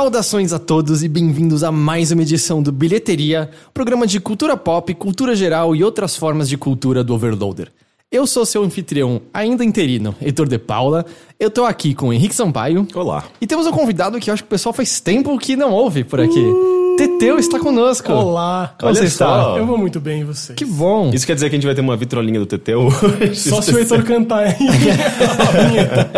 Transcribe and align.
Saudações 0.00 0.50
a 0.54 0.58
todos 0.58 1.04
e 1.04 1.08
bem-vindos 1.08 1.62
a 1.62 1.70
mais 1.70 2.10
uma 2.10 2.22
edição 2.22 2.62
do 2.62 2.72
Bilheteria, 2.72 3.50
programa 3.74 4.06
de 4.06 4.18
cultura 4.18 4.56
pop, 4.56 4.94
cultura 4.94 5.36
geral 5.36 5.76
e 5.76 5.84
outras 5.84 6.16
formas 6.16 6.48
de 6.48 6.56
cultura 6.56 7.04
do 7.04 7.12
Overloader. 7.12 7.70
Eu 8.10 8.26
sou 8.26 8.46
seu 8.46 8.64
anfitrião, 8.64 9.20
ainda 9.30 9.62
interino, 9.62 10.14
Heitor 10.18 10.48
de 10.48 10.58
Paula. 10.58 11.04
Eu 11.38 11.50
tô 11.50 11.66
aqui 11.66 11.94
com 11.94 12.08
o 12.08 12.12
Henrique 12.14 12.34
Sampaio. 12.34 12.88
Olá. 12.94 13.26
E 13.42 13.46
temos 13.46 13.66
um 13.66 13.72
convidado 13.72 14.18
que 14.18 14.30
eu 14.30 14.32
acho 14.32 14.42
que 14.42 14.46
o 14.46 14.50
pessoal 14.50 14.72
faz 14.72 15.00
tempo 15.00 15.36
que 15.36 15.54
não 15.54 15.70
ouve 15.70 16.02
por 16.02 16.18
aqui. 16.18 16.79
Teteu 17.20 17.38
está 17.38 17.60
conosco. 17.60 18.10
Olá. 18.10 18.74
Como 18.80 18.94
você 18.94 19.04
está? 19.04 19.54
Eu 19.58 19.66
vou 19.66 19.76
muito 19.76 20.00
bem, 20.00 20.22
e 20.22 20.24
você? 20.24 20.54
Que 20.54 20.64
bom. 20.64 21.10
Isso 21.12 21.26
quer 21.26 21.34
dizer 21.34 21.50
que 21.50 21.56
a 21.56 21.58
gente 21.58 21.66
vai 21.66 21.74
ter 21.74 21.82
uma 21.82 21.94
vitrolinha 21.94 22.40
do 22.40 22.46
Teteu 22.46 22.86
hoje? 22.86 23.36
Só 23.36 23.60
se 23.60 23.74
o 23.74 23.78
Heitor 23.78 24.02
cantar 24.04 24.38
aí. 24.38 24.56
a 24.56 25.66
vinheta. 25.68 26.10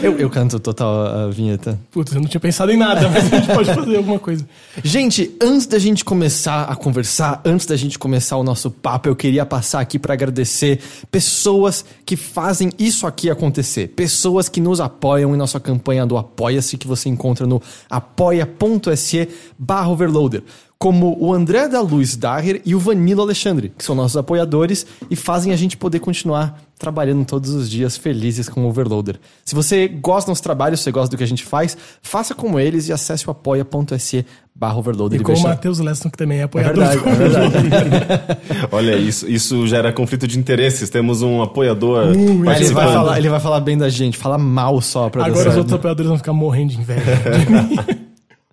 Eu, 0.00 0.16
eu 0.16 0.30
canto 0.30 0.60
total 0.60 1.06
a 1.06 1.28
vinheta. 1.28 1.76
Putz, 1.90 2.12
eu 2.12 2.20
não 2.20 2.28
tinha 2.28 2.40
pensado 2.40 2.70
em 2.70 2.76
nada, 2.76 3.08
mas 3.08 3.32
a 3.32 3.36
gente 3.36 3.52
pode 3.52 3.74
fazer 3.74 3.96
alguma 3.96 4.20
coisa. 4.20 4.46
Gente, 4.84 5.34
antes 5.42 5.66
da 5.66 5.78
gente 5.78 6.04
começar 6.04 6.62
a 6.64 6.76
conversar, 6.76 7.40
antes 7.44 7.66
da 7.66 7.74
gente 7.74 7.98
começar 7.98 8.36
o 8.36 8.44
nosso 8.44 8.70
papo, 8.70 9.08
eu 9.08 9.16
queria 9.16 9.44
passar 9.44 9.80
aqui 9.80 9.98
para 9.98 10.14
agradecer 10.14 10.78
pessoas 11.10 11.84
que 12.04 12.14
fazem 12.14 12.70
isso 12.78 13.08
aqui 13.08 13.28
acontecer. 13.28 13.88
Pessoas 13.88 14.48
que 14.48 14.60
nos 14.60 14.80
apoiam 14.80 15.34
em 15.34 15.36
nossa 15.38 15.58
campanha 15.58 16.06
do 16.06 16.16
Apoia-se, 16.16 16.78
que 16.78 16.86
você 16.86 17.08
encontra 17.08 17.44
no 17.44 17.60
apoia.se 17.90 19.28
barra 19.58 19.95
overloader. 19.96 20.42
Como 20.78 21.16
o 21.18 21.32
André 21.32 21.68
da 21.68 21.80
Luz 21.80 22.16
Daher 22.16 22.60
e 22.64 22.74
o 22.74 22.78
Vanilo 22.78 23.22
Alexandre, 23.22 23.72
que 23.78 23.82
são 23.82 23.94
nossos 23.94 24.14
apoiadores 24.16 24.86
e 25.10 25.16
fazem 25.16 25.50
a 25.50 25.56
gente 25.56 25.74
poder 25.74 26.00
continuar 26.00 26.60
trabalhando 26.78 27.24
todos 27.24 27.48
os 27.54 27.70
dias 27.70 27.96
felizes 27.96 28.46
com 28.46 28.62
o 28.66 28.68
Overloader. 28.68 29.16
Se 29.42 29.54
você 29.54 29.88
gosta 29.88 30.26
dos 30.26 30.28
nossos 30.32 30.42
trabalhos, 30.42 30.80
se 30.80 30.84
você 30.84 30.92
gosta 30.92 31.08
do 31.10 31.16
que 31.16 31.24
a 31.24 31.26
gente 31.26 31.42
faz, 31.44 31.74
faça 32.02 32.34
como 32.34 32.60
eles 32.60 32.88
e 32.88 32.92
acesse 32.92 33.26
o 33.26 33.30
apoia.se 33.30 34.26
barra 34.54 34.76
overloader. 34.76 35.18
E 35.20 35.24
com 35.24 35.32
o 35.32 35.42
Matheus 35.42 35.78
Leston, 35.78 36.10
que 36.10 36.18
também 36.18 36.38
é 36.38 36.40
É 36.42 36.44
apoiador. 36.44 36.84
verdade, 36.84 37.08
é 37.08 37.14
verdade. 37.14 38.38
Olha, 38.70 38.96
isso, 38.96 39.26
isso 39.26 39.66
gera 39.66 39.90
conflito 39.94 40.26
de 40.28 40.38
interesses. 40.38 40.90
Temos 40.90 41.22
um 41.22 41.40
apoiador 41.42 42.14
Uh, 42.14 42.34
Mas 42.44 42.60
ele, 42.60 42.74
vai 42.74 42.92
falar, 42.92 43.18
ele 43.18 43.28
vai 43.30 43.40
falar 43.40 43.60
bem 43.60 43.78
da 43.78 43.88
gente, 43.88 44.18
fala 44.18 44.36
mal 44.36 44.78
só 44.82 45.08
pra 45.08 45.22
Agora 45.24 45.38
os 45.38 45.44
certo. 45.44 45.56
outros 45.58 45.74
apoiadores 45.74 46.08
vão 46.08 46.18
ficar 46.18 46.32
morrendo 46.34 46.72
de 46.72 46.80
inveja. 46.80 47.00
de 47.00 47.92
mim. 47.94 48.05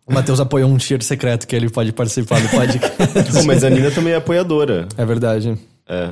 O 0.05 0.13
Matheus 0.13 0.39
apoiou 0.39 0.69
um 0.69 0.77
tier 0.77 1.01
secreto 1.01 1.47
que 1.47 1.55
ele 1.55 1.69
pode 1.69 1.93
participar 1.93 2.41
do 2.41 2.49
podcast. 2.49 2.97
Pô, 3.33 3.43
mas 3.45 3.63
a 3.63 3.69
Nina 3.69 3.89
também 3.89 4.13
é 4.13 4.17
apoiadora. 4.17 4.87
é 4.97 5.05
verdade. 5.05 5.57
É. 5.87 6.11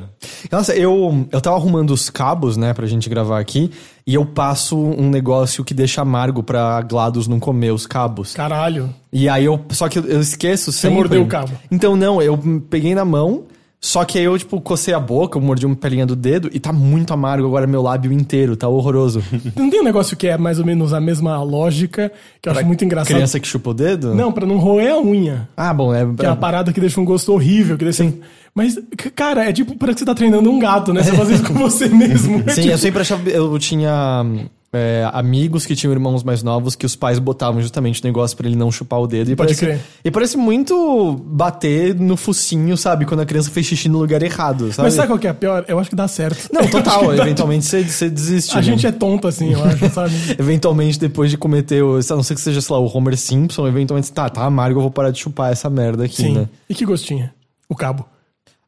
Nossa, 0.52 0.76
eu, 0.76 1.28
eu 1.32 1.42
tava 1.42 1.56
arrumando 1.56 1.92
os 1.92 2.10
cabos, 2.10 2.58
né, 2.58 2.74
pra 2.74 2.86
gente 2.86 3.10
gravar 3.10 3.40
aqui, 3.40 3.72
e 4.06 4.14
eu 4.14 4.26
passo 4.26 4.78
um 4.78 5.10
negócio 5.10 5.64
que 5.64 5.74
deixa 5.74 6.02
amargo 6.02 6.44
pra 6.44 6.82
GLaDOS 6.82 7.28
não 7.28 7.40
comer 7.40 7.72
os 7.72 7.88
cabos. 7.88 8.34
Caralho. 8.34 8.94
E 9.14 9.30
aí 9.30 9.46
eu. 9.46 9.60
Só 9.70 9.88
que 9.88 10.00
eu, 10.00 10.06
eu 10.06 10.20
esqueço 10.22 10.72
sempre. 10.72 10.98
mordeu 10.98 11.22
o 11.24 11.28
cabo. 11.28 11.52
Então 11.70 11.96
não, 11.96 12.22
eu 12.22 12.38
peguei 12.70 12.94
na 12.94 13.06
mão. 13.06 13.46
Só 13.84 14.06
que 14.06 14.20
aí 14.20 14.26
eu, 14.26 14.38
tipo, 14.38 14.62
cocei 14.62 14.94
a 14.94 15.00
boca, 15.00 15.40
eu 15.40 15.42
mordi 15.42 15.66
uma 15.66 15.76
pelinha 15.76 16.06
do 16.06 16.16
dedo 16.16 16.52
e 16.54 16.60
tá 16.60 16.72
muito 16.72 17.12
amargo 17.14 17.48
agora 17.48 17.66
meu 17.66 17.82
lábio 17.82 18.12
inteiro, 18.14 18.56
tá 18.56 18.68
horroroso. 18.68 19.24
Não 19.58 19.72
tem 19.72 19.82
um 19.82 19.84
negócio 19.84 20.16
que 20.16 20.28
é 20.28 20.38
mais 20.38 20.60
ou 20.60 20.66
menos 20.66 20.94
a 20.94 21.02
mesma 21.02 21.42
lógica, 21.42 22.12
que 22.40 22.48
eu 22.48 22.54
acho 22.54 22.64
muito 22.64 22.86
engraçado. 22.86 23.16
Criança 23.16 23.40
que 23.40 23.48
chupa 23.48 23.72
o 23.72 23.74
dedo? 23.74 24.14
Não, 24.14 24.32
pra 24.32 24.46
não 24.46 24.60
roer 24.60 24.92
a 24.94 25.02
unha. 25.02 25.50
Ah, 25.58 25.74
bom, 25.74 25.92
é. 25.94 26.06
Que 26.16 26.26
é 26.26 26.30
uma 26.30 26.36
parada 26.36 26.72
que 26.72 26.80
deixa 26.80 27.02
um 27.02 27.06
gosto 27.06 27.34
horrível, 27.34 27.76
que 27.76 27.84
deixa... 27.84 28.08
Mas, 28.54 28.74
c- 28.74 29.10
cara, 29.16 29.50
é 29.50 29.54
tipo, 29.54 29.76
parece 29.76 29.96
que 29.96 30.00
você 30.02 30.06
tá 30.06 30.14
treinando 30.14 30.52
um 30.52 30.60
gato, 30.60 30.94
né? 30.94 31.02
Você 31.02 31.14
faz 31.14 31.30
isso 31.32 31.44
com 31.46 31.54
você 31.56 31.88
mesmo. 31.88 32.44
Sim, 32.54 32.68
eu 32.70 32.78
sempre 32.78 33.02
achava. 33.02 33.28
Eu 33.30 33.58
tinha 33.58 34.26
é, 34.74 35.10
amigos 35.14 35.66
que 35.66 35.76
tinham 35.76 35.92
irmãos 35.92 36.24
mais 36.24 36.42
novos 36.42 36.76
que 36.76 36.86
os 36.86 36.96
pais 36.96 37.20
botavam 37.20 37.62
justamente 37.62 38.02
o 38.02 38.06
negócio 38.06 38.38
pra 38.38 38.48
ele 38.48 38.56
não 38.56 38.72
chupar 38.72 39.02
o 39.02 39.08
dedo. 39.08 39.32
E 39.32 39.36
Pode 39.36 39.54
parece, 39.56 39.66
crer. 39.66 39.82
E 40.06 40.10
parece 40.12 40.38
muito 40.38 41.22
bater 41.26 41.94
no 41.96 42.16
focinho, 42.16 42.78
sabe? 42.78 43.06
Quando 43.06 43.20
a 43.20 43.26
criança 43.26 43.52
fez 43.52 43.66
xixi 43.66 43.90
no 43.90 44.00
lugar 44.00 44.24
errado, 44.24 44.72
sabe? 44.72 44.88
Mas 44.88 44.94
sabe 44.94 45.08
qual 45.10 45.20
que 45.20 45.28
é 45.28 45.30
a 45.30 45.34
pior? 45.34 45.66
Eu 45.68 45.78
acho 45.78 45.90
que 45.90 45.96
dá 45.96 46.08
certo. 46.08 46.50
Não, 46.54 46.66
total. 46.68 47.10
que 47.12 47.18
dá- 47.18 47.24
Eventualmente 47.24 47.66
você, 47.66 47.84
você 47.84 48.10
desiste. 48.10 48.54
A 48.54 48.58
né? 48.58 48.64
gente 48.64 48.88
é 48.88 48.92
tonto 48.92 49.28
assim, 49.28 49.52
eu 49.52 49.64
acho, 49.64 49.90
sabe? 49.90 50.14
Eventualmente, 50.40 50.98
depois 50.98 51.30
de 51.30 51.38
cometer, 51.38 51.84
o, 51.84 51.98
a 51.98 52.16
não 52.16 52.24
ser 52.24 52.36
que 52.36 52.42
seja, 52.42 52.62
sei 52.62 52.74
lá, 52.74 52.80
o 52.82 52.98
Homer 52.98 53.18
Simpson, 53.18 53.68
eventualmente, 53.68 54.12
tá, 54.12 54.30
tá 54.30 54.46
amargo, 54.46 54.78
eu 54.80 54.84
vou 54.84 54.92
parar 54.92 55.12
de 55.12 55.20
chupar 55.20 55.52
essa 55.52 55.70
merda 55.70 56.06
aqui, 56.06 56.24
Sim. 56.24 56.34
né? 56.34 56.50
E 56.70 56.74
que 56.74 56.86
gostinho? 56.86 57.30
O 57.68 57.76
cabo. 57.76 58.06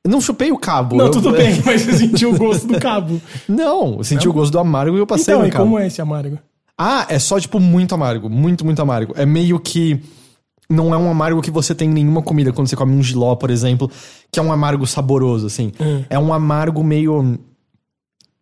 Não 0.06 0.20
chupei 0.20 0.52
o 0.52 0.58
cabo. 0.58 0.98
Não, 0.98 1.06
eu- 1.06 1.12
tudo 1.12 1.32
bem, 1.32 1.62
mas 1.66 1.82
você 1.82 1.94
sentiu 1.94 2.34
o 2.34 2.38
gosto 2.38 2.68
do 2.68 2.80
cabo. 2.80 3.22
Não, 3.48 3.96
eu 3.98 4.04
senti 4.04 4.28
o 4.28 4.34
gosto 4.34 4.52
do 4.52 4.60
amargo 4.60 4.98
e 4.98 5.00
eu 5.00 5.08
passei 5.08 5.34
Então, 5.34 5.42
no 5.44 5.48
e 5.48 5.52
cabo. 5.52 5.64
como 5.64 5.80
é 5.80 5.88
esse 5.88 6.02
amargo? 6.02 6.38
Ah, 6.78 7.06
é 7.08 7.18
só, 7.20 7.40
tipo, 7.40 7.60
muito 7.60 7.96
amargo. 7.96 8.30
Muito, 8.30 8.66
muito 8.66 8.82
amargo. 8.82 9.14
É 9.16 9.26
meio 9.26 9.60
que. 9.60 10.02
Não 10.70 10.94
é 10.94 10.98
um 10.98 11.10
amargo 11.10 11.42
que 11.42 11.52
você 11.52 11.76
tem 11.76 11.90
em 11.90 11.94
nenhuma 11.94 12.22
comida, 12.22 12.52
quando 12.52 12.68
você 12.68 12.76
come 12.76 12.94
um 12.96 13.04
giló, 13.04 13.36
por 13.36 13.50
exemplo, 13.52 13.92
que 14.32 14.40
é 14.40 14.44
um 14.44 14.52
amargo 14.52 14.88
saboroso, 14.88 15.46
assim. 15.46 15.72
Hum. 15.80 16.04
É 16.10 16.18
um 16.18 16.34
amargo 16.34 16.84
meio. 16.84 17.38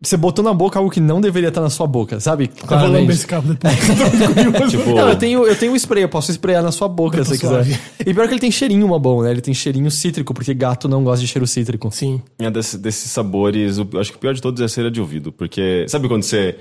Você 0.04 0.16
botou 0.16 0.44
na 0.44 0.52
boca 0.52 0.78
algo 0.78 0.90
que 0.90 0.98
não 1.00 1.20
deveria 1.20 1.48
estar 1.48 1.60
na 1.60 1.70
sua 1.70 1.86
boca, 1.86 2.18
sabe? 2.18 2.50
Eu 2.60 2.66
vou 2.66 2.88
lamber 2.88 3.10
esse 3.10 3.26
cabo 3.26 3.48
depois. 3.54 3.74
Tô 3.86 4.34
curioso. 4.34 4.76
Tipo, 4.76 4.94
Não, 4.94 5.08
eu 5.08 5.16
tenho, 5.16 5.46
eu 5.46 5.54
tenho 5.56 5.72
um 5.72 5.76
spray, 5.76 6.02
eu 6.02 6.08
posso 6.08 6.30
sprayar 6.32 6.62
na 6.62 6.72
sua 6.72 6.88
boca 6.88 7.18
Eu 7.18 7.24
se 7.24 7.36
você 7.36 7.38
quiser. 7.38 7.80
E 8.04 8.12
pior 8.12 8.26
que 8.26 8.34
ele 8.34 8.40
tem 8.40 8.50
cheirinho 8.50 8.84
uma 8.84 8.98
bom, 8.98 9.22
né? 9.22 9.30
Ele 9.30 9.40
tem 9.40 9.54
cheirinho 9.54 9.90
cítrico, 9.90 10.34
porque 10.34 10.52
gato 10.54 10.88
não 10.88 11.04
gosta 11.04 11.20
de 11.24 11.28
cheiro 11.30 11.46
cítrico. 11.46 11.88
Sim. 11.92 12.20
É 12.38 12.50
desse- 12.50 12.78
desses 12.78 13.10
sabores, 13.12 13.78
eu 13.78 13.88
acho 14.00 14.10
que 14.10 14.16
o 14.16 14.20
pior 14.20 14.34
de 14.34 14.42
todos 14.42 14.60
é 14.60 14.64
a 14.64 14.68
cera 14.68 14.90
de 14.90 15.00
ouvido. 15.00 15.30
Porque, 15.30 15.86
sabe 15.88 16.08
quando 16.08 16.24
você, 16.24 16.56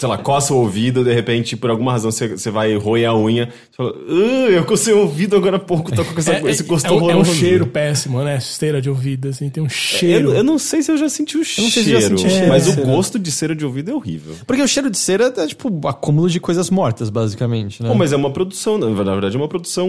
sei 0.00 0.08
lá, 0.08 0.16
coça 0.16 0.54
o 0.54 0.58
ouvido, 0.58 1.02
de 1.02 1.12
repente, 1.12 1.56
por 1.56 1.70
alguma 1.70 1.90
razão, 1.90 2.12
você, 2.12 2.28
você 2.28 2.52
vai 2.52 2.72
roer 2.76 3.08
a 3.10 3.16
unha, 3.16 3.46
você 3.46 3.76
fala, 3.76 3.94
ah, 4.08 4.48
eu 4.48 4.64
cocei 4.64 4.94
o 4.94 4.98
ouvido 5.00 5.34
agora 5.34 5.56
há 5.56 5.58
pouco, 5.58 5.90
tô 5.92 6.04
com 6.04 6.16
essa, 6.20 6.34
É, 6.34 6.42
esse 6.48 6.62
gosto 6.62 6.86
é, 6.86 6.92
um- 6.92 7.10
é 7.10 7.16
um 7.16 7.24
cheiro 7.24 7.66
péssimo, 7.66 8.22
né? 8.22 8.36
Esteira 8.38 8.80
de 8.80 8.88
ouvido, 8.88 9.26
assim, 9.26 9.50
tem 9.50 9.60
um 9.60 9.68
cheiro. 9.68 10.30
Eu, 10.30 10.36
eu 10.36 10.44
não 10.44 10.56
sei 10.56 10.82
se 10.82 10.92
eu 10.92 10.96
já 10.96 11.08
senti 11.08 11.36
o 11.36 11.44
cheiro, 11.44 11.68
se 11.68 11.82
já 11.90 12.00
senti 12.00 12.30
cheiro 12.30 12.46
mas 12.48 12.68
o 12.68 12.76
gosto 12.82 13.18
de 13.18 13.32
cera 13.32 13.56
de 13.56 13.64
ouvido 13.64 13.90
é 13.90 13.94
horrível. 13.94 14.36
Porque 14.46 14.62
o 14.62 14.68
cheiro 14.68 14.88
de 14.88 14.96
cera 14.98 15.34
é, 15.36 15.46
tipo, 15.48 15.68
acúmulo 15.88 16.30
de 16.30 16.38
coisas 16.38 16.70
mortas, 16.70 17.10
basicamente, 17.10 17.82
né? 17.82 17.92
Mas 17.92 18.12
é 18.12 18.16
uma 18.16 18.30
produção, 18.30 18.78
na 18.78 18.86
verdade 19.02 19.34
é 19.34 19.38
uma 19.38 19.48
produção 19.48 19.88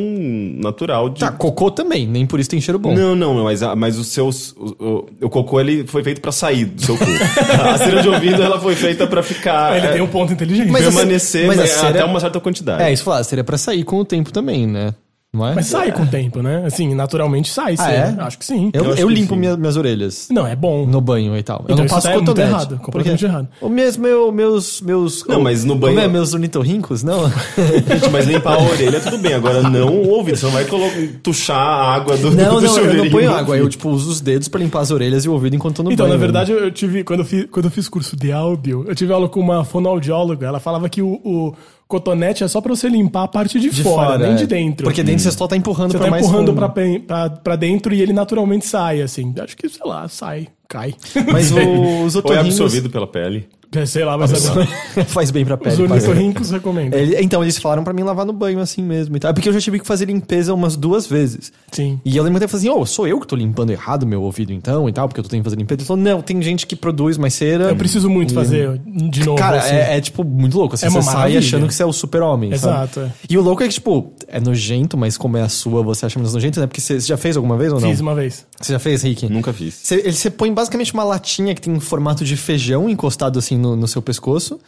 natural 0.58 1.10
de... 1.10 1.20
Tá, 1.20 1.32
cocô 1.32 1.70
também, 1.70 2.08
nem 2.08 2.26
por 2.26 2.40
isso 2.40 2.50
tem 2.50 2.60
cheiro 2.60 2.80
bom. 2.80 2.96
Não, 2.96 3.16
não, 3.16 3.44
mas, 3.44 3.62
mas 3.78 4.00
os 4.00 4.08
seus. 4.08 4.56
O, 4.58 4.76
o, 5.22 5.26
o 5.28 5.30
cocô 5.30 5.60
ele 5.60 5.86
foi 5.86 6.04
feito 6.04 6.20
pra 6.20 6.32
sair 6.32 6.66
do 6.66 6.82
seu 6.82 6.98
cu. 6.98 7.04
a 7.64 7.78
cera 7.78 8.02
de 8.02 8.10
ouvido 8.10 8.42
ela 8.42 8.60
foi 8.60 8.74
feita 8.76 9.06
pra 9.06 9.22
ficar. 9.22 9.99
É, 10.00 10.04
um 10.04 10.08
ponto 10.08 10.34
inteligente. 10.34 10.72
Mas 10.72 10.84
permanecer 10.84 11.48
mas 11.48 11.58
mas 11.58 11.84
até 11.84 12.04
uma 12.04 12.20
certa 12.20 12.40
quantidade. 12.40 12.84
É, 12.84 12.92
isso 12.92 13.04
falar, 13.04 13.24
seria 13.24 13.44
pra 13.44 13.58
sair 13.58 13.84
com 13.84 13.98
o 13.98 14.06
tempo 14.06 14.32
também, 14.32 14.66
né? 14.68 14.94
Não 15.32 15.48
é? 15.48 15.62
sai 15.62 15.92
com 15.92 16.02
o 16.02 16.08
tempo, 16.08 16.42
né? 16.42 16.64
Assim, 16.66 16.96
naturalmente 16.96 17.52
sai. 17.52 17.76
Ah, 17.78 17.92
é? 17.92 18.16
Acho 18.20 18.40
que 18.40 18.46
sim. 18.46 18.72
Eu, 18.74 18.84
Eu 18.86 18.96
eu 18.96 19.10
limpo 19.10 19.36
sim. 19.36 19.40
minha- 19.40 19.56
minhas 19.56 19.78
orelhas 19.78 20.28
Não, 20.32 20.48
é 20.48 20.56
bom. 20.56 20.88
no 20.88 21.00
banho 21.00 21.38
e 21.38 21.44
tal. 21.44 21.60
eu 21.60 21.64
Então 21.66 21.76
não 21.78 21.86
isso 21.86 21.94
passo 21.94 22.08
tá 22.08 22.14
muito 22.16 22.26
cotonete. 22.30 22.52
errado, 22.52 22.80
completamente 22.80 23.26
errado. 23.26 23.48
O 23.62 23.70
mesmo, 23.70 24.02
meu, 24.02 24.32
meus, 24.32 24.82
meus... 24.82 25.24
Não, 25.28 25.40
mas 25.40 25.64
no 25.64 25.74
Como 25.74 25.82
banho- 25.82 26.00
é, 26.00 26.08
meus 26.08 26.34
ornitorrincos, 26.34 27.04
não? 27.04 27.30
Gente, 27.88 28.10
mas 28.12 28.26
limpar 28.26 28.56
a 28.56 28.64
orelha 28.64 29.00
tudo 29.02 29.20
bem, 29.20 29.34
agora 29.36 29.62
não 29.62 29.90
o 29.90 30.10
ouvido. 30.10 30.36
Você 30.36 30.46
não 30.48 30.52
vai 30.54 30.66
colocar, 30.66 30.96
tuchar 31.22 31.58
a 31.60 31.94
água 31.94 32.18
do, 32.18 32.32
Não, 32.32 32.56
do 32.56 32.62
não, 32.62 32.62
eu 32.64 32.68
chuveirinho 32.70 33.04
não 33.04 33.12
ponho 33.12 33.32
água. 33.32 33.56
Eu, 33.56 33.70
tipo, 33.70 33.88
uso 33.90 34.10
os 34.10 34.20
dedos 34.22 34.48
pra 34.48 34.60
limpar 34.60 34.80
as 34.80 34.90
orelhas 34.90 35.26
e 35.26 35.30
o 35.30 35.34
ouvido 35.34 35.56
enquanto 35.56 35.76
tô 35.78 35.84
no 35.84 35.92
Então, 35.92 36.08
banho. 36.08 36.18
na 36.18 36.20
verdade, 36.20 36.52
eu 36.52 36.58
eu 36.60 36.72
tive. 36.72 37.04
Quando 37.04 37.20
eu, 37.20 37.26
fiz, 37.26 37.46
quando 37.52 37.66
eu 37.66 37.72
fiz 37.72 37.88
curso 37.88 38.16
de 38.18 38.32
áudio, 38.32 38.84
eu 38.88 38.96
tive 38.96 39.14
aula 39.14 39.30
com 39.30 39.40
uma 39.40 39.64
fonoaudióloga. 39.64 40.48
Ela 40.48 40.60
falava 40.60 40.90
que 40.90 41.02
o, 41.04 41.22
o 41.24 41.54
cotonete 41.90 42.44
é 42.44 42.48
só 42.48 42.62
pra 42.62 42.74
você 42.74 42.88
limpar 42.88 43.24
a 43.24 43.28
parte 43.28 43.60
de, 43.60 43.70
de 43.70 43.84
fora, 43.84 44.18
nem 44.18 44.32
é. 44.32 44.36
de 44.36 44.46
dentro. 44.48 44.86
Porque 44.86 45.04
dentro 45.04 45.24
você 45.24 45.32
só 45.32 45.48
tá 45.48 45.58
empurrando 45.58 45.92
Você 45.92 45.98
pra 45.98 46.06
tá 46.06 46.12
mais 46.12 46.24
empurrando 46.24 46.48
fundo. 46.50 46.56
pra, 46.56 46.70
pen- 46.70 47.00
pra, 47.02 47.30
pra 47.32 47.56
dentro 47.58 47.94
e 47.94 48.02
ele 48.02 48.14
naturalmente 48.14 48.66
sai, 48.66 49.02
assim. 49.02 49.34
Acho 49.42 49.58
que, 49.58 49.68
sei 49.68 49.82
lá, 49.86 50.08
sai, 50.08 50.48
cai. 50.68 50.94
Mas 51.34 51.50
os 51.52 52.16
Ou 52.16 52.22
é 52.22 52.24
otorrinos... 52.24 52.48
absorvido 52.62 52.90
pela 52.90 53.08
pele. 53.08 53.50
É, 53.76 53.86
Sei 53.86 54.04
lá, 54.04 54.18
mas 54.18 54.48
agora. 54.50 54.66
Faz 55.08 55.30
bem 55.32 55.46
pra 55.46 55.56
Os 55.56 55.62
pele. 55.62 55.88
parece. 55.88 56.08
ornitorrincos 56.08 56.50
recomendo. 56.52 56.94
Ele- 56.94 57.22
Então, 57.22 57.44
eles 57.44 57.58
falaram 57.58 57.84
pra 57.84 57.94
mim 57.94 58.02
lavar 58.04 58.26
no 58.26 58.34
banho 58.34 58.60
assim 58.60 58.82
mesmo 58.82 59.16
e 59.16 59.20
tal. 59.20 59.34
Porque 59.34 59.48
eu 59.48 59.54
já 59.54 59.62
tive 59.62 59.80
que 59.80 59.86
fazer 59.86 60.06
limpeza 60.06 60.54
umas 60.54 60.76
duas 60.76 61.06
vezes. 61.06 61.52
Sim. 61.72 62.00
E 62.04 62.18
eu 62.18 62.24
lembro 62.24 62.44
até 62.44 62.46
assim, 62.56 62.70
ô, 62.70 62.86
sou 62.86 63.08
eu 63.08 63.20
que 63.20 63.28
tô 63.28 63.36
limpando 63.36 63.70
errado 63.72 64.08
meu 64.08 64.24
ouvido 64.24 64.52
então 64.52 64.90
e 64.90 64.94
tal, 64.94 65.08
porque 65.08 65.20
eu 65.20 65.24
tô 65.24 65.30
tentando 65.30 65.44
fazer 65.46 65.56
limpeza. 65.58 65.82
Ele 65.82 65.88
falou, 65.88 66.02
não, 66.04 66.22
tem 66.22 66.42
gente 66.42 66.66
que 66.66 66.76
produz 66.76 67.18
mais 67.18 67.34
cera. 67.36 67.66
Eu 67.66 67.76
preciso 67.76 68.10
muito 68.10 68.34
fazer 68.34 68.82
de 68.86 69.24
novo. 69.24 69.38
Cara, 69.38 69.58
assim. 69.60 69.76
é, 69.76 69.98
é, 69.98 70.02
tipo 70.02 70.24
muito 70.24 70.58
louco. 70.58 70.76
Assim, 70.76 70.88
É 70.88 70.90
você 70.90 71.12
sai 71.12 71.38
achando 71.38 71.68
que 71.68 71.74
você 71.74 71.84
é 71.84 71.86
o 71.86 71.94
super-homem. 71.94 72.56
sabe? 72.58 72.74
Exato, 72.74 73.00
é. 73.02 73.12
E 73.30 73.38
o 73.38 73.42
louco 73.42 73.62
é 73.64 73.68
que, 73.68 73.74
tipo, 73.76 74.14
é 74.28 74.40
nojento, 74.40 74.98
mas 74.98 75.16
como 75.18 75.38
é 75.38 75.42
a 75.44 75.50
sua, 75.50 75.84
você 75.84 76.06
acha 76.08 76.18
menos 76.18 76.34
nojento, 76.34 76.60
né? 76.60 76.66
Porque 76.68 76.82
você, 76.82 77.00
você 77.00 77.08
já 77.08 77.18
fez 77.18 77.38
alguma 77.38 77.56
vez 77.58 77.72
ou 77.72 77.80
não? 77.80 77.90
Fiz 77.90 78.00
uma 78.00 78.16
vez. 78.16 78.46
Você 78.60 78.74
já 78.74 78.80
fez, 78.80 79.04
Rick? 79.04 79.30
Nunca 79.30 79.54
fiz. 79.54 79.76
Você, 79.76 79.96
ele, 79.96 80.12
você 80.14 80.30
põe 80.32 80.52
basicamente 80.54 80.92
uma 80.94 81.04
latinha 81.04 81.54
que 81.54 81.62
tem 81.62 81.72
um 81.72 81.80
formato 81.80 82.24
de 82.26 82.36
feijão 82.36 82.90
encostado 82.90 83.38
assim 83.38 83.59
no, 83.60 83.76
no 83.76 83.88
seu 83.88 84.02
pescoço. 84.02 84.60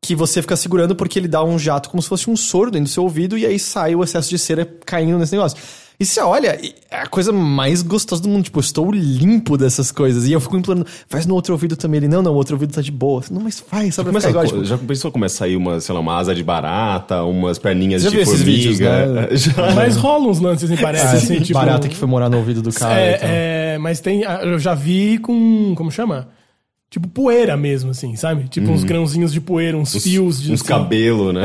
Que 0.00 0.14
você 0.14 0.42
fica 0.42 0.54
segurando 0.54 0.94
porque 0.94 1.18
ele 1.18 1.28
dá 1.28 1.42
um 1.42 1.58
jato 1.58 1.88
como 1.88 2.02
se 2.02 2.08
fosse 2.10 2.28
um 2.28 2.36
soro 2.36 2.70
dentro 2.70 2.84
do 2.84 2.90
seu 2.90 3.02
ouvido 3.04 3.38
e 3.38 3.46
aí 3.46 3.58
sai 3.58 3.94
o 3.94 4.04
excesso 4.04 4.28
de 4.28 4.38
cera 4.38 4.68
caindo 4.84 5.18
nesse 5.18 5.32
negócio. 5.32 5.56
E 5.98 6.04
você 6.04 6.20
olha, 6.20 6.58
é 6.90 6.96
a 6.98 7.06
coisa 7.06 7.32
mais 7.32 7.80
gostosa 7.80 8.20
do 8.20 8.28
mundo. 8.28 8.42
Tipo, 8.44 8.58
eu 8.58 8.60
estou 8.60 8.92
limpo 8.92 9.56
dessas 9.56 9.90
coisas. 9.92 10.26
E 10.26 10.32
eu 10.32 10.40
fico 10.40 10.56
implorando, 10.58 10.84
faz 11.08 11.24
no 11.24 11.34
outro 11.34 11.54
ouvido 11.54 11.74
também. 11.76 11.98
Ele, 11.98 12.08
não, 12.08 12.20
não, 12.20 12.32
o 12.32 12.34
outro 12.34 12.54
ouvido 12.56 12.74
tá 12.74 12.82
de 12.82 12.90
boa. 12.90 13.22
Não, 13.30 13.40
mas 13.40 13.60
faz, 13.60 13.94
sabe? 13.94 14.08
Começa, 14.10 14.26
Fica 14.26 14.40
igual, 14.40 14.44
a- 14.44 14.48
tipo, 14.58 14.64
já 14.66 14.76
pensou 14.76 15.10
começar 15.12 15.36
a 15.36 15.38
sair 15.46 15.56
uma, 15.56 15.80
sei 15.80 15.94
lá, 15.94 16.00
uma 16.00 16.18
asa 16.18 16.34
de 16.34 16.42
barata, 16.42 17.22
umas 17.22 17.58
perninhas 17.58 18.02
Já 18.02 18.10
de 18.10 18.16
viu 18.16 18.22
esses 18.24 18.38
formiga? 18.40 18.58
vídeos, 18.58 18.80
né? 18.80 19.28
Já. 19.36 19.74
Mas 19.74 19.96
rola 19.96 20.26
uns 20.28 20.40
lances, 20.40 20.68
assim, 20.70 20.82
parece. 20.82 21.06
ah, 21.06 21.12
assim, 21.12 21.40
tipo, 21.40 21.58
barata 21.58 21.88
que 21.88 21.96
foi 21.96 22.08
morar 22.08 22.28
no 22.28 22.36
ouvido 22.38 22.60
do 22.60 22.72
cara. 22.72 22.92
e 23.10 23.18
tal. 23.18 23.28
É, 23.28 23.74
é, 23.74 23.78
mas 23.78 24.00
tem. 24.00 24.22
Eu 24.42 24.58
já 24.58 24.74
vi 24.74 25.16
com. 25.18 25.74
Como 25.76 25.90
chama? 25.92 26.28
Tipo 26.90 27.08
poeira 27.08 27.56
mesmo, 27.56 27.90
assim, 27.90 28.14
sabe? 28.14 28.48
Tipo 28.48 28.70
uns 28.70 28.84
grãozinhos 28.84 29.32
de 29.32 29.40
poeira, 29.40 29.76
uns 29.76 30.00
fios 30.00 30.40
de. 30.40 30.52
Uns 30.52 30.60
assim. 30.60 30.68
cabelos, 30.68 31.34
né? 31.34 31.42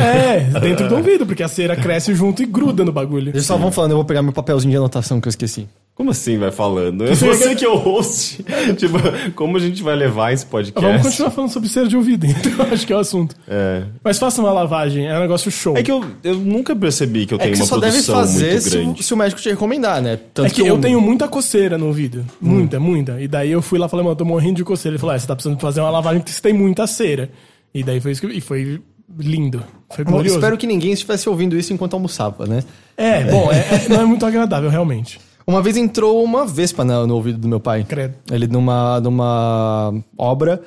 É, 0.54 0.60
dentro 0.60 0.88
do 0.88 0.96
ouvido, 0.96 1.26
porque 1.26 1.42
a 1.42 1.48
cera 1.48 1.76
cresce 1.76 2.14
junto 2.14 2.44
e 2.44 2.46
gruda 2.46 2.86
no 2.86 2.92
bagulho. 2.92 3.30
Eles 3.30 3.46
só 3.46 3.58
vão 3.58 3.72
falando, 3.72 3.92
eu 3.92 3.98
vou 3.98 4.06
pegar 4.06 4.22
meu 4.22 4.32
papelzinho 4.32 4.70
de 4.70 4.78
anotação 4.78 5.20
que 5.20 5.28
eu 5.28 5.32
esqueci. 5.32 5.68
Como 6.00 6.12
assim 6.12 6.38
vai 6.38 6.50
falando? 6.50 7.04
É 7.06 7.14
você 7.14 7.54
que 7.56 7.66
é 7.66 7.68
o 7.68 7.76
host. 7.76 8.42
tipo, 8.78 8.98
como 9.36 9.58
a 9.58 9.60
gente 9.60 9.84
vai 9.84 9.98
levar 9.98 10.32
esse 10.32 10.46
podcast? 10.46 10.80
Vamos 10.80 11.02
continuar 11.02 11.30
falando 11.30 11.52
sobre 11.52 11.68
cera 11.68 11.90
de 11.90 11.98
ouvido, 11.98 12.24
então 12.26 12.66
acho 12.72 12.88
que 12.88 12.94
é 12.94 12.96
o 12.96 13.00
assunto. 13.00 13.36
É. 13.46 13.84
Mas 14.02 14.18
faça 14.18 14.40
uma 14.40 14.54
lavagem, 14.54 15.08
é 15.08 15.18
um 15.18 15.20
negócio 15.20 15.52
show. 15.52 15.76
É 15.76 15.84
que 15.84 15.92
eu, 15.92 16.02
eu 16.24 16.36
nunca 16.36 16.74
percebi 16.74 17.26
que 17.26 17.34
eu 17.34 17.38
É 17.38 17.42
tenho 17.42 17.52
que 17.52 17.58
você 17.58 17.64
uma 17.64 17.68
só 17.68 17.78
deve 17.80 18.02
fazer 18.02 18.62
se, 18.62 19.04
se 19.04 19.14
o 19.14 19.18
médico 19.18 19.42
te 19.42 19.50
recomendar, 19.50 20.02
né? 20.02 20.18
Tanto 20.34 20.48
É 20.48 20.50
que 20.50 20.62
eu 20.62 20.78
tenho 20.80 21.02
muita 21.02 21.28
coceira 21.28 21.78
no 21.78 21.88
ouvido. 21.88 22.26
Muita, 22.40 22.80
muita. 22.80 23.20
E 23.20 23.28
daí 23.28 23.52
eu 23.52 23.62
fui 23.62 23.78
lá 23.78 23.88
e 23.88 23.90
falei, 23.90 24.06
mano, 24.06 24.14
eu 24.14 24.18
tô 24.20 24.24
morrendo 24.24 24.56
de 24.56 24.64
coceira. 24.64 24.94
Ele 24.94 25.02
falou, 25.02 25.14
ah, 25.16 25.20
você 25.20 25.28
tá 25.28 25.36
precisando 25.36 25.60
fazer 25.60 25.82
uma 25.82 25.90
lavagem 25.92 26.22
porque 26.22 26.32
você 26.32 26.42
tem 26.42 26.54
muita 26.54 26.88
cera. 26.88 27.30
E 27.74 27.84
daí 27.84 28.00
foi 28.00 28.14
isso 28.14 28.22
que 28.26 28.28
e 28.38 28.40
foi 28.40 28.80
lindo. 29.20 29.62
Foi 29.90 30.06
Bom, 30.06 30.12
glorioso. 30.12 30.38
espero 30.38 30.58
que 30.58 30.66
ninguém 30.66 30.94
estivesse 30.94 31.28
ouvindo 31.28 31.58
isso 31.58 31.74
enquanto 31.74 31.94
almoçava, 31.96 32.46
né? 32.46 32.64
É, 32.96 33.26
bom, 33.26 33.52
é- 33.52 33.58
é- 33.86 33.90
não 33.90 34.02
é 34.02 34.06
muito 34.06 34.26
agradável, 34.26 34.70
realmente. 34.70 35.20
Uma 35.50 35.62
vez 35.64 35.76
entrou 35.78 36.24
uma 36.24 36.46
vespa 36.46 36.86
na- 36.86 37.08
no 37.08 37.16
ouvido 37.16 37.40
do 37.40 37.48
meu 37.48 37.60
pai. 37.60 37.84
Credo. 37.84 38.14
Ele 38.32 38.46
numa, 38.48 39.00
numa 39.00 39.94
obra, 40.18 40.62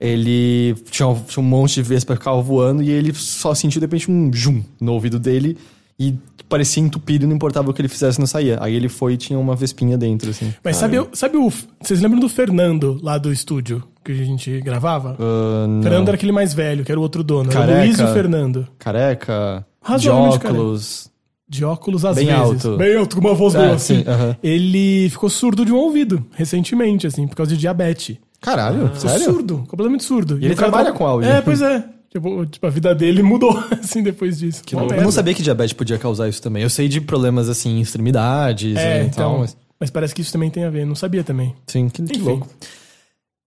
ele 0.00 0.74
tinha, 0.90 1.08
um- 1.08 1.20
tinha 1.22 1.42
um 1.44 1.46
monte 1.48 1.74
de 1.74 1.82
vespa 1.82 2.14
que 2.14 2.20
ficava 2.20 2.40
voando 2.40 2.82
e 2.82 2.90
ele 2.90 3.12
só 3.14 3.54
sentiu 3.54 3.80
de 3.80 3.86
repente 3.86 4.10
um 4.10 4.30
jum 4.32 4.62
no 4.80 4.92
ouvido 4.92 5.18
dele 5.18 5.58
e 5.98 6.14
parecia 6.48 6.82
entupido, 6.82 7.26
não 7.26 7.34
importava 7.34 7.68
o 7.70 7.74
que 7.74 7.80
ele 7.82 7.88
fizesse, 7.88 8.18
não 8.20 8.26
saía. 8.26 8.58
Aí 8.60 8.74
ele 8.74 8.88
foi 8.88 9.14
e 9.14 9.16
tinha 9.16 9.38
uma 9.38 9.56
vespinha 9.56 9.98
dentro, 9.98 10.30
assim. 10.30 10.54
Mas 10.64 10.76
sabe, 10.76 10.98
o- 11.00 11.08
sabe 11.12 11.36
o. 11.36 11.52
Vocês 11.82 12.00
lembram 12.00 12.20
do 12.20 12.28
Fernando 12.28 12.98
lá 13.02 13.18
do 13.18 13.32
estúdio 13.32 13.82
que 14.04 14.12
a 14.12 14.14
gente 14.14 14.60
gravava? 14.60 15.16
Não. 15.18 15.82
Fernando 15.82 16.08
era 16.08 16.14
aquele 16.16 16.32
mais 16.32 16.54
velho, 16.54 16.84
que 16.84 16.92
era 16.92 16.98
o 16.98 17.02
outro 17.02 17.24
dono. 17.24 17.50
Era 17.50 17.58
o 17.58 17.62
Careca. 17.66 17.84
Luiz 17.84 17.98
e 17.98 18.02
o 18.04 18.12
Fernando. 18.14 18.68
Careca, 18.78 19.66
de 19.84 19.88
Razoavelmente 19.90 20.46
óculos. 20.46 21.10
De 21.48 21.64
óculos 21.64 22.04
às 22.04 22.14
Bem 22.16 22.26
vezes. 22.26 22.40
alto. 22.40 22.76
Bem 22.76 22.96
alto, 22.96 23.16
com 23.16 23.22
uma 23.22 23.34
voz 23.34 23.54
É, 23.54 23.70
assim. 23.70 24.02
sim, 24.02 24.04
aham. 24.06 24.36
Ele 24.42 25.08
ficou 25.10 25.30
surdo 25.30 25.64
de 25.64 25.72
um 25.72 25.76
ouvido, 25.76 26.24
recentemente, 26.32 27.06
assim, 27.06 27.26
por 27.26 27.34
causa 27.36 27.52
de 27.52 27.58
diabetes. 27.58 28.16
Caralho, 28.40 28.88
Ficou 28.94 29.10
sério? 29.10 29.24
surdo, 29.24 29.64
completamente 29.66 30.04
surdo. 30.04 30.34
E 30.38 30.44
ele 30.44 30.52
o 30.54 30.56
cara 30.56 30.68
trabalha 30.70 30.84
tava- 30.92 30.98
com 30.98 31.06
áudio. 31.06 31.28
É, 31.30 31.40
pois 31.40 31.62
é. 31.62 31.84
Tipo, 32.10 32.46
tipo, 32.46 32.66
a 32.66 32.70
vida 32.70 32.94
dele 32.94 33.22
mudou, 33.22 33.50
assim, 33.82 34.02
depois 34.02 34.38
disso. 34.38 34.62
Uma 34.72 34.94
Eu 34.94 35.02
não 35.02 35.10
sabia 35.12 35.34
que 35.34 35.42
diabetes 35.42 35.72
podia 35.72 35.98
causar 35.98 36.28
isso 36.28 36.40
também. 36.40 36.62
Eu 36.62 36.70
sei 36.70 36.86
de 36.88 37.00
problemas 37.00 37.48
assim, 37.48 37.78
em 37.78 37.80
extremidades 37.80 38.76
É, 38.78 39.02
e 39.02 39.06
então. 39.06 39.30
tal, 39.32 39.38
mas... 39.40 39.56
Mas 39.80 39.90
parece 39.90 40.12
que 40.14 40.20
isso 40.22 40.32
também 40.32 40.50
tem 40.50 40.64
a 40.64 40.70
ver, 40.70 40.84
não 40.84 40.94
sabia 40.96 41.22
também. 41.22 41.54
Sim, 41.66 41.88
que, 41.88 42.02
que 42.02 42.18
louco. 42.18 42.48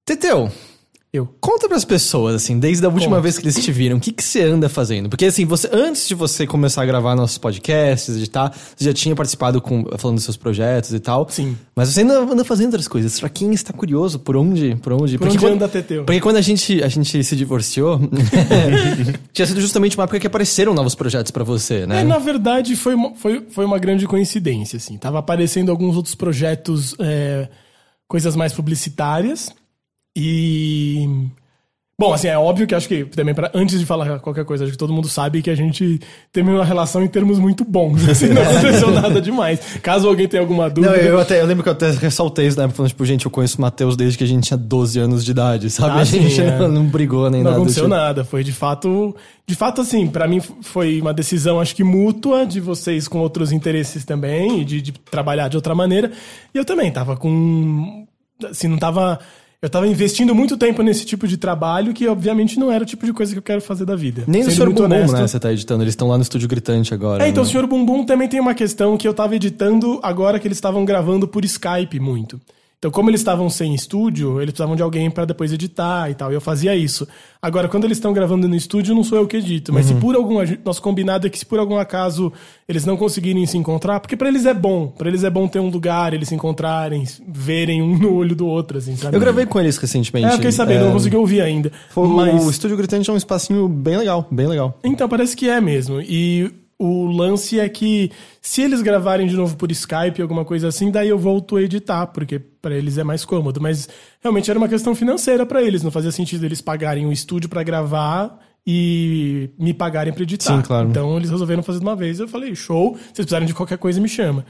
Teteu, 0.05 0.49
Eu. 1.13 1.27
conta 1.41 1.67
pras 1.67 1.83
pessoas, 1.83 2.35
assim, 2.35 2.57
desde 2.57 2.85
a 2.85 2.89
última 2.89 3.17
Conta. 3.17 3.21
vez 3.21 3.37
que 3.37 3.43
eles 3.43 3.61
te 3.61 3.69
viram, 3.69 3.97
o 3.97 3.99
que, 3.99 4.13
que 4.13 4.23
você 4.23 4.43
anda 4.43 4.69
fazendo? 4.69 5.09
Porque, 5.09 5.25
assim, 5.25 5.43
você 5.43 5.69
antes 5.69 6.07
de 6.07 6.15
você 6.15 6.47
começar 6.47 6.83
a 6.83 6.85
gravar 6.85 7.17
nossos 7.17 7.37
podcasts, 7.37 8.15
editar, 8.15 8.49
você 8.49 8.85
já 8.85 8.93
tinha 8.93 9.13
participado 9.13 9.59
com, 9.59 9.83
falando 9.97 10.15
dos 10.15 10.23
seus 10.23 10.37
projetos 10.37 10.93
e 10.93 11.01
tal. 11.01 11.27
Sim. 11.29 11.57
Mas 11.75 11.89
você 11.89 11.99
ainda 11.99 12.17
anda 12.17 12.45
fazendo 12.45 12.67
outras 12.67 12.87
coisas. 12.87 13.19
Pra 13.19 13.27
quem 13.27 13.51
está 13.51 13.73
curioso, 13.73 14.19
por 14.19 14.37
onde, 14.37 14.75
por 14.75 14.93
onde... 14.93 15.17
Por 15.17 15.27
porque 15.27 15.37
onde 15.37 15.39
quando, 15.39 15.53
anda 15.55 15.67
Teteu? 15.67 16.05
Porque 16.05 16.21
quando 16.21 16.37
a 16.37 16.41
gente, 16.41 16.81
a 16.81 16.87
gente 16.87 17.21
se 17.21 17.35
divorciou, 17.35 17.99
tinha 19.33 19.45
sido 19.45 19.59
justamente 19.59 19.97
uma 19.97 20.05
época 20.05 20.17
que 20.17 20.27
apareceram 20.27 20.73
novos 20.73 20.95
projetos 20.95 21.29
pra 21.29 21.43
você, 21.43 21.85
né? 21.85 21.99
É, 21.99 22.03
na 22.05 22.19
verdade, 22.19 22.73
foi 22.77 22.95
uma, 22.95 23.13
foi, 23.15 23.45
foi 23.49 23.65
uma 23.65 23.79
grande 23.79 24.07
coincidência, 24.07 24.77
assim. 24.77 24.97
Tava 24.97 25.19
aparecendo 25.19 25.71
alguns 25.71 25.97
outros 25.97 26.15
projetos, 26.15 26.95
é, 26.99 27.49
coisas 28.07 28.33
mais 28.33 28.53
publicitárias. 28.53 29.53
E. 30.15 31.07
Bom, 31.99 32.15
assim, 32.15 32.29
é 32.29 32.35
óbvio 32.35 32.65
que 32.65 32.73
acho 32.73 32.87
que 32.87 33.05
também, 33.05 33.31
pra, 33.35 33.51
antes 33.53 33.79
de 33.79 33.85
falar 33.85 34.17
qualquer 34.21 34.43
coisa, 34.43 34.63
acho 34.63 34.71
que 34.71 34.77
todo 34.77 34.91
mundo 34.91 35.07
sabe 35.07 35.39
que 35.43 35.51
a 35.51 35.55
gente 35.55 35.99
teve 36.33 36.49
uma 36.49 36.65
relação 36.65 37.03
em 37.03 37.07
termos 37.07 37.37
muito 37.37 37.63
bons. 37.63 38.03
Assim, 38.09 38.29
não 38.29 38.41
aconteceu 38.41 38.89
nada 38.89 39.21
demais. 39.21 39.59
Caso 39.83 40.07
alguém 40.07 40.27
tenha 40.27 40.41
alguma 40.41 40.63
Não, 40.63 40.73
dúvida. 40.73 40.95
eu, 40.97 41.19
até, 41.19 41.39
eu 41.39 41.45
lembro 41.45 41.61
que 41.61 41.69
eu 41.69 41.73
até 41.73 41.91
ressaltei 41.91 42.47
isso, 42.47 42.59
né? 42.59 42.67
Falando, 42.69 42.89
tipo, 42.89 43.05
gente, 43.05 43.25
eu 43.25 43.29
conheço 43.29 43.59
o 43.59 43.61
Matheus 43.61 43.95
desde 43.95 44.17
que 44.17 44.23
a 44.23 44.27
gente 44.27 44.47
tinha 44.47 44.57
12 44.57 44.97
anos 44.97 45.23
de 45.23 45.29
idade, 45.29 45.69
sabe? 45.69 45.99
Ah, 45.99 46.01
a 46.01 46.03
gente 46.03 46.31
sim, 46.33 46.41
é. 46.41 46.57
não, 46.57 46.69
não 46.69 46.85
brigou 46.87 47.29
nem 47.29 47.43
Não 47.43 47.51
nada. 47.51 47.55
do 47.57 47.61
aconteceu 47.61 47.83
tipo. 47.83 47.95
nada. 47.95 48.25
Foi 48.25 48.43
de 48.43 48.51
fato. 48.51 49.15
De 49.45 49.53
fato, 49.53 49.81
assim, 49.81 50.07
pra 50.07 50.27
mim 50.27 50.41
foi 50.63 50.99
uma 50.99 51.13
decisão, 51.13 51.59
acho 51.61 51.75
que 51.75 51.83
mútua, 51.83 52.47
de 52.47 52.59
vocês 52.59 53.07
com 53.07 53.19
outros 53.19 53.51
interesses 53.51 54.03
também, 54.05 54.61
e 54.61 54.65
de, 54.65 54.81
de 54.81 54.91
trabalhar 54.91 55.49
de 55.49 55.55
outra 55.55 55.75
maneira. 55.75 56.11
E 56.51 56.57
eu 56.57 56.65
também 56.65 56.91
tava 56.91 57.15
com. 57.15 58.07
Assim, 58.49 58.67
não 58.67 58.79
tava. 58.79 59.19
Eu 59.61 59.69
tava 59.69 59.87
investindo 59.87 60.33
muito 60.33 60.57
tempo 60.57 60.81
nesse 60.81 61.05
tipo 61.05 61.27
de 61.27 61.37
trabalho 61.37 61.93
que, 61.93 62.07
obviamente, 62.07 62.59
não 62.59 62.71
era 62.71 62.83
o 62.83 62.87
tipo 62.87 63.05
de 63.05 63.13
coisa 63.13 63.31
que 63.31 63.37
eu 63.37 63.43
quero 63.43 63.61
fazer 63.61 63.85
da 63.85 63.95
vida. 63.95 64.23
Nem 64.25 64.41
Sendo 64.41 64.55
Sr. 64.55 64.65
muito 64.65 64.81
Bumbum, 64.81 64.95
honesto. 64.95 65.13
né? 65.13 65.27
Você 65.27 65.39
tá 65.39 65.53
editando. 65.53 65.83
Eles 65.83 65.91
estão 65.91 66.07
lá 66.07 66.17
no 66.17 66.23
estúdio 66.23 66.49
gritante 66.49 66.95
agora. 66.95 67.23
É, 67.23 67.27
então, 67.29 67.43
o 67.43 67.45
né? 67.45 67.51
Sr. 67.51 67.67
Bumbum 67.67 68.03
também 68.03 68.27
tem 68.27 68.39
uma 68.39 68.55
questão 68.55 68.97
que 68.97 69.07
eu 69.07 69.13
tava 69.13 69.35
editando 69.35 69.99
agora 70.01 70.39
que 70.39 70.47
eles 70.47 70.57
estavam 70.57 70.83
gravando 70.83 71.27
por 71.27 71.45
Skype 71.45 71.99
muito. 71.99 72.41
Então, 72.81 72.89
como 72.89 73.11
eles 73.11 73.21
estavam 73.21 73.47
sem 73.47 73.75
estúdio, 73.75 74.41
eles 74.41 74.53
precisavam 74.53 74.75
de 74.75 74.81
alguém 74.81 75.11
pra 75.11 75.23
depois 75.23 75.53
editar 75.53 76.09
e 76.09 76.15
tal. 76.15 76.31
E 76.31 76.33
eu 76.33 76.41
fazia 76.41 76.75
isso. 76.75 77.07
Agora, 77.39 77.67
quando 77.67 77.83
eles 77.85 77.97
estão 77.97 78.11
gravando 78.11 78.47
no 78.47 78.55
estúdio, 78.55 78.95
não 78.95 79.03
sou 79.03 79.19
eu 79.19 79.27
que 79.27 79.37
edito. 79.37 79.71
Mas 79.71 79.85
se 79.85 79.93
por 79.93 80.15
algum... 80.15 80.37
Nosso 80.65 80.81
combinado 80.81 81.27
é 81.27 81.29
que 81.29 81.37
se 81.37 81.45
por 81.45 81.59
algum 81.59 81.77
acaso 81.77 82.33
eles 82.67 82.83
não 82.83 82.97
conseguirem 82.97 83.45
se 83.45 83.55
encontrar, 83.55 83.99
porque 83.99 84.17
pra 84.17 84.29
eles 84.29 84.47
é 84.47 84.53
bom. 84.55 84.87
Pra 84.87 85.07
eles 85.09 85.23
é 85.23 85.29
bom 85.29 85.47
ter 85.47 85.59
um 85.59 85.69
lugar, 85.69 86.11
eles 86.15 86.29
se 86.29 86.33
encontrarem, 86.33 87.03
verem 87.27 87.83
um 87.83 87.95
no 88.01 88.15
olho 88.15 88.35
do 88.35 88.47
outro, 88.47 88.79
assim, 88.79 88.95
sabe? 88.97 89.15
Eu 89.15 89.19
gravei 89.21 89.45
com 89.45 89.59
eles 89.59 89.77
recentemente. 89.77 90.25
É, 90.25 90.29
eu 90.31 90.35
fiquei 90.37 90.51
sabendo, 90.51 90.81
É, 90.81 90.85
não 90.85 90.93
consegui 90.93 91.15
ouvir 91.17 91.41
ainda. 91.41 91.71
foi- 91.91 92.07
mas... 92.07 92.43
O 92.43 92.49
estúdio 92.49 92.75
gritante 92.77 93.07
é 93.07 93.13
um 93.13 93.17
espacinho 93.17 93.67
bem 93.67 93.95
legal, 93.97 94.27
bem 94.31 94.47
legal. 94.47 94.79
Então, 94.83 95.07
parece 95.07 95.37
que 95.37 95.47
é 95.47 95.61
mesmo. 95.61 96.01
E 96.01 96.51
o 96.81 97.05
lance 97.05 97.59
é 97.59 97.69
que 97.69 98.11
se 98.41 98.61
eles 98.61 98.81
gravarem 98.81 99.27
de 99.27 99.35
novo 99.35 99.55
por 99.55 99.71
Skype, 99.71 100.19
alguma 100.19 100.43
coisa 100.43 100.67
assim, 100.67 100.89
daí 100.89 101.09
eu 101.09 101.19
volto 101.19 101.57
a 101.57 101.61
editar, 101.61 102.07
porque 102.07 102.39
pra 102.39 102.75
eles 102.75 102.97
é 102.97 103.03
mais 103.03 103.23
cômodo. 103.23 103.61
Mas 103.61 103.87
realmente 104.19 104.49
era 104.49 104.57
uma 104.57 104.67
questão 104.67 104.95
financeira 104.95 105.45
pra 105.45 105.61
eles, 105.61 105.83
não 105.83 105.91
fazia 105.91 106.11
sentido 106.11 106.43
eles 106.43 106.59
pagarem 106.59 107.05
o 107.05 107.11
estúdio 107.11 107.47
pra 107.47 107.61
gravar 107.61 108.39
e 108.65 109.51
me 109.59 109.75
pagarem 109.75 110.11
pra 110.11 110.23
editar. 110.23 110.55
Sim, 110.55 110.63
claro. 110.63 110.89
Então 110.89 111.15
eles 111.17 111.29
resolveram 111.29 111.61
fazer 111.61 111.77
de 111.77 111.85
uma 111.85 111.95
vez. 111.95 112.19
Eu 112.19 112.27
falei, 112.27 112.55
show, 112.55 112.95
se 112.95 113.03
vocês 113.03 113.13
precisarem 113.15 113.47
de 113.47 113.53
qualquer 113.53 113.77
coisa, 113.77 114.01
me 114.01 114.09
chama. 114.09 114.43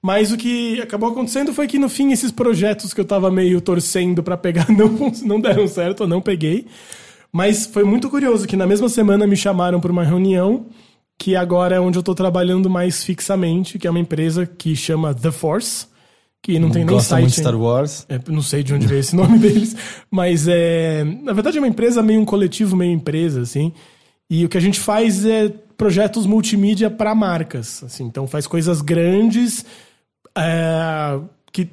Mas 0.00 0.32
o 0.32 0.36
que 0.38 0.80
acabou 0.80 1.10
acontecendo 1.10 1.52
foi 1.52 1.66
que 1.66 1.78
no 1.78 1.90
fim 1.90 2.10
esses 2.10 2.30
projetos 2.30 2.94
que 2.94 3.00
eu 3.00 3.04
tava 3.04 3.30
meio 3.30 3.60
torcendo 3.60 4.22
pra 4.22 4.36
pegar 4.36 4.66
não, 4.72 5.12
não 5.24 5.40
deram 5.40 5.66
certo, 5.68 6.04
eu 6.04 6.08
não 6.08 6.22
peguei. 6.22 6.66
Mas 7.30 7.66
foi 7.66 7.84
muito 7.84 8.08
curioso 8.08 8.46
que 8.46 8.56
na 8.56 8.66
mesma 8.66 8.88
semana 8.88 9.26
me 9.26 9.36
chamaram 9.36 9.78
para 9.78 9.92
uma 9.92 10.04
reunião, 10.04 10.66
que 11.18 11.34
agora 11.34 11.76
é 11.76 11.80
onde 11.80 11.98
eu 11.98 12.02
tô 12.02 12.14
trabalhando 12.14 12.68
mais 12.68 13.02
fixamente, 13.02 13.78
que 13.78 13.86
é 13.86 13.90
uma 13.90 13.98
empresa 13.98 14.46
que 14.46 14.76
chama 14.76 15.14
The 15.14 15.30
Force, 15.30 15.86
que 16.42 16.58
não 16.58 16.70
tem 16.70 16.84
nem 16.84 16.94
Gosta 16.94 17.10
site. 17.10 17.22
muito 17.22 17.34
de 17.34 17.40
Star. 17.40 17.56
Wars. 17.56 18.06
É, 18.08 18.20
não 18.28 18.42
sei 18.42 18.62
de 18.62 18.72
onde 18.72 18.86
veio 18.86 19.00
esse 19.00 19.14
nome 19.16 19.38
deles, 19.38 19.74
mas 20.10 20.46
é, 20.46 21.04
na 21.22 21.32
verdade 21.32 21.58
é 21.58 21.60
uma 21.60 21.68
empresa 21.68 22.02
meio 22.02 22.20
um 22.20 22.24
coletivo, 22.24 22.76
meio 22.76 22.92
empresa, 22.92 23.40
assim. 23.40 23.72
E 24.28 24.44
o 24.44 24.48
que 24.48 24.58
a 24.58 24.60
gente 24.60 24.78
faz 24.78 25.24
é 25.24 25.48
projetos 25.76 26.26
multimídia 26.26 26.90
para 26.90 27.14
marcas, 27.14 27.82
assim. 27.82 28.04
Então 28.04 28.26
faz 28.26 28.46
coisas 28.46 28.80
grandes 28.80 29.64
é, 30.36 31.18
que 31.52 31.68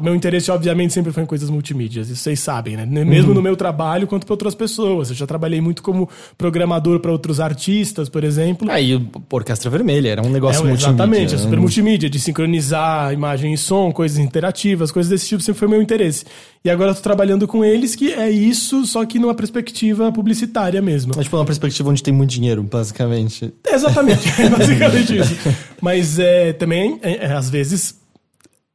meu 0.00 0.14
interesse 0.14 0.50
obviamente 0.50 0.94
sempre 0.94 1.12
foi 1.12 1.22
em 1.22 1.26
coisas 1.26 1.50
multimídias, 1.50 2.08
isso 2.08 2.22
vocês 2.22 2.40
sabem, 2.40 2.76
né? 2.76 2.86
Mesmo 2.86 3.34
no 3.34 3.42
meu 3.42 3.54
trabalho 3.54 4.06
quanto 4.06 4.24
para 4.26 4.32
outras 4.32 4.54
pessoas. 4.54 5.10
Eu 5.10 5.16
já 5.16 5.26
trabalhei 5.26 5.60
muito 5.60 5.82
como 5.82 6.08
programador 6.38 7.00
para 7.00 7.12
outros 7.12 7.38
artistas, 7.38 8.08
por 8.08 8.24
exemplo. 8.24 8.70
Aí, 8.70 8.94
o 8.94 9.06
Orquestra 9.30 9.70
Vermelha, 9.70 10.08
era 10.08 10.22
um 10.22 10.30
negócio 10.30 10.62
É, 10.62 10.68
multimídia. 10.68 10.88
exatamente, 10.88 11.34
é 11.34 11.36
né? 11.36 11.42
super 11.42 11.60
multimídia, 11.60 12.08
de 12.08 12.18
sincronizar 12.18 13.12
imagem 13.12 13.52
e 13.52 13.58
som, 13.58 13.92
coisas 13.92 14.18
interativas, 14.18 14.90
coisas 14.90 15.10
desse 15.10 15.28
tipo 15.28 15.42
sempre 15.42 15.58
foi 15.58 15.68
meu 15.68 15.82
interesse. 15.82 16.24
E 16.64 16.70
agora 16.70 16.90
eu 16.90 16.94
tô 16.94 17.02
trabalhando 17.02 17.46
com 17.46 17.64
eles, 17.64 17.94
que 17.94 18.12
é 18.12 18.30
isso, 18.30 18.84
só 18.86 19.04
que 19.04 19.18
numa 19.18 19.34
perspectiva 19.34 20.10
publicitária 20.10 20.80
mesmo. 20.82 21.12
Mas, 21.14 21.24
tipo, 21.26 21.36
uma 21.36 21.44
perspectiva 21.44 21.90
onde 21.90 22.02
tem 22.02 22.12
muito 22.12 22.30
dinheiro, 22.30 22.62
basicamente. 22.62 23.52
Exatamente, 23.66 24.28
é 24.40 24.48
basicamente 24.50 25.18
isso. 25.18 25.36
Mas 25.80 26.18
é, 26.18 26.52
também, 26.52 26.98
é, 27.02 27.26
é, 27.26 27.32
às 27.32 27.48
vezes, 27.48 27.97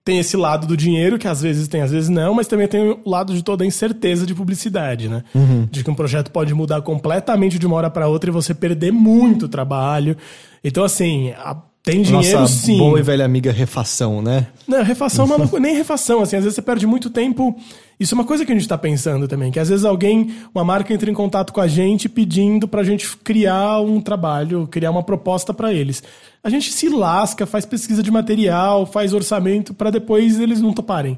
tem 0.06 0.20
esse 0.20 0.36
lado 0.36 0.68
do 0.68 0.76
dinheiro, 0.76 1.18
que 1.18 1.28
às 1.28 1.42
vezes 1.42 1.68
tem, 1.68 1.82
às 1.82 1.92
vezes 1.92 2.10
não, 2.10 2.34
mas 2.34 2.46
também 2.48 2.68
tem 2.68 2.82
o 2.90 3.10
lado 3.10 3.34
de 3.34 3.42
toda 3.44 3.64
a 3.64 3.68
incerteza 3.68 4.26
de 4.26 4.36
publicidade, 4.36 5.08
né? 5.08 5.24
De 5.72 5.84
que 5.84 5.90
um 5.90 5.96
projeto 5.96 6.30
pode 6.30 6.54
mudar 6.54 6.82
completamente 6.82 7.58
de 7.58 7.66
uma 7.66 7.76
hora 7.78 7.90
para 7.90 8.08
outra 8.08 8.30
e 8.30 8.34
você 8.34 8.54
perder 8.54 8.92
muito 8.92 9.48
trabalho. 9.48 10.18
Então, 10.64 10.84
assim, 10.84 11.32
a 11.38 11.56
Tem 11.86 12.02
dinheiro 12.02 12.40
Nossa 12.40 12.54
sim. 12.54 12.78
boa 12.78 12.98
e 12.98 13.04
velha 13.04 13.26
amiga 13.26 13.52
refação, 13.52 14.22
né? 14.22 14.48
Não, 14.66 14.82
refação, 14.84 15.28
mas 15.28 15.52
não- 15.52 15.60
nem 15.60 15.76
refação, 15.76 16.22
assim, 16.22 16.38
às 16.38 16.44
vezes 16.46 16.56
você 16.56 16.62
perde 16.62 16.88
muito 16.88 17.10
tempo. 17.10 17.54
Isso 18.00 18.14
é 18.14 18.18
uma 18.18 18.26
coisa 18.26 18.46
que 18.46 18.52
a 18.52 18.56
gente 18.56 18.68
tá 18.68 18.78
pensando 18.78 19.28
também, 19.28 19.52
que 19.52 19.60
às 19.60 19.70
vezes 19.70 19.86
alguém, 19.86 20.34
uma 20.54 20.64
marca 20.64 20.94
entra 20.94 21.10
em 21.10 21.14
contato 21.14 21.54
com 21.54 21.62
a 21.62 21.68
gente 21.68 22.10
pedindo 22.10 22.68
pra 22.68 22.84
gente 22.84 23.16
criar 23.18 23.80
um 23.82 24.02
trabalho, 24.02 24.68
criar 24.68 24.92
uma 24.92 25.04
proposta 25.04 25.54
pra 25.54 25.72
eles. 25.72 26.04
A 26.44 26.50
gente 26.50 26.74
se 26.74 26.90
lasca, 26.90 27.46
faz 27.46 27.66
pesquisa 27.66 28.04
de 28.04 28.12
material, 28.12 28.86
faz 28.86 29.14
orçamento 29.14 29.74
pra 29.74 29.90
depois 29.90 30.40
eles 30.40 30.60
não 30.60 30.74
toparem. 30.74 31.18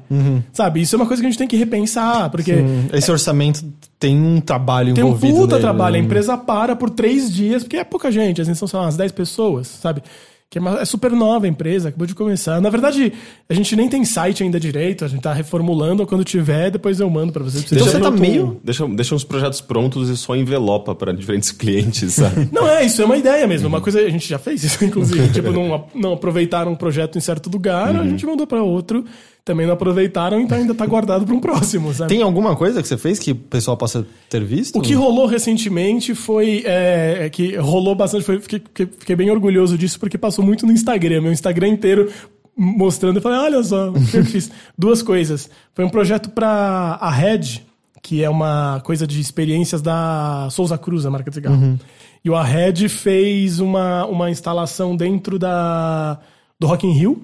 Sabe? 0.52 0.82
Isso 0.82 0.94
é 0.94 0.98
uma 0.98 1.06
coisa 1.06 1.20
que 1.20 1.26
a 1.26 1.30
gente 1.30 1.38
tem 1.38 1.48
que 1.48 1.56
repensar, 1.56 2.30
porque 2.30 2.52
Hum, 2.52 2.86
Esse 2.92 3.10
orçamento 3.10 3.64
tem 3.98 4.16
um 4.16 4.40
trabalho 4.40 4.94
tem 4.94 5.02
um 5.02 5.08
envolvido. 5.08 5.34
puta 5.34 5.54
nele, 5.54 5.60
trabalho. 5.62 5.96
A 5.96 5.98
né? 5.98 6.04
empresa 6.04 6.36
para 6.36 6.76
por 6.76 6.90
três 6.90 7.32
dias, 7.32 7.64
porque 7.64 7.78
é 7.78 7.84
pouca 7.84 8.12
gente, 8.12 8.40
às 8.40 8.46
vezes 8.46 8.58
são, 8.58 8.68
sei 8.68 8.78
lá, 8.78 8.84
umas 8.84 8.96
10 8.96 9.10
pessoas, 9.12 9.66
sabe? 9.66 10.02
Que 10.48 10.58
é, 10.58 10.60
uma- 10.60 10.78
é 10.80 10.84
super 10.84 11.10
nova 11.10 11.44
a 11.44 11.48
empresa, 11.48 11.88
acabou 11.88 12.06
de 12.06 12.14
começar. 12.14 12.60
Na 12.60 12.70
verdade, 12.70 13.12
a 13.48 13.52
gente 13.52 13.74
nem 13.74 13.88
tem 13.88 14.04
site 14.04 14.44
ainda 14.44 14.60
direito, 14.60 15.04
a 15.04 15.08
gente 15.08 15.20
tá 15.20 15.32
reformulando. 15.32 16.06
Quando 16.06 16.22
tiver, 16.22 16.70
depois 16.70 17.00
eu 17.00 17.10
mando 17.10 17.32
pra 17.32 17.42
vocês. 17.42 17.64
pra 17.64 17.74
Então 17.76 17.88
você 17.88 17.98
tá 17.98 18.08
um- 18.10 18.12
meio- 18.12 18.60
Deixa, 18.62 18.86
deixa 18.86 19.14
uns 19.16 19.24
projetos 19.24 19.60
prontos 19.60 20.08
e 20.08 20.16
só 20.16 20.36
envelopa 20.36 20.94
para 20.94 21.12
diferentes 21.12 21.50
clientes, 21.50 22.14
sabe? 22.14 22.48
Não, 22.54 22.66
é, 22.68 22.84
isso 22.84 23.02
é 23.02 23.04
uma 23.04 23.16
ideia 23.16 23.44
mesmo. 23.48 23.66
Uma 23.66 23.80
coisa, 23.80 23.98
a 24.00 24.08
gente 24.08 24.28
já 24.28 24.38
fez 24.38 24.62
isso, 24.62 24.82
inclusive. 24.84 25.32
tipo, 25.32 25.50
não, 25.50 25.84
não 25.92 26.12
aproveitaram 26.12 26.70
um 26.72 26.76
projeto 26.76 27.18
em 27.18 27.20
certo 27.20 27.50
lugar, 27.50 27.96
a 27.96 28.06
gente 28.06 28.24
mandou 28.24 28.46
pra 28.46 28.62
outro. 28.62 29.04
Também 29.46 29.64
não 29.64 29.74
aproveitaram, 29.74 30.40
então 30.40 30.58
ainda 30.58 30.74
tá 30.74 30.84
guardado 30.84 31.24
pra 31.24 31.32
um 31.32 31.38
próximo, 31.38 31.94
sabe? 31.94 32.08
Tem 32.08 32.20
alguma 32.20 32.56
coisa 32.56 32.82
que 32.82 32.88
você 32.88 32.98
fez 32.98 33.16
que 33.20 33.30
o 33.30 33.36
pessoal 33.36 33.76
possa 33.76 34.04
ter 34.28 34.44
visto? 34.44 34.76
O 34.76 34.82
que 34.82 34.92
rolou 34.92 35.24
recentemente 35.26 36.16
foi 36.16 36.64
é, 36.66 37.30
que 37.32 37.54
rolou 37.56 37.94
bastante, 37.94 38.24
foi, 38.24 38.40
fiquei, 38.40 38.60
fiquei- 38.74 39.14
bem 39.14 39.30
orgulhoso 39.30 39.78
disso 39.78 40.00
porque 40.00 40.18
passou 40.18 40.44
muito 40.44 40.66
no 40.66 40.72
Instagram, 40.72 41.20
meu 41.22 41.30
Instagram 41.32 41.68
inteiro 41.68 42.10
mostrando, 42.56 43.18
eu 43.18 43.22
falei, 43.22 43.38
olha 43.38 43.62
só, 43.62 43.90
o 43.90 44.04
que 44.06 44.16
eu 44.16 44.24
fiz. 44.26 44.50
Duas 44.76 45.00
coisas. 45.00 45.48
Foi 45.74 45.84
um 45.84 45.90
projeto 45.90 46.30
para 46.30 46.98
a 47.00 47.10
Red, 47.10 47.60
que 48.02 48.24
é 48.24 48.28
uma 48.30 48.80
coisa 48.84 49.06
de 49.06 49.20
experiências 49.20 49.80
da 49.80 50.48
Souza 50.50 50.76
Cruz, 50.76 51.06
a 51.06 51.10
marca 51.10 51.30
de 51.30 51.34
cigarro. 51.36 51.78
E 52.24 52.28
o 52.30 52.34
Ahead 52.34 52.88
fez 52.88 53.60
uma, 53.60 54.04
uma 54.06 54.28
instalação 54.28 54.96
dentro 54.96 55.38
da, 55.38 56.18
do 56.58 56.66
Rock 56.66 56.84
in 56.86 56.92
Rio, 56.92 57.22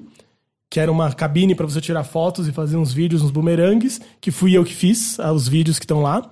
que 0.72 0.80
era 0.80 0.90
uma 0.90 1.12
cabine 1.12 1.54
para 1.54 1.66
você 1.66 1.82
tirar 1.82 2.02
fotos 2.02 2.48
e 2.48 2.52
fazer 2.52 2.78
uns 2.78 2.94
vídeos, 2.94 3.20
uns 3.20 3.30
bumerangues, 3.30 4.00
que 4.22 4.30
fui 4.30 4.56
eu 4.56 4.64
que 4.64 4.72
fiz, 4.74 5.20
ah, 5.20 5.30
os 5.30 5.46
vídeos 5.46 5.78
que 5.78 5.84
estão 5.84 6.00
lá. 6.00 6.22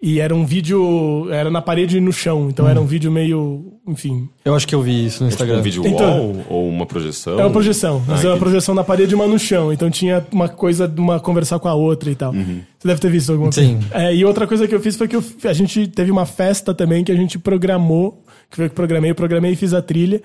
E 0.00 0.20
era 0.20 0.32
um 0.32 0.46
vídeo, 0.46 1.26
era 1.32 1.50
na 1.50 1.60
parede 1.60 1.96
e 1.96 2.00
no 2.00 2.12
chão, 2.12 2.48
então 2.48 2.68
era 2.68 2.80
um 2.80 2.86
vídeo 2.86 3.10
meio, 3.10 3.72
enfim, 3.88 4.28
Eu 4.44 4.54
acho 4.54 4.68
que 4.68 4.74
eu 4.74 4.82
vi 4.82 5.06
isso 5.06 5.24
no 5.24 5.30
Tipo 5.30 5.42
Instagram. 5.42 5.58
um 5.58 5.62
vídeo 5.62 5.84
Então- 5.84 6.06
wall 6.20 6.44
ou 6.48 6.68
uma 6.68 6.86
projeção? 6.86 7.40
é 7.40 7.42
uma 7.42 7.50
projeção, 7.50 7.98
mas 8.06 8.08
Ah, 8.08 8.12
é 8.12 8.14
uma 8.14 8.20
entendi. 8.36 8.38
projeção 8.38 8.72
na 8.74 8.84
parede 8.84 9.12
e 9.12 9.14
uma 9.16 9.26
no 9.26 9.38
chão, 9.38 9.72
então 9.72 9.90
tinha 9.90 10.24
uma 10.30 10.48
coisa 10.48 10.86
de 10.86 11.00
uma 11.00 11.18
conversar 11.18 11.58
com 11.58 11.66
a 11.66 11.74
outra 11.74 12.08
e 12.08 12.14
tal. 12.14 12.32
Uhum. 12.34 12.60
Você 12.78 12.86
deve 12.86 13.00
ter 13.00 13.10
visto 13.10 13.32
alguma 13.32 13.50
Sim. 13.50 13.80
coisa. 13.90 14.04
É, 14.06 14.14
e 14.14 14.24
outra 14.24 14.46
coisa 14.46 14.68
que 14.68 14.74
eu 14.76 14.80
fiz 14.80 14.94
foi 14.96 15.08
que 15.08 15.16
eu- 15.16 15.24
a 15.44 15.52
gente 15.52 15.88
teve 15.88 16.10
uma 16.12 16.26
festa 16.26 16.72
também 16.72 17.02
que 17.02 17.10
a 17.10 17.16
gente 17.16 17.36
programou, 17.38 18.22
que 18.50 18.56
foi 18.56 18.66
eu 18.66 18.68
que 18.68 18.76
programei, 18.76 19.10
eu 19.10 19.14
programei 19.16 19.52
e 19.52 19.56
fiz 19.56 19.72
a 19.74 19.82
trilha 19.82 20.22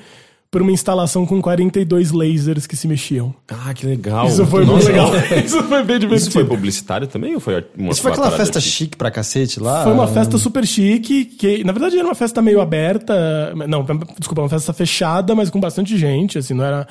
por 0.51 0.62
uma 0.62 0.72
instalação 0.74 1.25
com 1.25 1.41
42 1.41 2.12
lasers 2.12 2.67
que 2.67 2.75
se 2.75 2.86
mexiam. 2.86 3.34
Ah, 3.48 3.74
que 3.74 3.86
legal. 3.86 4.27
Isso 4.27 4.46
foi 4.46 4.65
Nossa, 4.65 4.74
muito 4.74 4.88
legal. 4.88 5.12
Isso 5.46 5.63
foi 5.63 5.84
bem 5.84 5.98
divertido. 5.98 6.15
Isso 6.27 6.31
foi 6.31 6.43
publicitário 6.43 7.08
também 7.08 7.34
ou 7.34 7.39
foi 7.39 7.65
uma 7.77 7.93
Isso 7.93 8.01
foi 8.01 8.12
aquela 8.12 8.29
festa 8.31 8.58
artística? 8.60 8.77
chique 8.84 8.98
pra 8.98 9.10
cacete 9.10 9.62
lá? 9.62 9.84
Foi 9.86 9.93
uma 9.93 10.10
festa 10.10 10.38
super 10.38 10.67
chique, 10.67 11.24
que 11.24 11.63
na 11.63 11.72
verdade 11.72 11.98
era 11.98 12.05
uma 12.05 12.13
festa 12.15 12.41
meio 12.41 12.60
aberta. 12.60 13.53
Não, 13.67 13.86
desculpa, 14.20 14.41
uma 14.41 14.50
festa 14.50 14.74
fechada, 14.74 15.34
mas 15.34 15.50
com 15.50 15.60
bastante 15.60 15.98
gente, 15.98 16.38
assim, 16.38 16.53
não 16.53 16.65
era, 16.65 16.86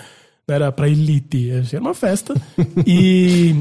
não 0.49 0.55
era 0.55 0.73
pra 0.73 0.89
elite. 0.89 1.51
assim, 1.51 1.77
Era 1.77 1.85
uma 1.85 1.95
festa. 1.95 2.35
e. 2.87 3.57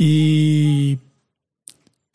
E. 0.00 0.98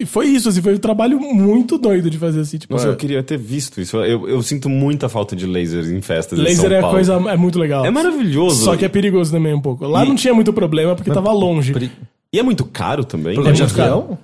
E 0.01 0.05
foi 0.05 0.27
isso, 0.27 0.47
assim, 0.47 0.61
foi 0.61 0.75
um 0.75 0.77
trabalho 0.77 1.19
muito 1.19 1.77
doido 1.77 2.09
de 2.09 2.17
fazer 2.17 2.39
assim. 2.39 2.57
Tipo, 2.57 2.73
Nossa, 2.73 2.87
é, 2.87 2.91
eu 2.91 2.95
queria 2.95 3.21
ter 3.21 3.37
visto 3.37 3.81
isso. 3.81 3.97
Eu, 3.97 4.29
eu 4.29 4.41
sinto 4.41 4.69
muita 4.69 5.09
falta 5.09 5.35
de 5.35 5.45
lasers 5.45 5.89
em 5.89 5.99
festas 6.01 6.39
em 6.39 6.41
laser 6.41 6.69
São 6.69 6.77
é 6.77 6.79
Paulo. 6.79 6.95
coisa 6.95 7.13
é 7.15 7.35
muito 7.35 7.59
legal. 7.59 7.85
É 7.85 7.91
maravilhoso. 7.91 8.63
Só 8.63 8.77
que 8.77 8.85
é 8.85 8.89
perigoso 8.89 9.29
também 9.31 9.53
um 9.53 9.59
pouco. 9.59 9.85
Lá 9.85 10.05
E- 10.05 10.07
não 10.07 10.15
tinha 10.15 10.33
muito 10.33 10.53
problema 10.53 10.95
porque 10.95 11.11
tava 11.11 11.33
longe. 11.33 11.73
Peri- 11.73 11.91
E 12.31 12.39
é 12.39 12.43
muito 12.43 12.63
caro 12.63 13.03
também. 13.03 13.33
Programa 13.33 13.55
de 13.55 13.61
muito 13.63 13.75
caro. 13.75 14.17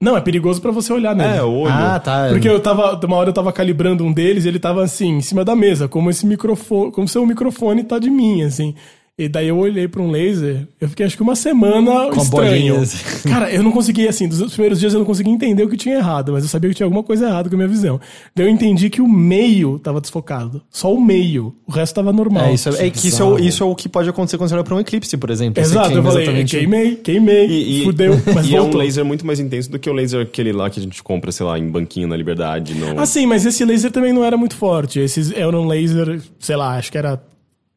Não, 0.00 0.16
é 0.16 0.20
perigoso 0.20 0.62
pra 0.62 0.70
você 0.70 0.92
olhar 0.92 1.14
nele. 1.14 1.36
É, 1.38 1.42
olho. 1.42 1.70
Ah, 1.72 1.98
tá. 1.98 2.28
Porque 2.30 2.48
eu 2.48 2.58
tava, 2.60 2.98
uma 3.04 3.16
hora 3.16 3.30
eu 3.30 3.34
tava 3.34 3.52
calibrando 3.52 4.04
um 4.04 4.12
deles 4.12 4.44
e 4.44 4.48
ele 4.48 4.58
tava 4.60 4.82
assim, 4.82 5.16
em 5.16 5.20
cima 5.20 5.44
da 5.44 5.54
mesa, 5.56 5.88
como 5.88 6.08
esse 6.08 6.24
microfone, 6.24 6.90
como 6.92 7.06
se 7.08 7.18
o 7.18 7.26
microfone 7.26 7.82
tá 7.84 7.98
de 7.98 8.08
mim, 8.08 8.42
assim. 8.42 8.74
E 9.20 9.28
daí 9.28 9.48
eu 9.48 9.58
olhei 9.58 9.86
pra 9.86 10.00
um 10.00 10.10
laser, 10.10 10.66
eu 10.80 10.88
fiquei 10.88 11.04
acho 11.04 11.14
que 11.14 11.22
uma 11.22 11.36
semana 11.36 12.08
Com 12.10 12.22
estranho. 12.22 12.76
assim. 12.80 13.28
Cara, 13.28 13.52
eu 13.52 13.62
não 13.62 13.70
conseguia, 13.70 14.08
assim, 14.08 14.26
dos 14.26 14.52
primeiros 14.54 14.80
dias 14.80 14.94
eu 14.94 14.98
não 14.98 15.04
conseguia 15.04 15.30
entender 15.32 15.62
o 15.62 15.68
que 15.68 15.76
tinha 15.76 15.96
errado, 15.96 16.32
mas 16.32 16.42
eu 16.42 16.48
sabia 16.48 16.70
que 16.70 16.76
tinha 16.76 16.86
alguma 16.86 17.02
coisa 17.02 17.26
errada 17.26 17.48
com 17.50 17.54
a 17.54 17.58
minha 17.58 17.68
visão. 17.68 18.00
Daí 18.34 18.46
eu 18.46 18.50
entendi 18.50 18.88
que 18.88 19.02
o 19.02 19.06
meio 19.08 19.78
tava 19.78 20.00
desfocado. 20.00 20.62
Só 20.70 20.92
o 20.94 20.98
meio. 20.98 21.54
O 21.66 21.72
resto 21.72 21.94
tava 21.94 22.12
normal. 22.14 22.46
É, 22.46 22.54
isso 22.54 22.68
é, 22.70 22.86
é 22.86 22.90
que 22.90 23.08
isso 23.08 23.22
é, 23.22 23.26
o, 23.26 23.38
isso 23.38 23.62
é 23.62 23.66
o 23.66 23.74
que 23.74 23.88
pode 23.90 24.08
acontecer 24.08 24.38
quando 24.38 24.48
você 24.48 24.54
olha 24.54 24.64
pra 24.64 24.74
um 24.74 24.80
eclipse, 24.80 25.14
por 25.18 25.28
exemplo. 25.28 25.62
Exato, 25.62 25.92
eu 25.92 26.02
falei, 26.02 26.22
exatamente- 26.22 26.56
queimei, 26.56 26.96
queimei, 26.96 27.46
E, 27.46 27.80
e- 27.82 27.84
fudeu, 27.84 28.18
mas 28.34 28.46
e 28.48 28.56
é 28.56 28.62
um 28.62 28.74
laser 28.74 29.04
muito 29.04 29.26
mais 29.26 29.38
intenso 29.38 29.70
do 29.70 29.78
que 29.78 29.90
o 29.90 29.92
laser 29.92 30.22
aquele 30.22 30.52
lá 30.52 30.70
que 30.70 30.80
a 30.80 30.82
gente 30.82 31.02
compra, 31.02 31.30
sei 31.30 31.44
lá, 31.44 31.58
em 31.58 31.68
banquinho 31.68 32.08
na 32.08 32.16
Liberdade. 32.16 32.72
No... 32.74 32.98
Ah, 32.98 33.04
sim, 33.04 33.26
mas 33.26 33.44
esse 33.44 33.64
laser 33.66 33.90
também 33.92 34.12
não 34.14 34.24
era 34.24 34.36
muito 34.38 34.56
forte. 34.56 34.98
Esses 34.98 35.30
eram 35.32 35.66
laser, 35.66 36.20
sei 36.38 36.56
lá, 36.56 36.76
acho 36.78 36.90
que 36.90 36.96
era 36.96 37.20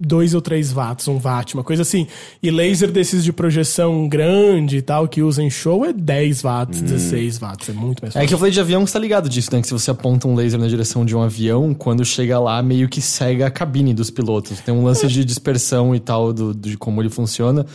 2 0.06 0.34
ou 0.34 0.42
3 0.42 0.72
watts, 0.74 1.08
um 1.08 1.18
watt, 1.18 1.54
uma 1.54 1.64
coisa 1.64 1.82
assim. 1.82 2.08
E 2.42 2.52
laser 2.52 2.92
desses 2.92 3.24
de 3.24 3.32
projeção 3.32 4.08
grande 4.08 4.78
e 4.78 4.82
tal, 4.82 5.08
que 5.08 5.22
usa 5.22 5.42
em 5.42 5.50
show, 5.50 5.86
é 5.86 5.94
10 5.94 6.42
watts, 6.42 6.82
16 6.82 7.38
watts, 7.40 7.70
é 7.70 7.74
muito 7.74 8.02
mais 8.02 8.16
É 8.16 8.20
forte. 8.20 8.28
que 8.28 8.34
eu 8.34 8.38
falei 8.38 8.52
de 8.52 8.60
avião, 8.60 8.86
você 8.86 8.94
tá 8.94 9.00
ligado 9.00 9.30
disso, 9.30 9.50
né? 9.54 9.62
Que 9.62 9.68
se 9.68 9.74
você 9.74 9.90
aponta 9.92 10.28
um 10.28 10.36
laser 10.36 10.60
na 10.60 10.68
direção 10.68 11.06
de 11.06 11.16
um 11.16 11.22
avião, 11.22 11.74
quando 11.74 12.04
chega 12.04 12.40
lá, 12.40 12.62
meio 12.62 12.88
que 12.90 13.02
cega 13.02 13.48
a 13.48 13.52
cabine 13.52 13.94
dos 13.94 14.10
pilotos. 14.10 14.60
Tem 14.60 14.74
um 14.74 14.84
lance 14.84 15.08
de 15.08 15.24
dispersão 15.24 15.96
e 15.96 16.00
tal, 16.00 16.34
do, 16.34 16.54
de 16.54 16.78
como 16.78 17.02
ele 17.02 17.10
funciona. 17.10 17.66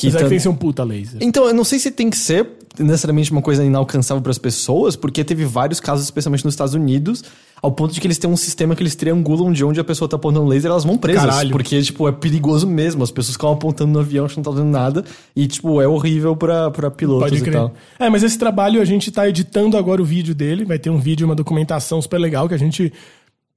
Que 0.00 0.08
é 0.08 0.10
que 0.10 0.18
tem 0.18 0.28
que 0.28 0.40
ser 0.40 0.48
um 0.48 0.54
puta 0.56 0.84
laser. 0.84 1.18
Então, 1.20 1.46
eu 1.46 1.54
não 1.54 1.64
sei 1.64 1.78
se 1.78 1.90
tem 1.90 2.10
que 2.10 2.16
ser 2.16 2.46
necessariamente 2.78 3.32
uma 3.32 3.42
coisa 3.42 3.64
inalcançável 3.64 4.22
para 4.22 4.30
as 4.30 4.38
pessoas, 4.38 4.96
porque 4.96 5.24
teve 5.24 5.44
vários 5.44 5.80
casos, 5.80 6.04
especialmente 6.04 6.44
nos 6.44 6.54
Estados 6.54 6.74
Unidos, 6.74 7.24
ao 7.60 7.72
ponto 7.72 7.92
de 7.92 8.00
que 8.00 8.06
eles 8.06 8.18
têm 8.18 8.30
um 8.30 8.36
sistema 8.36 8.76
que 8.76 8.82
eles 8.82 8.94
triangulam 8.94 9.52
de 9.52 9.64
onde 9.64 9.80
a 9.80 9.84
pessoa 9.84 10.08
tá 10.08 10.16
apontando 10.16 10.46
laser, 10.46 10.70
elas 10.70 10.84
vão 10.84 10.96
presas. 10.96 11.24
Caralho. 11.24 11.50
Porque, 11.50 11.82
tipo, 11.82 12.08
é 12.08 12.12
perigoso 12.12 12.66
mesmo. 12.68 13.02
As 13.02 13.10
pessoas 13.10 13.32
ficam 13.32 13.52
apontando 13.52 13.92
no 13.92 13.98
avião, 13.98 14.28
que 14.28 14.36
não 14.36 14.44
tá 14.44 14.52
fazendo 14.52 14.70
nada. 14.70 15.04
E, 15.34 15.46
tipo, 15.48 15.80
é 15.82 15.88
horrível 15.88 16.36
pra, 16.36 16.70
pra 16.70 16.90
pilotos 16.90 17.30
Pode 17.30 17.40
e 17.40 17.44
crer. 17.44 17.54
tal. 17.54 17.74
É, 17.98 18.08
mas 18.08 18.22
esse 18.22 18.38
trabalho 18.38 18.80
a 18.80 18.84
gente 18.84 19.10
tá 19.10 19.28
editando 19.28 19.76
agora 19.76 20.00
o 20.00 20.04
vídeo 20.04 20.34
dele. 20.34 20.64
Vai 20.64 20.78
ter 20.78 20.90
um 20.90 20.98
vídeo, 20.98 21.26
uma 21.26 21.34
documentação 21.34 22.00
super 22.00 22.18
legal 22.18 22.48
que 22.48 22.54
a 22.54 22.58
gente 22.58 22.92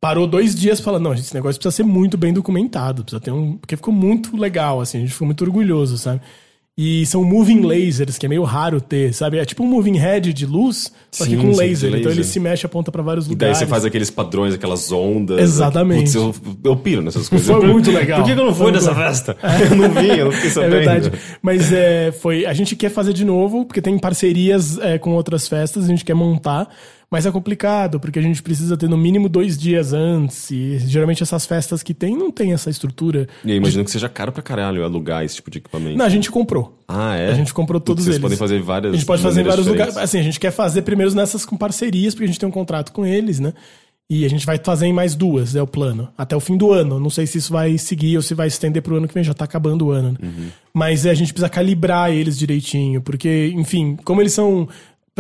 parou 0.01 0.25
dois 0.27 0.53
dias 0.55 0.79
falando, 0.81 1.03
não, 1.03 1.15
gente, 1.15 1.25
esse 1.25 1.33
negócio 1.35 1.59
precisa 1.61 1.75
ser 1.77 1.83
muito 1.83 2.17
bem 2.17 2.33
documentado, 2.33 3.03
precisa 3.03 3.21
ter 3.21 3.31
um. 3.31 3.55
Porque 3.57 3.77
ficou 3.77 3.93
muito 3.93 4.35
legal, 4.35 4.81
assim, 4.81 4.97
a 4.97 5.01
gente 5.01 5.13
ficou 5.13 5.27
muito 5.27 5.43
orgulhoso, 5.43 5.97
sabe? 5.97 6.19
E 6.77 7.05
são 7.05 7.23
moving 7.23 7.61
lasers, 7.61 8.17
que 8.17 8.25
é 8.25 8.29
meio 8.29 8.43
raro 8.43 8.79
ter, 8.79 9.13
sabe? 9.13 9.37
É 9.37 9.45
tipo 9.45 9.61
um 9.61 9.67
moving 9.67 9.97
head 9.97 10.33
de 10.33 10.45
luz, 10.45 10.91
só 11.11 11.25
que 11.25 11.31
Sim, 11.31 11.37
com 11.37 11.51
de 11.51 11.57
laser. 11.57 11.89
Então 11.89 11.97
laser. 12.05 12.11
ele 12.13 12.23
se 12.23 12.39
mexe, 12.39 12.65
aponta 12.65 12.89
pra 12.91 13.03
vários 13.03 13.25
E 13.25 13.29
daí 13.29 13.33
lugares. 13.35 13.57
você 13.59 13.67
faz 13.67 13.85
aqueles 13.85 14.09
padrões, 14.09 14.53
aquelas 14.53 14.89
ondas. 14.91 15.37
Exatamente. 15.39 16.13
Putz, 16.13 16.15
eu, 16.15 16.33
eu 16.63 16.75
piro 16.77 17.01
nessas 17.01 17.27
coisas. 17.27 17.45
Foi 17.45 17.67
muito 17.67 17.91
legal. 17.91 18.21
Por 18.23 18.25
que, 18.33 18.39
eu 18.39 18.45
não 18.45 18.55
fui 18.55 18.71
nessa 18.71 18.95
festa? 18.95 19.37
Eu 19.69 19.75
não 19.75 19.89
vi, 19.91 20.07
eu 20.17 20.25
não 20.25 20.31
fiquei 20.31 20.49
É 20.49 20.53
sabendo. 20.53 20.71
verdade. 20.71 21.11
Mas 21.41 21.71
é, 21.73 22.11
foi. 22.13 22.45
A 22.45 22.53
gente 22.53 22.75
quer 22.75 22.89
fazer 22.89 23.11
de 23.13 23.25
novo, 23.25 23.65
porque 23.65 23.81
tem 23.81 23.99
parcerias 23.99 24.79
é, 24.79 24.97
com 24.97 25.11
outras 25.13 25.47
festas, 25.49 25.83
a 25.83 25.87
gente 25.87 26.05
quer 26.05 26.15
montar. 26.15 26.69
Mas 27.11 27.25
é 27.25 27.31
complicado, 27.31 27.99
porque 27.99 28.17
a 28.17 28.21
gente 28.21 28.41
precisa 28.41 28.77
ter 28.77 28.87
no 28.87 28.97
mínimo 28.97 29.27
dois 29.27 29.57
dias 29.57 29.91
antes. 29.91 30.49
E 30.49 30.79
geralmente 30.79 31.21
essas 31.21 31.45
festas 31.45 31.83
que 31.83 31.93
tem 31.93 32.15
não 32.15 32.31
tem 32.31 32.53
essa 32.53 32.69
estrutura. 32.69 33.27
E 33.43 33.51
eu 33.51 33.57
imagino 33.57 33.83
que 33.83 33.91
seja 33.91 34.07
caro 34.07 34.31
pra 34.31 34.41
caralho 34.41 34.81
alugar 34.83 35.25
esse 35.25 35.35
tipo 35.35 35.51
de 35.51 35.57
equipamento. 35.57 35.97
Não, 35.97 36.05
a 36.05 36.09
gente 36.09 36.31
comprou. 36.31 36.79
Ah, 36.87 37.17
é? 37.17 37.29
A 37.31 37.33
gente 37.33 37.53
comprou 37.53 37.81
todos 37.81 38.05
Vocês 38.05 38.15
eles. 38.15 38.21
podem 38.21 38.37
fazer 38.37 38.61
várias 38.61 38.93
A 38.93 38.95
gente 38.95 39.05
pode 39.05 39.21
fazer 39.21 39.41
em 39.41 39.43
vários 39.43 39.67
lugares. 39.67 39.93
diferentes. 39.93 40.09
Assim, 40.09 40.19
a 40.19 40.23
gente 40.23 40.39
quer 40.39 40.51
fazer 40.51 40.83
primeiro 40.83 41.13
nessas 41.13 41.45
com 41.45 41.57
parcerias, 41.57 42.13
porque 42.15 42.23
a 42.23 42.27
gente 42.27 42.39
tem 42.39 42.47
um 42.47 42.51
contrato 42.51 42.93
com 42.93 43.05
eles, 43.05 43.41
né? 43.41 43.53
E 44.09 44.25
a 44.25 44.29
gente 44.29 44.45
vai 44.45 44.57
fazer 44.61 44.87
em 44.87 44.93
mais 44.93 45.15
duas, 45.15 45.55
é 45.55 45.61
o 45.61 45.67
plano. 45.67 46.09
Até 46.17 46.35
o 46.35 46.39
fim 46.41 46.57
do 46.57 46.71
ano. 46.71 46.99
Não 46.99 47.09
sei 47.09 47.25
se 47.25 47.37
isso 47.37 47.51
vai 47.51 47.77
seguir 47.77 48.17
ou 48.17 48.21
se 48.21 48.33
vai 48.33 48.47
estender 48.47 48.81
pro 48.81 48.97
ano 48.97 49.07
que 49.07 49.13
vem, 49.13 49.23
já 49.23 49.33
tá 49.33 49.45
acabando 49.45 49.85
o 49.85 49.91
ano. 49.91 50.11
né? 50.11 50.17
Uhum. 50.21 50.47
Mas 50.73 51.05
é, 51.05 51.11
a 51.11 51.13
gente 51.13 51.31
precisa 51.33 51.47
calibrar 51.49 52.11
eles 52.11 52.37
direitinho, 52.37 53.01
porque, 53.01 53.53
enfim, 53.55 53.97
como 54.03 54.21
eles 54.21 54.33
são, 54.33 54.67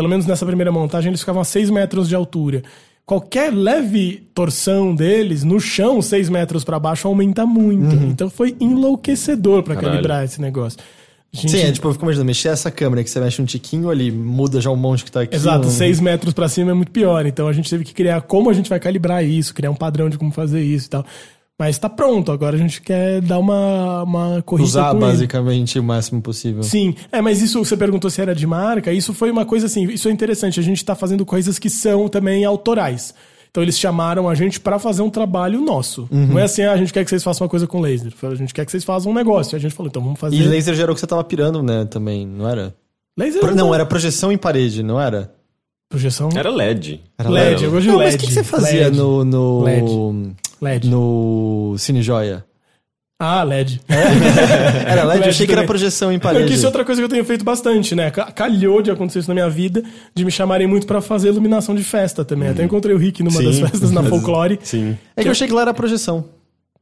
pelo 0.01 0.09
menos 0.09 0.25
nessa 0.25 0.45
primeira 0.47 0.71
montagem, 0.71 1.09
eles 1.09 1.19
ficavam 1.19 1.41
a 1.43 1.45
6 1.45 1.69
metros 1.69 2.09
de 2.09 2.15
altura. 2.15 2.63
Qualquer 3.05 3.53
leve 3.53 4.23
torção 4.33 4.95
deles 4.95 5.43
no 5.43 5.59
chão, 5.59 6.01
6 6.01 6.27
metros 6.27 6.63
para 6.63 6.79
baixo, 6.79 7.07
aumenta 7.07 7.45
muito. 7.45 7.95
Então 8.07 8.29
foi 8.29 8.55
enlouquecedor 8.59 9.61
para 9.63 9.75
calibrar 9.75 10.23
esse 10.25 10.41
negócio. 10.41 10.79
Gente- 11.33 11.51
Sim, 11.51 11.57
é 11.63 11.71
tipo, 11.71 11.87
eu 11.87 11.93
fico 11.93 12.03
imaginando, 12.03 12.25
mexer 12.25 12.49
essa 12.49 12.69
câmera 12.71 13.03
que 13.03 13.09
você 13.09 13.19
mexe 13.19 13.41
um 13.41 13.45
tiquinho 13.45 13.89
ali, 13.89 14.11
muda 14.11 14.59
já 14.59 14.69
um 14.71 14.75
monte 14.75 15.05
que 15.05 15.11
tá 15.11 15.21
aqui. 15.21 15.35
Exato, 15.35 15.67
um- 15.67 15.71
seis 15.71 15.99
metros 15.99 16.33
pra 16.33 16.49
cima 16.49 16.71
é 16.71 16.73
muito 16.73 16.91
pior. 16.91 17.25
Então 17.25 17.47
a 17.47 17.53
gente 17.53 17.69
teve 17.69 17.83
que 17.85 17.93
criar 17.93 18.21
como 18.21 18.49
a 18.49 18.53
gente 18.53 18.69
vai 18.69 18.79
calibrar 18.79 19.23
isso, 19.23 19.53
criar 19.53 19.69
um 19.71 19.75
padrão 19.75 20.09
de 20.09 20.17
como 20.17 20.31
fazer 20.31 20.61
isso 20.61 20.87
e 20.87 20.89
tal. 20.89 21.05
Mas 21.61 21.77
tá 21.77 21.87
pronto, 21.87 22.31
agora 22.31 22.55
a 22.55 22.59
gente 22.59 22.81
quer 22.81 23.21
dar 23.21 23.37
uma, 23.37 24.01
uma 24.01 24.41
corrida 24.41 24.67
Usar 24.67 24.89
com 24.89 24.97
ele. 24.97 25.05
basicamente 25.11 25.77
o 25.77 25.83
máximo 25.83 26.19
possível. 26.19 26.63
Sim, 26.63 26.95
é, 27.11 27.21
mas 27.21 27.39
isso 27.39 27.63
você 27.63 27.77
perguntou 27.77 28.09
se 28.09 28.19
era 28.19 28.33
de 28.33 28.47
marca, 28.47 28.91
isso 28.91 29.13
foi 29.13 29.29
uma 29.29 29.45
coisa 29.45 29.67
assim, 29.67 29.83
isso 29.83 30.09
é 30.09 30.11
interessante, 30.11 30.59
a 30.59 30.63
gente 30.63 30.83
tá 30.83 30.95
fazendo 30.95 31.23
coisas 31.23 31.59
que 31.59 31.69
são 31.69 32.07
também 32.07 32.43
autorais. 32.45 33.13
Então 33.51 33.61
eles 33.61 33.77
chamaram 33.77 34.27
a 34.27 34.33
gente 34.33 34.59
pra 34.59 34.79
fazer 34.79 35.03
um 35.03 35.09
trabalho 35.11 35.61
nosso. 35.61 36.07
Não 36.09 36.39
é 36.39 36.43
assim, 36.45 36.63
ah, 36.63 36.71
a 36.71 36.77
gente 36.77 36.91
quer 36.91 37.03
que 37.03 37.11
vocês 37.11 37.23
façam 37.23 37.45
uma 37.45 37.49
coisa 37.49 37.67
com 37.67 37.79
laser. 37.79 38.11
A 38.23 38.33
gente 38.33 38.55
quer 38.55 38.65
que 38.65 38.71
vocês 38.71 38.83
façam 38.83 39.11
um 39.11 39.13
negócio. 39.13 39.55
A 39.55 39.59
gente 39.59 39.75
falou, 39.75 39.87
então 39.87 40.01
vamos 40.01 40.19
fazer. 40.19 40.35
E 40.35 40.41
laser 40.41 40.89
o 40.89 40.95
que 40.95 40.99
você 40.99 41.05
tava 41.05 41.23
pirando, 41.23 41.61
né, 41.61 41.85
também, 41.85 42.25
não 42.25 42.49
era? 42.49 42.73
laser 43.15 43.39
Pro- 43.39 43.53
Não, 43.53 43.71
era 43.75 43.85
projeção 43.85 44.31
em 44.31 44.37
parede, 44.37 44.81
não 44.81 44.99
era? 44.99 45.31
projeção. 45.87 46.29
Era 46.33 46.49
LED. 46.49 47.01
Era 47.19 47.29
LED, 47.29 47.65
eu 47.65 47.69
gosto 47.71 47.81
de 47.83 47.87
Não, 47.89 47.97
mas 47.97 48.13
LED. 48.13 48.15
o 48.15 48.19
que, 48.19 48.27
que 48.27 48.33
você 48.33 48.43
fazia 48.43 48.83
LED. 48.85 48.97
no, 48.97 49.25
no, 49.25 49.61
LED. 49.63 50.35
LED. 50.61 50.89
no 50.89 51.75
Cine 51.77 52.01
Joia? 52.01 52.45
Ah, 53.23 53.43
LED. 53.43 53.79
Era 53.87 55.03
LED? 55.03 55.19
Eu 55.19 55.19
LED 55.21 55.29
achei 55.29 55.45
que 55.45 55.51
era 55.53 55.63
projeção 55.63 56.11
em 56.11 56.17
Porque 56.17 56.33
parede. 56.33 56.53
isso 56.55 56.65
é 56.65 56.67
outra 56.67 56.83
coisa 56.83 56.99
que 56.99 57.05
eu 57.05 57.09
tenho 57.09 57.23
feito 57.23 57.45
bastante, 57.45 57.93
né? 57.93 58.09
Ca- 58.09 58.31
Calhou 58.31 58.81
de 58.81 58.89
acontecer 58.89 59.19
isso 59.19 59.27
na 59.27 59.35
minha 59.35 59.49
vida, 59.49 59.83
de 60.15 60.25
me 60.25 60.31
chamarem 60.31 60.65
muito 60.65 60.87
pra 60.87 61.01
fazer 61.01 61.27
iluminação 61.29 61.75
de 61.75 61.83
festa 61.83 62.25
também. 62.25 62.49
Até 62.49 62.63
encontrei 62.63 62.95
o 62.95 62.97
Rick 62.97 63.21
numa 63.21 63.41
das 63.43 63.55
Sim. 63.57 63.67
festas 63.67 63.91
na 63.91 64.01
Folklore. 64.09 64.57
Sim. 64.63 64.97
É 65.15 65.21
que 65.21 65.27
eu 65.27 65.31
achei 65.31 65.47
que 65.47 65.53
lá 65.53 65.61
era 65.61 65.73
projeção. 65.73 66.25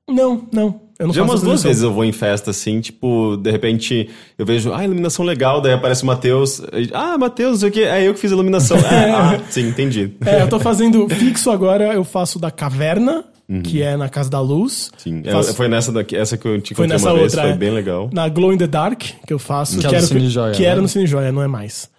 Não, 0.09 0.48
não. 0.51 0.81
Eu 0.98 1.07
não 1.07 1.13
Já 1.13 1.24
umas 1.24 1.41
duas 1.41 1.62
vezes 1.63 1.81
eu 1.83 1.93
vou 1.93 2.03
em 2.03 2.12
festa 2.12 2.51
assim, 2.51 2.81
tipo, 2.81 3.38
de 3.38 3.50
repente 3.51 4.09
eu 4.38 4.45
vejo, 4.45 4.74
ah, 4.74 4.83
iluminação 4.83 5.24
legal, 5.25 5.62
daí 5.62 5.74
aparece 5.74 6.03
o 6.03 6.05
Matheus. 6.05 6.62
Ah, 6.93 7.17
Matheus, 7.17 7.63
o 7.63 7.71
que, 7.71 7.83
é 7.83 8.05
eu 8.07 8.13
que 8.13 8.19
fiz 8.19 8.31
a 8.31 8.36
iluminação. 8.36 8.77
É, 8.77 9.12
ah, 9.12 9.39
sim, 9.50 9.67
entendi. 9.67 10.13
É, 10.25 10.41
eu 10.41 10.48
tô 10.50 10.59
fazendo 10.59 11.07
fixo 11.09 11.51
agora, 11.51 11.93
eu 11.93 12.03
faço 12.03 12.38
da 12.39 12.50
caverna, 12.51 13.24
que 13.63 13.82
é 13.82 13.98
na 13.98 14.08
Casa 14.10 14.29
da 14.29 14.39
Luz. 14.39 14.91
Sim, 14.98 15.22
é, 15.25 15.32
Faço- 15.32 15.53
foi 15.56 15.68
nessa 15.68 15.91
daqui, 15.91 16.15
essa 16.15 16.38
que 16.38 16.48
eu 16.48 16.62
te 16.62 16.75
Foi 16.75 16.86
nessa 16.88 17.08
uma 17.08 17.13
vez, 17.20 17.25
outra, 17.34 17.41
foi 17.44 17.51
é. 17.51 17.58
bem 17.58 17.72
legal. 17.72 18.10
Na 18.13 18.27
Glow 18.29 18.53
in 18.53 18.58
the 18.58 18.68
Dark, 18.68 19.01
que 19.25 19.34
eu 19.34 19.39
faço. 19.39 19.77
Que 19.79 19.88
Que, 19.88 19.96
é 19.96 19.98
era, 19.98 20.08
Cine 20.08 20.29
Joia, 20.29 20.51
que 20.53 20.63
era 20.65 20.75
né? 20.75 20.82
no 20.82 20.88
Cine 20.88 21.08
Joia, 21.08 21.32
não 21.32 21.41
é 21.41 21.48
mais. 21.48 21.89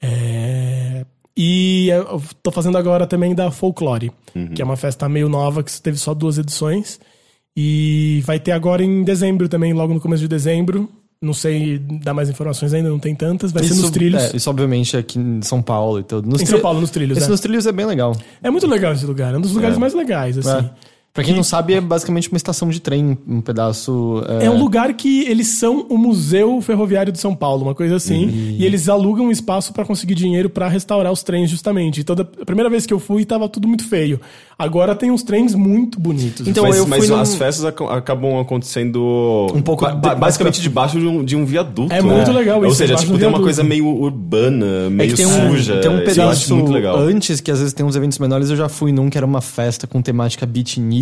É, 0.00 1.04
E 1.36 1.88
eu 1.88 2.22
tô 2.42 2.50
fazendo 2.50 2.76
agora 2.76 3.06
também 3.06 3.34
da 3.34 3.50
Folklore, 3.50 4.10
que 4.54 4.60
é 4.60 4.64
uma 4.64 4.76
festa 4.76 5.08
meio 5.08 5.28
nova, 5.28 5.62
que 5.62 5.80
teve 5.80 5.96
só 5.98 6.12
duas 6.12 6.36
edições. 6.38 7.00
E 7.56 8.22
vai 8.24 8.38
ter 8.38 8.52
agora 8.52 8.84
em 8.84 9.02
dezembro 9.02 9.48
também, 9.48 9.72
logo 9.72 9.92
no 9.94 10.00
começo 10.00 10.22
de 10.22 10.28
dezembro. 10.28 10.88
Não 11.22 11.34
sei 11.34 11.78
dar 11.78 12.14
mais 12.14 12.30
informações 12.30 12.72
ainda, 12.72 12.88
não 12.88 12.98
tem 12.98 13.14
tantas. 13.14 13.52
Vai 13.52 13.62
ser 13.64 13.74
nos 13.74 13.90
trilhos. 13.90 14.22
É, 14.32 14.36
isso 14.36 14.48
obviamente 14.48 14.96
aqui 14.96 15.18
em 15.18 15.42
São 15.42 15.60
Paulo 15.60 15.98
e 16.00 16.02
tudo. 16.02 16.26
Nos 16.28 16.40
Em 16.40 16.44
tri- 16.44 16.52
São 16.52 16.60
Paulo, 16.60 16.80
nos 16.80 16.90
trilhos. 16.90 17.18
Esse 17.18 17.26
é. 17.26 17.30
nos 17.30 17.40
trilhos 17.40 17.66
é 17.66 17.72
bem 17.72 17.84
legal. 17.84 18.16
É 18.42 18.48
muito 18.50 18.66
legal 18.66 18.92
esse 18.94 19.04
lugar, 19.04 19.34
é 19.34 19.36
um 19.36 19.40
dos 19.40 19.52
lugares 19.52 19.76
É. 19.76 19.80
mais 19.80 19.92
legais, 19.92 20.38
assim. 20.38 20.70
É. 21.10 21.12
Pra 21.12 21.24
quem 21.24 21.34
não 21.34 21.42
sabe, 21.42 21.74
é 21.74 21.80
basicamente 21.80 22.28
uma 22.28 22.36
estação 22.36 22.68
de 22.68 22.80
trem, 22.80 23.18
um 23.28 23.40
pedaço. 23.40 24.22
É 24.40 24.48
um 24.48 24.56
lugar 24.58 24.94
que 24.94 25.24
eles 25.28 25.48
são 25.58 25.84
o 25.88 25.98
Museu 25.98 26.60
Ferroviário 26.62 27.12
de 27.12 27.18
São 27.18 27.34
Paulo, 27.34 27.64
uma 27.64 27.74
coisa 27.74 27.96
assim. 27.96 28.26
Uhum. 28.26 28.56
E 28.58 28.64
eles 28.64 28.88
alugam 28.88 29.26
um 29.26 29.30
espaço 29.30 29.72
pra 29.72 29.84
conseguir 29.84 30.14
dinheiro 30.14 30.48
pra 30.48 30.68
restaurar 30.68 31.10
os 31.12 31.22
trens, 31.24 31.50
justamente. 31.50 32.00
Então, 32.00 32.14
da- 32.14 32.22
a 32.40 32.44
primeira 32.46 32.70
vez 32.70 32.86
que 32.86 32.94
eu 32.94 33.00
fui, 33.00 33.24
tava 33.24 33.48
tudo 33.48 33.66
muito 33.66 33.88
feio. 33.88 34.20
Agora 34.56 34.94
tem 34.94 35.10
uns 35.10 35.22
trens 35.22 35.54
muito 35.54 35.98
bonitos. 35.98 36.46
Então, 36.46 36.62
mas 36.64 36.76
eu 36.76 36.86
mas 36.86 36.98
fui 37.04 37.08
num- 37.14 37.20
as 37.20 37.34
festas 37.34 37.64
ac- 37.64 37.82
acabam 37.90 38.38
acontecendo 38.38 39.46
Um 39.54 39.62
pouco 39.62 39.84
ba- 39.96 40.14
basicamente 40.14 40.60
debaixo 40.60 40.98
de 41.00 41.06
um, 41.06 41.24
de 41.24 41.34
um 41.34 41.44
viaduto. 41.44 41.92
É 41.92 42.00
muito 42.02 42.30
legal 42.30 42.58
Ou 42.60 42.66
isso, 42.66 42.76
seja, 42.76 42.88
debaixo 42.94 43.06
tipo, 43.06 43.18
tem 43.18 43.26
uma 43.28 43.40
coisa 43.40 43.64
meio 43.64 43.86
urbana, 43.86 44.66
É 44.86 44.90
meio 44.90 45.10
que 45.10 45.16
tem 45.16 45.26
um, 45.26 45.50
suja. 45.50 45.78
tem 45.80 45.90
um 45.90 45.94
Eu 45.94 45.98
acho 46.02 46.14
pedaço 46.14 46.54
muito 46.56 46.70
legal. 46.72 46.98
antes, 46.98 47.40
que 47.40 47.50
às 47.50 47.58
vezes 47.58 47.72
tem 47.74 47.84
uns 47.84 47.96
eventos 47.96 48.18
menores, 48.18 48.50
eu 48.50 48.56
já 48.56 48.68
fui 48.68 48.92
num 48.92 49.08
que 49.10 49.16
era 49.16 49.26
uma 49.26 49.40
festa 49.40 49.86
com 49.86 50.00
temática 50.02 50.44
beatnik, 50.44 50.99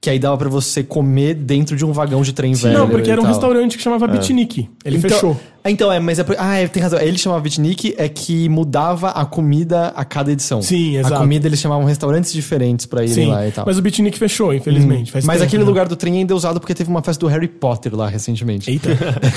que 0.00 0.10
aí 0.10 0.18
dava 0.18 0.36
pra 0.36 0.48
você 0.48 0.82
comer 0.82 1.34
dentro 1.34 1.76
de 1.76 1.84
um 1.84 1.92
vagão 1.92 2.22
de 2.22 2.32
trem 2.32 2.54
velho. 2.54 2.76
Não, 2.76 2.88
porque 2.88 3.08
era 3.10 3.20
um 3.20 3.24
restaurante 3.24 3.76
que 3.76 3.82
chamava 3.84 4.08
Beatnik. 4.08 4.68
Ele 4.84 4.96
Então- 4.98 5.10
fechou. 5.10 5.40
Ah, 5.64 5.70
Então, 5.70 5.92
é, 5.92 6.00
mas 6.00 6.18
é. 6.18 6.24
por- 6.24 6.36
Ah, 6.38 6.56
é, 6.56 6.66
tem 6.66 6.82
razão. 6.82 6.98
Ele 7.00 7.16
chamava 7.16 7.40
beatnik, 7.40 7.94
é 7.96 8.08
que 8.08 8.48
mudava 8.48 9.10
a 9.10 9.24
comida 9.24 9.88
a 9.94 10.04
cada 10.04 10.32
edição. 10.32 10.60
Sim, 10.60 10.96
exato. 10.96 11.14
A 11.14 11.18
comida 11.18 11.46
eles 11.46 11.60
chamavam 11.60 11.84
restaurantes 11.84 12.32
diferentes 12.32 12.84
pra 12.86 13.02
irem 13.04 13.14
Sim, 13.14 13.26
lá 13.28 13.46
e 13.46 13.52
tal. 13.52 13.64
mas 13.66 13.78
o 13.78 13.82
Beatnik 13.82 14.18
fechou, 14.18 14.52
infelizmente. 14.52 15.12
Faz 15.12 15.24
Mas 15.24 15.36
tempo, 15.38 15.46
aquele 15.48 15.62
né? 15.62 15.68
lugar 15.68 15.86
do 15.86 15.94
trem 15.96 16.18
ainda 16.18 16.32
é 16.32 16.36
usado 16.36 16.58
porque 16.58 16.74
teve 16.74 16.90
uma 16.90 17.02
festa 17.02 17.20
do 17.20 17.28
Harry 17.28 17.46
Potter 17.48 17.94
lá 17.94 18.08
recentemente. 18.08 18.70
Eita. 18.70 18.88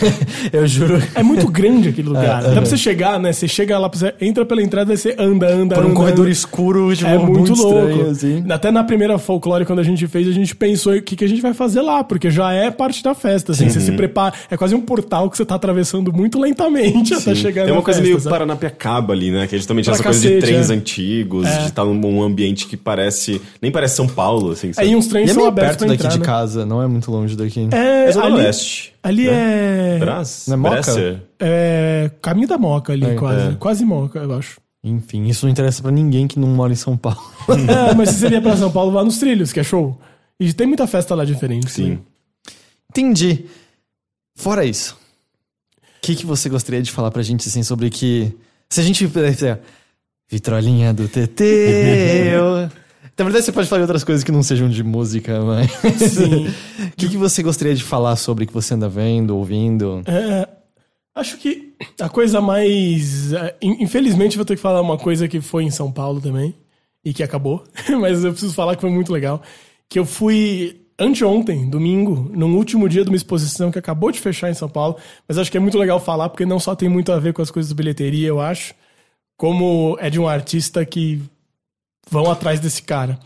eu 0.52 0.66
juro. 0.68 1.02
É 1.14 1.22
muito 1.24 1.48
grande 1.48 1.90
aquele 1.90 2.08
lugar. 2.10 2.42
É, 2.44 2.46
Dá 2.48 2.52
é. 2.52 2.56
pra 2.56 2.66
você 2.66 2.78
chegar, 2.78 3.20
né? 3.20 3.32
Você 3.32 3.48
chega 3.48 3.78
lá, 3.78 3.88
você 3.88 4.14
entra 4.20 4.46
pela 4.46 4.62
entrada 4.62 4.94
e 4.94 4.98
você 4.98 5.16
anda, 5.20 5.48
anda, 5.48 5.76
Por 5.76 5.84
um 5.86 5.88
anda, 5.90 5.96
corredor 5.96 6.26
anda. 6.26 6.32
escuro, 6.32 6.96
tipo, 6.96 7.10
É 7.10 7.18
muito, 7.18 7.54
louco. 7.54 7.80
estranho, 7.90 8.10
assim. 8.10 8.44
Até 8.50 8.72
na 8.72 8.84
primeira 8.84 9.18
folclore, 9.18 9.66
quando 9.66 9.80
a 9.80 9.84
gente 9.84 10.08
fez, 10.08 10.28
a 10.28 10.32
gente 10.32 10.56
pensou 10.56 10.94
o 10.94 11.02
que, 11.02 11.16
que 11.16 11.24
a 11.26 11.30
gente 11.30 11.42
vai 11.42 11.54
fazer 11.54 11.82
lá, 11.82 12.04
porque 12.04 12.30
já 12.32 12.52
é 12.52 12.72
parte 12.72 13.04
da 13.04 13.14
festa. 13.14 13.52
Assim, 13.52 13.70
Você 13.70 13.80
se 13.80 13.92
prepara. 13.92 14.34
É 14.50 14.58
quase 14.58 14.74
um 14.74 14.82
portal 14.82 15.30
que 15.30 15.38
você 15.38 15.46
tá 15.46 15.56
atravessando 15.56 16.12
muito 16.16 16.40
lentamente 16.40 17.14
até 17.14 17.36
chegar 17.36 17.64
Tem 17.64 17.72
na 17.72 17.78
uma 17.80 17.84
coisa 17.84 18.00
festa, 18.00 18.10
meio 18.10 18.20
sabe? 18.20 18.34
Paranapiacaba 18.34 19.14
ali, 19.14 19.32
né? 19.32 19.46
Que 19.48 19.56
é 19.56 19.58
justamente 19.58 19.86
Pra 19.86 19.94
essa 19.94 20.04
coisa 20.04 20.20
de 20.20 20.28
cacete, 20.28 20.46
trens 20.48 20.70
é. 20.70 20.74
antigos, 20.74 21.48
de 21.48 21.66
estar 21.68 21.86
num 21.86 22.24
ambiente 22.24 22.68
que 22.68 22.76
parece. 22.78 23.42
Nem 23.62 23.72
parece 23.72 23.96
São 23.96 24.08
Paulo, 24.08 24.52
assim. 24.52 24.72
sabe? 24.74 24.88
Aí 24.88 24.96
uns 24.96 25.08
trens 25.08 25.28
E 25.28 25.32
é 25.32 25.34
são 25.34 25.44
meio 25.44 25.48
abertos 25.50 25.78
perto 25.78 25.80
pra 25.80 25.88
daqui 25.90 26.04
entrar, 26.06 26.14
de 26.14 26.20
né? 26.20 26.26
casa, 26.26 26.66
não 26.66 26.82
é 26.82 26.88
muito 26.88 27.12
longe 27.12 27.36
daqui. 27.36 27.68
É, 27.72 28.06
É 28.08 28.12
Zona 28.12 28.26
ali, 28.28 28.36
Leste. 28.38 28.94
ali 29.04 29.28
é, 29.28 29.98
Brás? 30.00 30.46
Não 30.48 30.54
é 30.54 30.58
Moca? 30.58 30.74
Bresser? 30.76 31.22
é 31.40 32.12
Caminho 32.22 32.48
da 32.48 32.58
Moca 32.58 32.94
ali, 32.94 33.06
É, 33.06 33.16
quase. 33.16 33.48
é. 33.50 33.56
Quase 33.60 33.86
Moca, 33.86 34.20
eu 34.20 34.34
acho. 34.34 34.60
Enfim, 34.84 35.26
isso 35.26 35.46
não 35.46 35.52
interessa 35.52 35.82
pra 35.82 35.92
ninguém 35.92 36.28
que 36.28 36.38
não 36.40 36.48
mora 36.48 36.72
em 36.72 36.76
São 36.76 36.96
Paulo. 36.96 37.20
é, 37.50 37.94
mas 37.96 38.10
se 38.10 38.20
você 38.20 38.30
vier 38.30 38.42
pra 38.42 38.56
São 38.56 38.72
Paulo, 38.72 38.92
vá 38.92 39.04
nos 39.04 39.18
trilhos, 39.18 39.52
que 39.52 39.60
é 39.60 39.64
show. 39.64 40.00
E 40.40 40.54
tem 40.54 40.68
muita 40.68 40.86
festa 40.86 41.16
lá 41.16 41.26
diferente. 41.26 41.72
Sim. 41.72 41.82
também. 41.84 42.00
Entendi. 42.92 43.46
Fora 44.38 44.64
isso, 44.66 44.96
que, 46.06 46.16
que 46.16 46.26
você 46.26 46.48
gostaria 46.50 46.82
de 46.82 46.92
falar 46.92 47.10
pra 47.12 47.24
gente, 47.24 47.48
assim, 47.48 47.64
sobre 47.64 47.90
que... 47.90 48.32
Se 48.70 48.80
a 48.80 48.84
gente... 48.84 49.10
Vitrolinha 50.30 50.94
do 50.94 51.08
TT... 51.08 51.42
eu... 52.34 52.70
Na 53.18 53.24
verdade, 53.24 53.46
você 53.46 53.52
pode 53.52 53.68
falar 53.68 53.80
de 53.80 53.84
outras 53.84 54.04
coisas 54.04 54.24
que 54.24 54.32
não 54.32 54.44
sejam 54.44 54.70
de 54.70 54.84
música, 54.84 55.42
mas... 55.42 55.72
Sim. 56.12 56.48
O 56.48 56.92
que, 56.98 57.10
que 57.10 57.18
você 57.18 57.42
gostaria 57.42 57.74
de 57.74 57.84
falar 57.84 58.16
sobre 58.18 58.46
que 58.46 58.54
você 58.54 58.74
anda 58.74 58.90
vendo, 58.90 59.38
ouvindo? 59.38 60.04
É, 60.06 60.48
acho 61.16 61.38
que 61.38 61.74
a 62.00 62.10
coisa 62.10 62.42
mais. 62.42 63.32
é, 63.32 63.56
in- 63.62 63.78
Infelizmente, 63.84 64.36
vou 64.36 64.46
ter 64.46 64.58
que 64.58 64.62
falar 64.62 64.82
uma 64.82 64.98
coisa 64.98 65.30
que 65.30 65.40
foi 65.40 65.64
em 65.64 65.72
São 65.72 65.90
Paulo 65.92 66.20
também, 66.20 66.54
e 67.06 67.14
que 67.14 67.24
acabou, 67.24 67.64
mas 68.02 68.24
eu 68.24 68.32
preciso 68.32 68.54
falar 68.54 68.76
que 68.76 68.82
foi 68.82 68.92
muito 68.92 69.14
legal. 69.14 69.42
Que 69.88 69.98
eu 69.98 70.06
fui 70.06 70.82
anteontem, 71.00 71.70
domingo, 71.70 72.32
num 72.34 72.56
último 72.56 72.88
dia 72.88 73.04
de 73.04 73.10
uma 73.10 73.16
exposição 73.18 73.72
que 73.72 73.80
acabou 73.80 74.12
de 74.12 74.20
fechar 74.20 74.50
em 74.50 74.54
São 74.54 74.70
Paulo, 74.70 74.96
mas 75.28 75.38
acho 75.38 75.52
que 75.52 75.58
é 75.58 75.60
muito 75.60 75.78
legal 75.78 76.00
falar, 76.00 76.30
porque 76.30 76.46
não 76.46 76.60
só 76.60 76.76
tem 76.76 76.88
muito 76.90 77.12
a 77.12 77.20
ver 77.20 77.34
com 77.34 77.42
as 77.42 77.52
coisas 77.52 77.70
de 77.70 77.76
bilheteria, 77.76 78.28
eu 78.28 78.40
acho, 78.40 78.74
como 79.38 79.98
é 80.00 80.10
de 80.10 80.20
um 80.20 80.28
artista 80.28 80.86
que 80.86 81.22
vão 82.10 82.30
atrás 82.32 82.60
desse 82.60 82.82
cara. 82.82 83.20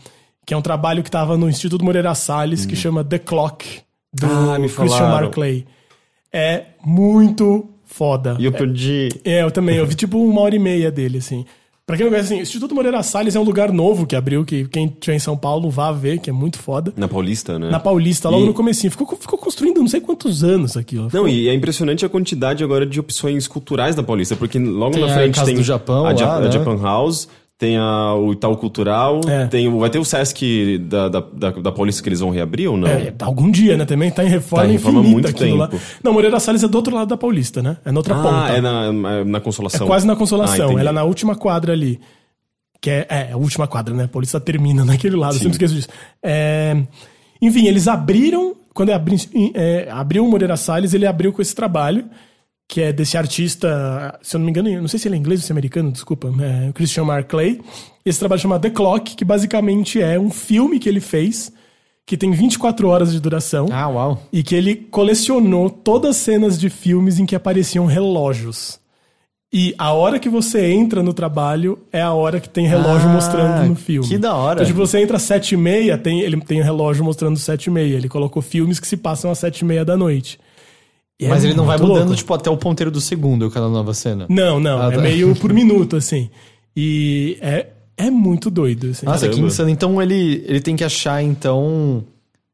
Que 0.46 0.54
é 0.54 0.56
um 0.56 0.62
trabalho 0.62 1.02
que 1.02 1.08
estava 1.08 1.36
no 1.36 1.48
Instituto 1.48 1.84
Moreira 1.84 2.14
Salles, 2.14 2.66
que 2.66 2.74
chama 2.74 3.04
The 3.04 3.18
Clock, 3.20 3.82
do 4.12 4.26
Ah, 4.26 4.56
Christian. 4.58 5.08
Marclay. 5.08 5.64
É 6.32 6.64
muito 6.84 7.68
foda. 7.84 8.36
E 8.38 8.46
eu 8.46 8.52
perdi. 8.52 9.10
É, 9.24 9.42
eu 9.42 9.50
também. 9.50 9.76
Eu 9.76 9.86
vi 9.86 9.94
tipo 9.94 10.18
uma 10.18 10.40
hora 10.40 10.56
e 10.56 10.58
meia 10.58 10.90
dele, 10.90 11.18
assim. 11.18 11.44
Pra 11.90 11.96
quem 11.96 12.04
não 12.06 12.12
conhece, 12.12 12.32
assim, 12.32 12.40
o 12.40 12.42
Instituto 12.42 12.72
Moreira 12.72 13.02
Salles 13.02 13.34
é 13.34 13.40
um 13.40 13.42
lugar 13.42 13.72
novo 13.72 14.06
que 14.06 14.14
abriu, 14.14 14.44
que 14.44 14.64
quem 14.68 14.86
estiver 14.86 15.16
em 15.16 15.18
São 15.18 15.36
Paulo 15.36 15.68
vá 15.68 15.90
ver, 15.90 16.20
que 16.20 16.30
é 16.30 16.32
muito 16.32 16.56
foda. 16.56 16.92
Na 16.96 17.08
Paulista, 17.08 17.58
né? 17.58 17.68
Na 17.68 17.80
Paulista, 17.80 18.28
logo 18.28 18.44
E- 18.44 18.46
no 18.46 18.54
comecinho. 18.54 18.92
Ficou, 18.92 19.08
ficou 19.20 19.36
construindo 19.36 19.78
não 19.80 19.88
sei 19.88 20.00
quantos 20.00 20.44
anos 20.44 20.76
aquilo. 20.76 21.08
Não, 21.12 21.26
e 21.26 21.48
é 21.48 21.52
impressionante 21.54 22.06
a 22.06 22.08
quantidade 22.08 22.62
agora 22.62 22.86
de 22.86 23.00
opções 23.00 23.48
culturais 23.48 23.96
da 23.96 24.04
Paulista, 24.04 24.36
porque 24.36 24.56
logo 24.56 24.92
Tem 24.92 25.00
na 25.04 25.10
a 25.10 25.14
frente 25.14 25.34
Casa 25.34 25.46
tem 25.46 25.56
do 25.56 25.64
Japão 25.64 26.06
a, 26.06 26.12
lá, 26.12 26.36
a 26.36 26.40
né? 26.42 26.52
Japan 26.52 26.80
House, 26.80 27.26
tem 27.60 27.76
a, 27.76 28.14
o 28.14 28.32
Itaú 28.32 28.56
Cultural, 28.56 29.20
É. 29.28 29.46
tem, 29.46 29.68
o- 29.68 29.78
vai 29.80 29.90
ter 29.90 29.98
o 29.98 30.04
Sesc 30.04 30.78
da, 30.78 31.08
da, 31.10 31.20
da, 31.20 31.50
da 31.50 31.70
Paulista 31.70 32.02
que 32.02 32.08
eles 32.08 32.18
vão 32.20 32.30
reabrir 32.30 32.66
ou 32.70 32.76
não? 32.78 32.88
É, 32.88 33.12
algum 33.20 33.50
dia, 33.50 33.76
né? 33.76 33.84
Também 33.84 34.10
tá 34.10 34.24
em 34.24 34.28
reforma 34.28 34.64
Tá 34.64 34.70
em 34.70 34.72
reforma 34.72 35.00
infinita 35.00 35.12
muito 35.28 35.28
aquilo 35.28 35.56
lá. 35.58 35.68
tempo. 35.68 35.82
Não, 36.02 36.12
Moreira 36.14 36.40
Salles 36.40 36.62
é 36.64 36.68
do 36.68 36.74
outro 36.74 36.94
lado 36.94 37.08
da 37.08 37.18
Paulista, 37.18 37.62
né? 37.62 37.76
É 37.84 37.92
na 37.92 37.98
outra 37.98 38.16
ah, 38.16 38.22
ponta. 38.22 38.52
é 38.56 38.60
na, 38.62 38.84
é 38.86 39.24
na 39.24 39.38
É 39.38 39.40
Consolação. 39.42 39.86
quase 39.86 40.06
na 40.06 40.14
Ah, 40.14 40.16
Consolação. 40.16 40.66
entendi. 40.68 40.80
Ela 40.80 40.88
é 40.90 40.92
na 40.94 41.04
última 41.04 41.36
quadra 41.36 41.74
ali. 41.74 42.00
Que 42.80 42.88
é, 42.88 43.06
é, 43.10 43.32
a 43.32 43.36
última 43.36 43.66
quadra, 43.66 43.94
né? 43.94 44.04
A 44.04 44.08
Paulista 44.08 44.40
termina 44.40 44.82
naquele 44.86 45.14
lado, 45.16 45.34
eu 45.34 45.38
sempre 45.40 45.52
esqueço 45.52 45.74
disso. 45.74 45.88
É, 46.22 46.74
enfim, 47.42 47.66
eles 47.66 47.86
abriram. 47.86 48.54
Quando 48.72 48.90
abri, 48.90 49.16
é, 49.54 49.86
abriu 49.90 50.24
o 50.24 50.30
Moreira 50.30 50.56
Salles, 50.56 50.94
ele 50.94 51.06
abriu 51.06 51.30
com 51.30 51.42
esse 51.42 51.54
trabalho, 51.54 52.06
que 52.70 52.80
é 52.80 52.92
desse 52.92 53.18
artista, 53.18 54.16
se 54.22 54.36
eu 54.36 54.38
não 54.38 54.44
me 54.44 54.50
engano, 54.52 54.80
não 54.80 54.86
sei 54.86 55.00
se 55.00 55.08
ele 55.08 55.16
é 55.16 55.18
inglês 55.18 55.40
ou 55.40 55.44
se 55.46 55.50
é 55.50 55.54
americano, 55.54 55.90
desculpa, 55.90 56.32
é 56.40 56.70
Christian 56.72 57.02
Marclay. 57.02 57.60
Esse 58.06 58.20
trabalho 58.20 58.40
chama 58.40 58.60
The 58.60 58.70
Clock, 58.70 59.16
que 59.16 59.24
basicamente 59.24 60.00
é 60.00 60.16
um 60.20 60.30
filme 60.30 60.78
que 60.78 60.88
ele 60.88 61.00
fez, 61.00 61.52
que 62.06 62.16
tem 62.16 62.30
24 62.30 62.86
horas 62.86 63.10
de 63.12 63.18
duração. 63.18 63.66
Ah, 63.72 63.88
uau. 63.88 64.22
E 64.32 64.44
que 64.44 64.54
ele 64.54 64.76
colecionou 64.76 65.68
todas 65.68 66.10
as 66.10 66.16
cenas 66.18 66.60
de 66.60 66.70
filmes 66.70 67.18
em 67.18 67.26
que 67.26 67.34
apareciam 67.34 67.86
relógios. 67.86 68.78
E 69.52 69.74
a 69.76 69.92
hora 69.92 70.20
que 70.20 70.28
você 70.28 70.70
entra 70.70 71.02
no 71.02 71.12
trabalho 71.12 71.76
é 71.92 72.00
a 72.00 72.12
hora 72.12 72.38
que 72.38 72.48
tem 72.48 72.68
relógio 72.68 73.08
Ah, 73.08 73.12
mostrando 73.12 73.68
no 73.68 73.74
filme. 73.74 74.06
que 74.06 74.16
da 74.16 74.32
hora. 74.32 74.60
Então, 74.62 74.66
tipo, 74.66 74.78
você 74.78 75.00
entra 75.00 75.16
às 75.16 75.24
sete 75.24 75.54
e 75.54 75.56
meia, 75.56 75.98
tem, 75.98 76.20
ele 76.20 76.40
tem 76.40 76.60
o 76.60 76.64
relógio 76.64 77.04
mostrando 77.04 77.36
sete 77.36 77.64
e 77.64 77.70
meia. 77.70 77.96
Ele 77.96 78.08
colocou 78.08 78.40
filmes 78.40 78.78
que 78.78 78.86
se 78.86 78.96
passam 78.96 79.28
às 79.28 79.38
sete 79.40 79.60
e 79.60 79.64
meia 79.64 79.84
da 79.84 79.96
noite. 79.96 80.38
E 81.20 81.26
é 81.26 81.28
Mas 81.28 81.44
ele 81.44 81.52
não 81.52 81.66
vai 81.66 81.76
mudando, 81.76 81.98
louco. 81.98 82.14
tipo, 82.14 82.32
até 82.32 82.48
o 82.48 82.56
ponteiro 82.56 82.90
do 82.90 83.00
segundo, 83.00 83.50
cada 83.50 83.68
nova 83.68 83.92
cena. 83.92 84.24
Não, 84.28 84.58
não. 84.58 84.80
Ah, 84.80 84.90
é 84.90 84.96
tá. 84.96 85.02
meio 85.02 85.36
por 85.36 85.52
minuto, 85.54 85.96
assim. 85.96 86.30
E 86.74 87.36
é, 87.42 87.66
é 87.96 88.10
muito 88.10 88.50
doido, 88.50 88.88
assim. 88.88 89.04
Nossa, 89.04 89.26
que 89.26 89.32
Caramba. 89.32 89.48
insano. 89.48 89.68
Então 89.68 90.00
ele, 90.00 90.42
ele 90.46 90.60
tem 90.60 90.74
que 90.74 90.82
achar, 90.82 91.22
então, 91.22 92.02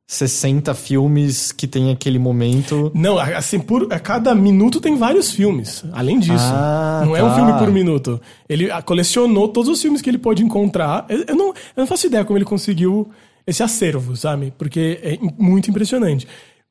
60 0.08 0.74
filmes 0.74 1.52
que 1.52 1.68
tem 1.68 1.92
aquele 1.92 2.18
momento. 2.18 2.90
Não, 2.92 3.18
assim, 3.18 3.60
por, 3.60 3.92
a 3.92 4.00
cada 4.00 4.34
minuto 4.34 4.80
tem 4.80 4.96
vários 4.96 5.30
filmes. 5.30 5.84
Além 5.92 6.18
disso. 6.18 6.34
Ah, 6.38 7.02
não 7.04 7.16
é 7.16 7.20
tá. 7.20 7.26
um 7.26 7.34
filme 7.36 7.52
por 7.52 7.70
minuto. 7.70 8.20
Ele 8.48 8.68
ah, 8.70 8.82
colecionou 8.82 9.46
todos 9.48 9.68
os 9.68 9.80
filmes 9.80 10.02
que 10.02 10.10
ele 10.10 10.18
pôde 10.18 10.42
encontrar. 10.42 11.06
Eu, 11.08 11.24
eu 11.28 11.36
não, 11.36 11.48
eu 11.48 11.54
não 11.76 11.86
faço 11.86 12.06
ideia 12.06 12.24
como 12.24 12.36
ele 12.36 12.44
conseguiu 12.44 13.08
esse 13.46 13.62
acervo, 13.62 14.16
sabe? 14.16 14.52
Porque 14.58 14.98
é 15.02 15.18
muito 15.38 15.70
impressionante. 15.70 16.26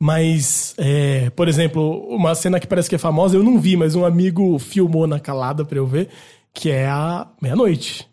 Mas, 0.05 0.75
é, 0.77 1.31
por 1.31 1.47
exemplo, 1.47 2.05
uma 2.09 2.35
cena 2.35 2.59
que 2.59 2.67
parece 2.67 2.87
que 2.87 2.93
é 2.93 2.99
famosa, 2.99 3.35
eu 3.35 3.41
não 3.43 3.59
vi, 3.59 3.75
mas 3.75 3.95
um 3.95 4.05
amigo 4.05 4.59
filmou 4.59 5.07
na 5.07 5.19
calada 5.19 5.65
pra 5.65 5.79
eu 5.79 5.87
ver, 5.87 6.09
que 6.53 6.69
é 6.69 6.85
a 6.87 7.25
meia-noite. 7.41 8.07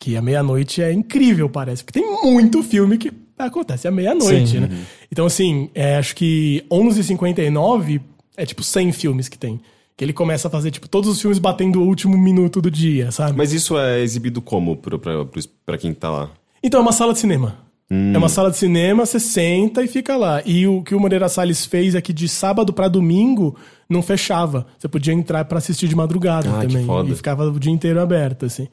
Que 0.00 0.16
a 0.16 0.20
meia-noite 0.22 0.82
é 0.82 0.92
incrível, 0.92 1.48
parece. 1.48 1.84
Porque 1.84 2.00
tem 2.00 2.10
muito 2.24 2.64
filme 2.64 2.98
que 2.98 3.12
acontece 3.38 3.86
à 3.86 3.92
meia-noite, 3.92 4.58
né? 4.58 4.68
Então, 5.12 5.24
assim, 5.26 5.70
é, 5.72 5.94
acho 5.96 6.16
que 6.16 6.64
11h59 6.68 8.00
é 8.36 8.44
tipo 8.44 8.64
100 8.64 8.90
filmes 8.90 9.28
que 9.28 9.38
tem. 9.38 9.60
Que 9.96 10.04
ele 10.04 10.12
começa 10.12 10.48
a 10.48 10.50
fazer, 10.50 10.72
tipo, 10.72 10.88
todos 10.88 11.08
os 11.08 11.20
filmes 11.20 11.38
batendo 11.38 11.80
o 11.80 11.86
último 11.86 12.18
minuto 12.18 12.60
do 12.60 12.70
dia, 12.72 13.12
sabe? 13.12 13.38
Mas 13.38 13.52
isso 13.52 13.78
é 13.78 14.00
exibido 14.00 14.42
como 14.42 14.76
pra, 14.76 14.98
pros- 15.24 15.46
pra 15.64 15.78
quem 15.78 15.94
tá 15.94 16.10
lá? 16.10 16.30
Então, 16.60 16.80
é 16.80 16.82
uma 16.82 16.92
sala 16.92 17.12
de 17.12 17.20
cinema. 17.20 17.56
É 17.88 18.18
uma 18.18 18.28
sala 18.28 18.50
de 18.50 18.56
cinema, 18.56 19.06
você 19.06 19.20
senta 19.20 19.82
e 19.82 19.86
fica 19.86 20.16
lá. 20.16 20.42
E 20.44 20.66
o 20.66 20.82
que 20.82 20.94
o 20.94 20.98
Moreira 21.00 21.28
Salles 21.28 21.64
fez 21.64 21.94
é 21.94 22.00
que 22.00 22.12
de 22.12 22.28
sábado 22.28 22.72
pra 22.72 22.88
domingo 22.88 23.56
não 23.88 24.02
fechava. 24.02 24.66
Você 24.76 24.88
podia 24.88 25.14
entrar 25.14 25.44
pra 25.44 25.58
assistir 25.58 25.86
de 25.86 25.94
madrugada 25.94 26.48
Ah, 26.50 26.60
que 26.60 26.66
também. 26.66 26.84
foda. 26.84 27.10
E 27.10 27.14
ficava 27.14 27.44
o 27.48 27.60
dia 27.60 27.70
inteiro 27.72 28.00
aberto, 28.00 28.44
assim. 28.46 28.66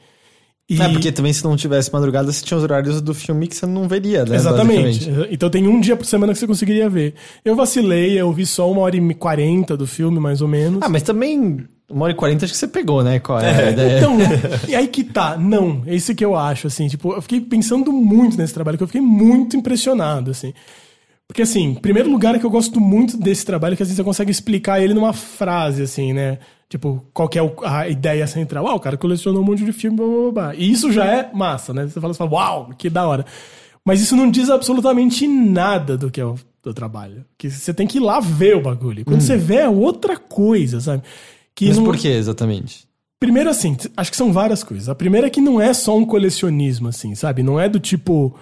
E- 0.70 0.82
É, 0.82 0.90
porque 0.90 1.12
também 1.12 1.32
se 1.34 1.44
não 1.44 1.56
tivesse 1.56 1.92
madrugada, 1.94 2.32
você 2.32 2.44
tinha 2.44 2.58
os 2.58 2.64
horários 2.64 3.02
do 3.02 3.14
filme 3.14 3.46
que 3.48 3.56
você 3.56 3.66
não 3.68 3.88
veria, 3.88 4.26
né? 4.26 4.36
Exatamente. 4.36 5.08
Então 5.30 5.50
tem 5.50 5.68
um 5.68 5.80
dia 5.80 5.96
por 5.96 6.06
semana 6.06 6.34
que 6.34 6.40
você 6.40 6.48
conseguiria 6.48 6.90
ver. 6.90 7.14
Eu 7.46 7.56
vacilei, 7.56 8.20
eu 8.20 8.32
vi 8.34 8.46
só 8.48 8.72
uma 8.72 8.82
hora 8.82 8.96
e 8.96 9.14
quarenta 9.14 9.78
do 9.78 9.86
filme, 9.86 10.20
mais 10.20 10.42
ou 10.42 10.48
menos. 10.48 10.80
Ah, 10.82 10.90
mas 10.90 11.04
também, 11.04 11.66
uma 11.90 12.06
hora 12.06 12.14
e 12.14 12.16
quarenta 12.16 12.46
acho 12.46 12.54
que 12.54 12.60
você 12.60 12.68
pegou, 12.68 13.04
né? 13.04 13.20
Qual 13.20 13.40
é, 13.40 13.72
ideia? 13.72 13.98
Então, 13.98 14.18
e 14.68 14.76
aí 14.76 14.88
que 14.88 15.04
tá. 15.04 15.38
Não, 15.38 15.84
é 15.86 15.96
isso 15.96 16.16
que 16.16 16.24
eu 16.24 16.36
acho, 16.36 16.68
assim. 16.68 16.88
Tipo, 16.88 17.14
eu 17.14 17.22
fiquei 17.22 17.42
pensando 17.42 17.92
muito 17.92 18.38
nesse 18.38 18.54
trabalho, 18.54 18.78
que 18.78 18.84
eu 18.84 18.88
fiquei 18.88 19.02
muito 19.02 19.56
impressionado, 19.58 20.32
assim. 20.32 20.54
Porque, 21.28 21.42
assim, 21.42 21.74
primeiro 21.76 22.10
lugar 22.10 22.36
é 22.36 22.40
que 22.40 22.46
eu 22.46 22.50
gosto 22.50 22.80
muito 22.80 23.18
desse 23.18 23.46
trabalho, 23.46 23.76
que 23.76 23.84
às 23.84 23.90
vezes 23.90 23.98
você 23.98 24.04
consegue 24.04 24.32
explicar 24.32 24.82
ele 24.82 24.94
numa 24.94 25.14
frase, 25.14 25.84
assim, 25.84 26.14
né? 26.14 26.38
Tipo, 26.70 27.06
qual 27.14 27.30
que 27.30 27.38
é 27.38 27.42
a 27.66 27.88
ideia 27.88 28.26
central. 28.28 28.68
Ah, 28.68 28.76
o 28.76 28.80
cara 28.80 28.98
colecionou 28.98 29.42
um 29.42 29.46
monte 29.46 29.64
de 29.64 29.72
filme, 29.72 29.98
blá, 29.98 30.08
blá, 30.08 30.32
blá. 30.32 30.56
E 30.56 30.72
isso 30.72 30.92
já 30.92 31.06
é 31.06 31.32
massa, 31.34 31.74
né? 31.74 31.88
Você 31.88 32.00
fala, 32.00 32.14
você 32.14 32.18
fala, 32.18 32.32
uau, 32.32 32.70
que 32.78 32.90
da 32.90 33.08
hora. 33.08 33.26
Mas 33.86 34.02
isso 34.02 34.16
não 34.16 34.32
diz 34.32 34.50
absolutamente 34.50 35.28
nada 35.28 35.98
do 35.98 36.10
que 36.10 36.20
é 36.20 36.26
o 36.26 36.36
do 36.64 36.74
trabalho. 36.74 37.26
Que 37.38 37.52
você 37.52 37.74
tem 37.74 37.86
que 37.86 37.98
ir 37.98 38.02
lá 38.02 38.20
ver 38.20 38.56
o 38.56 38.62
bagulho. 38.62 39.04
Quando 39.04 39.22
você 39.22 39.36
vê, 39.36 39.58
é 39.58 39.70
outra 39.70 40.18
coisa, 40.18 40.80
sabe? 40.80 41.04
Que 41.56 41.68
Mas 41.68 41.78
não- 41.78 41.84
por 41.84 41.96
que 41.98 42.08
exatamente? 42.08 42.86
Primeiro, 43.20 43.50
assim, 43.50 43.78
acho 43.96 44.12
que 44.12 44.18
são 44.18 44.34
várias 44.34 44.64
coisas. 44.64 44.90
A 44.90 44.96
primeira 44.96 45.28
é 45.28 45.30
que 45.30 45.40
não 45.40 45.62
é 45.62 45.74
só 45.74 45.96
um 45.98 46.06
colecionismo, 46.06 46.90
assim, 46.90 47.16
sabe? 47.16 47.42
Não 47.42 47.58
é 47.60 47.70
do 47.70 47.80
tipo. 47.80 48.36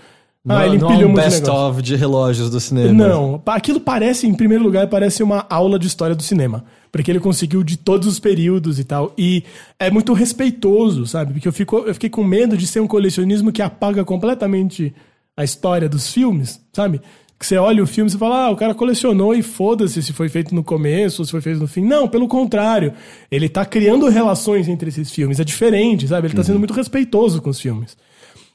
Ah, 0.47 0.55
não, 0.55 0.63
ele 0.63 0.77
não 0.79 0.89
é 0.89 0.93
empilhou 0.93 1.09
um 1.09 1.13
muito 1.13 1.23
best 1.23 1.41
negócio. 1.43 1.69
of 1.69 1.81
de 1.83 1.95
relógios 1.95 2.49
do 2.49 2.59
cinema. 2.59 2.91
Não, 2.91 3.39
aquilo 3.45 3.79
parece, 3.79 4.25
em 4.25 4.33
primeiro 4.33 4.63
lugar, 4.63 4.87
parece 4.87 5.21
uma 5.21 5.45
aula 5.47 5.77
de 5.77 5.85
história 5.85 6.15
do 6.15 6.23
cinema. 6.23 6.63
Porque 6.91 7.11
ele 7.11 7.19
conseguiu 7.19 7.63
de 7.63 7.77
todos 7.77 8.07
os 8.07 8.19
períodos 8.19 8.79
e 8.79 8.83
tal. 8.83 9.13
E 9.15 9.43
é 9.79 9.91
muito 9.91 10.13
respeitoso, 10.13 11.05
sabe? 11.05 11.33
Porque 11.33 11.47
eu, 11.47 11.53
fico, 11.53 11.77
eu 11.85 11.93
fiquei 11.93 12.09
com 12.09 12.23
medo 12.23 12.57
de 12.57 12.65
ser 12.65 12.79
um 12.79 12.87
colecionismo 12.87 13.51
que 13.51 13.61
apaga 13.61 14.03
completamente 14.03 14.93
a 15.37 15.43
história 15.43 15.87
dos 15.87 16.11
filmes, 16.11 16.59
sabe? 16.73 16.99
Que 17.41 17.47
você 17.47 17.57
olha 17.57 17.81
o 17.81 17.87
filme 17.87 18.07
e 18.07 18.15
fala, 18.15 18.45
ah, 18.45 18.49
o 18.51 18.55
cara 18.55 18.75
colecionou 18.75 19.33
e 19.33 19.41
foda-se 19.41 20.03
se 20.03 20.13
foi 20.13 20.29
feito 20.29 20.53
no 20.53 20.63
começo 20.63 21.23
ou 21.23 21.25
se 21.25 21.31
foi 21.31 21.41
feito 21.41 21.59
no 21.59 21.67
fim. 21.67 21.83
Não, 21.83 22.07
pelo 22.07 22.27
contrário. 22.27 22.93
Ele 23.31 23.49
tá 23.49 23.65
criando 23.65 24.07
relações 24.09 24.67
entre 24.67 24.89
esses 24.89 25.09
filmes. 25.09 25.39
É 25.39 25.43
diferente, 25.43 26.07
sabe? 26.07 26.27
Ele 26.27 26.35
tá 26.35 26.43
sendo 26.43 26.59
muito 26.59 26.75
respeitoso 26.75 27.41
com 27.41 27.49
os 27.49 27.59
filmes. 27.59 27.97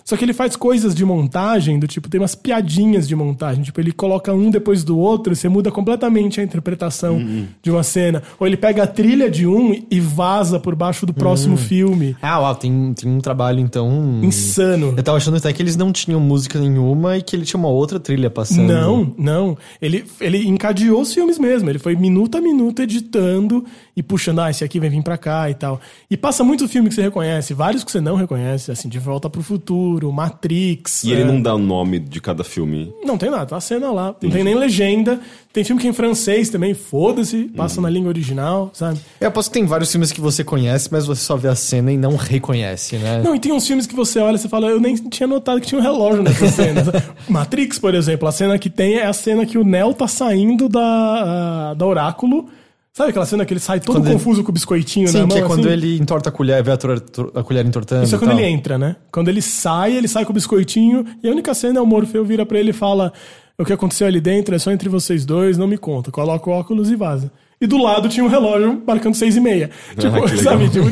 Só 0.06 0.16
que 0.16 0.24
ele 0.24 0.32
faz 0.32 0.54
coisas 0.54 0.94
de 0.94 1.04
montagem, 1.04 1.80
do 1.80 1.88
tipo, 1.88 2.08
tem 2.08 2.20
umas 2.20 2.36
piadinhas 2.36 3.08
de 3.08 3.16
montagem. 3.16 3.64
Tipo, 3.64 3.80
ele 3.80 3.90
coloca 3.90 4.32
um 4.32 4.50
depois 4.50 4.84
do 4.84 4.96
outro, 4.96 5.32
e 5.32 5.36
você 5.36 5.48
muda 5.48 5.72
completamente 5.72 6.40
a 6.40 6.44
interpretação 6.44 7.20
de 7.60 7.72
uma 7.72 7.82
cena. 7.82 8.22
Ou 8.38 8.46
ele 8.46 8.56
pega 8.56 8.84
a 8.84 8.86
trilha 8.86 9.28
de 9.28 9.48
um 9.48 9.74
e 9.90 9.98
vaza 9.98 10.60
por 10.60 10.76
baixo 10.76 11.04
do 11.04 11.12
próximo 11.12 11.56
filme. 11.56 12.16
Ah, 12.22 12.38
uau, 12.38 12.54
tem, 12.54 12.94
tem 12.94 13.10
um 13.10 13.18
trabalho 13.18 13.58
então. 13.58 14.20
Insano. 14.22 14.94
Eu 14.96 15.02
tava 15.02 15.18
achando 15.18 15.38
até 15.38 15.52
que 15.52 15.60
eles 15.60 15.74
não 15.74 15.90
tinham 15.90 16.20
música 16.20 16.60
nenhuma 16.60 17.16
e 17.16 17.22
que 17.22 17.34
ele 17.34 17.44
tinha 17.44 17.58
uma 17.58 17.68
outra 17.68 17.98
trilha 17.98 18.30
passando. 18.30 18.62
Não, 18.62 19.12
não. 19.18 19.58
Ele, 19.82 20.04
ele 20.20 20.46
encadeou 20.46 21.00
os 21.00 21.12
filmes 21.12 21.36
mesmo. 21.36 21.68
Ele 21.68 21.80
foi 21.80 21.96
minuto 21.96 22.38
a 22.38 22.40
minuto 22.40 22.80
editando 22.80 23.64
e 23.96 24.02
puxando, 24.02 24.40
ah, 24.40 24.50
esse 24.50 24.62
aqui 24.62 24.78
vai 24.78 24.90
vir 24.90 25.02
pra 25.02 25.16
cá 25.16 25.48
e 25.48 25.54
tal. 25.54 25.80
E 26.10 26.16
passa 26.18 26.44
muito 26.44 26.68
filme 26.68 26.90
que 26.90 26.94
você 26.94 27.02
reconhece, 27.02 27.54
vários 27.54 27.82
que 27.82 27.90
você 27.90 28.00
não 28.00 28.14
reconhece, 28.14 28.70
assim, 28.70 28.90
De 28.90 28.98
Volta 28.98 29.30
pro 29.30 29.42
Futuro, 29.42 30.12
Matrix. 30.12 31.04
E 31.04 31.12
ele 31.12 31.22
é. 31.22 31.24
não 31.24 31.40
dá 31.40 31.54
o 31.54 31.58
nome 31.58 31.98
de 31.98 32.20
cada 32.20 32.44
filme. 32.44 32.92
Não 33.02 33.16
tem 33.16 33.30
nada, 33.30 33.46
tá 33.46 33.56
a 33.56 33.60
cena 33.60 33.90
lá. 33.90 34.14
Não 34.20 34.30
tem 34.30 34.44
nem 34.44 34.54
legenda. 34.54 35.18
Tem 35.50 35.64
filme 35.64 35.80
que 35.80 35.86
é 35.86 35.90
em 35.90 35.94
francês 35.94 36.50
também, 36.50 36.74
foda-se, 36.74 37.44
passa 37.56 37.80
na 37.80 37.88
língua 37.88 38.10
original, 38.10 38.70
sabe? 38.74 39.00
Eu 39.18 39.28
aposto 39.28 39.48
que 39.48 39.54
tem 39.54 39.66
vários 39.66 39.90
filmes 39.90 40.12
que 40.12 40.20
você 40.20 40.44
conhece, 40.44 40.90
mas 40.92 41.06
você 41.06 41.22
só 41.22 41.34
vê 41.34 41.48
a 41.48 41.54
cena 41.54 41.90
e 41.90 41.96
não 41.96 42.14
reconhece, 42.14 42.98
né? 42.98 43.22
Não, 43.24 43.34
e 43.34 43.40
tem 43.40 43.52
uns 43.52 43.66
filmes 43.66 43.86
que 43.86 43.96
você 43.96 44.18
olha 44.18 44.36
e 44.36 44.38
você 44.38 44.50
fala, 44.50 44.66
eu 44.66 44.78
nem 44.78 44.94
tinha 44.94 45.26
notado 45.26 45.58
que 45.58 45.66
tinha 45.66 45.80
um 45.80 45.82
relógio 45.82 46.22
nessa 46.22 46.48
cena. 46.48 46.82
Matrix, 47.26 47.78
por 47.78 47.94
exemplo, 47.94 48.28
a 48.28 48.32
cena 48.32 48.58
que 48.58 48.68
tem 48.68 48.96
é 48.96 49.06
a 49.06 49.12
cena 49.14 49.46
que 49.46 49.56
o 49.56 49.64
Neo 49.64 49.94
tá 49.94 50.06
saindo 50.06 50.68
da, 50.68 51.72
da 51.72 51.86
Oráculo. 51.86 52.50
Sabe 52.96 53.10
aquela 53.10 53.26
cena 53.26 53.44
que 53.44 53.52
ele 53.52 53.60
sai 53.60 53.78
todo 53.78 53.96
Quando 53.96 54.06
ele- 54.06 54.14
confuso 54.14 54.42
com 54.42 54.48
o 54.50 54.52
biscoitinho 54.54 55.06
Sim, 55.08 55.18
na 55.18 55.26
mão? 55.26 55.28
que 55.36 55.42
é 55.42 55.42
quando 55.46 55.66
assim? 55.66 55.68
ele 55.68 55.98
entorta 55.98 56.30
a 56.30 56.32
colher, 56.32 56.62
vê 56.62 56.70
a, 56.70 56.76
tor- 56.78 57.02
a 57.34 57.42
colher 57.42 57.66
entortando. 57.66 58.04
Isso 58.04 58.14
é 58.14 58.16
e 58.16 58.18
quando 58.18 58.30
tal. 58.30 58.38
ele 58.38 58.48
entra, 58.48 58.78
né? 58.78 58.96
Quando 59.12 59.28
ele 59.28 59.42
sai, 59.42 59.92
ele 59.94 60.08
sai 60.08 60.24
com 60.24 60.30
o 60.30 60.34
biscoitinho 60.34 61.04
e 61.22 61.28
a 61.28 61.30
única 61.30 61.52
cena 61.52 61.78
é 61.78 61.82
o 61.82 61.86
Morfeu 61.86 62.24
vira 62.24 62.46
pra 62.46 62.58
ele 62.58 62.70
e 62.70 62.72
fala: 62.72 63.12
O 63.58 63.66
que 63.66 63.72
aconteceu 63.74 64.06
ali 64.06 64.18
dentro 64.18 64.54
é 64.54 64.58
só 64.58 64.70
entre 64.72 64.88
vocês 64.88 65.26
dois, 65.26 65.58
não 65.58 65.66
me 65.66 65.76
conta. 65.76 66.10
Coloca 66.10 66.48
o 66.48 66.52
óculos 66.54 66.90
e 66.90 66.96
vaza. 66.96 67.30
E 67.60 67.66
do 67.66 67.76
lado 67.76 68.08
tinha 68.08 68.24
um 68.24 68.28
relógio 68.28 68.82
marcando 68.86 69.14
seis 69.14 69.36
e 69.36 69.40
meia. 69.40 69.70
Tipo, 69.98 70.14
que 70.26 70.32
legal. 70.36 70.58
sabe? 70.58 70.68
Tipo, 70.70 70.86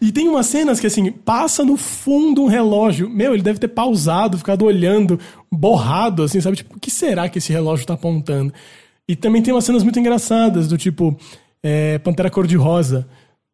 e 0.00 0.10
tem 0.10 0.28
umas 0.28 0.46
cenas 0.46 0.80
que, 0.80 0.86
assim, 0.86 1.12
passa 1.12 1.64
no 1.64 1.76
fundo 1.76 2.42
um 2.42 2.46
relógio. 2.48 3.10
Meu, 3.10 3.34
ele 3.34 3.42
deve 3.42 3.58
ter 3.58 3.68
pausado, 3.68 4.36
ficado 4.38 4.64
olhando, 4.64 5.18
borrado, 5.50 6.22
assim, 6.22 6.40
sabe? 6.40 6.56
Tipo, 6.56 6.76
o 6.76 6.80
que 6.80 6.90
será 6.90 7.28
que 7.28 7.36
esse 7.38 7.52
relógio 7.52 7.86
tá 7.86 7.94
apontando? 7.94 8.52
E 9.08 9.14
também 9.16 9.42
tem 9.42 9.52
umas 9.52 9.64
cenas 9.64 9.82
muito 9.82 9.98
engraçadas, 9.98 10.68
do 10.68 10.78
tipo, 10.78 11.16
é, 11.62 11.98
Pantera 11.98 12.30
Cor-de-Rosa. 12.30 13.06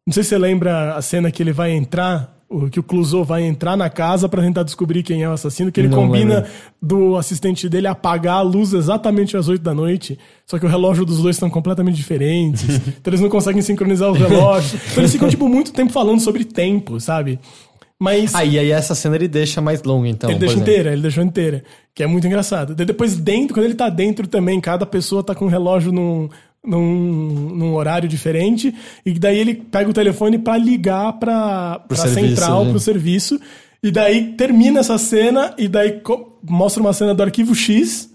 Não 0.05 0.13
sei 0.13 0.23
se 0.23 0.29
você 0.29 0.37
lembra 0.37 0.95
a 0.95 1.01
cena 1.01 1.29
que 1.31 1.43
ele 1.43 1.53
vai 1.53 1.71
entrar, 1.71 2.35
que 2.71 2.79
o 2.79 2.83
Clouseau 2.83 3.23
vai 3.23 3.43
entrar 3.43 3.77
na 3.77 3.89
casa 3.89 4.27
pra 4.27 4.41
tentar 4.41 4.63
descobrir 4.63 5.03
quem 5.03 5.21
é 5.21 5.29
o 5.29 5.33
assassino, 5.33 5.71
que 5.71 5.79
ele 5.79 5.87
Não 5.87 5.99
combina 5.99 6.35
lembro. 6.35 6.49
do 6.81 7.15
assistente 7.15 7.69
dele 7.69 7.85
apagar 7.85 8.37
a 8.37 8.41
luz 8.41 8.73
exatamente 8.73 9.37
às 9.37 9.47
8 9.47 9.61
da 9.61 9.73
noite, 9.73 10.17
só 10.47 10.57
que 10.57 10.65
o 10.65 10.69
relógio 10.69 11.05
dos 11.05 11.21
dois 11.21 11.35
estão 11.35 11.49
completamente 11.49 11.95
diferentes, 11.95 12.63
então 12.99 13.11
eles 13.11 13.21
não 13.21 13.29
conseguem 13.29 13.61
sincronizar 13.61 14.11
os 14.11 14.17
relógios. 14.17 14.81
Então 14.89 15.03
eles 15.03 15.11
ficam, 15.11 15.29
tipo, 15.29 15.47
muito 15.47 15.71
tempo 15.71 15.91
falando 15.93 16.19
sobre 16.19 16.43
tempo, 16.43 16.99
sabe? 16.99 17.39
Mas... 17.99 18.33
Ah, 18.33 18.45
e 18.45 18.57
aí 18.57 18.71
essa 18.71 18.95
cena 18.95 19.15
ele 19.15 19.27
deixa 19.27 19.61
mais 19.61 19.83
longa, 19.83 20.07
então. 20.07 20.29
Ele 20.29 20.39
deixa 20.39 20.55
exemplo. 20.55 20.71
inteira, 20.71 20.93
ele 20.93 21.01
deixou 21.01 21.23
inteira. 21.23 21.63
Que 21.93 22.01
é 22.01 22.07
muito 22.07 22.25
engraçado. 22.25 22.73
Depois 22.73 23.17
dentro, 23.17 23.53
quando 23.53 23.65
ele 23.65 23.75
tá 23.75 23.89
dentro 23.89 24.25
também, 24.25 24.59
cada 24.61 24.85
pessoa 24.85 25.21
tá 25.21 25.35
com 25.35 25.45
um 25.45 25.49
relógio 25.49 25.91
num, 25.91 26.29
num, 26.65 27.55
num 27.55 27.73
horário 27.73 28.07
diferente. 28.07 28.73
E 29.05 29.13
daí 29.13 29.37
ele 29.37 29.55
pega 29.55 29.89
o 29.89 29.93
telefone 29.93 30.37
pra 30.37 30.57
ligar 30.57 31.13
pra, 31.13 31.79
pra 31.79 31.97
serviço, 31.97 32.27
central, 32.27 32.65
né? 32.65 32.71
pro 32.71 32.79
serviço. 32.79 33.39
E 33.81 33.91
daí 33.91 34.33
termina 34.33 34.81
essa 34.81 34.97
cena 34.97 35.53
e 35.57 35.67
daí 35.67 36.01
mostra 36.43 36.81
uma 36.81 36.93
cena 36.93 37.13
do 37.15 37.23
arquivo 37.23 37.55
X 37.55 38.09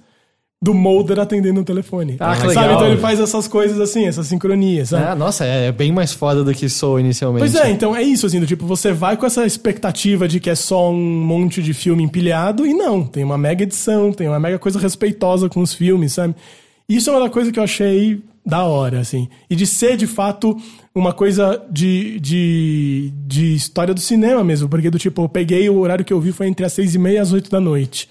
do 0.64 0.72
Mulder 0.72 1.20
atendendo 1.20 1.60
o 1.60 1.64
telefone. 1.64 2.16
Ah, 2.18 2.34
que 2.34 2.40
Sabe? 2.40 2.48
legal. 2.48 2.74
Então 2.74 2.86
ele 2.86 2.96
faz 2.96 3.20
essas 3.20 3.46
coisas 3.46 3.78
assim, 3.78 4.06
essa 4.06 4.22
sincronia, 4.24 4.86
sabe? 4.86 5.04
Ah, 5.04 5.14
nossa, 5.14 5.44
é, 5.44 5.66
é 5.66 5.72
bem 5.72 5.92
mais 5.92 6.14
foda 6.14 6.42
do 6.42 6.54
que 6.54 6.70
sou 6.70 6.98
inicialmente. 6.98 7.40
Pois 7.40 7.54
é, 7.54 7.70
então 7.70 7.94
é 7.94 8.02
isso, 8.02 8.24
assim, 8.24 8.40
do 8.40 8.46
tipo, 8.46 8.66
você 8.66 8.90
vai 8.90 9.14
com 9.14 9.26
essa 9.26 9.44
expectativa 9.44 10.26
de 10.26 10.40
que 10.40 10.48
é 10.48 10.54
só 10.54 10.90
um 10.90 11.22
monte 11.22 11.62
de 11.62 11.74
filme 11.74 12.02
empilhado, 12.02 12.66
e 12.66 12.72
não, 12.72 13.04
tem 13.04 13.22
uma 13.22 13.36
mega 13.36 13.62
edição, 13.62 14.10
tem 14.10 14.26
uma 14.26 14.40
mega 14.40 14.58
coisa 14.58 14.78
respeitosa 14.78 15.50
com 15.50 15.60
os 15.60 15.74
filmes, 15.74 16.14
sabe? 16.14 16.34
Isso 16.88 17.10
é 17.10 17.16
uma 17.16 17.28
coisa 17.28 17.52
que 17.52 17.58
eu 17.58 17.64
achei 17.64 18.22
da 18.44 18.62
hora, 18.64 19.00
assim. 19.00 19.28
E 19.48 19.56
de 19.56 19.66
ser, 19.66 19.96
de 19.96 20.06
fato, 20.06 20.56
uma 20.94 21.12
coisa 21.12 21.62
de, 21.70 22.20
de, 22.20 23.12
de 23.26 23.54
história 23.54 23.94
do 23.94 24.00
cinema 24.00 24.44
mesmo. 24.44 24.68
Porque, 24.68 24.90
do 24.90 24.98
tipo, 24.98 25.22
eu 25.22 25.28
peguei 25.28 25.68
o 25.70 25.78
horário 25.78 26.04
que 26.04 26.12
eu 26.12 26.20
vi 26.20 26.32
foi 26.32 26.46
entre 26.48 26.64
as 26.66 26.72
seis 26.72 26.94
e 26.94 26.98
meia 26.98 27.14
e 27.16 27.18
as 27.18 27.32
oito 27.32 27.50
da 27.50 27.60
noite. 27.60 28.08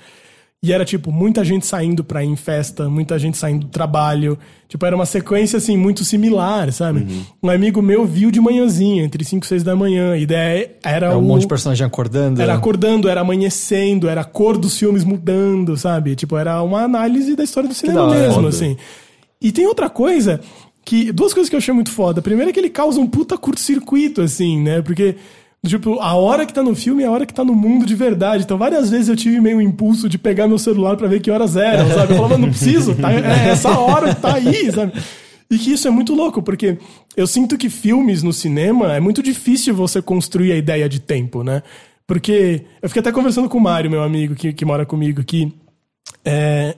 E 0.65 0.71
era, 0.71 0.85
tipo, 0.85 1.11
muita 1.11 1.43
gente 1.43 1.65
saindo 1.65 2.05
pra 2.05 2.23
ir 2.23 2.27
em 2.29 2.37
festa, 2.37 2.87
muita 2.89 3.19
gente 3.19 3.37
saindo 3.37 3.65
do 3.65 3.69
trabalho. 3.69 4.39
Tipo, 4.69 4.85
era 4.85 4.95
uma 4.95 5.05
sequência, 5.05 5.57
assim, 5.57 5.75
muito 5.75 6.05
similar, 6.05 6.71
sabe? 6.71 7.01
Uhum. 7.01 7.23
Um 7.43 7.49
amigo 7.49 7.81
meu 7.81 8.05
viu 8.05 8.31
de 8.31 8.39
manhãzinha, 8.39 9.03
entre 9.03 9.25
5 9.25 9.43
e 9.45 9.47
6 9.49 9.61
da 9.61 9.75
manhã. 9.75 10.15
E 10.15 10.25
daí 10.25 10.69
era 10.81 11.07
É 11.07 11.15
um 11.15 11.19
o- 11.19 11.21
monte 11.21 11.41
de 11.41 11.47
personagem 11.49 11.85
acordando. 11.85 12.41
Era 12.41 12.53
acordando, 12.53 13.09
era 13.09 13.19
amanhecendo, 13.19 14.07
era 14.07 14.21
a 14.21 14.23
cor 14.23 14.57
dos 14.57 14.77
filmes 14.79 15.03
mudando, 15.03 15.75
sabe? 15.75 16.15
Tipo, 16.15 16.37
era 16.37 16.63
uma 16.63 16.81
análise 16.81 17.35
da 17.35 17.43
história 17.43 17.67
do 17.67 17.75
cinema 17.75 18.09
mesmo, 18.09 18.47
assim. 18.47 18.77
E 19.43 19.51
tem 19.51 19.67
outra 19.67 19.89
coisa 19.89 20.39
que. 20.85 21.11
Duas 21.11 21.33
coisas 21.33 21.49
que 21.49 21.55
eu 21.55 21.59
achei 21.59 21.73
muito 21.73 21.91
foda. 21.91 22.21
Primeiro 22.21 22.49
é 22.49 22.53
que 22.53 22.59
ele 22.59 22.69
causa 22.69 22.99
um 22.99 23.05
puta 23.05 23.37
curto-circuito, 23.37 24.21
assim, 24.21 24.61
né? 24.61 24.81
Porque. 24.81 25.15
Tipo, 25.65 25.97
a 26.01 26.13
hora 26.13 26.45
que 26.45 26.53
tá 26.53 26.61
no 26.61 26.75
filme 26.75 27.03
é 27.03 27.05
a 27.05 27.11
hora 27.11 27.25
que 27.25 27.33
tá 27.33 27.43
no 27.43 27.55
mundo 27.55 27.85
de 27.85 27.95
verdade. 27.95 28.43
Então, 28.43 28.57
várias 28.57 28.89
vezes 28.89 29.07
eu 29.07 29.15
tive 29.15 29.39
meio 29.39 29.61
impulso 29.61 30.09
de 30.09 30.17
pegar 30.17 30.45
meu 30.45 30.57
celular 30.57 30.97
pra 30.97 31.07
ver 31.07 31.21
que 31.21 31.31
horas 31.31 31.55
eram, 31.55 31.87
sabe? 31.87 32.11
Eu 32.11 32.17
falava, 32.17 32.37
não 32.37 32.49
preciso, 32.49 32.93
tá? 32.95 33.13
É 33.13 33.49
essa 33.49 33.69
hora 33.79 34.13
que 34.13 34.21
tá 34.21 34.33
aí, 34.33 34.69
sabe? 34.73 34.91
E 35.49 35.57
que 35.57 35.71
isso 35.71 35.87
é 35.87 35.91
muito 35.91 36.13
louco, 36.13 36.41
porque 36.41 36.77
eu 37.15 37.25
sinto 37.27 37.57
que 37.57 37.69
filmes 37.69 38.23
no 38.23 38.33
cinema 38.33 38.93
é 38.93 38.99
muito 38.99 39.23
difícil 39.23 39.73
você 39.73 40.01
construir 40.01 40.51
a 40.51 40.57
ideia 40.57 40.89
de 40.89 40.99
tempo, 40.99 41.43
né? 41.43 41.63
Porque 42.05 42.65
eu 42.81 42.89
fiquei 42.89 42.99
até 42.99 43.11
conversando 43.11 43.47
com 43.47 43.57
o 43.57 43.61
Mário, 43.61 43.89
meu 43.89 44.03
amigo, 44.03 44.35
que, 44.35 44.51
que 44.51 44.65
mora 44.65 44.85
comigo 44.85 45.21
aqui. 45.21 45.53
É, 46.25 46.75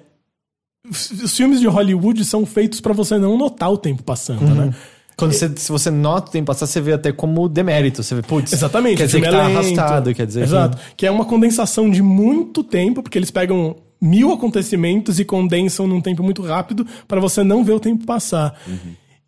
os 0.90 1.36
filmes 1.36 1.60
de 1.60 1.68
Hollywood 1.68 2.24
são 2.26 2.46
feitos 2.46 2.80
pra 2.80 2.94
você 2.94 3.18
não 3.18 3.38
notar 3.38 3.72
o 3.72 3.78
tempo 3.78 4.04
passando, 4.04 4.44
né? 4.54 4.74
Quando 5.18 5.32
você, 5.32 5.50
se 5.56 5.72
você 5.72 5.90
nota 5.90 6.30
o 6.30 6.32
tempo 6.32 6.48
passar, 6.48 6.68
você 6.68 6.82
vê 6.82 6.94
até 6.94 7.12
como 7.12 7.48
demérito. 7.48 8.04
Você 8.04 8.16
vê, 8.16 8.22
putz, 8.22 8.52
Exatamente. 8.52 8.98
quer 8.98 9.06
dizer 9.06 9.22
que 9.22 9.30
tá 9.30 9.38
é 9.38 9.48
lento. 9.48 9.58
arrastado, 9.58 10.14
quer 10.14 10.28
dizer 10.28 10.44
Exato. 10.44 10.78
Que... 10.98 11.06
é 11.06 11.12
uma 11.12 11.24
condensação 11.24 11.90
de 11.90 12.02
muito 12.02 12.64
tempo, 12.64 13.02
porque 13.02 13.18
eles 13.18 13.32
pegam 13.32 13.78
mil 14.02 14.34
acontecimentos 14.34 15.20
e 15.20 15.26
condensam 15.26 15.88
num 15.88 16.02
tempo 16.02 16.22
muito 16.22 16.42
rápido 16.42 16.86
pra 17.08 17.20
você 17.22 17.44
não 17.44 17.64
ver 17.64 17.74
o 17.74 17.80
tempo 17.80 18.06
passar. 18.06 18.60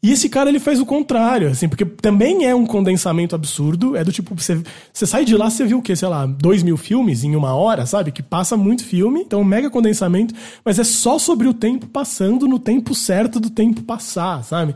E 0.01 0.11
esse 0.11 0.29
cara, 0.29 0.49
ele 0.49 0.59
faz 0.59 0.79
o 0.79 0.85
contrário, 0.85 1.49
assim, 1.49 1.67
porque 1.67 1.83
também 1.83 2.45
é 2.45 2.53
um 2.53 2.65
condensamento 2.67 3.33
absurdo. 3.33 3.95
É 3.95 4.03
do 4.03 4.11
tipo, 4.11 4.35
você, 4.35 4.61
você 4.93 5.07
sai 5.07 5.25
de 5.25 5.35
lá, 5.35 5.49
você 5.49 5.65
viu 5.65 5.79
o 5.79 5.81
quê? 5.81 5.95
Sei 5.95 6.07
lá, 6.07 6.25
dois 6.25 6.61
mil 6.61 6.77
filmes 6.77 7.23
em 7.23 7.35
uma 7.35 7.55
hora, 7.55 7.85
sabe? 7.85 8.11
Que 8.11 8.21
passa 8.21 8.55
muito 8.55 8.85
filme, 8.85 9.21
então 9.21 9.41
um 9.41 9.45
mega 9.45 9.69
condensamento, 9.71 10.35
mas 10.63 10.77
é 10.77 10.83
só 10.83 11.17
sobre 11.17 11.47
o 11.47 11.53
tempo 11.53 11.87
passando 11.87 12.47
no 12.47 12.59
tempo 12.59 12.93
certo 12.93 13.39
do 13.39 13.49
tempo 13.49 13.81
passar, 13.81 14.43
sabe? 14.43 14.75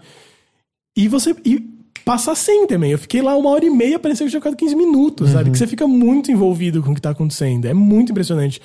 E 0.97 1.07
você. 1.07 1.35
E 1.45 1.69
passa 2.03 2.31
assim 2.31 2.65
também. 2.65 2.91
Eu 2.91 2.97
fiquei 2.97 3.21
lá 3.21 3.35
uma 3.37 3.51
hora 3.51 3.63
e 3.63 3.69
meia, 3.69 3.99
parecia 3.99 4.25
que 4.25 4.27
eu 4.27 4.31
tinha 4.31 4.41
ficado 4.41 4.57
15 4.57 4.75
minutos, 4.75 5.29
sabe? 5.29 5.51
Que 5.51 5.57
você 5.57 5.67
fica 5.67 5.87
muito 5.87 6.31
envolvido 6.31 6.81
com 6.81 6.91
o 6.91 6.95
que 6.95 7.01
tá 7.01 7.11
acontecendo. 7.11 7.65
É 7.65 7.73
muito 7.73 8.11
impressionante. 8.11 8.59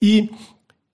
E. 0.00 0.30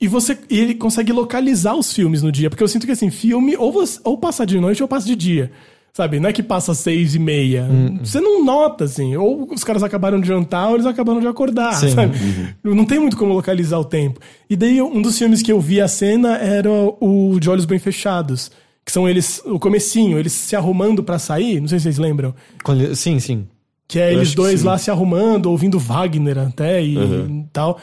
E 0.00 0.08
você 0.08 0.36
e 0.50 0.58
ele 0.58 0.74
consegue 0.74 1.12
localizar 1.12 1.74
os 1.74 1.92
filmes 1.92 2.22
no 2.22 2.30
dia, 2.32 2.50
porque 2.50 2.62
eu 2.62 2.68
sinto 2.68 2.84
que 2.86 2.92
assim, 2.92 3.10
filme 3.10 3.56
ou, 3.56 3.72
você, 3.72 4.00
ou 4.04 4.18
passa 4.18 4.44
de 4.44 4.58
noite 4.60 4.82
ou 4.82 4.88
passa 4.88 5.06
de 5.06 5.14
dia. 5.16 5.50
Sabe? 5.96 6.18
Não 6.18 6.28
é 6.28 6.32
que 6.32 6.42
passa 6.42 6.74
seis 6.74 7.14
e 7.14 7.20
meia. 7.20 7.68
Você 8.02 8.20
não 8.20 8.44
nota, 8.44 8.82
assim. 8.82 9.14
Ou 9.16 9.48
os 9.54 9.62
caras 9.62 9.80
acabaram 9.80 10.20
de 10.20 10.26
jantar 10.26 10.68
ou 10.70 10.74
eles 10.74 10.86
acabaram 10.86 11.20
de 11.20 11.26
acordar, 11.28 11.72
Sim. 11.74 11.90
sabe? 11.90 12.18
Não 12.64 12.84
tem 12.84 12.98
muito 12.98 13.16
como 13.16 13.32
localizar 13.32 13.78
o 13.78 13.84
tempo. 13.84 14.18
E 14.50 14.56
daí, 14.56 14.82
um 14.82 15.00
dos 15.00 15.16
filmes 15.16 15.40
que 15.40 15.52
eu 15.52 15.60
vi 15.60 15.80
a 15.80 15.86
cena 15.86 16.36
era 16.38 16.68
o 17.00 17.38
De 17.38 17.48
Olhos 17.48 17.64
Bem 17.64 17.78
Fechados. 17.78 18.50
Que 18.84 18.90
são 18.90 19.08
eles, 19.08 19.40
o 19.46 19.56
comecinho, 19.60 20.18
eles 20.18 20.32
se 20.32 20.56
arrumando 20.56 21.04
pra 21.04 21.16
sair. 21.20 21.60
Não 21.60 21.68
sei 21.68 21.78
se 21.78 21.84
vocês 21.84 21.98
lembram. 21.98 22.34
Ele- 22.68 22.96
sim, 22.96 23.20
sim. 23.20 23.46
Que 23.86 24.00
é 24.00 24.12
Eu 24.12 24.16
eles 24.18 24.34
dois 24.34 24.64
lá 24.64 24.76
se 24.76 24.90
arrumando, 24.90 25.46
ouvindo 25.46 25.78
Wagner 25.78 26.38
até 26.38 26.84
e 26.84 26.98
Uhum. 26.98 27.46
tal. 27.52 27.78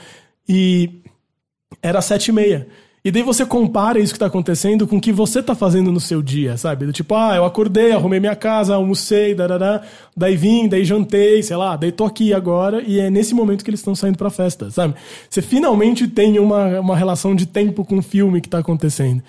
E 0.49 1.00
era 1.81 2.01
sete 2.01 2.27
e 2.27 2.31
meia. 2.31 2.67
E 3.03 3.09
daí 3.09 3.23
você 3.23 3.43
compara 3.43 3.97
isso 3.97 4.13
que 4.13 4.19
tá 4.19 4.27
acontecendo 4.27 4.85
com 4.85 4.97
o 4.97 5.01
que 5.01 5.11
você 5.11 5.41
tá 5.41 5.55
fazendo 5.55 5.91
no 5.91 5.99
seu 5.99 6.21
dia, 6.21 6.55
sabe? 6.55 6.85
Do 6.85 6.93
tipo, 6.93 7.15
ah, 7.15 7.35
eu 7.35 7.43
acordei, 7.43 7.91
arrumei 7.91 8.19
minha 8.19 8.35
casa, 8.35 8.75
almocei, 8.75 9.33
darará, 9.33 9.81
daí 10.15 10.37
vim, 10.37 10.69
daí 10.69 10.85
jantei, 10.85 11.41
sei 11.41 11.55
lá, 11.55 11.75
daí 11.75 11.91
tô 11.91 12.05
aqui 12.05 12.31
agora, 12.31 12.83
e 12.85 12.99
é 12.99 13.09
nesse 13.09 13.33
momento 13.33 13.63
que 13.63 13.71
eles 13.71 13.79
estão 13.79 13.95
saindo 13.95 14.19
pra 14.19 14.29
festa, 14.29 14.69
sabe? 14.69 14.93
Você 15.27 15.41
finalmente 15.41 16.07
tem 16.07 16.37
uma, 16.37 16.79
uma 16.79 16.95
relação 16.95 17.35
de 17.35 17.47
tempo 17.47 17.83
com 17.83 17.97
o 17.97 18.03
filme 18.03 18.39
que 18.39 18.47
tá 18.47 18.59
acontecendo. 18.59 19.23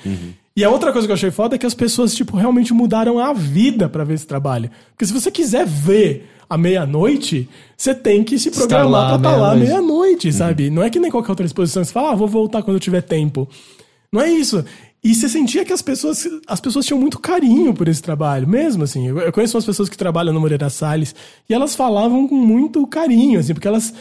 E 0.54 0.62
a 0.62 0.68
outra 0.68 0.92
coisa 0.92 1.08
que 1.08 1.12
eu 1.12 1.14
achei 1.14 1.30
foda 1.30 1.54
é 1.54 1.58
que 1.58 1.64
as 1.64 1.72
pessoas, 1.72 2.14
tipo, 2.14 2.36
realmente 2.36 2.74
mudaram 2.74 3.18
a 3.18 3.32
vida 3.32 3.88
pra 3.88 4.04
ver 4.04 4.14
esse 4.14 4.26
trabalho. 4.26 4.70
Porque 4.90 5.06
se 5.06 5.12
você 5.14 5.30
quiser 5.30 5.64
ver 5.64 6.28
à 6.52 6.58
meia-noite, 6.58 7.48
você 7.76 7.94
tem 7.94 8.22
que 8.22 8.38
se 8.38 8.50
programar 8.50 9.14
à 9.14 9.16
estar 9.16 9.36
lá 9.36 9.52
à 9.52 9.54
meia-noite. 9.54 9.68
meia-noite, 9.70 10.32
sabe? 10.32 10.68
Não 10.68 10.82
é 10.82 10.90
que 10.90 11.00
nem 11.00 11.10
qualquer 11.10 11.30
outra 11.30 11.46
exposição, 11.46 11.82
você 11.82 11.90
fala, 11.90 12.12
ah, 12.12 12.14
vou 12.14 12.28
voltar 12.28 12.62
quando 12.62 12.76
eu 12.76 12.80
tiver 12.80 13.00
tempo. 13.00 13.48
Não 14.12 14.20
é 14.20 14.30
isso. 14.30 14.62
E 15.02 15.14
você 15.14 15.30
sentia 15.30 15.64
que 15.64 15.72
as 15.72 15.80
pessoas, 15.80 16.28
as 16.46 16.60
pessoas 16.60 16.84
tinham 16.84 17.00
muito 17.00 17.18
carinho 17.18 17.72
por 17.72 17.88
esse 17.88 18.02
trabalho, 18.02 18.46
mesmo 18.46 18.84
assim. 18.84 19.08
Eu, 19.08 19.32
conheço 19.32 19.56
umas 19.56 19.64
pessoas 19.64 19.88
que 19.88 19.96
trabalham 19.96 20.34
no 20.34 20.40
Moreira 20.40 20.68
Salles 20.68 21.14
e 21.48 21.54
elas 21.54 21.74
falavam 21.74 22.28
com 22.28 22.36
muito 22.36 22.86
carinho, 22.86 23.40
assim, 23.40 23.54
porque 23.54 23.66
elas. 23.66 23.94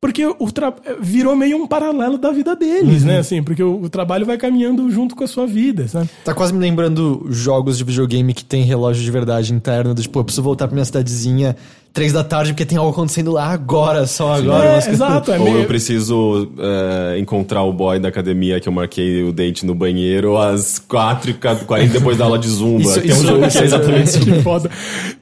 Porque 0.00 0.24
o 0.24 0.52
tra... 0.52 0.72
virou 1.00 1.34
meio 1.34 1.56
um 1.56 1.66
paralelo 1.66 2.16
da 2.16 2.30
vida 2.30 2.54
deles, 2.54 3.02
né? 3.02 3.18
Assim, 3.18 3.42
porque 3.42 3.62
o, 3.62 3.82
o 3.82 3.90
trabalho 3.90 4.24
vai 4.24 4.38
caminhando 4.38 4.88
junto 4.88 5.16
com 5.16 5.24
a 5.24 5.26
sua 5.26 5.44
vida, 5.44 5.88
sabe? 5.88 6.08
Tá 6.24 6.32
quase 6.32 6.54
me 6.54 6.60
lembrando 6.60 7.26
jogos 7.30 7.76
de 7.76 7.82
videogame 7.82 8.32
que 8.32 8.44
tem 8.44 8.62
relógio 8.62 9.02
de 9.02 9.10
verdade 9.10 9.52
interno. 9.52 9.92
Do, 9.92 10.00
tipo, 10.00 10.16
eu 10.20 10.24
preciso 10.24 10.42
voltar 10.44 10.68
pra 10.68 10.74
minha 10.76 10.84
cidadezinha 10.84 11.56
três 11.98 12.12
da 12.12 12.22
tarde 12.24 12.52
porque 12.52 12.64
tem 12.64 12.78
algo 12.78 12.90
acontecendo 12.92 13.32
lá 13.32 13.48
agora, 13.48 14.06
só 14.06 14.34
agora. 14.34 14.64
é, 14.84 14.90
exato, 14.90 15.32
é 15.32 15.38
Ou 15.38 15.44
meio. 15.44 15.58
eu 15.58 15.64
preciso 15.66 16.50
é, 16.58 17.18
encontrar 17.18 17.62
o 17.64 17.72
boy 17.72 17.98
da 17.98 18.08
academia 18.08 18.60
que 18.60 18.68
eu 18.68 18.72
marquei 18.72 19.22
o 19.24 19.32
date 19.32 19.66
no 19.66 19.74
banheiro 19.74 20.36
às 20.38 20.78
4h40 20.78 21.88
depois 21.90 22.16
da 22.16 22.24
aula 22.24 22.38
de 22.38 22.48
zumba. 22.48 22.82
Isso- 22.82 23.00
Tem 23.00 23.10
um 23.10 23.14
isso- 23.14 23.26
jogo 23.26 23.48
que 23.48 23.58
é 23.58 23.64
exatamente 23.64 24.08
isso. 24.10 24.20
que 24.20 24.42
foda. 24.42 24.70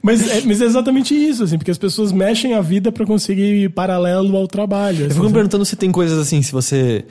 Mas 0.01 0.29
é, 0.29 0.41
mas 0.45 0.61
é 0.61 0.65
exatamente 0.65 1.13
isso, 1.15 1.43
assim, 1.43 1.57
porque 1.57 1.71
as 1.71 1.77
pessoas 1.77 2.11
mexem 2.11 2.53
a 2.53 2.61
vida 2.61 2.91
pra 2.91 3.05
conseguir 3.05 3.63
ir 3.63 3.69
paralelo 3.69 4.35
ao 4.37 4.47
trabalho. 4.47 4.99
Eu 5.01 5.05
assim, 5.05 5.13
fico 5.15 5.23
me 5.23 5.29
sabe? 5.29 5.33
perguntando 5.33 5.65
se 5.65 5.75
tem 5.75 5.91
coisas 5.91 6.17
assim, 6.19 6.41
se 6.41 6.51
você. 6.51 7.05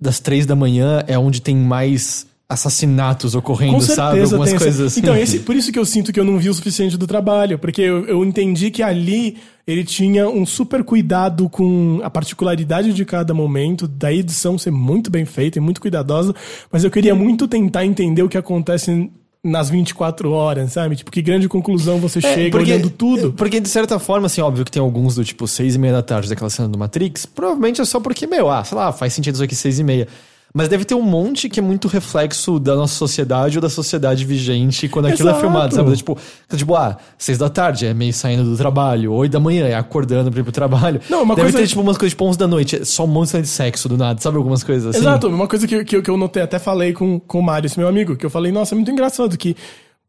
Das 0.00 0.20
três 0.20 0.46
da 0.46 0.54
manhã 0.54 1.02
é 1.08 1.18
onde 1.18 1.42
tem 1.42 1.56
mais 1.56 2.24
assassinatos 2.48 3.34
ocorrendo, 3.34 3.74
Com 3.74 3.80
sabe? 3.82 4.22
Algumas 4.22 4.52
coisas 4.54 4.80
assim. 4.80 5.00
Então, 5.00 5.14
esse, 5.16 5.40
por 5.40 5.54
isso 5.54 5.70
que 5.70 5.78
eu 5.78 5.84
sinto 5.84 6.12
que 6.12 6.18
eu 6.18 6.24
não 6.24 6.38
vi 6.38 6.48
o 6.48 6.54
suficiente 6.54 6.96
do 6.96 7.06
trabalho, 7.06 7.58
porque 7.58 7.82
eu, 7.82 8.06
eu 8.06 8.24
entendi 8.24 8.70
que 8.70 8.82
ali 8.82 9.36
ele 9.66 9.84
tinha 9.84 10.26
um 10.28 10.46
super 10.46 10.82
cuidado 10.82 11.46
com 11.50 12.00
a 12.02 12.08
particularidade 12.08 12.94
de 12.94 13.04
cada 13.04 13.34
momento, 13.34 13.86
da 13.86 14.10
edição 14.12 14.56
ser 14.56 14.70
muito 14.70 15.10
bem 15.10 15.26
feita 15.26 15.58
e 15.58 15.60
muito 15.60 15.78
cuidadosa, 15.80 16.34
mas 16.72 16.84
eu 16.84 16.90
queria 16.90 17.14
muito 17.14 17.46
tentar 17.46 17.84
entender 17.84 18.22
o 18.22 18.28
que 18.30 18.38
acontece 18.38 19.10
nas 19.44 19.68
24 19.70 20.30
horas, 20.32 20.72
sabe? 20.72 20.96
Tipo, 20.96 21.10
que 21.10 21.20
grande 21.22 21.48
conclusão 21.48 21.98
você 21.98 22.18
É, 22.18 22.34
chega 22.34 22.50
porque- 22.58 22.72
olhando 22.72 22.90
tudo. 22.90 23.32
Porque, 23.34 23.60
de 23.60 23.68
certa 23.68 23.98
forma, 23.98 24.26
assim, 24.26 24.40
óbvio 24.40 24.64
que 24.64 24.70
tem 24.70 24.80
alguns 24.82 25.14
do 25.14 25.24
tipo 25.24 25.46
seis 25.46 25.74
e 25.74 25.78
meia 25.78 25.92
da 25.92 26.02
tarde 26.02 26.28
daquela 26.30 26.50
cena 26.50 26.66
do 26.68 26.78
Matrix, 26.78 27.24
provavelmente 27.26 27.80
é 27.80 27.84
só 27.84 28.00
porque, 28.00 28.26
meu, 28.26 28.50
ah, 28.50 28.64
sei 28.64 28.76
lá, 28.76 28.90
faz 28.90 29.12
sentido 29.12 29.34
isso 29.34 29.44
aqui 29.44 29.54
seis 29.54 29.78
e 29.78 29.84
meia. 29.84 30.08
Mas 30.54 30.68
deve 30.68 30.84
ter 30.84 30.94
um 30.94 31.02
monte 31.02 31.48
que 31.48 31.60
é 31.60 31.62
muito 31.62 31.88
reflexo 31.88 32.58
da 32.58 32.74
nossa 32.74 32.94
sociedade 32.94 33.58
ou 33.58 33.62
da 33.62 33.68
sociedade 33.68 34.24
vigente 34.24 34.88
quando 34.88 35.06
aquilo 35.06 35.28
é 35.28 35.32
Exato. 35.32 35.40
filmado, 35.46 35.74
sabe? 35.74 35.94
Tipo, 35.96 36.16
tipo, 36.56 36.74
ah, 36.74 36.96
seis 37.18 37.36
da 37.36 37.48
tarde 37.50 37.84
é 37.86 37.92
meio 37.92 38.12
saindo 38.14 38.44
do 38.44 38.56
trabalho, 38.56 39.12
oito 39.12 39.32
da 39.32 39.38
manhã 39.40 39.66
é 39.66 39.74
acordando 39.74 40.30
pra 40.30 40.40
ir 40.40 40.42
pro 40.42 40.50
trabalho. 40.52 41.00
Não, 41.10 41.22
uma 41.22 41.34
deve 41.34 41.46
coisa- 41.52 41.58
ter, 41.58 41.68
tipo, 41.68 41.80
umas 41.82 41.98
coisas 41.98 42.12
tipo 42.12 42.24
onze 42.24 42.38
da 42.38 42.46
noite, 42.48 42.76
é 42.76 42.84
só 42.84 43.04
um 43.04 43.08
monte 43.08 43.40
de 43.40 43.46
sexo 43.46 43.88
do 43.90 43.96
nada, 43.98 44.20
sabe? 44.20 44.36
Algumas 44.38 44.64
coisas 44.64 44.86
assim. 44.86 44.98
Exato, 45.04 45.28
uma 45.28 45.46
coisa 45.46 45.66
que, 45.66 45.84
que, 45.84 45.96
eu- 45.96 46.02
que 46.02 46.10
eu 46.10 46.16
notei, 46.16 46.42
até 46.42 46.58
falei 46.58 46.92
com, 46.94 47.20
com 47.20 47.38
o 47.40 47.42
Mário, 47.42 47.66
esse 47.66 47.78
meu 47.78 47.86
amigo, 47.86 48.16
que 48.16 48.24
eu 48.24 48.30
falei, 48.30 48.50
nossa, 48.50 48.74
é 48.74 48.76
muito 48.76 48.90
engraçado 48.90 49.36
que 49.36 49.54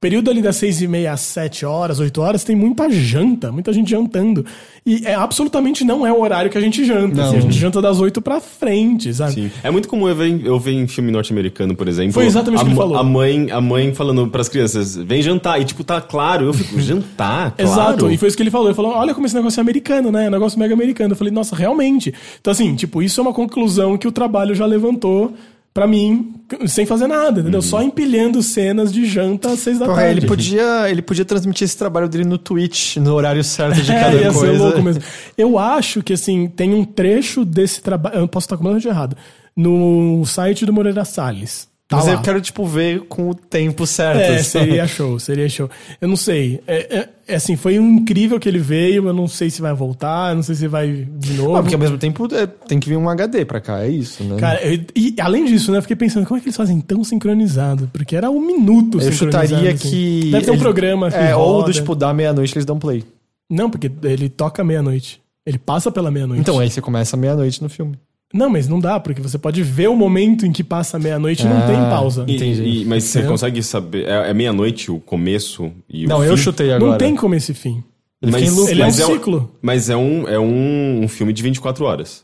período 0.02 0.32
ali 0.32 0.42
das 0.42 0.56
seis 0.56 0.82
e 0.82 0.88
meia 0.88 1.12
às 1.12 1.20
sete 1.20 1.66
horas, 1.66 2.00
oito 2.00 2.22
horas, 2.22 2.44
tem 2.44 2.56
muita 2.56 2.90
janta, 2.90 3.52
muita 3.52 3.74
gente 3.74 3.90
jantando. 3.90 4.46
E 4.86 5.06
é 5.06 5.14
absolutamente 5.14 5.84
não 5.84 6.08
é 6.08 6.12
o 6.14 6.22
horário 6.22 6.50
que 6.50 6.58
a 6.58 6.62
gente 6.62 6.86
janta. 6.86 7.22
Assim, 7.24 7.38
a 7.38 7.40
gente 7.42 7.58
janta 7.58 7.82
das 7.82 8.00
oito 8.00 8.22
pra 8.22 8.40
frente, 8.40 9.14
sabe? 9.14 9.34
Sim. 9.34 9.52
É 9.62 9.70
muito 9.70 9.90
comum 9.90 10.08
eu 10.08 10.16
ver, 10.16 10.28
em- 10.30 10.42
eu 10.46 10.58
ver 10.58 10.72
em 10.72 10.88
filme 10.88 11.12
norte-americano, 11.12 11.76
por 11.76 11.88
exemplo. 11.88 12.14
Foi 12.14 12.26
exatamente 12.26 12.60
a, 12.60 12.64
o 12.64 12.66
que 12.66 12.72
ele 12.72 12.78
falou. 12.80 12.98
A 12.98 13.04
mãe, 13.04 13.52
a 13.52 13.60
mãe 13.60 13.94
falando 13.94 14.26
pras 14.30 14.48
crianças, 14.48 14.96
vem 14.96 15.22
jantar. 15.22 15.60
E 15.62 15.66
tipo, 15.66 15.84
tá 15.84 16.00
claro. 16.00 16.46
Eu 16.46 16.54
fico, 16.54 16.80
jantar? 16.80 17.52
Claro. 17.60 17.72
Exato, 17.72 18.12
e 18.12 18.18
foi 18.18 18.28
isso 18.30 18.38
que 18.38 18.44
ele 18.44 18.50
falou. 18.52 18.68
Ele 18.68 18.76
falou: 18.76 18.94
olha 18.94 19.14
como 19.14 19.26
esse 19.26 19.36
negócio 19.36 19.60
é 19.60 19.62
americano, 19.62 20.12
né? 20.12 20.26
É 20.26 20.28
um 20.30 20.32
negócio 20.32 20.58
mega 20.58 20.74
americano. 20.74 21.12
Eu 21.14 21.18
falei, 21.18 21.32
nossa, 21.34 21.56
realmente. 21.56 22.14
Então, 22.40 22.52
assim, 22.52 22.74
tipo, 22.76 23.04
isso 23.04 23.20
é 23.20 23.24
uma 23.24 23.34
conclusão 23.34 23.98
que 23.98 24.08
o 24.08 24.12
trabalho 24.12 24.56
já 24.56 24.66
levantou 24.66 25.34
pra 25.80 25.88
mim, 25.88 26.34
sem 26.68 26.86
fazer 26.86 27.08
nada, 27.08 27.40
entendeu? 27.40 27.62
Só 27.62 27.82
empilhando 27.82 28.44
cenas 28.44 28.92
de 28.92 29.06
janta 29.06 29.52
às 29.52 29.60
seis 29.60 29.80
da 29.80 29.86
tarde. 29.86 30.18
ele 30.20 30.28
podia, 30.28 30.90
ele 30.90 31.02
podia 31.02 31.24
transmitir 31.24 31.64
esse 31.64 31.78
trabalho 31.78 32.10
dele 32.10 32.26
no 32.26 32.38
Twitch, 32.38 32.98
no 32.98 33.14
horário 33.14 33.42
certo 33.46 33.82
de 33.82 33.90
É, 33.94 34.00
cada 34.04 34.16
ia 34.18 34.32
coisa. 34.34 34.40
ser 34.54 34.58
louco 34.60 34.82
mesmo. 34.82 35.02
Eu 35.38 35.58
acho 35.58 36.04
que, 36.04 36.12
assim, 36.12 36.48
tem 36.48 36.74
um 36.74 36.84
trecho 36.84 37.46
desse 37.46 37.82
trabalho. 37.82 38.18
Eu 38.18 38.28
posso 38.28 38.44
estar 38.46 38.58
completamente 38.58 38.90
errado. 38.90 39.16
No 39.56 40.26
site 40.26 40.66
do 40.66 40.74
Moreira 40.74 41.06
Salles. 41.06 41.69
Tá 41.90 41.98
Mas 41.98 42.06
lá. 42.06 42.14
eu 42.14 42.22
quero, 42.22 42.40
tipo, 42.40 42.68
ver 42.68 43.02
com 43.08 43.32
o 43.32 43.34
tempo 43.34 43.88
certo. 43.88 44.20
É, 44.20 44.44
sabe? 44.44 44.66
seria 44.68 44.86
show, 44.88 45.20
seria 45.20 45.50
show. 45.50 45.68
Eu 46.00 46.08
não 46.08 46.16
sei. 46.16 46.62
É, 46.68 46.98
é- 47.00 47.10
é 47.30 47.36
assim, 47.36 47.56
foi 47.56 47.80
um 47.80 47.96
incrível 47.98 48.40
que 48.40 48.48
ele 48.48 48.60
veio, 48.60 49.08
eu 49.08 49.14
não 49.14 49.28
sei 49.28 49.50
se 49.50 49.60
vai 49.60 49.74
voltar, 49.74 50.30
eu 50.32 50.36
não 50.36 50.44
sei 50.44 50.54
se 50.54 50.68
vai 50.68 51.08
de 51.18 51.34
novo. 51.34 51.56
Ah, 51.56 51.62
porque 51.64 51.74
ao 51.74 51.82
mesmo 51.82 51.98
tempo 51.98 52.28
é, 52.36 52.46
tem 52.46 52.80
que 52.80 52.88
vir 52.88 52.96
um 52.96 53.10
HD 53.10 53.44
pra 53.44 53.60
cá, 53.60 53.84
é 53.84 53.90
isso, 53.90 54.24
né? 54.24 54.36
Cara, 54.38 54.62
eu- 54.64 54.80
e 54.96 55.16
além 55.20 55.46
disso, 55.46 55.72
né, 55.72 55.80
eu 55.80 55.82
fiquei 55.82 55.96
pensando, 55.98 56.28
como 56.28 56.38
é 56.38 56.42
que 56.42 56.48
eles 56.48 56.56
fazem 56.58 56.80
tão 56.80 57.04
sincronizado? 57.04 57.90
Porque 57.92 58.16
era 58.16 58.30
um 58.30 58.40
minuto 58.40 59.02
eu 59.02 59.12
chutaria 59.12 59.72
assim. 59.72 59.90
que. 59.90 60.30
Deve 60.32 60.46
ter 60.46 60.52
um 60.52 60.54
ele- 60.54 60.62
programa 60.62 61.10
que 61.10 61.18
É, 61.18 61.36
ou 61.36 61.64
do 61.64 61.74
tipo, 61.74 61.96
da 61.96 62.14
meia-noite 62.14 62.54
eles 62.54 62.66
dão 62.66 62.78
play. 62.78 63.04
Não, 63.50 63.68
porque 63.68 63.92
ele 64.04 64.30
toca 64.30 64.64
meia-noite. 64.64 65.20
Ele 65.44 65.58
passa 65.58 65.92
pela 65.92 66.12
meia-noite. 66.12 66.42
Então 66.42 66.60
aí 66.60 66.70
você 66.70 66.82
começa 66.82 67.18
meia-noite 67.18 67.64
no 67.64 67.68
filme. 67.70 67.98
Não, 68.34 68.48
mas 68.50 68.68
não 68.68 68.80
dá, 68.80 69.00
porque 69.00 69.22
você 69.22 69.38
pode 69.40 69.64
ver 69.64 69.90
o 69.90 69.96
momento 69.96 70.46
em 70.46 70.52
que 70.52 70.64
passa 70.64 70.98
a 70.98 71.00
meia-noite 71.00 71.42
e 71.44 71.46
não 71.50 71.58
Ah, 71.58 71.62
tem 71.68 71.76
pausa. 71.76 72.26
E- 72.28 72.36
Entendi. 72.36 72.62
e- 72.64 72.86
mas 72.86 73.04
você 73.06 73.24
consegue 73.24 73.64
saber. 73.64 74.06
É, 74.08 74.30
é 74.30 74.34
meia-noite 74.34 74.92
o 74.92 75.00
começo 75.00 75.72
e 75.90 76.06
Não, 76.06 76.20
o 76.20 76.24
eu 76.24 76.38
fim? 76.38 76.44
chutei 76.44 76.72
agora. 76.72 76.92
Não 76.92 76.98
tem 76.98 77.16
começo 77.16 77.52
e 77.52 77.56
fim. 77.56 77.84
Ele 78.22 78.32
Mas, 78.32 78.42
fica 78.44 78.54
em 78.54 78.56
loop. 78.60 78.70
Ele 78.72 78.82
é 78.82 78.84
um 78.84 78.88
mas 78.88 78.96
ciclo. 78.96 79.52
Mas 79.62 79.90
é 79.90 79.96
um, 79.98 80.28
é 80.28 80.40
um, 80.40 81.02
um 81.04 81.08
filme 81.08 81.34
de 81.34 81.42
24 81.42 81.86
horas. 81.86 82.24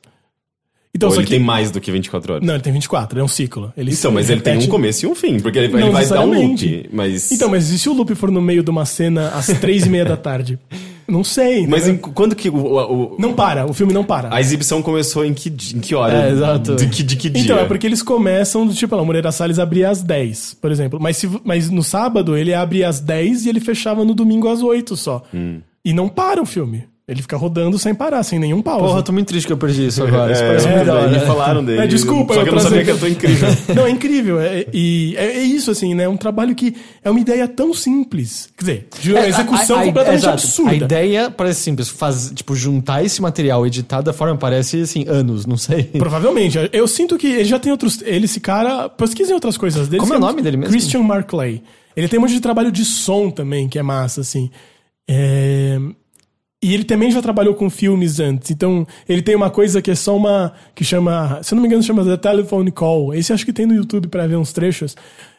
Então, 0.94 1.10
Ou 1.10 1.16
só 1.16 1.22
ele 1.22 1.28
que... 1.28 1.34
tem 1.36 1.44
mais 1.44 1.72
do 1.72 1.82
que 1.82 1.92
24 1.92 2.34
horas. 2.36 2.46
Não, 2.48 2.54
ele 2.54 2.64
tem 2.64 2.72
24, 2.72 3.16
ele 3.18 3.22
é 3.22 3.26
um 3.26 3.28
ciclo. 3.28 3.74
Ele 3.76 3.92
Então, 3.92 4.12
mas 4.12 4.30
ele 4.30 4.42
tem 4.42 4.54
repete- 4.54 4.70
um 4.70 4.72
começo 4.72 5.06
e 5.06 5.10
um 5.10 5.16
fim, 5.16 5.40
porque 5.40 5.58
ele, 5.60 5.68
Não 5.70 5.80
ele 5.80 5.90
vai 5.90 6.06
dar 6.08 6.22
um 6.22 6.32
loop. 6.50 6.90
Mas, 6.94 7.32
Então, 7.32 7.50
mas 7.50 7.70
e 7.70 7.80
se 7.80 7.90
o 7.90 7.94
loop 7.94 8.14
for 8.16 8.30
no 8.32 8.42
meio 8.42 8.62
de 8.64 8.70
uma 8.70 8.86
cena 8.86 9.30
às 9.30 9.48
três 9.48 9.86
e 9.86 9.90
meia 9.90 10.06
da 10.06 10.16
tarde? 10.18 10.60
Não 11.08 11.24
sei. 11.24 11.68
mas 11.68 11.88
em- 11.88 11.92
entendeu? 11.94 12.12
quando 12.16 12.36
que 12.36 12.50
o, 12.50 12.56
o- 12.56 13.14
o- 13.14 13.16
Não 13.20 13.34
para, 13.34 13.66
o 13.66 13.74
filme 13.74 13.94
não 13.94 14.04
para. 14.04 14.34
a 14.34 14.40
exibição 14.42 14.82
começou 14.82 15.24
em 15.26 15.34
que, 15.34 15.50
em 15.50 15.80
que 15.80 15.94
hora? 15.94 16.28
É, 16.28 16.32
exato. 16.32 16.76
De 16.76 16.88
que, 16.88 17.04
de 17.04 17.16
que 17.16 17.30
dia? 17.30 17.44
Então, 17.44 17.60
é 17.60 17.66
porque 17.66 17.86
eles 17.86 18.02
começam 18.02 18.66
do 18.66 18.74
tipo, 18.74 18.96
a 18.96 19.04
Moreira 19.06 19.32
Salles 19.32 19.60
abria 19.60 19.90
às 19.90 20.02
10, 20.02 20.56
por 20.62 20.72
exemplo. 20.72 21.00
Mas, 21.00 21.18
se, 21.18 21.30
mas 21.44 21.70
no 21.70 21.84
sábado 21.84 22.36
ele 22.36 22.54
abria 22.54 22.88
às 22.90 23.00
10 23.00 23.46
e 23.46 23.50
ele 23.50 23.60
fechava 23.60 24.04
no 24.04 24.14
domingo 24.16 24.48
às 24.48 24.62
8 24.64 24.96
só. 24.98 25.24
Hum. 25.34 25.60
E 25.84 25.94
não 25.94 26.10
para 26.10 26.42
o 26.42 26.46
filme. 26.46 26.86
Ele 27.08 27.22
fica 27.22 27.38
rodando 27.38 27.78
sem 27.78 27.94
parar, 27.94 28.24
sem 28.24 28.40
nenhum 28.40 28.64
pausa. 28.64 28.84
Porra, 28.88 29.00
eu 29.00 29.04
tô 29.04 29.12
muito 29.12 29.28
triste 29.28 29.46
que 29.46 29.54
eu 29.54 29.58
perdi 29.58 29.86
isso 29.86 30.04
agora. 30.04 30.32
Isso 30.32 30.42
É, 30.42 30.48
parece 30.48 30.68
é, 30.68 30.76
muito 30.76 30.92
hora. 30.92 31.08
me 31.08 31.20
falaram 31.20 31.64
dele. 31.64 31.82
É, 31.82 31.86
desculpa, 31.86 32.34
Só 32.34 32.40
eu 32.40 32.44
que 32.46 32.50
eu 32.50 32.56
não 32.56 32.62
sabia 32.64 32.84
que 32.84 32.90
eu 32.90 32.98
tô 33.00 33.06
incrível. 33.08 33.48
Não, 33.76 33.86
é 33.86 33.90
incrível. 33.92 34.40
É, 34.42 34.66
e 34.74 35.14
é, 35.16 35.26
é 35.38 35.44
isso, 35.44 35.70
assim, 35.70 35.94
né? 35.94 36.06
É 36.06 36.10
um 36.10 36.18
trabalho 36.18 36.56
que 36.56 36.76
é 37.04 37.10
uma 37.12 37.20
ideia 37.20 37.48
tão 37.48 37.76
simples. 37.76 38.50
Quer 38.58 38.64
dizer, 38.64 38.88
de 39.00 39.12
uma 39.12 39.20
É, 39.20 39.30
execução 39.30 39.78
a- 39.78 39.82
a- 39.82 39.86
completamente 39.86 40.20
exato. 40.22 40.34
absurda. 40.34 40.72
A 40.72 40.76
ideia 40.76 41.30
parece 41.30 41.62
simples. 41.62 41.90
Faz, 41.90 42.32
tipo, 42.34 42.56
juntar 42.56 43.04
esse 43.06 43.22
material 43.22 43.68
editado 43.68 44.06
da 44.06 44.14
forma 44.14 44.36
parece, 44.36 44.82
assim, 44.82 45.06
anos, 45.08 45.46
não 45.46 45.58
sei. 45.58 45.84
Provavelmente. 45.84 46.58
Eu 46.74 46.88
sinto 46.88 47.20
que 47.20 47.28
ele 47.28 47.46
já 47.46 47.60
tem 47.60 47.72
outros. 47.72 48.02
Ele, 48.02 48.26
esse 48.26 48.40
cara. 48.40 48.90
Pesquisem 48.90 49.36
outras 49.36 49.58
coisas 49.58 49.88
dele. 49.88 50.00
Como 50.00 50.12
é 50.12 50.18
o 50.18 50.20
nome 50.20 50.42
dele 50.42 50.58
mesmo? 50.58 50.72
Christian 50.72 51.04
Marclay. 51.04 51.62
Ele 51.96 52.08
tem 52.08 52.18
um 52.18 52.24
monte 52.24 52.34
de 52.34 52.40
trabalho 52.42 52.72
de 52.72 52.84
som 52.84 53.30
também, 53.30 53.70
que 53.70 53.78
é 53.78 53.84
massa, 53.84 54.22
assim. 54.22 54.50
É, 55.08 55.78
E 56.64 56.74
ele 56.74 56.84
também 56.84 57.12
já 57.12 57.22
trabalhou 57.22 57.54
com 57.54 57.70
filmes 57.70 58.20
antes. 58.20 58.50
Então, 58.50 58.88
ele 59.08 59.22
tem 59.22 59.36
uma 59.36 59.50
coisa 59.50 59.82
que 59.82 59.92
é 59.92 59.96
só 59.96 60.16
uma. 60.16 60.54
que 60.74 60.84
chama. 60.84 61.40
Se 61.44 61.54
eu 61.54 61.58
não 61.58 61.62
me 61.62 61.68
engano, 61.68 61.84
chama 61.84 62.04
The 62.04 62.18
Telephone 62.18 62.72
Call. 62.72 63.14
Esse 63.14 63.34
acho 63.34 63.46
que 63.46 63.54
tem 63.54 63.66
no 63.66 63.76
YouTube 63.76 64.08
pra 64.08 64.26
ver 64.26 64.38
uns 64.38 64.52
trechos. 64.52 64.96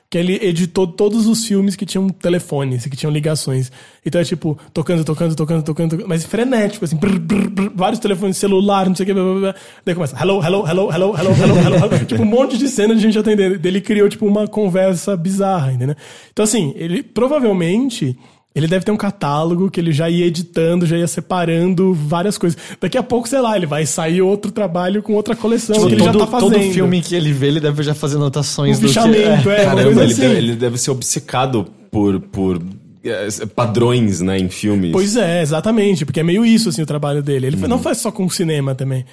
Que 0.09 0.19
ele 0.19 0.39
editou 0.41 0.87
todos 0.87 1.27
os 1.27 1.45
filmes 1.45 1.75
que 1.75 1.85
tinham 1.85 2.09
telefones, 2.09 2.87
que 2.87 2.97
tinham 2.97 3.13
ligações. 3.13 3.73
Então 4.05 4.21
é 4.21 4.25
tipo, 4.25 4.57
tocando, 4.73 5.03
tocando, 5.03 5.35
tocando, 5.35 5.65
tocando, 5.65 5.91
tocando 5.91 6.09
mas 6.09 6.25
frenético, 6.25 6.85
assim, 6.85 6.95
brr, 6.95 7.19
brr, 7.19 7.51
brr, 7.51 7.73
vários 7.75 7.99
telefones 7.99 8.37
celular, 8.37 8.87
não 8.87 8.95
sei 8.95 9.03
o 9.03 9.07
que, 9.09 9.13
blá, 9.13 9.25
blá, 9.25 9.41
blá. 9.41 9.55
daí 9.85 9.97
começa, 9.97 10.17
hello, 10.17 10.41
hello, 10.45 10.65
hello, 10.65 10.93
hello, 10.93 11.17
hello, 11.19 11.35
hello, 11.35 11.59
hello, 11.59 11.77
hello. 11.77 11.99
tipo, 12.07 12.23
um 12.23 12.25
monte 12.25 12.57
de 12.57 12.69
cena 12.69 12.95
de 12.95 13.01
gente 13.01 13.19
atendendo. 13.19 13.59
Ele 13.67 13.81
criou, 13.81 14.09
tipo, 14.09 14.25
uma 14.25 14.47
conversa 14.47 15.17
bizarra, 15.17 15.73
entendeu? 15.73 15.97
Então, 16.33 16.45
assim, 16.45 16.73
ele 16.77 17.03
provavelmente. 17.03 18.17
Ele 18.57 18.66
deve 18.66 18.87
ter 18.87 18.90
um 18.90 18.97
catálogo 18.97 19.71
que 19.71 19.79
ele 19.79 19.92
já 19.92 20.09
ia 20.09 20.25
editando, 20.25 20.87
já 20.87 20.97
ia 20.97 21.07
separando 21.07 21.92
várias 21.92 22.38
coisas. 22.38 22.59
Daqui 22.81 22.97
a 22.97 23.03
pouco, 23.03 23.29
sei 23.29 23.38
lá, 23.38 23.55
ele 23.55 23.66
vai 23.66 23.85
sair 23.85 24.23
outro 24.23 24.51
trabalho 24.51 25.03
com 25.03 25.12
outra 25.12 25.37
coleção 25.37 25.77
que 25.77 25.92
ele 25.92 25.97
todo, 25.99 26.19
já 26.19 26.25
tá 26.25 26.27
fazendo. 26.27 26.53
todo 26.55 26.73
filme 26.73 27.03
que 27.03 27.14
ele 27.14 27.35
vê, 27.35 27.49
ele 27.49 27.61
deve 27.61 27.83
já 27.83 27.95
fazer 27.95 28.16
anotações 28.16 28.79
Um 28.79 28.81
do 28.81 28.87
que... 28.87 28.95
fichamento, 28.95 29.51
é, 29.51 29.57
uma 29.57 29.64
Caramba, 29.64 29.83
coisa 29.83 30.03
ele, 30.03 30.12
assim. 30.12 30.21
deve, 30.23 30.37
ele 30.37 30.57
deve 30.57 30.79
ser 30.79 30.90
obcecado 30.90 31.66
por, 31.90 32.19
por 32.19 32.62
é, 33.05 33.29
padrões, 33.55 34.23
né, 34.23 34.38
em 34.38 34.49
filmes. 34.49 34.90
Pois 34.90 35.19
é, 35.19 35.42
exatamente, 35.42 36.07
porque 36.07 36.21
é 36.21 36.23
meio 36.23 36.42
isso 36.42 36.71
assim 36.71 36.81
o 36.81 36.87
trabalho 36.87 37.23
dele. 37.23 37.49
Ele 37.49 37.69
não 37.69 37.79
faz 37.79 37.99
só 37.99 38.11
com 38.11 38.27
cinema 38.31 38.75
também. 38.75 39.05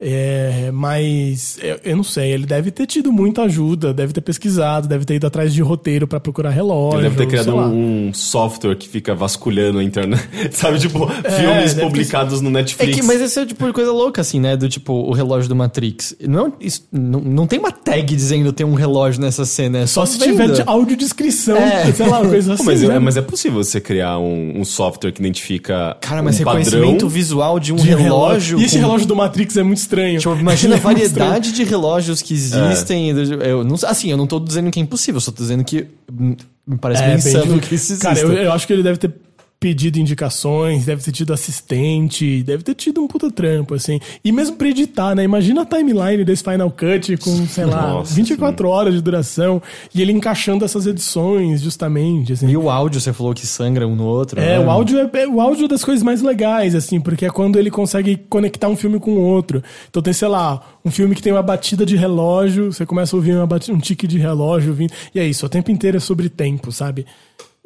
É, 0.00 0.70
mas 0.72 1.58
eu, 1.60 1.80
eu 1.84 1.96
não 1.96 2.04
sei, 2.04 2.30
ele 2.32 2.46
deve 2.46 2.70
ter 2.70 2.86
tido 2.86 3.10
muita 3.10 3.42
ajuda, 3.42 3.92
deve 3.92 4.12
ter 4.12 4.20
pesquisado, 4.20 4.86
deve 4.86 5.04
ter 5.04 5.14
ido 5.16 5.26
atrás 5.26 5.52
de 5.52 5.60
roteiro 5.60 6.06
pra 6.06 6.20
procurar 6.20 6.50
relógio. 6.50 7.00
Ele 7.00 7.08
deve 7.10 7.16
ter 7.16 7.26
criado 7.26 7.54
um, 7.56 8.08
um 8.08 8.14
software 8.14 8.76
que 8.76 8.88
fica 8.88 9.12
vasculhando 9.14 9.78
a 9.80 9.84
internet. 9.84 10.22
Sabe, 10.52 10.78
tipo, 10.78 11.00
filmes 11.08 11.74
deve 11.74 11.86
publicados 11.86 12.40
no 12.40 12.48
É 12.50 12.52
Netflix. 12.52 12.94
que, 12.94 13.02
mas 13.02 13.20
esse 13.20 13.38
é 13.40 13.42
o 13.42 13.46
tipo 13.46 13.66
de 13.66 13.72
coisa 13.72 13.90
louca, 13.90 14.20
assim, 14.20 14.38
né? 14.38 14.56
Do 14.56 14.68
tipo, 14.68 14.92
o 14.92 15.12
relógio 15.12 15.48
do 15.48 15.56
Matrix. 15.56 16.14
Não, 16.20 16.46
é- 16.46 16.52
isso, 16.60 16.86
não, 16.92 17.20
não 17.20 17.46
tem 17.48 17.58
uma 17.58 17.72
tag 17.72 18.14
dizendo 18.14 18.52
tem 18.52 18.64
um 18.64 18.74
relógio 18.74 19.20
nessa 19.20 19.44
cena. 19.44 19.78
É 19.78 19.86
só, 19.86 20.06
Só 20.06 20.12
se 20.12 20.18
venda. 20.20 20.30
tiver 20.30 20.52
de 20.52 20.62
audiodescrição, 20.64 21.56
É. 21.56 21.90
sei 21.92 22.06
lá, 22.06 22.20
coisa 22.24 22.54
assim. 22.54 22.64
Mas, 22.64 22.82
né? 22.82 22.94
é, 22.94 22.98
mas 23.00 23.16
é 23.16 23.22
possível 23.22 23.64
você 23.64 23.80
criar 23.80 24.18
um, 24.18 24.60
um 24.60 24.64
software 24.64 25.10
que 25.10 25.20
identifica 25.20 25.96
Cara, 26.00 26.22
mas 26.22 26.36
um 26.36 26.38
reconhecimento 26.44 26.90
padrão. 26.92 27.08
visual 27.08 27.58
de 27.58 27.72
um 27.72 27.76
De 27.76 27.88
relógio. 27.94 28.60
E 28.60 28.64
esse 28.64 28.76
com- 28.76 28.82
relógio 28.82 29.06
do 29.08 29.16
Matrix 29.16 29.56
é 29.56 29.62
muito 29.64 29.87
estranho. 29.88 30.18
Tipo, 30.20 30.34
imagina 30.36 30.74
a 30.76 30.78
é 30.78 30.82
muito 30.82 30.94
variedade 30.94 31.52
de 31.52 31.64
relógios 31.64 32.22
que 32.22 32.34
existem. 32.34 33.08
Eu 33.44 33.64
não, 33.64 33.76
assim, 33.86 34.10
eu 34.10 34.16
não 34.16 34.26
tô 34.26 34.38
dizendo 34.38 34.70
que 34.70 34.78
é 34.78 34.82
impossível, 34.82 35.20
só 35.20 35.32
tô 35.32 35.42
dizendo 35.42 35.64
que 35.64 35.86
hum, 36.12 36.36
me 36.66 36.78
parece 36.78 37.02
É, 37.02 37.06
bem 37.08 37.16
insano 37.16 37.60
que 37.60 37.74
isso 37.74 37.92
exista. 37.92 38.08
Cara, 38.08 38.20
eu, 38.20 38.32
eu 38.32 38.52
acho 38.52 38.66
que 38.66 38.72
ele 38.72 38.82
deve 38.82 38.98
ter 38.98 39.12
pedido 39.60 39.98
indicações, 39.98 40.84
deve 40.84 41.02
ter 41.02 41.10
tido 41.10 41.32
assistente, 41.32 42.42
deve 42.44 42.62
ter 42.62 42.74
tido 42.74 43.02
um 43.02 43.08
puta 43.08 43.30
trampo, 43.30 43.74
assim. 43.74 43.98
E 44.24 44.30
mesmo 44.30 44.56
pra 44.56 44.68
editar, 44.68 45.14
né? 45.14 45.24
Imagina 45.24 45.62
a 45.62 45.66
timeline 45.66 46.24
desse 46.24 46.44
Final 46.44 46.70
Cut 46.70 47.16
com, 47.16 47.46
sei 47.46 47.64
lá, 47.64 47.88
Nossa, 47.88 48.14
24 48.14 48.68
horas 48.68 48.94
de 48.94 49.00
duração 49.02 49.60
e 49.94 50.00
ele 50.00 50.12
encaixando 50.12 50.64
essas 50.64 50.86
edições, 50.86 51.60
justamente, 51.60 52.32
assim. 52.34 52.48
E 52.48 52.56
o 52.56 52.70
áudio, 52.70 53.00
você 53.00 53.12
falou 53.12 53.34
que 53.34 53.46
sangra 53.46 53.86
um 53.86 53.96
no 53.96 54.04
outro. 54.04 54.40
É, 54.40 54.58
né? 54.58 54.60
o 54.60 54.70
áudio 54.70 54.98
é, 55.00 55.10
é 55.22 55.26
o 55.26 55.40
áudio 55.40 55.66
das 55.66 55.84
coisas 55.84 56.02
mais 56.04 56.22
legais, 56.22 56.74
assim, 56.74 57.00
porque 57.00 57.26
é 57.26 57.30
quando 57.30 57.58
ele 57.58 57.70
consegue 57.70 58.16
conectar 58.28 58.68
um 58.68 58.76
filme 58.76 59.00
com 59.00 59.12
o 59.12 59.20
outro. 59.20 59.62
Então 59.90 60.00
tem, 60.00 60.12
sei 60.12 60.28
lá, 60.28 60.60
um 60.84 60.90
filme 60.90 61.14
que 61.16 61.22
tem 61.22 61.32
uma 61.32 61.42
batida 61.42 61.84
de 61.84 61.96
relógio, 61.96 62.72
você 62.72 62.86
começa 62.86 63.14
a 63.14 63.16
ouvir 63.16 63.34
uma 63.34 63.46
bati- 63.46 63.72
um 63.72 63.78
tique 63.80 64.06
de 64.06 64.18
relógio 64.18 64.72
vindo. 64.72 64.92
E 65.12 65.18
é 65.18 65.26
isso, 65.26 65.44
o 65.44 65.48
tempo 65.48 65.70
inteiro 65.72 65.96
é 65.96 66.00
sobre 66.00 66.28
tempo, 66.28 66.70
sabe? 66.70 67.04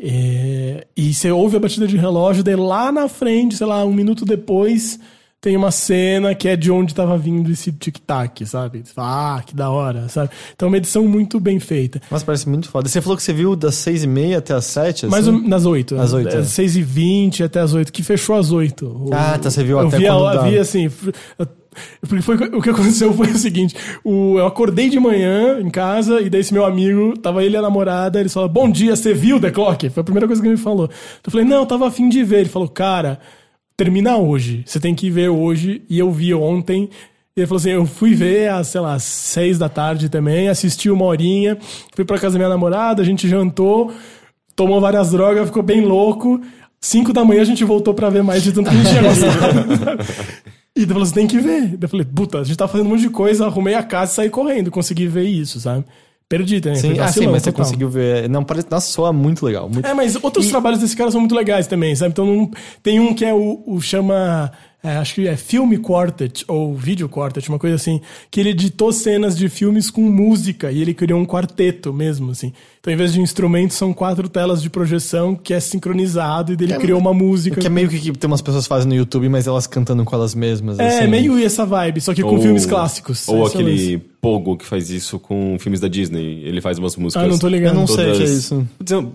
É, 0.05 0.87
e 0.97 1.15
você 1.15 1.31
ouve 1.31 1.57
a 1.57 1.61
batida 1.61 1.87
de 1.87 1.97
relógio, 1.97 2.43
daí 2.43 2.57
lá 2.57 2.91
na 2.91 3.09
frente, 3.09 3.57
sei 3.57 3.67
lá, 3.67 3.85
um 3.85 3.93
minuto 3.93 4.25
depois, 4.25 4.99
tem 5.41 5.57
uma 5.57 5.71
cena 5.71 6.35
que 6.35 6.49
é 6.49 6.57
de 6.57 6.71
onde 6.73 6.91
estava 6.93 7.17
vindo 7.17 7.51
esse 7.51 7.71
tic-tac, 7.73 8.45
sabe? 8.47 8.83
Você 8.85 8.93
fala, 8.93 9.37
ah, 9.38 9.43
que 9.43 9.55
da 9.55 9.71
hora, 9.71 10.09
sabe? 10.09 10.31
Então 10.55 10.67
é 10.67 10.71
uma 10.71 10.77
edição 10.77 11.07
muito 11.07 11.38
bem 11.38 11.61
feita. 11.61 12.01
Nossa, 12.11 12.25
parece 12.25 12.49
muito 12.49 12.69
foda. 12.69 12.88
Você 12.88 13.01
falou 13.01 13.17
que 13.17 13.23
você 13.23 13.33
viu 13.33 13.55
das 13.55 13.77
seis 13.77 14.03
e 14.03 14.07
meia 14.09 14.38
até 14.38 14.55
as 14.55 14.65
sete? 14.65 15.07
Mais 15.07 15.27
assim? 15.29 15.37
ou, 15.37 15.49
nas 15.49 15.65
8. 15.67 15.97
Às 16.01 16.12
oito, 16.12 16.29
é. 16.35 16.38
Às 16.38 16.49
6 16.49 16.77
e 16.77 16.83
20 16.83 17.43
até 17.45 17.61
as 17.61 17.73
8, 17.73 17.93
que 17.93 18.03
fechou 18.03 18.35
às 18.37 18.51
8. 18.51 19.11
Ah, 19.12 19.38
tá, 19.38 19.51
você 19.51 19.62
viu 19.62 19.79
eu 19.81 19.87
até 19.87 19.99
vi, 19.99 20.05
quando 20.07 20.27
a- 20.27 20.35
dava. 20.35 20.49
vi 20.51 20.59
assim. 20.59 20.91
Porque 22.01 22.23
foi, 22.23 22.37
o 22.37 22.61
que 22.61 22.71
aconteceu 22.71 23.13
foi 23.13 23.29
o 23.29 23.39
seguinte: 23.39 23.75
o, 24.05 24.39
eu 24.39 24.47
acordei 24.47 24.89
de 24.89 24.99
manhã 25.01 25.61
em 25.61 25.71
casa, 25.71 26.21
e 26.21 26.29
daí 26.29 26.41
esse 26.41 26.53
meu 26.53 26.65
amigo, 26.65 27.17
tava 27.19 27.45
ele 27.45 27.55
e 27.55 27.59
a 27.59 27.63
namorada, 27.63 28.21
eles 28.21 28.33
falaram: 28.33 28.53
Bom 28.53 28.71
dia, 28.71 28.95
você 28.95 29.15
viu 29.15 29.41
The 29.41 29.51
Clock? 29.51 29.91
Foi 29.91 30.01
a 30.01 30.05
primeira 30.05 30.27
coisa 30.27 30.41
que 30.41 30.49
ele 30.49 30.57
me 30.57 30.63
falou. 30.63 30.89
Eu 31.25 31.31
falei: 31.31 31.47
Não, 31.47 31.59
eu 31.59 31.67
tava 31.67 31.89
afim 31.89 32.09
de 32.09 32.23
ver. 32.23 32.41
Ele 32.41 32.49
falou: 32.49 32.69
Cara, 32.69 33.19
termina 33.77 34.17
hoje. 34.17 34.63
Você 34.67 34.79
tem 34.79 34.95
que 34.95 35.11
ver 35.11 35.29
hoje. 35.29 35.83
E 35.89 35.99
eu 35.99 36.11
vi 36.11 36.35
ontem. 36.35 36.89
E 37.35 37.41
ele 37.41 37.47
falou 37.47 37.59
assim: 37.59 37.71
eu 37.71 37.87
fui 37.87 38.15
ver 38.15 38.51
às, 38.51 38.69
sei 38.69 38.81
lá, 38.81 38.99
seis 38.99 39.59
da 39.59 39.69
tarde 39.69 40.11
também, 40.11 40.49
assisti 40.49 40.91
uma 40.91 41.07
horinha, 41.07 41.57
fui 41.95 42.05
pra 42.05 42.19
casa 42.19 42.35
da 42.35 42.39
minha 42.39 42.49
namorada, 42.51 43.01
a 43.01 43.05
gente 43.05 43.27
jantou, 43.27 43.91
tomou 44.55 44.79
várias 44.83 45.13
drogas, 45.13 45.47
ficou 45.47 45.63
bem 45.63 45.81
louco. 45.81 46.41
Cinco 46.79 47.13
da 47.13 47.25
manhã 47.25 47.42
a 47.42 47.44
gente 47.44 47.65
voltou 47.65 47.94
pra 47.94 48.11
ver 48.11 48.23
mais 48.23 48.42
de 48.42 48.53
tanto 48.53 48.69
que 48.69 48.77
a 48.77 48.79
gente 48.79 48.90
tinha 48.90 49.03
gostado. 49.03 50.03
E 50.77 50.81
ele 50.83 50.87
falou, 50.92 51.04
você 51.04 51.14
tem 51.14 51.27
que 51.27 51.38
ver. 51.38 51.68
Daí 51.68 51.79
Eu 51.83 51.88
falei, 51.88 52.06
puta, 52.06 52.38
a 52.40 52.44
gente 52.44 52.56
tá 52.56 52.66
fazendo 52.66 52.87
um 52.87 52.90
monte 52.90 53.02
de 53.02 53.10
coisa, 53.10 53.46
arrumei 53.46 53.75
a 53.75 53.83
casa 53.83 54.12
e 54.12 54.14
saí 54.14 54.31
correndo, 54.31 54.70
consegui 54.70 55.06
ver 55.06 55.25
isso, 55.25 55.60
sabe? 55.60 55.85
Perdi 56.29 56.62
também. 56.62 56.79
Sim, 56.81 56.98
ah, 56.98 57.08
sim, 57.08 57.27
mas 57.27 57.42
você 57.42 57.52
total. 57.52 57.66
conseguiu 57.66 57.90
ver. 57.90 58.27
Não, 58.27 58.42
parece. 58.42 58.66
Nossa, 58.70 58.90
soa 58.90 59.12
muito 59.12 59.44
legal. 59.44 59.68
Muito... 59.68 59.87
É, 59.87 59.92
mas 59.92 60.16
outros 60.16 60.48
trabalhos 60.48 60.81
desse 60.81 60.96
cara 60.96 61.10
são 61.10 61.20
muito 61.20 61.35
legais 61.35 61.66
também, 61.66 61.94
sabe? 61.94 62.12
Então 62.12 62.25
não- 62.25 62.50
tem 62.83 62.98
um 63.00 63.12
que 63.12 63.23
é 63.23 63.35
o, 63.35 63.62
o 63.66 63.81
chama 63.83 64.50
é, 64.83 64.97
acho 64.97 65.15
que 65.15 65.29
é 65.29 65.37
Filme 65.37 65.79
Quartet 65.79 66.45
ou 66.49 66.75
Video 66.75 67.09
Quartet, 67.09 67.49
uma 67.49 67.59
coisa 67.59 67.77
assim, 67.77 68.01
que 68.31 68.41
ele 68.41 68.51
editou 68.51 68.93
cenas 68.93 69.37
de 69.37 69.49
filmes 69.49 69.91
com 69.91 70.01
música 70.03 70.73
e 70.73 70.81
ele 70.83 70.93
criou 70.95 71.21
um 71.21 71.25
quarteto 71.25 71.93
mesmo, 71.93 72.31
assim. 72.33 72.53
Então, 72.81 72.93
em 72.93 72.97
vez 72.97 73.13
de 73.13 73.21
instrumentos, 73.21 73.77
são 73.77 73.93
quatro 73.93 74.29
telas 74.29 74.61
de 74.61 74.69
projeção 74.69 75.37
que 75.37 75.55
é 75.55 75.61
sincronizado 75.61 76.53
e 76.53 76.57
dele 76.57 76.75
criou 76.79 76.99
uma 76.99 77.15
música. 77.15 77.61
Que 77.61 77.69
é 77.69 77.71
meio 77.71 77.89
que, 77.89 78.01
que 78.01 78.13
tem 78.13 78.27
umas 78.29 78.43
pessoas 78.43 78.67
fazem 78.67 78.89
no 78.89 78.95
YouTube, 78.97 79.29
mas 79.29 79.47
elas 79.47 79.69
cantando 79.69 80.05
com 80.05 80.17
elas 80.17 80.35
mesmas. 80.35 80.81
É, 80.81 80.99
assim. 80.99 81.07
meio 81.07 81.39
essa 81.39 81.65
vibe, 81.65 82.01
só 82.01 82.13
que 82.13 82.23
com 82.23 82.35
Ou- 82.35 82.41
filmes 82.43 82.67
clássicos. 82.67 83.29
Ou 83.29 83.45
é 83.45 83.47
aquele 83.47 83.71
lance. 83.71 84.03
Pogo 84.21 84.57
que 84.57 84.65
faz 84.67 84.91
isso 84.91 85.19
com 85.19 85.57
filmes 85.61 85.79
da 85.81 85.87
Disney. 85.89 86.43
Ele 86.45 86.61
faz 86.61 86.77
umas 86.79 86.97
músicas. 86.97 87.25
Ah, 87.25 87.29
não 87.29 87.39
tô 87.39 87.47
ligado. 87.49 87.75
Eu 87.75 87.81
não 87.81 87.87
sei 87.87 87.95
o 87.95 87.99
que 87.99 88.11
é 88.11 88.13
todas- 88.15 88.31
isso. 88.31 88.69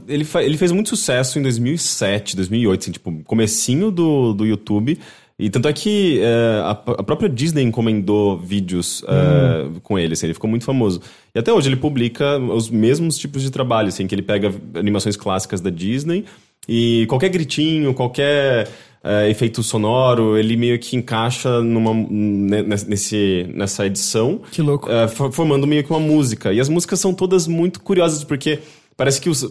Ele, 0.08 0.24
fa- 0.24 0.44
ele 0.44 0.58
fez 0.58 0.72
muito 0.72 0.88
sucesso 0.90 1.38
em 1.38 1.42
2007, 1.42 2.36
2008, 2.38 2.82
assim, 2.82 2.92
tipo, 2.92 3.12
comecinho 3.26 3.92
do, 3.92 4.34
do 4.34 4.46
YouTube. 4.46 4.98
E 5.40 5.52
tanto 5.52 5.68
é 5.68 5.74
que 5.74 6.20
é, 6.20 6.62
a, 6.64 6.72
a 6.72 7.04
própria 7.04 7.30
Disney 7.30 7.62
encomendou 7.62 8.40
vídeos 8.40 9.04
é, 9.08 9.80
com 9.84 10.00
ele, 10.00 10.14
assim, 10.14 10.26
ele 10.26 10.34
ficou 10.34 10.50
muito 10.50 10.66
famoso. 10.66 11.00
E 11.34 11.38
até 11.38 11.54
hoje 11.54 11.70
ele 11.70 11.76
publica 11.76 12.40
os 12.40 12.72
mesmos 12.72 13.20
tipos 13.20 13.44
de 13.44 13.52
trabalho, 13.52 13.90
assim, 13.90 14.08
que 14.08 14.16
ele 14.16 14.24
pega 14.24 14.52
animações 14.74 15.16
clássicas 15.16 15.62
da 15.62 15.70
Disney 15.70 16.26
e 16.68 17.06
qualquer 17.08 17.30
gritinho, 17.30 17.94
qualquer 17.94 18.68
é, 19.04 19.30
efeito 19.30 19.62
sonoro, 19.62 20.36
ele 20.38 20.58
meio 20.58 20.80
que 20.80 20.98
encaixa 20.98 21.62
numa, 21.62 21.94
ne- 21.94 22.64
nesse, 22.64 23.46
nessa 23.54 23.86
edição. 23.86 24.42
Que 24.52 24.64
louco. 24.64 24.90
For- 25.10 25.32
formando 25.32 25.68
meio 25.68 25.84
que 25.84 25.92
uma 25.92 26.00
música. 26.00 26.52
E 26.52 26.60
as 26.60 26.68
músicas 26.68 27.00
são 27.00 27.14
todas 27.14 27.46
muito 27.46 27.80
curiosas, 27.82 28.24
porque 28.24 28.58
parece 28.98 29.22
que 29.22 29.30
os. 29.30 29.48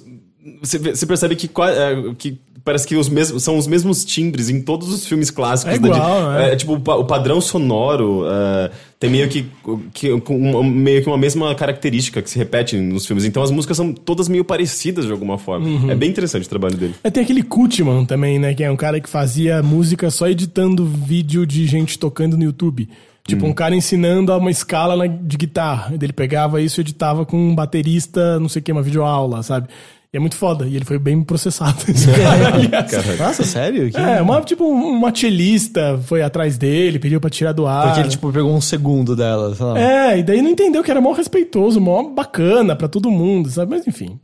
Você, 0.60 1.06
percebe 1.06 1.34
que, 1.36 1.48
que 2.18 2.38
parece 2.66 2.86
que 2.86 2.96
os 2.96 3.08
mesmos, 3.08 3.42
são 3.44 3.56
os 3.56 3.66
mesmos 3.68 4.04
timbres 4.04 4.50
em 4.50 4.60
todos 4.60 4.92
os 4.92 5.06
filmes 5.06 5.30
clássicos. 5.30 5.74
É 5.74 5.78
da 5.78 5.86
igual, 5.88 6.30
né? 6.32 6.52
é, 6.52 6.56
tipo, 6.56 6.74
o, 6.74 6.80
pa- 6.80 6.96
o 6.96 7.04
padrão 7.04 7.40
sonoro 7.40 8.24
é, 8.28 8.70
tem 8.98 9.08
meio 9.08 9.28
que, 9.28 9.46
que, 9.94 10.10
uma, 10.10 10.62
meio 10.64 11.00
que 11.00 11.08
uma 11.08 11.16
mesma 11.16 11.54
característica 11.54 12.20
que 12.20 12.28
se 12.28 12.36
repete 12.36 12.76
nos 12.76 13.06
filmes. 13.06 13.24
Então 13.24 13.42
as 13.42 13.50
músicas 13.52 13.76
são 13.76 13.92
todas 13.92 14.28
meio 14.28 14.44
parecidas 14.44 15.06
de 15.06 15.12
alguma 15.12 15.38
forma. 15.38 15.66
Uhum. 15.66 15.90
É 15.90 15.94
bem 15.94 16.10
interessante 16.10 16.44
o 16.44 16.48
trabalho 16.50 16.76
dele. 16.76 16.94
É, 17.04 17.10
tem 17.10 17.22
aquele 17.22 17.42
Kutman 17.42 18.04
também, 18.04 18.38
né? 18.38 18.52
Que 18.52 18.64
é 18.64 18.70
um 18.70 18.76
cara 18.76 19.00
que 19.00 19.08
fazia 19.08 19.62
música 19.62 20.10
só 20.10 20.28
editando 20.28 20.84
vídeo 20.84 21.46
de 21.46 21.66
gente 21.66 21.98
tocando 21.98 22.36
no 22.36 22.42
YouTube. 22.44 22.88
Tipo, 23.28 23.44
um 23.44 23.52
cara 23.52 23.74
ensinando 23.74 24.32
uma 24.36 24.52
escala 24.52 25.08
de 25.08 25.36
guitarra. 25.36 25.92
Ele 26.00 26.12
pegava 26.12 26.60
isso 26.62 26.80
e 26.80 26.82
editava 26.82 27.26
com 27.26 27.36
um 27.36 27.54
baterista, 27.56 28.38
não 28.38 28.48
sei 28.48 28.60
o 28.60 28.62
que, 28.62 28.70
uma 28.70 28.82
videoaula, 28.82 29.42
sabe? 29.42 29.66
E 30.12 30.16
é 30.16 30.20
muito 30.20 30.36
foda. 30.36 30.66
E 30.66 30.76
ele 30.76 30.84
foi 30.84 30.98
bem 30.98 31.22
processado. 31.22 31.76
Nossa, 33.18 33.44
sério? 33.44 33.90
Que... 33.90 33.96
É, 33.98 34.22
uma, 34.22 34.40
tipo, 34.42 34.64
uma 34.64 35.14
chelista 35.14 36.00
foi 36.04 36.22
atrás 36.22 36.56
dele, 36.56 36.98
pediu 36.98 37.20
pra 37.20 37.28
tirar 37.28 37.52
do 37.52 37.66
ar. 37.66 37.88
Porque 37.88 38.00
ele, 38.00 38.08
tipo, 38.08 38.32
pegou 38.32 38.54
um 38.54 38.60
segundo 38.60 39.16
dela, 39.16 39.54
sei 39.54 39.66
lá. 39.66 39.78
É, 39.78 40.18
e 40.18 40.22
daí 40.22 40.40
não 40.42 40.50
entendeu 40.50 40.82
que 40.82 40.90
era 40.90 41.00
mó 41.00 41.12
respeitoso, 41.12 41.80
mó 41.80 42.02
bacana 42.08 42.76
pra 42.76 42.88
todo 42.88 43.10
mundo, 43.10 43.50
sabe? 43.50 43.70
Mas 43.70 43.86
enfim. 43.86 44.18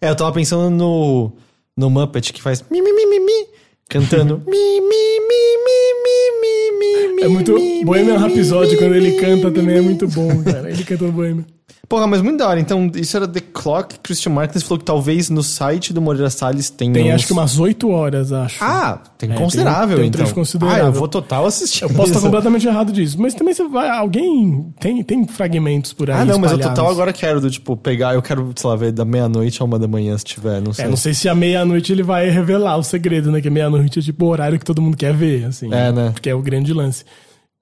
É, 0.00 0.06
é 0.06 0.10
eu 0.10 0.16
tava 0.16 0.32
pensando 0.32 0.70
no, 0.70 1.32
no 1.76 1.90
Muppet 1.90 2.32
que 2.32 2.42
faz 2.42 2.64
mi, 2.70 2.80
mi, 2.80 2.92
mi, 2.92 3.06
mi, 3.06 3.20
mi 3.20 3.46
cantando 3.88 4.42
mi, 4.46 4.80
mi, 4.80 5.20
mi, 5.28 5.48
mi, 5.64 5.88
mi, 6.04 6.78
mi, 6.78 7.14
mi, 7.16 7.22
É 7.22 7.28
muito 7.28 7.54
mi, 7.54 7.84
Bohemian 7.84 8.18
Rhapsody, 8.18 8.76
quando 8.76 8.94
ele 8.94 9.12
canta 9.12 9.50
também 9.50 9.78
é 9.78 9.80
muito 9.80 10.06
bom, 10.08 10.42
cara. 10.44 10.70
Ele 10.70 10.84
cantou 10.84 11.10
Bohemian. 11.10 11.46
Porra, 11.88 12.06
mas 12.06 12.20
muito 12.20 12.36
da 12.36 12.46
hora. 12.46 12.60
Então, 12.60 12.90
isso 12.94 13.16
era 13.16 13.26
The 13.26 13.40
Clock. 13.40 13.98
Christian 14.00 14.30
Martins 14.32 14.62
falou 14.62 14.78
que 14.78 14.84
talvez 14.84 15.30
no 15.30 15.42
site 15.42 15.90
do 15.90 16.02
Moreira 16.02 16.28
Salles 16.28 16.68
tenha 16.68 16.92
Tem 16.92 17.08
uns- 17.08 17.14
acho 17.14 17.26
que 17.28 17.32
umas 17.32 17.58
8 17.58 17.88
horas, 17.88 18.30
acho. 18.30 18.62
Ah, 18.62 19.02
tem 19.16 19.32
É, 19.32 19.34
considerável, 19.34 19.96
tem 19.96 20.04
um 20.04 20.08
então. 20.08 20.30
considerável. 20.32 20.84
Ah, 20.84 20.88
eu 20.88 20.92
vou 20.92 21.08
total 21.08 21.46
assistir. 21.46 21.84
Eu 21.84 21.88
posso 21.90 22.10
estar 22.10 22.20
completamente 22.20 22.66
errado 22.66 22.92
disso. 22.92 23.16
Mas 23.18 23.32
também 23.32 23.54
você 23.54 23.66
vai. 23.66 23.88
Alguém. 23.88 24.66
Tem, 24.78 25.02
tem 25.02 25.26
fragmentos 25.26 25.94
por 25.94 26.10
aí. 26.10 26.16
Ah, 26.16 26.24
não, 26.26 26.38
mas 26.38 26.50
eu 26.52 26.58
espalhados. 26.58 26.78
total 26.78 26.90
agora 26.92 27.10
quero, 27.10 27.40
do 27.40 27.50
tipo, 27.50 27.74
pegar... 27.74 28.12
Eu 28.12 28.20
quero, 28.20 28.52
sei 28.54 28.68
lá, 28.68 28.76
ver 28.76 28.92
da 28.92 29.06
meia-noite 29.06 29.62
a 29.62 29.64
uma 29.64 29.78
da 29.78 29.88
manhã, 29.88 30.18
se 30.18 30.24
tiver, 30.26 30.60
não 30.60 30.74
sei. 30.74 30.84
É, 30.84 30.88
não 30.88 30.96
sei 30.96 31.14
se 31.14 31.26
à 31.26 31.34
meia-noite 31.34 31.90
ele 31.90 32.02
vai 32.02 32.28
revelar 32.28 32.76
o 32.76 32.82
segredo, 32.82 33.32
né? 33.32 33.40
Que 33.40 33.48
meia-noite 33.48 33.98
é 33.98 34.02
tipo 34.02 34.26
o 34.26 34.28
horário 34.28 34.58
que 34.58 34.64
todo 34.66 34.82
mundo 34.82 34.94
quer 34.94 35.14
ver, 35.14 35.46
assim. 35.46 35.72
É, 35.72 35.90
né? 35.90 36.10
Porque 36.12 36.28
é 36.28 36.34
o 36.34 36.42
grande 36.42 36.74
lance. 36.74 37.02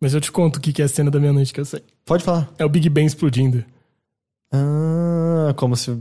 Mas 0.01 0.15
eu 0.15 0.21
te 0.21 0.33
conto 0.33 0.57
o 0.57 0.61
que 0.61 0.73
que 0.73 0.83
é 0.83 0.85
a 0.85 0.89
cena 0.89 1.13
da 1.13 1.21
meia-noite 1.21 1.55
que 1.55 1.61
eu 1.61 1.65
sei. 1.65 1.81
Pode 2.05 2.25
falar. 2.25 2.49
É 2.59 2.65
o 2.65 2.69
Big 2.69 2.89
Ben 2.89 3.07
explodindo. 3.07 3.63
Ah, 4.53 5.53
como 5.57 5.77
se... 5.77 5.97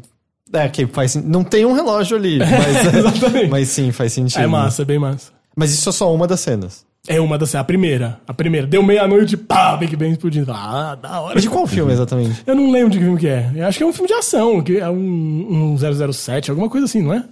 É, 0.54 0.70
que 0.70 0.86
faz 0.88 1.16
Não 1.16 1.44
tem 1.44 1.66
um 1.66 1.74
relógio 1.74 2.16
ali, 2.16 2.38
mas, 2.40 2.94
Exatamente. 2.96 3.50
mas 3.50 3.68
sim, 3.68 3.92
faz 3.92 4.14
sentido. 4.14 4.42
É 4.42 4.48
massa, 4.48 4.84
é 4.84 4.86
bem 4.86 5.00
massa. 5.00 5.32
Mas 5.56 5.72
isso 5.74 5.90
é 5.90 5.92
só 5.92 6.14
uma 6.14 6.28
das 6.28 6.40
cenas. 6.40 6.86
É 7.08 7.20
uma 7.20 7.38
das. 7.38 7.54
A 7.56 7.64
primeira. 7.64 8.20
A 8.28 8.34
primeira. 8.34 8.66
Deu 8.66 8.82
meia-noite, 8.82 9.38
pá, 9.38 9.76
Big 9.78 9.96
Ben 9.96 10.12
explodindo. 10.12 10.52
Ah, 10.52 10.96
da 10.96 11.20
hora. 11.22 11.34
Mas 11.36 11.44
de 11.44 11.50
qual 11.50 11.68
filme 11.68 11.92
exatamente? 11.92 12.42
Eu 12.48 12.56
não 12.56 12.72
lembro 12.72 12.90
de 12.92 12.98
que 12.98 13.04
filme 13.04 13.20
que 13.20 13.28
é. 13.28 13.52
Eu 13.56 13.68
acho 13.68 13.78
que 13.78 13.84
é 13.84 13.88
um 13.88 13.94
filme 13.94 14.08
de 14.08 14.14
ação, 14.14 14.62
que 14.64 14.78
é 14.78 14.90
um, 14.90 15.74
um 15.74 15.78
007, 16.14 16.50
alguma 16.52 16.70
coisa 16.70 16.86
assim, 16.86 17.02
não 17.02 17.14
é? 17.14 17.24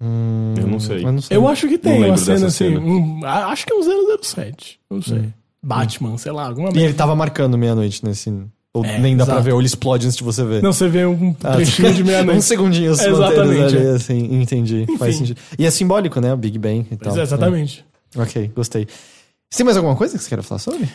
Eu 0.00 0.66
não 0.66 0.80
sei. 0.80 1.04
Eu 1.04 1.12
não 1.12 1.20
sei. 1.22 1.36
Eu 1.36 1.48
acho 1.48 1.68
que 1.68 1.78
tem 1.78 2.04
uma 2.04 2.16
cena 2.16 2.46
assim. 2.46 2.70
cena. 2.74 2.80
um- 2.80 3.20
acho 3.24 3.66
que 3.66 3.72
é 3.72 3.76
um 3.76 3.82
007. 4.22 4.80
Não 4.90 5.02
sei. 5.02 5.18
Hum. 5.18 5.32
Batman, 5.62 6.16
sei 6.18 6.32
lá, 6.32 6.46
alguma 6.46 6.70
E 6.74 6.78
ele 6.82 6.94
tava 6.94 7.14
marcando 7.16 7.56
meia-noite 7.58 8.04
nesse... 8.04 8.30
Ou 8.76 8.84
É, 8.84 8.98
nem 8.98 9.16
dá 9.16 9.24
pra 9.24 9.34
exato. 9.34 9.44
ver, 9.46 9.52
ou 9.52 9.60
ele 9.60 9.66
explode 9.66 10.06
antes 10.06 10.16
de 10.18 10.22
você 10.24 10.44
ver. 10.44 10.62
Não, 10.62 10.72
você 10.72 10.88
vê 10.88 11.06
um 11.06 11.34
Ah, 11.42 11.52
trechinho 11.54 11.94
de 11.94 12.02
um 12.02 12.06
meia-noite. 12.06 12.42
segundinho 12.42 12.90
os 12.92 13.00
Exatamente, 13.00 13.76
ali, 13.76 13.86
é. 13.86 13.90
assim, 13.92 14.40
entendi. 14.40 14.84
Faz 14.98 15.14
Enfim. 15.14 15.26
sentido. 15.26 15.40
E 15.58 15.64
é 15.64 15.70
simbólico, 15.70 16.20
né? 16.20 16.32
O 16.34 16.36
Big 16.36 16.58
Bang 16.58 16.80
e 16.90 16.96
tal. 16.96 16.98
Pois 17.12 17.16
é, 17.16 17.22
exatamente. 17.22 17.84
É. 18.16 18.20
Ok, 18.22 18.50
gostei. 18.54 18.86
Você 19.48 19.58
tem 19.58 19.64
mais 19.64 19.76
alguma 19.76 19.96
coisa 19.96 20.16
que 20.16 20.22
você 20.22 20.28
queira 20.28 20.42
falar 20.42 20.58
sobre? 20.58 20.88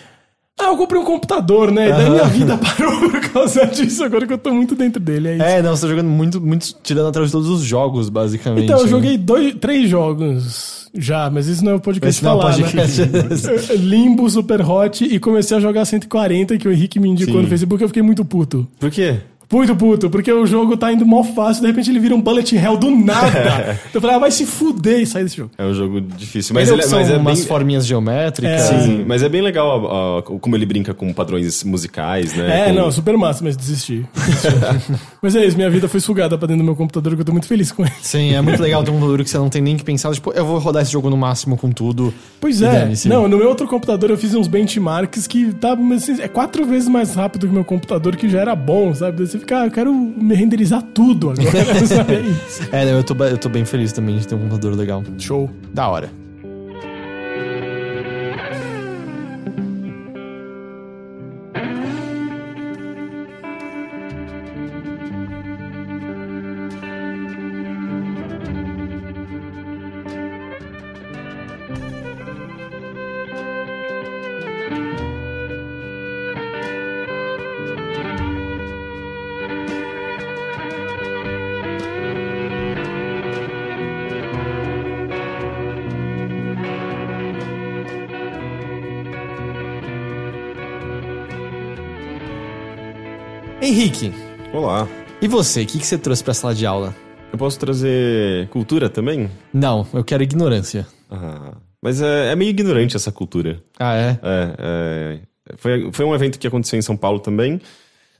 Ah, 0.62 0.68
eu 0.68 0.78
comprei 0.78 1.02
um 1.02 1.06
computador, 1.06 1.72
né? 1.72 1.90
E 1.90 1.92
daí 1.92 2.10
minha 2.10 2.26
vida 2.26 2.58
parou 2.58 3.10
por 3.10 3.20
causa 3.32 3.66
disso, 3.66 4.04
agora 4.04 4.28
que 4.28 4.34
eu 4.34 4.38
tô 4.38 4.54
muito 4.54 4.76
dentro 4.76 5.02
dele. 5.02 5.30
É 5.30 5.36
isso. 5.36 5.44
É, 5.44 5.62
não, 5.62 5.76
você 5.76 5.82
tá 5.82 5.88
jogando 5.88 6.10
muito, 6.10 6.40
muito 6.40 6.76
tirando 6.84 7.08
atrás 7.08 7.30
de 7.30 7.32
todos 7.32 7.50
os 7.50 7.64
jogos, 7.64 8.10
basicamente. 8.10 8.66
Então, 8.66 8.78
eu 8.78 8.84
né? 8.84 8.90
joguei 8.90 9.18
dois, 9.18 9.56
três 9.56 9.90
jogos 9.90 10.90
já, 10.94 11.30
mas 11.30 11.48
isso 11.48 11.64
não 11.64 11.72
é 11.72 11.76
o 11.76 11.80
podcast 11.80 12.18
Esse 12.18 12.24
não 12.24 12.38
é 12.38 12.42
falar, 12.42 12.56
podcast. 12.58 13.02
né? 13.02 13.76
Limbo, 13.78 14.30
Super 14.30 14.62
Hot 14.62 15.04
e 15.04 15.20
comecei 15.20 15.58
a 15.58 15.60
jogar 15.60 15.86
140, 15.86 16.58
que 16.58 16.68
o 16.68 16.72
Henrique 16.72 17.00
me 17.00 17.10
indicou 17.10 17.36
Sim. 17.36 17.42
no 17.42 17.48
Facebook, 17.48 17.82
eu 17.82 17.88
fiquei 17.88 18.04
muito 18.04 18.24
puto. 18.24 18.68
Por 18.80 18.92
quê? 18.92 19.20
Muito 19.52 19.76
puto, 19.76 20.10
porque 20.10 20.32
o 20.32 20.46
jogo 20.46 20.78
tá 20.78 20.92
indo 20.94 21.06
mó 21.06 21.24
fácil, 21.24 21.62
de 21.62 21.68
repente 21.68 21.90
ele 21.90 22.00
vira 22.00 22.16
um 22.16 22.22
bullet 22.22 22.56
hell 22.56 22.78
do 22.78 22.90
nada. 22.90 23.80
eu 23.94 24.00
falei, 24.02 24.16
ah, 24.16 24.20
vai 24.20 24.32
se 24.32 24.46
fuder 24.46 25.00
e 25.02 25.06
sair 25.06 25.24
desse 25.24 25.38
jogo. 25.38 25.52
É 25.58 25.64
um 25.66 25.74
jogo 25.74 26.00
difícil. 26.02 26.54
Mas, 26.56 26.70
Mas, 26.70 26.80
ele, 26.80 26.94
é- 26.94 26.98
mas 27.00 27.10
é 27.12 27.18
umas 27.18 27.40
bem. 27.40 27.48
forminhas 27.48 27.86
geométricas. 27.86 28.62
É. 28.72 28.80
Sim, 28.84 29.06
mas 29.08 29.22
é 29.24 29.30
bem 29.30 29.42
legal 29.42 29.68
ó, 29.84 30.18
ó, 30.20 30.22
como 30.22 30.56
ele 30.56 30.66
brinca 30.66 30.94
com 30.94 31.12
padrões 31.14 31.64
musicais, 31.64 32.34
né? 32.34 32.62
É, 32.62 32.66
Com- 32.70 32.74
não, 32.80 32.92
super 32.92 33.18
massa, 33.18 33.44
mas 33.44 33.58
desisti. 33.58 34.06
mas 35.22 35.36
é 35.36 35.46
isso, 35.46 35.56
minha 35.58 35.70
vida 35.70 35.88
foi 35.88 36.00
sugada 36.00 36.38
pra 36.38 36.48
dentro 36.48 36.64
do 36.64 36.66
meu 36.66 36.76
computador, 36.76 37.16
que 37.16 37.22
eu 37.22 37.26
tô 37.26 37.32
muito 37.32 37.48
feliz 37.48 37.72
com 37.72 37.84
ele. 37.84 37.92
Sim, 38.02 38.34
é 38.34 38.42
muito 38.42 38.62
legal 38.62 38.84
ter 38.84 38.92
um 38.92 38.96
computador 38.96 39.24
que 39.24 39.30
você 39.30 39.38
não 39.38 39.50
tem 39.50 39.62
nem 39.62 39.78
que 39.78 39.84
pensar. 39.84 40.12
Tipo, 40.14 40.32
eu 40.32 40.46
vou 40.46 40.60
rodar 40.60 40.82
esse 40.84 40.92
jogo 40.92 41.10
no 41.10 41.18
máximo 41.18 41.58
com 41.58 41.72
tudo. 41.72 42.14
Pois 42.40 42.62
é. 42.62 42.90
Não, 43.06 43.28
no 43.28 43.38
meu 43.38 43.48
outro 43.50 43.68
computador 43.68 44.10
eu 44.10 44.18
fiz 44.18 44.34
uns 44.34 44.48
benchmarks 44.48 45.28
que 45.28 45.54
tá, 45.54 45.76
mas, 45.76 46.04
assim, 46.10 46.22
é 46.22 46.28
quatro 46.28 46.66
vezes 46.66 46.88
mais 46.88 47.14
rápido 47.16 47.46
que 47.48 47.52
o 47.52 47.54
meu 47.56 47.66
computador, 47.66 48.16
que 48.16 48.30
já 48.30 48.40
era 48.40 48.56
bom, 48.56 48.94
sabe? 48.94 49.18
Daí 49.18 49.28
Você 49.28 49.41
fica, 49.42 49.62
ah, 49.62 49.66
eu 49.66 49.72
quero 49.72 49.94
me 49.94 50.34
renderizar 50.34 50.82
tudo 50.82 51.32
agora? 51.32 51.52
É 52.72 52.92
eu 52.92 53.04
tô, 53.04 53.14
eu 53.26 53.38
tô 53.38 53.50
bem 53.50 53.66
feliz 53.66 53.92
também 53.92 54.18
de 54.18 54.28
ter 54.28 54.36
um 54.36 54.40
computador 54.40 54.76
legal. 54.76 55.04
Show. 55.18 55.50
Da 55.74 55.88
hora. 55.88 56.21
Henrique, 93.92 94.14
Olá. 94.54 94.88
e 95.22 95.28
você? 95.28 95.64
O 95.64 95.66
que, 95.66 95.78
que 95.78 95.86
você 95.86 95.98
trouxe 95.98 96.24
pra 96.24 96.34
sala 96.34 96.56
de 96.56 96.66
aula? 96.66 96.96
Eu 97.30 97.38
posso 97.38 97.60
trazer 97.60 98.48
cultura 98.48 98.90
também? 98.90 99.30
Não, 99.54 99.86
eu 99.94 100.02
quero 100.02 100.24
ignorância. 100.24 100.88
Ah, 101.10 101.58
mas 101.82 102.02
é, 102.02 102.32
é 102.32 102.36
meio 102.36 102.50
ignorante 102.52 102.96
essa 102.96 103.12
cultura. 103.12 103.62
Ah, 103.78 103.96
é? 103.96 104.20
É, 104.24 104.56
é, 104.60 105.20
foi, 105.58 105.92
foi 105.92 106.06
um 106.06 106.16
evento 106.16 106.40
que 106.40 106.48
aconteceu 106.48 106.80
em 106.80 106.82
São 106.82 106.96
Paulo 106.96 107.20
também. 107.20 107.60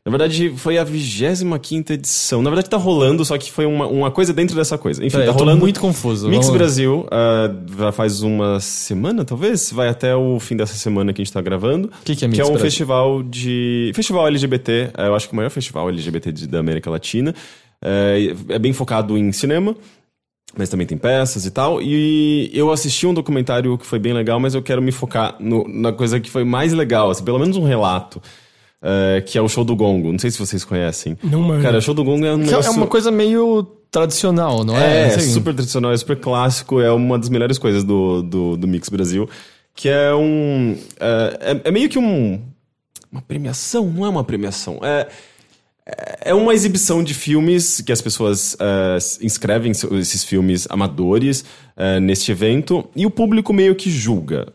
Na 0.04 0.10
verdade, 0.10 0.50
foi 0.58 0.80
a 0.80 0.84
25 0.84 1.94
edição. 1.94 2.42
Na 2.42 2.50
verdade, 2.50 2.68
tá 2.70 2.78
rolando, 2.78 3.24
só 3.24 3.38
que 3.38 3.52
foi 3.52 3.68
uma, 3.68 3.86
uma 3.86 4.10
coisa 4.10 4.34
dentro 4.34 4.56
dessa 4.56 4.76
coisa. 4.76 5.00
Enfim, 5.06 5.18
Peraí, 5.18 5.28
tá 5.28 5.32
rolando. 5.32 5.60
muito 5.60 5.80
confuso. 5.80 6.28
Mix 6.28 6.48
Vamos- 6.48 6.58
Brasil, 6.58 7.06
ah, 7.12 7.54
já 7.78 7.92
faz 7.92 8.24
uma 8.24 8.60
semana, 8.60 9.24
talvez? 9.24 9.72
Vai 9.72 9.90
até 9.90 10.16
o 10.16 10.40
fim 10.40 10.56
dessa 10.56 10.74
semana 10.74 11.14
que 11.14 11.22
a 11.22 11.24
gente 11.24 11.32
tá 11.34 11.40
gravando. 11.40 11.92
Que 12.04 12.16
que 12.16 12.26
é 12.26 12.28
Mix 12.28 12.36
Que 12.38 12.42
é 12.42 12.46
um 12.46 12.48
Brasil? 12.48 12.66
festival 12.66 13.22
de. 13.22 13.92
Festival 13.94 14.26
LGBT, 14.28 14.90
é, 14.98 15.08
eu 15.08 15.14
acho 15.16 15.28
que 15.28 15.34
o 15.34 15.36
maior 15.36 15.52
festival 15.52 15.88
LGBT 15.90 16.32
de- 16.32 16.48
da 16.48 16.60
América 16.60 16.90
Latina. 16.90 17.36
É, 17.84 18.34
é 18.50 18.60
bem 18.60 18.74
focado 18.74 19.16
em 19.18 19.32
cinema. 19.32 19.76
Mas 20.58 20.68
também 20.68 20.86
tem 20.86 20.98
peças 20.98 21.46
e 21.46 21.52
tal. 21.52 21.80
E 21.82 22.50
eu 22.54 22.72
assisti 22.72 23.08
um 23.08 23.14
documentário 23.14 23.78
que 23.78 23.86
foi 23.86 24.00
bem 24.00 24.12
legal, 24.14 24.38
mas 24.40 24.54
eu 24.54 24.62
quero 24.62 24.82
me 24.82 24.92
focar 24.92 25.36
no- 25.40 25.66
na 25.66 25.94
coisa 25.94 26.20
que 26.20 26.30
foi 26.30 26.44
mais 26.44 26.74
legal, 26.74 27.10
assim, 27.10 27.24
pelo 27.24 27.40
menos 27.40 27.56
um 27.56 27.64
relato. 27.64 28.22
É, 28.82 29.22
que 29.22 29.38
é 29.38 29.42
o 29.42 29.48
show 29.48 29.64
do 29.64 29.76
Gongo. 29.76 30.12
Não 30.12 30.20
sei 30.20 30.32
se 30.32 30.40
vocês 30.40 30.64
conhecem. 30.64 31.18
Não 31.24 31.42
manjo. 31.42 31.64
Cara, 31.64 31.78
o 31.78 31.82
show 31.82 31.94
do 31.94 32.04
Gongo 32.04 32.26
é 32.26 32.34
um 32.34 32.40
Que 32.40 32.46
negócio... 32.48 32.70
é 32.70 32.76
uma 32.76 32.88
coisa 32.88 33.12
meio 33.12 33.64
tradicional, 33.92 34.64
não 34.64 34.78
é? 34.78 35.04
É, 35.12 35.16
Assim, 35.16 35.32
super 35.32 35.54
tradicional, 35.54 35.92
é 35.92 35.98
super 35.98 36.18
clássico, 36.20 36.80
é 36.82 36.92
uma 36.92 37.20
das 37.20 37.30
melhores 37.30 37.58
coisas 37.58 37.84
do, 37.84 38.22
do, 38.24 38.58
do 38.58 38.68
Mix 38.68 38.90
Brasil. 38.90 39.30
Que 39.76 39.90
é 39.90 40.14
um. 40.14 40.76
É, 41.00 41.38
é- 41.42 41.62
é 41.66 41.72
meio 41.72 41.88
que 41.90 41.98
um. 42.00 42.42
Uma 43.12 43.22
premiação? 43.22 43.86
Não 43.90 44.06
é 44.06 44.10
uma 44.10 44.24
premiação. 44.24 44.80
É. 44.82 45.08
É 46.24 46.34
uma 46.34 46.54
exibição 46.54 47.04
de 47.04 47.14
filmes 47.14 47.82
que 47.82 47.92
as 47.92 48.00
pessoas 48.02 48.56
é, 48.60 48.98
inscrevem 49.26 49.72
esses 49.72 50.24
filmes 50.24 50.68
amadores 50.70 51.44
é, 51.76 52.00
neste 52.00 52.32
evento 52.32 52.88
e 52.96 53.06
o 53.06 53.10
público 53.10 53.52
meio 53.52 53.76
que 53.76 53.90
julga. 53.90 54.48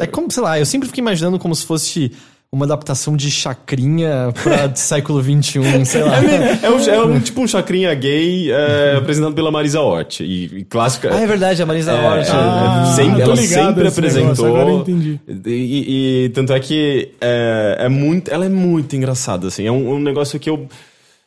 É, 0.00 0.04
É 0.04 0.06
como, 0.06 0.30
sei 0.30 0.42
lá, 0.42 0.58
eu 0.60 0.66
sempre 0.66 0.86
fico 0.86 1.00
imaginando 1.00 1.38
como 1.38 1.54
se 1.56 1.64
fosse 1.64 2.12
uma 2.52 2.64
adaptação 2.64 3.16
de 3.16 3.30
chacrinha 3.30 4.32
pra 4.42 4.72
século 4.76 5.22
XXI, 5.22 5.84
sei 5.84 6.02
lá. 6.02 6.16
é, 6.24 6.60
é 6.62 6.70
um, 6.70 6.78
é 6.80 7.04
um 7.04 7.20
tipo 7.20 7.40
um 7.42 7.46
chacrinha 7.46 7.92
gay 7.94 8.50
é, 8.50 8.96
apresentado 8.96 9.34
pela 9.34 9.50
Marisa 9.50 9.80
Hort. 9.80 10.20
E, 10.20 10.44
e 10.58 10.64
clássica. 10.64 11.10
Ah, 11.14 11.20
é 11.20 11.26
verdade, 11.26 11.60
a 11.62 11.66
Marisa 11.66 11.92
É, 11.92 11.94
Hort. 12.08 12.28
Ah, 12.32 12.92
sempre- 12.96 13.20
ela 13.22 13.36
sempre 13.36 13.88
apresentou. 13.88 14.22
negócio, 14.22 14.46
agora 14.46 14.70
eu 14.70 14.78
entendi. 14.80 15.20
E, 15.46 16.24
e- 16.24 16.28
tanto 16.30 16.52
é 16.52 16.60
que 16.60 17.10
é, 17.20 17.76
é 17.80 17.88
muito, 17.88 18.30
ela 18.32 18.46
é 18.46 18.48
muito 18.48 18.96
engraçada, 18.96 19.48
assim. 19.48 19.66
É 19.66 19.72
um, 19.72 19.94
um 19.94 19.98
negócio 20.00 20.38
que 20.40 20.48
eu, 20.48 20.66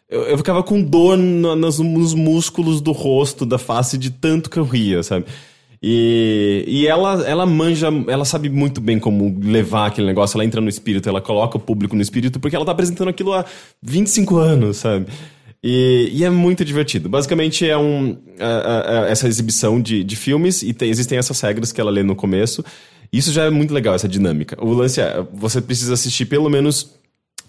eu, 0.09 0.21
eu 0.23 0.37
ficava 0.37 0.63
com 0.63 0.81
dor 0.81 1.17
na- 1.17 1.55
nas- 1.55 1.79
nos 1.79 2.13
músculos 2.15 2.81
do 2.81 2.91
rosto, 2.91 3.45
da 3.45 3.57
face, 3.59 3.97
de 3.97 4.09
tanto 4.09 4.49
que 4.49 4.57
eu 4.57 4.63
ria, 4.63 5.03
sabe? 5.03 5.25
E, 5.81 6.65
e 6.67 6.87
ela, 6.87 7.25
ela 7.25 7.45
manja, 7.45 7.87
ela 8.07 8.25
sabe 8.25 8.49
muito 8.49 8.81
bem 8.81 8.99
como 8.99 9.37
levar 9.41 9.87
aquele 9.87 10.07
negócio, 10.07 10.35
ela 10.35 10.43
entra 10.45 10.59
no 10.59 10.67
espírito, 10.67 11.07
ela 11.07 11.21
coloca 11.21 11.57
o 11.57 11.59
público 11.59 11.95
no 11.95 12.01
espírito, 12.01 12.39
porque 12.39 12.55
ela 12.55 12.65
tá 12.65 12.71
apresentando 12.73 13.07
aquilo 13.07 13.33
há 13.33 13.45
25 13.81 14.37
anos, 14.37 14.77
sabe? 14.77 15.05
E, 15.63 16.09
e 16.13 16.23
é 16.23 16.29
muito 16.29 16.63
divertido. 16.63 17.09
Basicamente 17.09 17.67
é 17.67 17.77
um 17.77 18.17
é- 18.37 18.43
é- 19.05 19.07
é 19.07 19.11
essa 19.11 19.27
exibição 19.27 19.81
de, 19.81 20.03
de 20.03 20.15
filmes 20.15 20.63
e 20.63 20.73
tem- 20.73 20.89
existem 20.89 21.17
essas 21.17 21.39
regras 21.41 21.71
que 21.71 21.79
ela 21.81 21.91
lê 21.91 22.03
no 22.03 22.15
começo. 22.15 22.63
Isso 23.11 23.31
já 23.31 23.43
é 23.45 23.49
muito 23.49 23.73
legal, 23.73 23.95
essa 23.95 24.07
dinâmica. 24.07 24.55
O 24.63 24.71
lance 24.71 25.01
é, 25.01 25.25
você 25.33 25.59
precisa 25.61 25.93
assistir 25.95 26.25
pelo 26.25 26.49
menos 26.49 26.93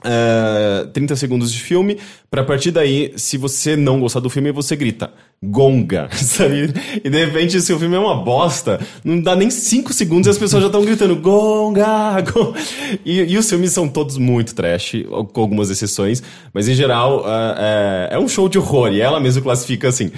é, 0.05 0.87
30 0.93 1.17
segundos 1.17 1.53
de 1.53 1.61
filme, 1.61 1.99
pra 2.31 2.43
partir 2.45 2.71
daí, 2.71 3.13
se 3.17 3.37
você 3.37 3.77
não 3.77 4.01
gostar 4.01 4.21
do 4.21 4.31
filme, 4.31 4.53
você 4.53 4.77
grita 4.77 5.13
gonga, 5.43 6.09
sabe? 6.13 6.73
E 7.03 7.09
de 7.09 7.25
repente, 7.25 7.61
se 7.63 7.73
o 7.73 7.79
filme 7.79 7.97
é 7.97 7.99
uma 7.99 8.15
bosta, 8.23 8.79
não 9.03 9.21
dá 9.21 9.35
nem 9.35 9.49
5 9.51 9.93
segundos 9.93 10.27
e 10.27 10.31
as 10.31 10.37
pessoas 10.39 10.63
já 10.63 10.67
estão 10.67 10.85
gritando 10.85 11.17
gonga, 11.17 12.21
gonga. 12.31 12.61
E, 13.05 13.21
e 13.23 13.39
os 13.39 13.49
filmes 13.49 13.73
são 13.73 13.89
todos 13.89 14.19
muito 14.19 14.55
trash, 14.55 14.97
com 15.33 15.41
algumas 15.41 15.71
exceções, 15.71 16.23
mas 16.53 16.69
em 16.69 16.75
geral 16.75 17.25
é, 17.27 18.11
é- 18.13 18.17
é 18.17 18.19
um 18.19 18.29
show 18.29 18.49
de 18.49 18.59
horror 18.59 18.93
e 18.93 19.01
ela 19.01 19.19
mesma 19.19 19.41
classifica 19.43 19.89
assim. 19.89 20.11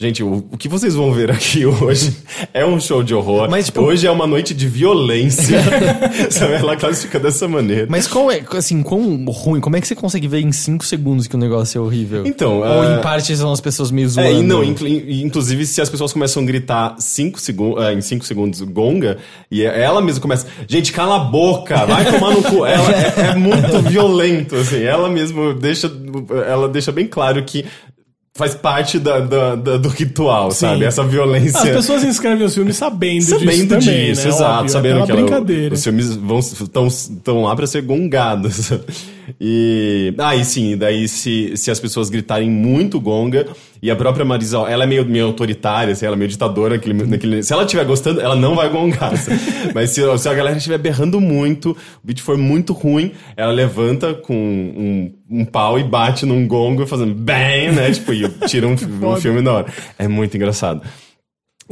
Gente, 0.00 0.22
o, 0.22 0.46
o 0.50 0.56
que 0.56 0.66
vocês 0.66 0.94
vão 0.94 1.12
ver 1.12 1.30
aqui 1.30 1.66
hoje 1.68 2.16
é 2.54 2.64
um 2.64 2.80
show 2.80 3.02
de 3.02 3.14
horror. 3.14 3.50
Mas, 3.50 3.66
tipo- 3.66 3.82
hoje 3.82 4.06
é 4.06 4.10
uma 4.10 4.26
noite 4.26 4.54
de 4.54 4.66
violência. 4.66 5.58
sabe? 6.32 6.54
Ela 6.54 6.74
classifica 6.74 7.20
dessa 7.20 7.46
maneira. 7.46 7.86
Mas 7.86 8.06
qual 8.06 8.30
é, 8.30 8.42
assim, 8.54 8.82
quão 8.82 9.26
ruim, 9.26 9.60
como 9.60 9.76
é 9.76 9.80
que 9.80 9.86
você 9.86 9.94
consegue 9.94 10.26
ver 10.26 10.40
em 10.40 10.52
5 10.52 10.86
segundos 10.86 11.26
que 11.26 11.34
o 11.34 11.38
negócio 11.38 11.76
é 11.76 11.82
horrível? 11.82 12.26
Então, 12.26 12.60
Ou 12.60 12.64
ah, 12.80 12.96
em 12.98 13.02
parte 13.02 13.36
são 13.36 13.52
as 13.52 13.60
pessoas 13.60 13.90
meio 13.90 14.08
zoando. 14.08 14.30
É, 14.30 14.32
e 14.32 14.42
não, 14.42 14.64
inclu- 14.64 14.88
inclusive 14.88 15.66
se 15.66 15.82
as 15.82 15.90
pessoas 15.90 16.14
começam 16.14 16.42
a 16.42 16.46
gritar 16.46 16.96
cinco 16.98 17.38
segu 17.38 17.78
ah, 17.78 17.92
em 17.92 18.00
5 18.00 18.24
segundos 18.24 18.62
gonga, 18.62 19.18
e 19.50 19.62
ela 19.62 20.00
mesma 20.00 20.22
começa, 20.22 20.46
gente, 20.66 20.92
cala 20.94 21.16
a 21.16 21.24
boca, 21.24 21.84
vai 21.84 22.10
tomar 22.10 22.30
no 22.30 22.42
cu. 22.42 22.64
Ela 22.70 22.90
é, 22.90 23.30
é 23.32 23.34
muito 23.34 23.82
violento, 23.82 24.56
assim, 24.56 24.82
ela 24.82 25.10
mesma 25.10 25.52
deixa, 25.52 25.92
ela 26.48 26.68
deixa 26.68 26.90
bem 26.90 27.06
claro 27.06 27.42
que 27.44 27.66
faz 28.36 28.54
parte 28.54 28.98
da, 28.98 29.20
da- 29.20 29.54
da- 29.56 29.76
do 29.76 29.88
ritual, 29.88 30.50
sabe? 30.52 30.84
Essa 30.84 31.02
violência. 31.04 31.58
As 31.60 31.68
pessoas 31.68 32.04
inscrevem 32.04 32.46
os 32.46 32.54
filmes 32.54 32.76
sabendo, 32.76 33.18
disso 33.18 33.38
Sabendo 33.38 33.68
também, 33.68 34.06
disso, 34.12 34.22
né? 34.22 34.28
exato. 34.28 34.52
Óbvio, 34.54 34.68
sabendo 34.70 35.00
é 35.00 35.04
que 35.06 35.12
ela- 35.12 35.20
brincadeira. 35.22 35.74
os 35.74 35.82
filmes 35.84 36.14
vão 36.16 36.38
estão 36.38 37.42
lá 37.42 37.54
pra 37.56 37.66
ser 37.66 37.82
gongados. 37.82 38.70
E. 39.40 40.12
Ah, 40.18 40.34
e 40.34 40.44
sim, 40.44 40.76
daí 40.76 41.06
se, 41.06 41.52
se 41.56 41.70
as 41.70 41.78
pessoas 41.78 42.10
gritarem 42.10 42.50
muito 42.50 43.00
gonga, 43.00 43.46
e 43.82 43.90
a 43.90 43.96
própria 43.96 44.24
Marisa, 44.24 44.58
ela 44.68 44.84
é 44.84 44.86
meio, 44.86 45.04
meio 45.06 45.26
autoritária, 45.26 45.92
assim, 45.92 46.04
ela 46.04 46.14
é 46.14 46.18
meio 46.18 46.28
ditadora. 46.28 46.74
Naquele, 46.74 47.04
naquele, 47.04 47.42
se 47.42 47.52
ela 47.52 47.64
estiver 47.64 47.84
gostando, 47.84 48.20
ela 48.20 48.36
não 48.36 48.54
vai 48.54 48.68
gongar. 48.68 49.14
assim. 49.14 49.32
Mas 49.74 49.90
se, 49.90 50.02
se 50.18 50.28
a 50.28 50.34
galera 50.34 50.56
estiver 50.56 50.78
berrando 50.78 51.20
muito, 51.20 51.70
o 51.70 51.76
vídeo 52.06 52.22
for 52.22 52.36
muito 52.36 52.72
ruim, 52.74 53.12
ela 53.36 53.52
levanta 53.52 54.12
com 54.12 54.34
um, 54.34 55.14
um 55.30 55.44
pau 55.46 55.78
e 55.78 55.84
bate 55.84 56.26
num 56.26 56.46
gongo, 56.46 56.86
fazendo 56.86 57.14
bang, 57.14 57.72
né? 57.74 57.90
Tipo, 57.90 58.12
e 58.12 58.28
tira 58.46 58.66
um, 58.66 58.74
um 59.02 59.16
filme 59.16 59.40
na 59.40 59.52
hora. 59.52 59.66
É 59.98 60.06
muito 60.06 60.36
engraçado. 60.36 60.82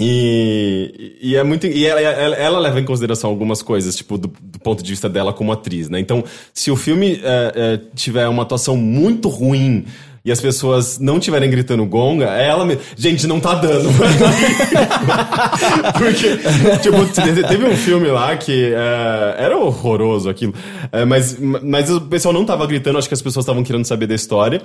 E, 0.00 1.18
e 1.20 1.34
é 1.34 1.42
muito. 1.42 1.66
E 1.66 1.84
ela, 1.84 2.00
ela, 2.00 2.36
ela 2.36 2.59
leva 2.61 2.80
em 2.80 2.84
consideração 2.84 3.28
algumas 3.28 3.62
coisas, 3.62 3.96
tipo, 3.96 4.16
do, 4.16 4.32
do 4.40 4.59
ponto 4.61 4.82
de 4.82 4.88
vista 4.88 5.09
dela 5.09 5.32
como 5.32 5.50
atriz, 5.50 5.88
né? 5.88 5.98
Então, 5.98 6.22
se 6.54 6.70
o 6.70 6.76
filme 6.76 7.20
é, 7.22 7.52
é, 7.54 7.80
tiver 7.96 8.28
uma 8.28 8.44
atuação 8.44 8.76
muito 8.76 9.28
ruim 9.28 9.84
e 10.29 10.33
as 10.33 10.41
pessoas 10.41 10.99
não 10.99 11.18
estiverem 11.18 11.51
gritando 11.51 11.85
gonga, 11.87 12.26
é 12.39 12.47
ela 12.49 12.64
mesmo. 12.64 12.83
Gente, 12.97 13.26
não 13.26 13.41
tá 13.41 13.55
dando. 13.55 13.89
Porque, 15.99 16.37
tipo, 16.83 17.07
te- 17.07 17.43
teve 17.49 17.64
um 17.66 17.76
filme 17.76 18.09
lá 18.09 18.37
que 18.37 18.72
é, 18.74 19.35
era 19.39 19.57
horroroso 19.59 20.29
aquilo. 20.29 20.55
É, 20.93 21.05
mas, 21.05 21.37
mas 21.39 21.91
o 21.91 22.01
pessoal 22.03 22.33
não 22.33 22.45
tava 22.45 22.66
gritando, 22.66 22.99
acho 22.99 23.09
que 23.09 23.14
as 23.14 23.22
pessoas 23.22 23.45
estavam 23.45 23.62
querendo 23.62 23.85
saber 23.85 24.07
da 24.07 24.14
história. 24.14 24.61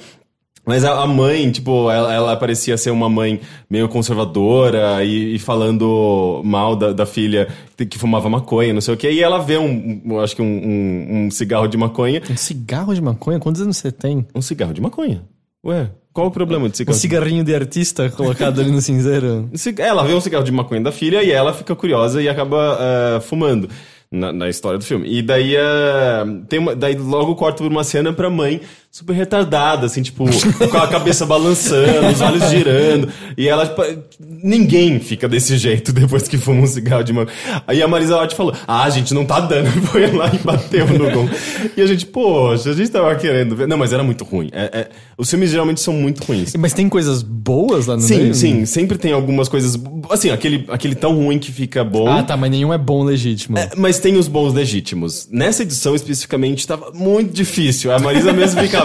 Mas 0.65 0.85
a 0.85 1.05
mãe, 1.05 1.51
tipo, 1.51 1.91
ela, 1.91 2.13
ela 2.13 2.37
parecia 2.37 2.77
ser 2.77 2.89
uma 2.89 3.09
mãe 3.09 3.41
meio 3.69 3.89
conservadora 3.89 5.03
e, 5.03 5.35
e 5.35 5.39
falando 5.39 6.41
mal 6.45 6.73
da, 6.73 6.93
da 6.93 7.05
filha 7.05 7.49
que 7.75 7.85
que 7.85 7.97
fumava 7.99 8.29
maconha, 8.29 8.73
não 8.73 8.79
sei 8.79 8.93
o 8.93 8.97
quê. 8.97 9.11
E 9.11 9.21
ela 9.21 9.39
vê 9.39 9.57
um, 9.57 10.01
um- 10.05 10.19
acho 10.21 10.33
que 10.37 10.41
um, 10.41 10.45
um- 10.45 11.25
um 11.25 11.31
cigarro 11.31 11.67
de 11.67 11.75
maconha. 11.75 12.21
Um 12.31 12.37
cigarro 12.37 12.93
de 12.95 13.01
maconha? 13.01 13.39
Quantos 13.39 13.61
anos 13.61 13.75
você 13.75 13.91
tem? 13.91 14.25
Um 14.33 14.41
cigarro 14.41 14.73
de 14.73 14.79
maconha? 14.79 15.21
Ué, 15.65 15.89
qual 16.11 16.27
o 16.27 16.31
problema 16.31 16.67
de 16.69 16.77
cigarro? 16.77 16.95
de- 16.95 17.01
cigarrinho 17.01 17.43
de 17.43 17.55
artista 17.55 18.09
colocado 18.09 18.59
ali 18.61 18.71
no 18.71 18.81
cinzeiro? 18.81 19.49
Ci- 19.55 19.75
Ela 19.77 20.03
vê 20.03 20.13
um 20.13 20.21
cigarro 20.21 20.43
de 20.43 20.51
maconha 20.51 20.81
da 20.81 20.91
filha 20.91 21.23
e 21.23 21.31
ela 21.31 21.53
fica 21.53 21.75
curiosa 21.75 22.21
e 22.21 22.27
acaba 22.29 22.77
eh, 22.79 23.19
fumando. 23.21 23.69
Na, 24.11 24.31
na 24.31 24.47
história 24.47 24.77
do 24.77 24.85
filme. 24.85 25.09
E 25.11 25.23
daí, 25.23 25.55
eh, 25.55 26.23
tem 26.47 26.59
uma, 26.59 26.75
daí 26.75 26.95
logo 26.95 27.33
corta 27.35 27.63
por 27.63 27.71
uma 27.71 27.83
cena 27.83 28.13
pra 28.13 28.29
mãe 28.29 28.61
super 28.93 29.13
retardada, 29.13 29.87
assim, 29.87 30.03
tipo, 30.03 30.23
com 30.69 30.77
a 30.77 30.87
cabeça 30.87 31.25
balançando, 31.25 32.09
os 32.13 32.21
olhos 32.21 32.47
girando. 32.51 33.09
E 33.35 33.47
ela, 33.47 33.65
tipo, 33.65 33.81
ninguém 34.19 34.99
fica 34.99 35.27
desse 35.27 35.57
jeito 35.57 35.91
depois 35.91 36.27
que 36.27 36.37
fuma 36.37 36.61
um 36.61 36.67
cigarro 36.67 37.03
de 37.03 37.11
maconha. 37.11 37.35
Aí 37.65 37.81
a 37.81 37.87
Marisa 37.87 38.15
Hort 38.15 38.35
falou: 38.35 38.53
Ah, 38.67 38.87
gente, 38.91 39.11
não 39.11 39.25
tá 39.25 39.39
dando. 39.39 39.71
Foi 39.89 40.11
lá 40.11 40.29
e 40.31 40.37
bateu 40.37 40.87
no 40.87 41.09
gol. 41.09 41.27
E 41.75 41.81
a 41.81 41.87
gente, 41.87 42.05
poxa, 42.05 42.69
a 42.69 42.73
gente 42.73 42.91
tava 42.91 43.15
querendo 43.15 43.55
ver. 43.55 43.67
Não, 43.67 43.77
mas 43.79 43.91
era 43.91 44.03
muito 44.03 44.23
ruim. 44.23 44.49
É- 44.51 44.69
é- 44.81 44.89
os 45.17 45.27
filmes 45.27 45.49
geralmente 45.49 45.81
são 45.81 45.93
muito 45.93 46.23
ruins. 46.23 46.53
Mas 46.55 46.73
tem 46.73 46.87
coisas 46.87 47.23
boas 47.23 47.87
lá 47.87 47.95
no 47.95 48.01
Sim, 48.01 48.17
meio? 48.17 48.35
sim, 48.35 48.65
sempre 48.67 48.99
tem 48.99 49.11
algumas 49.11 49.49
coisas. 49.49 49.79
Assim, 50.11 50.29
aquele, 50.29 50.65
aquele 50.69 50.93
tão 50.93 51.15
ruim 51.15 51.39
que 51.39 51.51
fica 51.51 51.83
bom. 51.83 52.07
Ah, 52.07 52.21
tá, 52.21 52.37
mas 52.37 52.51
nenhum 52.51 52.71
é 52.71 52.77
bom 52.77 53.03
legítimo. 53.03 53.57
É, 53.57 53.71
mas 53.75 53.97
tem 53.97 54.17
os 54.17 54.27
bons 54.27 54.53
legítimos. 54.53 55.27
Nessa 55.31 55.63
edição 55.63 55.95
especificamente 55.95 56.67
tava 56.67 56.91
muito 56.93 57.33
difícil. 57.33 57.91
A 57.91 57.97
Marisa 57.97 58.31
mesmo 58.31 58.61
ficava. 58.61 58.82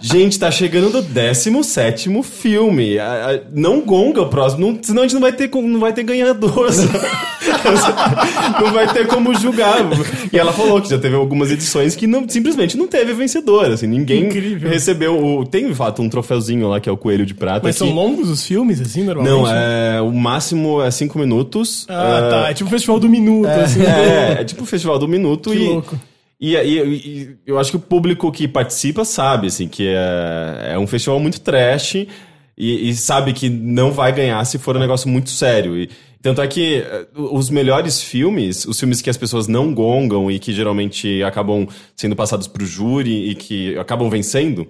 Gente, 0.00 0.38
tá 0.38 0.50
chegando 0.50 0.90
do 0.90 1.02
17 1.02 2.08
filme. 2.22 2.98
A- 2.98 3.30
a- 3.34 3.40
não 3.52 3.80
gonga 3.80 4.22
o 4.22 4.28
próximo, 4.28 4.66
não- 4.72 4.78
senão 4.82 5.02
a 5.02 5.04
gente 5.06 5.14
não 5.14 5.20
vai 5.20 5.32
ter, 5.32 5.50
não 5.54 5.80
vai 5.80 5.92
ter 5.92 6.02
ganhador. 6.02 6.68
não 8.60 8.72
vai 8.72 8.92
ter 8.92 9.06
como 9.06 9.34
julgar. 9.34 9.78
E 10.32 10.38
ela 10.38 10.52
falou 10.52 10.80
que 10.80 10.88
já 10.90 10.98
teve 10.98 11.14
algumas 11.14 11.50
edições 11.50 11.94
que 11.96 12.06
não, 12.06 12.28
simplesmente 12.28 12.76
não 12.76 12.86
teve 12.86 13.12
vencedor. 13.12 13.66
Assim, 13.70 13.86
ninguém 13.86 14.24
Incrível. 14.26 14.68
recebeu 14.68 15.18
o. 15.24 15.44
Tem 15.46 15.66
de 15.68 15.74
fato 15.74 16.02
um 16.02 16.08
troféuzinho 16.08 16.68
lá 16.68 16.80
que 16.80 16.88
é 16.88 16.92
o 16.92 16.96
Coelho 16.96 17.26
de 17.26 17.34
Prata. 17.34 17.60
Mas 17.64 17.76
que- 17.76 17.84
são 17.84 17.90
longos 17.94 18.28
os 18.28 18.44
filmes, 18.46 18.80
assim, 18.80 19.04
normalmente? 19.04 19.32
Não, 19.34 19.46
é. 19.52 20.00
O 20.00 20.12
máximo 20.12 20.82
é 20.82 20.90
5 20.90 21.18
minutos. 21.18 21.86
Ah, 21.88 22.22
É, 22.24 22.30
tá. 22.30 22.50
É 22.50 22.54
tipo 22.54 22.68
o 22.68 22.70
festival 22.70 22.98
do 23.00 23.08
minuto, 23.08 23.48
assim. 23.48 23.82
é, 23.82 24.38
é 24.40 24.44
tipo 24.44 24.62
o 24.62 24.66
Festival 24.66 24.98
do 24.98 25.08
Minuto 25.08 25.50
Que 25.50 25.56
e. 25.56 25.68
louco. 25.68 25.98
E, 26.40 26.54
e- 26.54 26.78
e 26.94 27.36
eu 27.46 27.58
acho 27.58 27.70
que 27.72 27.76
o 27.76 27.80
público 27.80 28.30
que 28.30 28.46
participa 28.46 29.04
sabe, 29.04 29.48
assim, 29.48 29.66
que 29.68 29.88
é, 29.88 30.72
é 30.74 30.78
um 30.78 30.86
festival 30.86 31.18
muito 31.18 31.40
trash 31.40 31.94
e, 31.96 32.08
e 32.56 32.94
sabe 32.94 33.32
que 33.32 33.48
não 33.48 33.90
vai 33.92 34.12
ganhar 34.12 34.44
se 34.44 34.58
for 34.58 34.76
um 34.76 34.80
negócio 34.80 35.08
muito 35.08 35.30
sério. 35.30 35.76
E, 35.76 35.90
tanto 36.20 36.40
é 36.42 36.46
que 36.48 36.76
eh, 36.78 37.06
os 37.14 37.48
melhores 37.50 38.02
filmes, 38.02 38.64
os 38.66 38.78
filmes 38.78 39.00
que 39.00 39.08
as 39.10 39.16
pessoas 39.16 39.46
não 39.46 39.72
gongam 39.72 40.30
e 40.30 40.38
que 40.38 40.52
geralmente 40.52 41.22
acabam 41.22 41.66
sendo 41.96 42.16
passados 42.16 42.48
pro 42.48 42.66
júri 42.66 43.30
e 43.30 43.34
que 43.36 43.78
acabam 43.78 44.10
vencendo, 44.10 44.66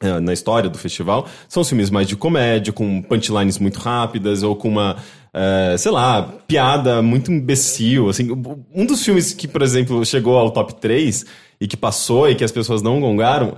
eh, 0.00 0.20
na 0.20 0.32
história 0.32 0.70
do 0.70 0.78
festival, 0.78 1.28
são 1.48 1.62
filmes 1.64 1.90
mais 1.90 2.06
de 2.08 2.16
comédia, 2.16 2.72
com 2.72 3.02
punchlines 3.02 3.58
muito 3.58 3.78
rápidas, 3.78 4.42
ou 4.42 4.56
com 4.56 4.68
uma, 4.68 4.96
eh, 5.32 5.76
sei 5.78 5.92
lá, 5.92 6.22
piada 6.46 7.02
muito 7.02 7.32
imbecil, 7.32 8.08
assim. 8.08 8.28
Um 8.74 8.86
dos 8.86 9.04
filmes 9.04 9.32
que, 9.32 9.46
por 9.46 9.62
exemplo, 9.62 10.04
chegou 10.04 10.36
ao 10.36 10.50
top 10.50 10.74
3 10.74 11.24
e 11.60 11.66
que 11.66 11.76
passou 11.76 12.28
e 12.28 12.34
que 12.34 12.44
as 12.44 12.52
pessoas 12.52 12.82
não 12.82 13.00
gongaram, 13.00 13.56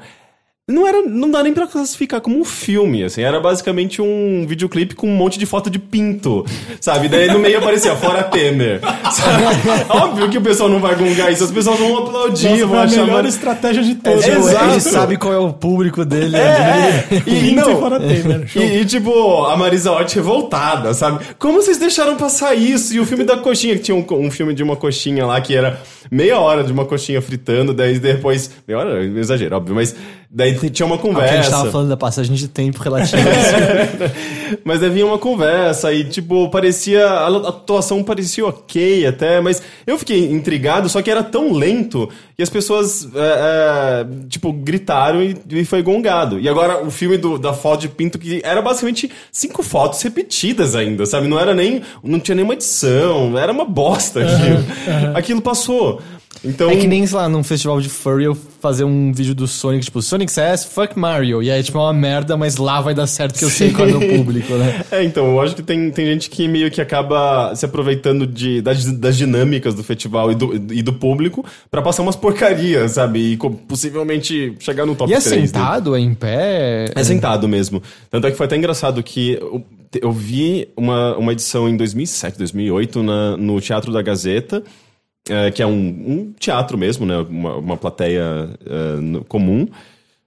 não 0.71 0.87
era, 0.87 1.03
não 1.03 1.31
dá 1.31 1.43
nem 1.43 1.53
pra 1.53 1.67
classificar 1.67 2.21
como 2.21 2.39
um 2.39 2.45
filme, 2.45 3.03
assim, 3.05 3.23
era 3.23 3.41
basicamente 3.41 4.01
um 4.01 4.45
videoclipe 4.47 4.95
com 4.95 5.07
um 5.09 5.15
monte 5.15 5.39
de 5.39 5.47
foto 5.47 5.69
de 5.71 5.79
pinto, 5.79 6.45
sabe? 6.81 7.09
Daí 7.09 7.29
no 7.29 7.39
meio 7.39 7.59
aparecia 7.59 7.95
fora 7.97 8.23
Temer. 8.25 8.81
sabe? 9.13 9.45
Óbvio 9.89 10.29
que 10.31 10.39
o 10.39 10.41
pessoal 10.43 10.69
não 10.69 10.81
vai 10.81 10.95
gongar 10.95 11.33
isso, 11.33 11.45
as 11.45 11.51
pessoas 11.51 11.79
vão 11.79 11.99
aplaudir, 11.99 12.49
Nossa, 12.51 12.67
vão 12.67 12.79
a 12.79 12.83
achar 12.85 13.01
melhor 13.01 13.13
mara- 13.17 13.29
estratégia 13.29 13.83
de 13.83 13.91
É, 13.93 13.95
todas. 13.95 14.25
tipo, 14.25 14.37
Exato. 14.39 14.65
a 14.65 14.69
gente 14.71 14.83
sabe 14.85 15.17
qual 15.17 15.33
é 15.33 15.39
o 15.39 15.53
público 15.53 16.05
dele. 16.05 16.37
É, 16.37 17.07
e, 17.11 17.21
Pinto 17.51 17.61
não, 17.69 17.73
e 17.73 17.81
fora 17.81 18.01
Temer, 18.01 18.47
e, 18.57 18.61
e, 18.81 18.85
tipo, 18.85 19.45
a 19.47 19.57
Marisa 19.57 19.91
Hort 19.93 20.15
revoltada, 20.15 20.95
sabe? 20.95 21.25
Como 21.39 21.61
vocês 21.63 21.79
deixaram 21.79 22.17
passar 22.17 22.55
isso? 22.55 22.95
E 22.95 23.01
o 23.01 23.07
filme 23.07 23.25
da 23.25 23.37
coxinha, 23.37 23.75
que 23.77 23.83
tinha 23.83 23.95
um, 23.97 24.05
um 24.27 24.31
filme 24.31 24.55
de 24.55 24.63
uma 24.63 24.77
coxinha 24.77 25.27
lá, 25.27 25.41
que 25.41 25.55
era 25.55 25.81
meia 26.11 26.39
hora 26.39 26.63
de 26.63 26.73
uma 26.73 26.85
coxinha 26.85 27.21
fritando, 27.21 27.73
daí 27.73 27.99
depois... 27.99 28.51
Meia 28.67 28.79
hora, 28.81 29.03
exagero, 29.05 29.57
óbvio, 29.57 29.75
mas 29.75 29.95
daí 30.31 30.55
tinha 30.71 30.87
uma 30.87 30.97
Porque 30.97 31.11
a 31.19 31.27
gente 31.27 31.29
conversa. 31.29 31.51
tava 31.51 31.71
falando 31.73 31.89
da 31.89 31.97
passagem 31.97 32.35
de 32.37 32.47
tempo 32.47 32.81
relativa. 32.81 33.23
Mas 34.65 34.81
daí 34.81 34.91
vinha 34.91 35.07
uma 35.07 35.19
conversa 35.19 35.93
e, 35.93 36.05
tipo, 36.05 36.49
parecia. 36.49 37.05
A 37.05 37.49
atuação 37.49 38.03
parecia 38.05 38.47
ok 38.47 39.07
até, 39.07 39.41
mas 39.41 39.63
eu 39.87 39.99
fiquei 39.99 40.31
intrigado, 40.31 40.89
só 40.89 41.01
que 41.03 41.11
era 41.11 41.23
tão 41.23 41.53
lento 41.53 42.09
que 42.37 42.43
as 42.43 42.51
pessoas, 42.51 43.09
é, 43.15 43.19
é, 43.19 44.07
tipo, 44.29 44.53
gritaram 44.53 45.23
e, 45.23 45.37
e 45.51 45.65
foi 45.65 45.83
gongado. 45.83 46.39
E 46.39 46.49
agora 46.49 46.83
o 46.83 46.91
filme 46.91 47.17
do, 47.17 47.39
da 47.39 47.53
foto 47.53 47.83
de 47.83 47.89
pinto, 47.89 48.19
que 48.19 48.41
era 48.45 48.61
basicamente 48.61 49.11
cinco 49.31 49.63
fotos 49.63 50.03
repetidas 50.03 50.75
ainda, 50.75 51.07
sabe? 51.07 51.29
Não 51.29 51.39
era 51.39 51.55
nem. 51.55 51.83
Não 52.03 52.21
tinha 52.21 52.35
nenhuma 52.35 52.55
edição, 52.55 53.39
era 53.39 53.53
uma 53.53 53.65
bosta 53.65 54.21
aquilo. 54.21 54.65
Aquilo 55.15 55.41
passou. 55.41 56.01
Então. 56.45 56.71
É 56.71 56.77
que 56.77 56.87
nem, 56.87 57.07
sei 57.07 57.17
lá, 57.17 57.29
num 57.29 57.43
festival 57.45 57.81
de 57.81 57.89
furry 57.89 58.25
eu 58.25 58.35
fazer 58.35 58.85
um 58.85 59.13
vídeo 59.13 59.35
do 59.35 59.47
Sonic, 59.47 59.85
tipo, 59.85 60.01
Sonic 60.01 60.33
says 60.33 60.65
fuck 60.65 60.99
Mario. 60.99 61.43
E 61.43 61.51
aí, 61.51 61.63
tipo, 61.63 61.79
é 61.79 61.81
uma 61.83 61.93
merda, 61.93 62.37
mas 62.37 62.57
lá 62.57 62.81
vai 62.81 62.95
dar 62.95 63.07
certo 63.07 63.39
que 63.39 63.45
eu 63.45 63.51
sei 63.51 63.73
qual 63.73 63.89
é 63.89 63.93
o 63.93 63.99
meu 63.99 64.17
público, 64.17 64.55
né? 64.55 64.85
É, 64.91 65.05
então, 65.05 65.27
eu 65.27 65.41
acho 65.41 65.55
que 65.55 65.63
tem, 65.63 65.91
tem 65.91 66.07
gente 66.07 66.31
que 66.31 66.49
meio 66.49 66.71
que 66.71 66.81
acaba 66.81 67.55
se 67.55 67.65
aproveitando 67.65 68.27
de, 68.27 68.61
das, 68.61 68.85
das 68.85 69.17
dinâmicas 69.17 69.75
do 69.75 69.85
festival 69.85 70.33
e 70.33 70.35
do, 70.35 70.55
e 70.73 70.83
do 70.83 70.93
público 70.93 71.45
pra 71.71 71.83
passar 71.83 72.03
umas 72.03 72.17
porcarias, 72.17 72.93
sabe? 72.93 73.33
E 73.33 73.37
possivelmente 73.37 74.55
chegar 74.59 74.87
no 74.87 74.95
top 74.95 75.11
E 75.11 75.15
é 75.15 75.21
3. 75.21 75.41
né? 75.41 75.47
sentado, 75.47 75.95
é 75.95 76.01
em 76.01 76.15
pé? 76.15 76.91
É 76.95 77.05
sentado 77.05 77.49
mesmo. 77.49 77.83
Tanto 78.11 78.27
é 78.27 78.31
que 78.31 78.37
foi 78.37 78.47
até 78.47 78.57
engraçado 78.57 79.03
que 79.03 79.33
eu, 79.41 79.65
eu 80.01 80.13
vi 80.13 80.69
uma, 80.77 81.17
uma 81.17 81.33
edição 81.33 81.69
em 81.69 81.77
2007, 81.77 82.39
2008 82.39 83.03
na, 83.03 83.37
no 83.37 83.61
Teatro 83.61 83.93
da 83.93 84.03
Gazeta, 84.03 84.63
que 85.55 85.63
é 85.63 85.67
um, 85.67 85.73
um 85.73 86.33
teatro 86.39 86.77
mesmo, 86.79 87.07
né? 87.07 87.17
Uma, 87.19 87.57
uma 87.57 87.77
plateia 87.77 88.25
no- 89.01 89.25
comum, 89.25 89.67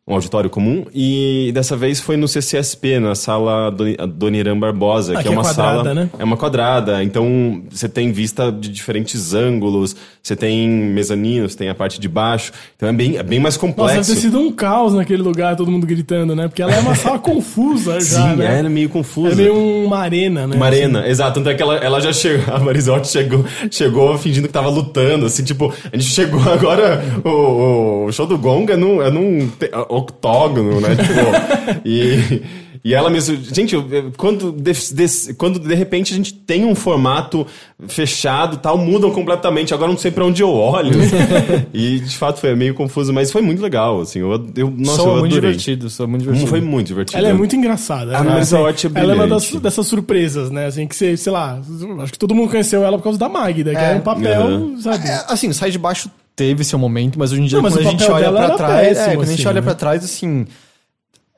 um 0.06 0.16
auditório 0.16 0.50
comum. 0.50 0.86
E 0.94 1.50
dessa 1.54 1.78
vez 1.78 2.00
foi 2.02 2.18
no 2.18 2.28
CCSP, 2.28 3.00
na 3.00 3.16
sala 3.16 3.70
Doni- 3.72 3.96
Doniran 3.96 4.60
Barbosa, 4.60 5.14
Ah, 5.14 5.18
que, 5.18 5.24
que 5.24 5.30
é 5.30 5.32
é 5.32 5.34
uma 5.34 5.44
quadrada, 5.44 5.78
sala... 5.78 5.94
né? 5.94 6.10
É 6.20 6.24
uma 6.26 6.36
quadrada, 6.38 7.04
então 7.04 7.64
você 7.70 7.88
tem 7.88 8.12
vista 8.12 8.52
de 8.52 8.68
diferentes 8.68 9.34
ângulos, 9.34 9.96
você 10.22 10.36
tem 10.36 10.68
mezaninos, 10.70 11.56
tem 11.56 11.70
a 11.70 11.76
parte 11.76 12.02
de 12.02 12.10
baixo, 12.10 12.52
então 12.76 12.90
é 12.90 12.94
bem, 12.94 13.16
é 13.16 13.24
bem 13.24 13.40
mais 13.40 13.56
Nossa, 13.56 13.60
complexo. 13.68 13.96
deve 14.10 14.16
ter 14.16 14.16
sido 14.28 14.40
um 14.40 14.52
caos 14.52 14.94
naquele 14.94 15.22
lugar, 15.22 15.56
todo 15.56 15.72
mundo 15.72 15.88
gritando, 15.88 16.36
né? 16.36 16.50
Porque 16.50 16.62
ela 16.62 16.74
é 16.74 16.80
uma 16.80 16.96
sala 16.96 17.18
confusa 17.24 17.94
já, 18.02 18.30
Sim, 18.32 18.36
né? 18.36 18.60
era 18.60 18.70
meio 18.70 18.90
confuso. 18.90 19.32
É 19.32 19.36
meio 19.36 19.56
uma 19.86 20.00
arena, 20.00 20.46
né? 20.46 20.56
Uma 20.58 20.66
arena, 20.66 21.08
exato. 21.08 21.36
Tanto 21.36 21.50
é 21.50 21.54
que 21.56 21.64
ela, 21.64 21.76
ela 21.78 22.02
já 22.02 22.12
chegou, 22.12 22.44
a 22.54 22.60
Marisotti 22.60 23.08
chegou, 23.08 23.46
chegou 23.72 24.18
fingindo 24.18 24.48
que 24.48 24.54
tava 24.54 24.68
lutando, 24.70 25.26
assim, 25.28 25.44
tipo, 25.46 25.74
a 25.92 25.96
gente 25.96 26.10
chegou 26.10 26.42
agora, 26.52 27.02
o, 27.24 28.06
o 28.08 28.12
show 28.12 28.28
do 28.28 28.38
Gonga 28.38 28.74
é 28.74 29.08
é 29.08 29.10
num 29.10 29.48
te- 29.48 29.72
octógono, 29.96 30.80
né? 30.82 30.90
Tipo, 31.04 31.82
e, 31.86 32.42
e 32.86 32.94
ela 32.94 33.10
mesmo, 33.10 33.38
gente, 33.42 33.76
quando 34.18 34.52
de, 34.52 34.74
de- 34.74 35.34
quando 35.36 35.58
de 35.58 35.74
repente 35.74 36.12
a 36.14 36.18
gente 36.18 36.34
tem 36.34 36.66
um 36.66 36.76
formato 36.76 37.48
fechado 37.88 38.58
tal, 38.58 38.78
mudam 38.78 39.10
completamente, 39.12 39.74
agora 39.74 39.90
não 39.90 39.98
sei 39.98 40.12
pra 40.12 40.26
onde 40.26 40.42
eu 40.44 40.50
olho. 40.50 40.92
e 41.74 42.00
de 42.00 42.18
fato 42.18 42.40
foi 42.42 42.54
meio 42.56 42.74
confuso, 42.74 43.14
mas 43.14 43.32
foi 43.32 43.42
muito 43.42 43.62
legal, 43.62 44.02
assim, 44.02 44.20
eu, 44.20 44.32
eu 44.58 44.70
nossa, 44.78 44.98
sou 45.02 45.14
eu 45.16 45.20
muito 45.22 45.32
divertido, 45.34 45.90
sou 45.90 46.08
muito 46.08 46.24
divertido. 46.24 46.50
Foi 46.50 46.60
muito 46.62 46.88
divertido. 46.88 47.18
Ela 47.18 47.30
é 47.30 47.34
muito 47.34 47.56
engraçada. 47.56 48.18
A 48.18 48.24
né? 48.24 48.32
Marisa 48.32 48.58
Assim, 48.58 48.66
Hort 48.66 48.86
é 48.86 49.00
Ela 49.00 49.14
é 49.14 49.16
uma 49.16 49.28
das, 49.28 49.50
dessas 49.52 49.88
surpresas, 49.88 50.52
né? 50.52 50.66
Assim, 50.66 50.86
que 50.86 50.96
você, 50.96 51.16
sei 51.16 51.32
lá, 51.32 51.62
acho 52.02 52.12
que 52.12 52.20
todo 52.20 52.36
mundo 52.36 52.50
conheceu 52.50 52.84
ela 52.84 52.98
por 52.98 53.04
causa 53.06 53.18
da 53.20 53.30
Magda, 53.30 53.72
que 53.72 53.78
É. 53.78 53.84
era 53.84 53.98
um 53.98 54.02
papel, 54.02 54.42
Uhum. 54.46 54.82
sabe? 54.82 55.08
É, 55.08 55.24
assim, 55.30 55.52
Sai 55.54 55.72
de 55.72 55.80
Baixo 55.80 56.10
teve 56.36 56.64
seu 56.64 56.80
momento, 56.80 57.18
mas 57.20 57.32
hoje 57.32 57.42
em 57.42 57.46
dia, 57.46 57.62
Não, 57.62 57.70
quando 57.70 57.80
a 57.80 57.84
gente 57.92 58.04
olha 58.12 58.26
era 58.26 58.58
trás. 58.58 58.88
péssimo, 58.88 59.06
é, 59.12 59.16
quando 59.16 59.28
a 59.28 59.32
gente 59.32 59.40
assim, 59.40 59.48
olha 59.48 59.62
né? 59.62 59.66
pra 59.66 59.76
trás, 59.76 60.04
assim. 60.04 60.46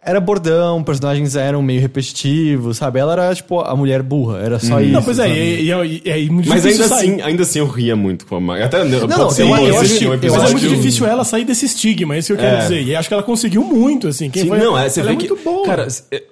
Era 0.06 0.20
bordão, 0.20 0.84
personagens 0.84 1.36
eram 1.36 1.62
meio 1.64 1.82
repetitivos, 1.82 2.78
sabe? 2.78 3.00
Ela 3.00 3.14
era, 3.14 3.34
tipo, 3.36 3.60
a 3.60 3.76
mulher 3.76 4.04
burra, 4.04 4.40
era 4.40 4.60
só 4.60 4.80
isso. 4.80 4.92
Não, 4.92 5.02
pois 5.02 5.18
é, 5.18 5.28
e, 5.30 5.64
e, 5.64 5.72
e, 5.72 6.02
e 6.06 6.10
é 6.10 6.18
muito 6.30 6.48
Mas 6.48 6.62
difícil 6.62 6.84
ainda 6.84 6.96
sair. 6.96 7.10
assim, 7.14 7.22
ainda 7.24 7.42
assim 7.44 7.60
eu 7.60 7.68
ria 7.68 7.96
muito 7.96 8.28
com 8.28 8.36
a 8.36 8.40
Magda. 8.40 8.66
Até 8.66 8.84
não, 8.84 9.08
pode 9.08 9.34
ser 9.34 9.42
eu- 9.42 9.48
eu 9.58 9.80
acho 9.80 10.10
um 10.10 10.14
episódio. 10.14 10.42
Mas 10.44 10.50
é 10.52 10.54
muito 10.54 10.76
difícil 10.76 11.08
ela 11.08 11.24
sair 11.24 11.44
desse 11.44 11.66
estigma, 11.66 12.16
é 12.16 12.20
isso 12.20 12.28
que 12.28 12.34
eu 12.34 12.38
quero 12.38 12.56
É. 12.58 12.62
dizer. 12.62 12.82
E 12.84 12.96
acho 12.96 13.08
que 13.08 13.14
ela 13.16 13.24
conseguiu 13.24 13.64
muito, 13.64 14.08
assim. 14.08 14.30
Quem 14.30 14.44
Sim, 14.44 14.50
foi, 14.50 14.60
não, 14.60 14.78
é, 14.78 14.88
você 14.88 15.00
ela 15.00 15.10
vê 15.10 15.16
é 15.16 15.18
que. 15.18 15.28
muito 15.28 15.44
boa. 15.44 15.66
Cara, 15.66 15.88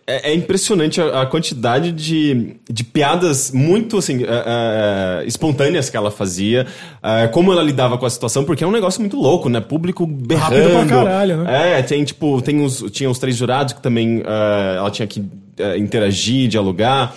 é, 0.05 0.31
é 0.31 0.35
impressionante 0.35 1.01
a, 1.01 1.21
a 1.21 1.25
quantidade 1.25 1.91
de, 1.91 2.55
de 2.69 2.83
piadas 2.83 3.51
muito, 3.51 3.97
assim, 3.97 4.23
é, 4.23 5.21
é, 5.23 5.25
espontâneas 5.25 5.89
que 5.89 5.97
ela 5.97 6.11
fazia, 6.11 6.67
é, 7.01 7.27
como 7.27 7.51
ela 7.51 7.63
lidava 7.63 7.97
com 7.97 8.05
a 8.05 8.09
situação, 8.09 8.43
porque 8.43 8.63
é 8.63 8.67
um 8.67 8.71
negócio 8.71 8.99
muito 9.01 9.17
louco, 9.17 9.49
né? 9.49 9.59
Público 9.59 10.05
berrando. 10.05 10.43
Rápido 10.43 10.69
pra 10.71 10.85
caralho, 10.85 11.37
né? 11.43 11.79
É, 11.79 11.81
tem, 11.81 12.03
tipo, 12.03 12.39
tem 12.41 12.63
os, 12.63 12.83
tinha 12.91 13.09
os 13.09 13.17
três 13.17 13.35
jurados 13.35 13.62
que 13.65 13.81
também 13.81 14.21
é, 14.25 14.75
ela 14.77 14.91
tinha 14.91 15.07
que 15.07 15.23
é, 15.57 15.77
interagir, 15.77 16.47
dialogar. 16.47 17.15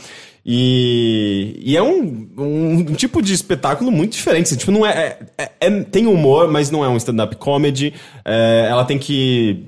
E, 0.48 1.60
e 1.60 1.76
é 1.76 1.82
um, 1.82 2.28
um, 2.38 2.84
tipo 2.94 3.20
de 3.20 3.32
espetáculo 3.32 3.90
muito 3.90 4.12
diferente. 4.12 4.44
assim, 4.44 4.56
Tipo, 4.56 4.70
não 4.70 4.86
é, 4.86 5.18
é- 5.36 5.50
é- 5.58 5.80
tem 5.82 6.06
humor, 6.06 6.48
mas 6.48 6.70
não 6.70 6.84
é 6.84 6.88
um 6.88 6.96
stand-up 6.96 7.34
comedy. 7.36 7.92
É, 8.24 8.68
ela 8.70 8.84
tem 8.84 8.96
que 8.96 9.64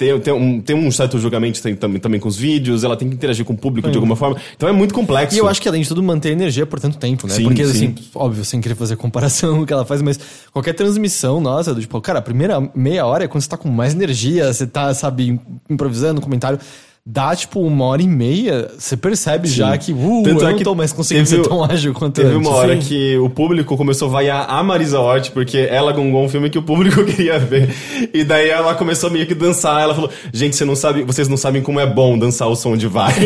ter, 0.00 0.18
ter, 0.20 0.32
um, 0.32 0.60
ter 0.62 0.72
um 0.72 0.90
certo 0.90 1.18
julgamento 1.18 1.62
tem, 1.62 1.76
também, 1.76 2.00
também 2.00 2.18
com 2.18 2.26
os 2.26 2.34
vídeos. 2.34 2.82
Ela 2.82 2.96
tem 2.96 3.06
que 3.06 3.14
interagir 3.14 3.44
com 3.44 3.52
o 3.52 3.56
público 3.56 3.90
de 3.90 3.98
alguma 3.98 4.16
forma. 4.16 4.38
Então 4.56 4.66
é 4.66 4.72
muito 4.72 4.94
complexo. 4.94 5.36
E 5.36 5.38
eu 5.38 5.46
acho 5.46 5.60
que 5.60 5.68
além 5.68 5.82
de 5.82 5.88
tudo 5.88 6.02
manter 6.02 6.30
energia 6.30 6.64
por 6.64 6.80
tanto 6.80 6.96
tempo, 6.96 7.26
né? 7.26 7.34
Sim, 7.34 7.44
Porque 7.44 7.66
sim. 7.66 7.70
assim, 7.70 7.94
óbvio, 8.14 8.42
sem 8.42 8.62
querer 8.62 8.74
fazer 8.74 8.96
comparação 8.96 9.56
com 9.58 9.62
o 9.62 9.66
que 9.66 9.72
ela 9.74 9.84
faz, 9.84 10.00
mas 10.00 10.18
qualquer 10.50 10.72
transmissão 10.72 11.38
nossa, 11.38 11.74
do 11.74 11.82
tipo, 11.82 12.00
cara, 12.00 12.20
a 12.20 12.22
primeira 12.22 12.58
meia 12.74 13.04
hora 13.04 13.24
é 13.24 13.28
quando 13.28 13.42
você 13.42 13.48
tá 13.50 13.58
com 13.58 13.68
mais 13.68 13.92
energia, 13.92 14.50
você 14.50 14.66
tá, 14.66 14.94
sabe, 14.94 15.38
improvisando, 15.68 16.18
comentário. 16.22 16.58
Dá, 17.04 17.34
tipo, 17.34 17.60
uma 17.60 17.86
hora 17.86 18.02
e 18.02 18.06
meia, 18.06 18.70
você 18.78 18.94
percebe 18.94 19.48
já 19.48 19.76
que, 19.78 19.90
uh, 19.90 20.22
Tanto 20.22 20.42
eu 20.42 20.48
é 20.48 20.50
não 20.50 20.58
que 20.58 20.62
tô 20.64 20.74
mais 20.74 20.92
conseguindo 20.92 21.28
teve 21.28 21.42
ser 21.42 21.48
tão 21.48 21.64
ágil 21.64 21.94
quanto 21.94 22.16
Teve 22.16 22.34
antes. 22.36 22.46
uma 22.46 22.54
hora 22.54 22.74
Sim. 22.80 22.86
que 22.86 23.16
o 23.18 23.28
público 23.30 23.74
começou 23.76 24.06
a 24.08 24.10
vaiar 24.12 24.46
a 24.48 24.62
Marisa 24.62 25.00
Hort, 25.00 25.30
porque 25.30 25.56
ela 25.70 25.92
gongou 25.92 26.22
um 26.22 26.28
filme 26.28 26.50
que 26.50 26.58
o 26.58 26.62
público 26.62 27.02
queria 27.06 27.38
ver. 27.38 27.74
E 28.12 28.22
daí 28.22 28.50
ela 28.50 28.74
começou 28.74 29.10
meio 29.10 29.26
que 29.26 29.34
dançar. 29.34 29.82
Ela 29.82 29.94
falou: 29.94 30.10
Gente, 30.32 30.54
você 30.54 30.64
não 30.66 30.76
sabe, 30.76 31.02
vocês 31.02 31.26
não 31.26 31.38
sabem 31.38 31.62
como 31.62 31.80
é 31.80 31.86
bom 31.86 32.18
dançar 32.18 32.46
o 32.48 32.54
som 32.54 32.76
de 32.76 32.86
vaias. 32.86 33.16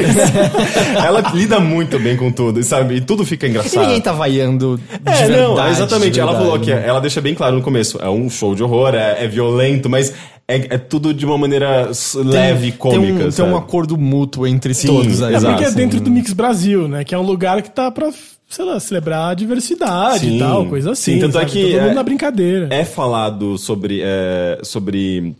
ela 1.04 1.20
lida 1.34 1.58
muito 1.60 1.98
bem 1.98 2.16
com 2.16 2.30
tudo, 2.30 2.62
sabe? 2.62 2.94
E 2.96 3.00
tudo 3.00 3.24
fica 3.24 3.46
E 3.46 3.50
engraçado. 3.50 3.82
ninguém 3.82 4.00
tá 4.00 4.12
vaiando 4.12 4.78
de 4.78 4.84
É, 5.10 5.26
verdade, 5.26 5.32
não, 5.56 5.68
exatamente. 5.68 6.12
de 6.12 6.20
ela 6.20 6.30
verdade, 6.30 6.50
falou 6.50 6.64
que 6.64 6.72
né? 6.72 6.84
ela 6.86 7.00
deixa 7.00 7.20
bem 7.20 7.34
claro 7.34 7.56
no 7.56 7.62
começo: 7.62 7.98
é 8.00 8.08
um 8.08 8.30
show 8.30 8.54
de 8.54 8.62
horror, 8.62 8.94
é, 8.94 9.24
é 9.24 9.28
violento, 9.28 9.90
mas 9.90 10.14
é, 10.46 10.74
é 10.74 10.78
tudo 10.78 11.12
de 11.14 11.24
uma 11.24 11.38
maneira 11.38 11.88
s- 11.90 12.18
leve 12.18 12.72
cômica. 12.72 13.18
Tem 13.18 13.26
um, 13.28 13.30
tem 13.30 13.44
um 13.46 13.56
acordo 13.56 13.96
mútuo 13.96 14.46
entre 14.46 14.74
Sim, 14.74 14.86
todos 14.88 15.22
aí. 15.22 15.34
É 15.34 15.36
exato. 15.36 15.54
porque 15.54 15.68
é 15.68 15.70
dentro 15.74 16.00
do 16.00 16.10
Mix 16.10 16.32
Brasil, 16.32 16.86
né? 16.88 17.02
Que 17.04 17.14
é 17.14 17.18
um 17.18 17.22
lugar 17.22 17.62
que 17.62 17.70
tá 17.70 17.90
pra, 17.90 18.10
sei 18.48 18.64
lá, 18.64 18.78
celebrar 18.78 19.30
a 19.30 19.34
diversidade 19.34 20.20
Sim. 20.20 20.36
e 20.36 20.38
tal, 20.38 20.66
coisa 20.66 20.92
assim. 20.92 21.14
Sim, 21.14 21.20
tanto 21.20 21.38
é 21.38 21.40
sabe? 21.40 21.52
que 21.52 21.62
Todo 21.62 21.80
mundo 21.80 21.90
é- 21.90 21.94
na 21.94 22.02
brincadeira. 22.02 22.68
é 22.70 22.84
falado 22.84 23.56
sobre. 23.58 24.00
é, 24.02 24.58
sobre 24.62 25.34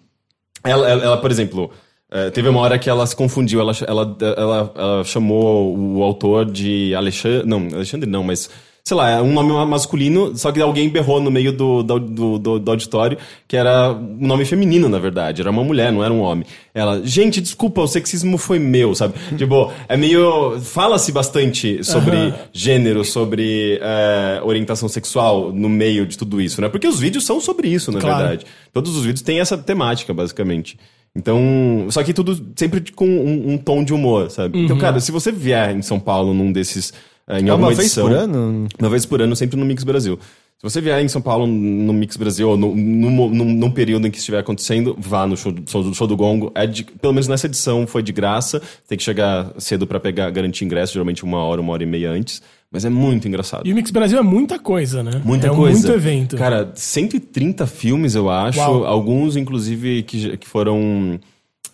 ela, 0.65 0.89
ela, 0.89 1.05
ela, 1.05 1.17
por 1.19 1.31
exemplo, 1.31 1.71
é, 2.11 2.31
teve 2.31 2.49
uma 2.49 2.61
hora 2.61 2.79
que 2.79 2.89
ela 2.89 3.07
se 3.07 3.15
confundiu. 3.15 3.61
Ela, 3.61 3.73
ela, 3.87 4.17
ela, 4.21 4.73
ela 4.75 5.05
chamou 5.05 5.77
o 5.77 6.03
autor 6.03 6.45
de 6.51 6.95
Alexandre. 6.95 7.47
Não, 7.47 7.69
Alexandre 7.75 8.09
não, 8.09 8.23
mas. 8.25 8.49
Sei 8.87 8.95
lá, 8.99 9.09
é 9.13 9.23
um 9.23 9.33
nome 9.33 9.51
ma- 9.51 9.65
masculino, 9.65 10.37
só 10.37 10.53
que 10.53 10.61
alguém 10.61 10.91
berrou 10.91 11.19
no 11.19 11.31
meio 11.31 11.51
do, 11.55 11.83
do, 11.83 11.99
do, 11.99 12.59
do- 12.59 12.71
auditório 12.71 13.17
que 13.49 13.57
era 13.57 13.91
um 13.93 14.27
nome 14.27 14.45
feminino, 14.45 14.91
na 14.91 14.99
verdade. 14.99 15.41
Era 15.41 15.51
uma 15.51 15.65
mulher, 15.65 15.91
não 15.91 16.05
era 16.05 16.13
um 16.13 16.21
homem. 16.21 16.45
Ela, 16.75 17.01
gente, 17.03 17.41
desculpa, 17.41 17.81
o 17.81 17.87
sexismo 17.89 18.37
foi 18.37 18.59
meu, 18.59 18.95
sabe? 18.95 19.15
tipo, 19.39 19.73
é 19.89 19.97
meio. 19.97 20.61
Fala-se 20.61 21.11
bastante 21.13 21.83
sobre 21.83 22.35
gênero, 22.53 23.07
sobre 23.07 23.79
é, 23.81 24.43
orientação 24.45 24.87
sexual 24.87 25.51
no 25.51 25.69
meio 25.71 26.07
de 26.07 26.19
tudo 26.19 26.39
isso, 26.39 26.61
né? 26.61 26.69
Porque 26.69 26.87
os 26.87 27.01
vídeos 27.01 27.25
são 27.25 27.41
sobre 27.41 27.69
isso, 27.69 27.91
na 27.91 28.01
Claro. 28.01 28.19
verdade. 28.19 28.45
Todos 28.71 28.95
os 28.97 29.03
vídeos 29.07 29.23
têm 29.23 29.41
essa 29.41 29.57
temática, 29.57 30.13
basicamente. 30.13 30.79
Então, 31.17 31.87
só 31.91 32.03
que 32.03 32.13
tudo 32.13 32.39
sempre 32.55 32.93
com 32.93 33.07
um, 33.07 33.53
um 33.53 33.57
tom 33.57 33.83
de 33.83 33.95
humor, 33.95 34.31
sabe? 34.31 34.59
Então, 34.63 34.77
cara, 34.77 35.01
se 35.01 35.11
você 35.11 35.33
vier 35.33 35.75
em 35.75 35.81
São 35.81 35.99
Paulo 35.99 36.35
num 36.35 36.53
desses. 36.53 36.93
Eh, 37.29 37.41
em 37.41 37.47
É 37.47 37.51
alguma 37.51 37.69
uma 37.69 37.75
vez 37.75 37.81
edição, 37.81 38.07
por 38.09 38.17
ano? 38.17 38.67
Uma 38.79 38.89
vez 38.91 39.07
por 39.07 39.23
ano, 39.23 39.35
sempre 39.37 39.59
no 39.59 39.65
Mix 39.67 39.85
Brasil. 39.85 40.19
Se 40.57 40.63
você 40.71 40.81
vier 40.81 41.03
em 41.03 41.09
São 41.09 41.21
Paulo 41.21 41.47
no 41.47 41.93
Mix 41.93 42.17
Brasil, 42.17 42.49
ou 42.49 42.57
no, 42.57 42.75
num, 42.75 43.29
num, 43.29 43.45
num 43.45 43.71
período 43.71 44.07
em 44.07 44.11
que 44.11 44.17
estiver 44.19 44.39
acontecendo, 44.39 44.97
vá 44.99 45.27
no 45.27 45.37
show, 45.37 45.53
do- 45.53 45.69
show, 45.71 45.83
do- 45.83 45.95
show 45.95 46.07
do 46.07 46.17
Gongo. 46.17 46.51
É 46.55 46.67
de- 46.67 46.85
pelo 46.85 47.13
menos 47.13 47.29
nessa 47.29 47.47
edição 47.47 47.87
foi 47.87 48.03
de 48.03 48.13
graça. 48.13 48.63
Tem 48.89 48.97
que 48.97 49.05
chegar 49.05 49.53
cedo 49.59 49.87
pra 49.87 50.01
pegar, 50.01 50.31
garantir 50.31 50.65
ingresso, 50.65 50.93
geralmente 50.95 51.23
uma 51.23 51.39
hora, 51.45 51.61
uma 51.61 51.73
hora 51.73 51.83
e 51.83 51.87
meia 51.87 52.11
antes. 52.11 52.41
Mas 52.73 52.85
é 52.85 52.89
muito 52.89 53.29
engraçado. 53.29 53.67
E 53.67 53.73
o 53.73 53.75
Mix 53.75 53.91
Brasil 53.91 54.19
é 54.19 54.23
muita 54.23 54.59
coisa, 54.59 55.03
né? 55.03 55.21
Muita 55.25 55.49
é 55.49 55.51
coisa. 55.51 55.79
muito 55.79 55.93
evento. 55.93 56.37
Cara, 56.37 56.73
130 56.75 57.67
filmes, 57.67 58.15
eu 58.15 58.31
acho. 58.31 58.59
Uau. 58.59 58.85
Alguns, 58.87 59.37
inclusive, 59.37 60.03
que, 60.05 60.37
que 60.39 60.49
foram 60.49 61.21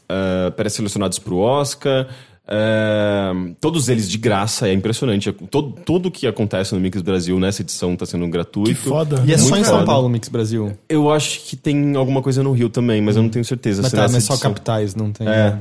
ah, 0.08 0.50
pré-selecionados 0.56 1.18
pro 1.18 1.36
Oscar. 1.38 2.08
Todos 3.60 3.88
eles 3.88 4.08
de 4.08 4.18
graça, 4.18 4.68
é 4.68 4.72
impressionante. 4.72 5.30
Todo, 5.32 5.72
tudo 5.84 6.10
que 6.10 6.26
acontece 6.26 6.74
no 6.74 6.80
Mix 6.80 7.00
Brasil 7.00 7.38
nessa 7.38 7.62
edição 7.62 7.94
tá 7.94 8.04
sendo 8.04 8.26
gratuito. 8.28 8.70
que 8.70 8.74
foda. 8.74 9.22
E 9.26 9.32
é 9.32 9.38
só 9.38 9.56
em 9.56 9.64
São. 9.64 9.84
Paulo, 9.84 10.08
Mix 10.08 10.28
Brasil. 10.28 10.76
Eu 10.88 11.10
acho 11.10 11.40
que 11.40 11.56
tem 11.56 11.94
alguma 11.96 12.22
coisa 12.22 12.42
no 12.42 12.52
Rio 12.52 12.68
também, 12.68 13.00
mas 13.00 13.16
eu 13.16 13.22
não 13.22 13.30
tenho 13.30 13.44
certeza. 13.44 13.82
Mas 13.82 13.92
tá, 13.92 14.08
mas 14.08 14.24
só 14.24 14.36
capitais, 14.36 14.94
não 14.94 15.12
tem. 15.12 15.28
É. 15.28 15.58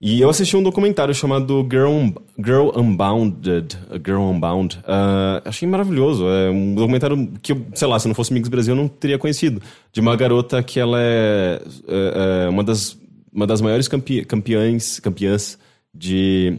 E 0.00 0.20
eu 0.20 0.28
assisti 0.28 0.54
um 0.56 0.62
documentário 0.62 1.14
chamado 1.14 1.66
Girl, 1.70 2.10
Girl 2.38 2.68
Unbounded. 2.76 3.78
Girl 4.04 4.20
Unbound. 4.20 4.78
Ah, 4.86 5.42
achei 5.44 5.66
maravilhoso. 5.66 6.28
É 6.28 6.50
um 6.50 6.74
documentário 6.74 7.30
que, 7.40 7.52
eu, 7.52 7.66
sei 7.74 7.88
lá, 7.88 7.98
se 7.98 8.06
não 8.06 8.14
fosse 8.14 8.32
Mix 8.32 8.48
Brasil, 8.48 8.74
eu 8.74 8.80
não 8.80 8.88
teria 8.88 9.18
conhecido. 9.18 9.60
De 9.92 10.00
uma 10.00 10.14
garota 10.14 10.62
que 10.62 10.78
ela 10.78 10.98
é, 11.00 11.62
é, 11.88 12.44
é 12.44 12.48
uma, 12.48 12.62
das, 12.62 12.96
uma 13.32 13.46
das 13.46 13.62
maiores 13.62 13.88
campe, 13.88 14.24
campeãs, 14.24 15.00
campeãs 15.00 15.58
de. 15.98 16.58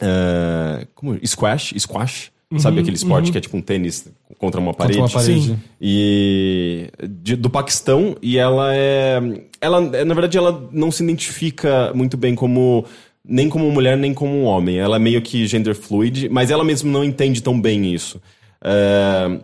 é, 0.00 0.86
como? 0.94 1.18
Squash? 1.26 1.74
Squash? 1.78 2.30
Sabe 2.58 2.80
aquele 2.80 2.96
esporte 2.96 3.32
que 3.32 3.38
é 3.38 3.40
tipo 3.40 3.56
um 3.56 3.62
tênis 3.62 4.06
contra 4.38 4.60
uma 4.60 4.74
parede? 4.74 4.98
Contra 4.98 5.16
uma 5.18 5.22
parede. 5.24 5.46
Sim. 5.46 5.58
e 5.80 6.86
de- 7.22 7.36
do 7.36 7.48
Paquistão 7.48 8.14
e 8.20 8.36
ela 8.36 8.74
é 8.76 9.20
ela 9.58 9.80
na 9.80 10.12
verdade 10.12 10.36
ela 10.36 10.68
não 10.70 10.90
se 10.90 11.02
identifica 11.02 11.92
muito 11.94 12.14
bem 12.18 12.34
como 12.34 12.84
nem 13.24 13.48
como 13.48 13.70
mulher 13.70 13.96
nem 13.96 14.12
como 14.12 14.34
um 14.34 14.44
homem 14.44 14.78
ela 14.78 14.96
é 14.96 14.98
meio 14.98 15.22
que 15.22 15.46
gender 15.46 15.74
fluid 15.74 16.28
mas 16.28 16.50
ela 16.50 16.62
mesma 16.62 16.90
não 16.90 17.02
entende 17.02 17.42
tão 17.42 17.58
bem 17.58 17.94
isso 17.94 18.20
É, 18.62 19.40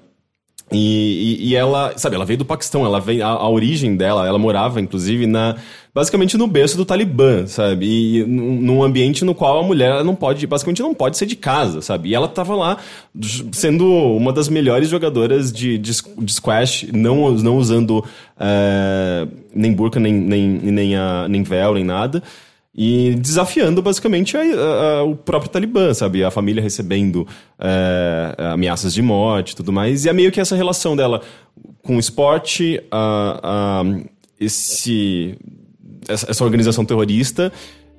e, 0.70 1.38
e- 1.40 1.48
e 1.50 1.54
ela, 1.56 1.92
sabe, 1.96 2.14
ela 2.16 2.24
veio 2.24 2.38
do 2.38 2.44
Paquistão, 2.44 2.84
ela 2.84 3.00
veio, 3.00 3.24
a, 3.24 3.28
a 3.28 3.48
origem 3.48 3.96
dela, 3.96 4.26
ela 4.26 4.38
morava, 4.38 4.80
inclusive, 4.80 5.26
na 5.26 5.56
basicamente 5.94 6.36
no 6.36 6.46
berço 6.46 6.76
do 6.76 6.84
Talibã, 6.84 7.46
sabe? 7.46 7.86
E 8.20 8.24
num 8.24 8.60
num 8.60 8.82
ambiente 8.84 9.24
no 9.24 9.34
qual 9.34 9.58
a 9.58 9.62
mulher 9.62 10.04
não 10.04 10.14
pode, 10.14 10.46
basicamente 10.46 10.80
não 10.82 10.94
pode 10.94 11.16
ser 11.16 11.26
de 11.26 11.34
casa, 11.34 11.80
sabe? 11.80 12.10
E 12.10 12.14
ela 12.14 12.28
tava 12.28 12.54
lá 12.54 12.76
sendo 13.52 13.84
uma 13.86 14.32
das 14.32 14.48
melhores 14.48 14.88
jogadoras 14.88 15.50
de, 15.52 15.76
de, 15.78 15.90
de 16.18 16.32
squash, 16.32 16.86
não, 16.92 17.32
não 17.32 17.56
usando 17.56 18.04
eh, 18.38 19.26
nem 19.54 19.72
burca, 19.72 19.98
nem, 19.98 20.12
nem, 20.12 20.48
nem, 20.48 20.96
a, 20.96 21.26
nem 21.28 21.42
véu, 21.42 21.74
nem 21.74 21.84
nada. 21.84 22.22
E 22.74 23.14
desafiando 23.16 23.82
basicamente 23.82 24.36
a- 24.36 24.40
a- 24.40 24.98
a- 24.98 25.02
o 25.02 25.16
próprio 25.16 25.50
Talibã, 25.50 25.92
sabe? 25.94 26.22
A 26.22 26.30
família 26.30 26.62
recebendo 26.62 27.26
é, 27.58 28.34
ameaças 28.52 28.94
de 28.94 29.02
morte 29.02 29.50
e 29.52 29.56
tudo 29.56 29.72
mais. 29.72 30.04
E 30.04 30.08
é 30.08 30.12
meio 30.12 30.30
que 30.30 30.40
essa 30.40 30.54
relação 30.54 30.94
dela 30.94 31.20
com 31.82 31.96
o 31.96 31.98
esporte, 32.00 32.80
a- 32.92 33.82
esse, 34.38 35.36
essa, 36.08 36.44
organização 36.44 36.84
terrorista. 36.84 37.52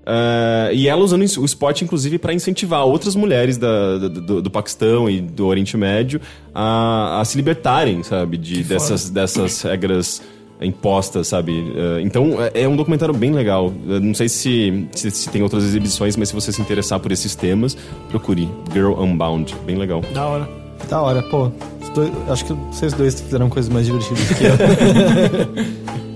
é, 0.06 0.72
e 0.74 0.88
ela 0.88 1.04
usando 1.04 1.22
o 1.22 1.46
esporte, 1.46 1.84
inclusive, 1.84 2.18
para 2.18 2.34
incentivar 2.34 2.84
outras 2.86 3.16
mulheres 3.16 3.58
da- 3.58 3.98
da- 4.00 4.08
do, 4.08 4.42
do 4.42 4.50
Paquistão 4.50 5.08
e 5.10 5.20
do 5.22 5.46
Oriente 5.46 5.76
Médio 5.78 6.20
a, 6.56 7.20
a 7.22 7.26
se 7.26 7.36
libertarem, 7.38 8.02
sabe? 8.02 8.38
De, 8.38 8.64
dessas, 8.64 9.10
dessas 9.10 9.62
regras 9.62 10.22
impostas, 10.66 11.28
sabe? 11.28 11.74
Eh, 11.76 12.02
Então 12.02 12.38
é 12.54 12.64
é 12.64 12.68
um 12.68 12.76
documentário 12.76 13.14
bem 13.14 13.32
legal. 13.32 13.72
Eu 13.88 14.00
não 14.00 14.14
sei 14.14 14.28
se, 14.30 14.88
se, 14.94 15.10
se 15.12 15.30
tem 15.30 15.42
outras 15.42 15.64
exibições, 15.64 16.16
mas 16.18 16.30
se 16.30 16.36
você 16.36 16.52
se 16.52 16.62
interessar 16.62 17.00
por 17.00 17.12
esses 17.12 17.36
temas, 17.36 17.78
procure 18.10 18.50
Girl 18.74 18.94
Unbound, 18.94 19.56
bem 19.66 19.78
legal. 19.78 20.02
Da 20.14 20.26
hora. 20.26 20.50
Da 20.90 21.02
hora, 21.02 21.22
pô. 21.24 21.52
Dois- 21.94 22.12
acho 22.30 22.46
que 22.46 22.54
vocês 22.54 22.94
dois 22.94 23.20
fizeram 23.20 23.50
coisas 23.50 23.72
mais 23.72 23.86
divertidas 23.86 24.28
que 24.30 24.44
eu. 24.46 26.00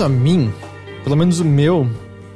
Quanto 0.00 0.14
a 0.14 0.16
mim, 0.16 0.50
pelo 1.04 1.14
menos 1.14 1.40
o 1.40 1.44
meu, 1.44 1.86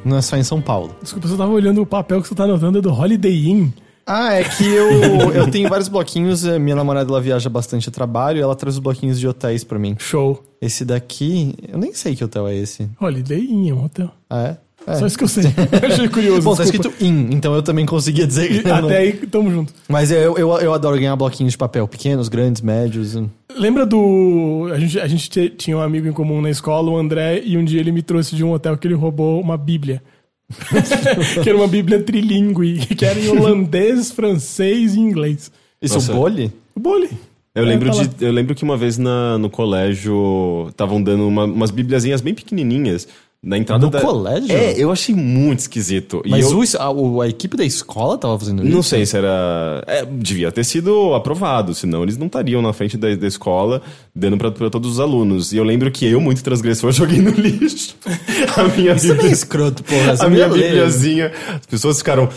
não 0.04 0.18
é 0.18 0.20
só 0.20 0.36
em 0.36 0.42
São 0.44 0.60
Paulo. 0.60 0.94
Desculpa, 1.00 1.26
você 1.26 1.34
tava 1.34 1.50
olhando 1.50 1.80
o 1.80 1.86
papel 1.86 2.20
que 2.20 2.28
você 2.28 2.34
tá 2.34 2.44
anotando 2.44 2.76
é 2.76 2.82
do 2.82 2.92
Holiday 2.92 3.48
Inn. 3.48 3.68
Ah, 4.06 4.34
é 4.34 4.44
que 4.44 4.66
eu, 4.68 4.90
eu 5.32 5.50
tenho 5.50 5.66
vários 5.70 5.88
bloquinhos. 5.88 6.44
eh, 6.44 6.58
Minha 6.58 6.76
namorada 6.76 7.10
ela 7.10 7.22
viaja 7.22 7.48
bastante 7.48 7.88
a 7.88 7.92
trabalho 7.92 8.36
e 8.36 8.42
ela 8.42 8.54
traz 8.54 8.74
os 8.74 8.80
bloquinhos 8.80 9.18
de 9.18 9.26
hotéis 9.26 9.64
pra 9.64 9.78
mim. 9.78 9.96
Show. 9.98 10.44
Esse 10.60 10.84
daqui, 10.84 11.54
eu 11.66 11.78
nem 11.78 11.94
sei 11.94 12.14
que 12.14 12.22
hotel 12.22 12.46
é 12.48 12.54
esse. 12.54 12.86
Holiday 13.00 13.40
Inn 13.40 13.70
é 13.70 13.72
um 13.72 13.84
hotel. 13.86 14.10
Ah, 14.28 14.42
é? 14.42 14.56
É. 14.86 14.96
Só 14.96 15.06
isso 15.06 15.16
que 15.16 15.24
eu 15.24 15.28
sei. 15.28 15.44
Achei 15.90 16.08
curioso. 16.08 16.42
Bom, 16.42 16.54
tá 16.54 16.62
escrito 16.64 16.92
in, 17.00 17.28
então 17.32 17.54
eu 17.54 17.62
também 17.62 17.86
conseguia 17.86 18.26
dizer 18.26 18.48
que 18.48 18.68
não- 18.68 18.76
Até 18.86 18.98
aí, 18.98 19.12
tamo 19.14 19.50
junto. 19.50 19.72
Mas 19.88 20.10
eu, 20.10 20.36
eu, 20.36 20.50
eu 20.58 20.74
adoro 20.74 20.96
ganhar 20.98 21.16
bloquinhos 21.16 21.52
de 21.52 21.58
papel, 21.58 21.88
pequenos, 21.88 22.28
grandes, 22.28 22.60
médios. 22.60 23.16
Lembra 23.56 23.86
do. 23.86 24.68
A 24.74 24.78
gente, 24.78 25.00
a 25.00 25.06
gente 25.06 25.30
te- 25.30 25.48
tinha 25.50 25.76
um 25.76 25.80
amigo 25.80 26.06
em 26.06 26.12
comum 26.12 26.40
na 26.42 26.50
escola, 26.50 26.90
o 26.90 26.96
André, 26.98 27.40
e 27.44 27.56
um 27.56 27.64
dia 27.64 27.80
ele 27.80 27.92
me 27.92 28.02
trouxe 28.02 28.36
de 28.36 28.44
um 28.44 28.52
hotel 28.52 28.76
que 28.76 28.86
ele 28.86 28.94
roubou 28.94 29.40
uma 29.40 29.56
Bíblia. 29.56 30.02
que 31.42 31.48
era 31.48 31.56
uma 31.56 31.66
Bíblia 31.68 32.02
trilingue, 32.02 32.86
que 32.94 33.04
era 33.04 33.18
em 33.18 33.28
holandês, 33.28 34.10
francês 34.12 34.94
e 34.94 35.00
inglês. 35.00 35.50
Isso, 35.80 35.94
Nossa. 35.94 36.12
o 36.12 36.16
bole? 36.16 36.52
O 36.74 36.80
bole. 36.80 37.08
Eu 37.54 37.62
É, 37.62 37.66
lembro, 37.66 37.90
tá 37.94 38.02
de, 38.02 38.24
eu 38.24 38.32
lembro 38.32 38.54
que 38.54 38.64
uma 38.64 38.76
vez 38.76 38.98
na, 38.98 39.38
no 39.38 39.48
colégio 39.48 40.66
estavam 40.70 41.00
dando 41.02 41.26
uma- 41.28 41.44
umas 41.44 41.70
bibliazinhas 41.70 42.20
bem 42.20 42.34
pequenininhas 42.34 43.06
na 43.44 43.58
entrada 43.58 43.84
No 43.84 43.90
da... 43.90 44.00
colégio? 44.00 44.50
É, 44.50 44.72
eu 44.78 44.90
achei 44.90 45.14
muito 45.14 45.58
esquisito. 45.60 46.22
Mas 46.26 46.50
eu... 46.50 46.58
o- 46.58 47.20
a, 47.20 47.24
a 47.24 47.28
equipe 47.28 47.56
da 47.56 47.64
escola 47.64 48.16
tava 48.16 48.38
fazendo 48.38 48.64
isso? 48.64 48.74
Não 48.74 48.82
sei 48.82 49.04
se 49.04 49.16
era. 49.16 49.82
é, 49.86 50.04
devia 50.04 50.50
ter 50.50 50.64
sido 50.64 51.14
aprovado, 51.14 51.74
senão 51.74 52.02
eles 52.02 52.16
não 52.16 52.26
estariam 52.26 52.62
na 52.62 52.72
frente 52.72 52.96
da, 52.96 53.14
da 53.14 53.26
escola 53.26 53.82
dando 54.14 54.38
pra, 54.38 54.50
pra 54.50 54.70
todos 54.70 54.92
os 54.92 55.00
alunos. 55.00 55.52
E 55.52 55.56
eu 55.56 55.64
lembro 55.64 55.90
que 55.90 56.06
eu, 56.06 56.20
muito 56.20 56.42
transgressor, 56.42 56.90
joguei 56.92 57.18
no 57.20 57.30
lixo. 57.30 57.96
A 58.56 58.64
minha 58.76 58.92
Isso 58.94 59.06
é 59.10 59.14
Bíblia. 59.14 59.32
escroto, 59.32 59.82
porra. 59.84 60.14
A 60.20 60.28
minha 60.28 60.48
bibliazinha. 60.48 61.32
As 61.54 61.66
pessoas 61.66 61.98
ficaram 61.98 62.28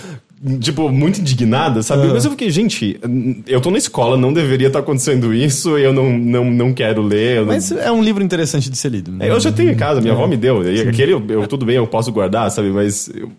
tipo, 0.59 0.89
muito 0.89 1.19
indignada, 1.19 1.81
sabe? 1.81 2.07
Mas 2.07 2.25
eu 2.25 2.31
fiquei, 2.31 2.49
gente, 2.51 2.99
eu 3.47 3.59
tô 3.59 3.71
na 3.71 3.77
escola, 3.77 4.15
não 4.17 4.31
deveria 4.31 4.67
estar 4.67 4.79
acontecendo 4.79 5.33
isso, 5.33 5.77
eu 5.77 5.91
não, 5.91 6.17
não, 6.17 6.45
não 6.51 6.73
quero 6.73 7.01
ler. 7.01 7.39
não- 7.39 7.47
Mas 7.47 7.71
é 7.71 7.91
um 7.91 8.03
livro 8.03 8.23
interessante 8.23 8.69
de 8.69 8.77
ser 8.77 8.89
lido. 8.91 9.11
né? 9.11 9.29
eu 9.29 9.39
já 9.39 9.51
tenho 9.51 9.71
em 9.71 9.75
casa, 9.75 9.99
minha 9.99 10.13
avó 10.13 10.27
me 10.27 10.37
deu. 10.37 10.63
E 10.63 10.81
aquele, 10.81 11.13
eu, 11.13 11.25
eu- 11.27 11.47
tudo 11.47 11.65
bem, 11.65 11.75
eu 11.75 11.87
posso 11.87 12.11
guardar, 12.11 12.49
sabe? 12.51 12.69
Mas. 12.69 13.09
Eu, 13.09 13.31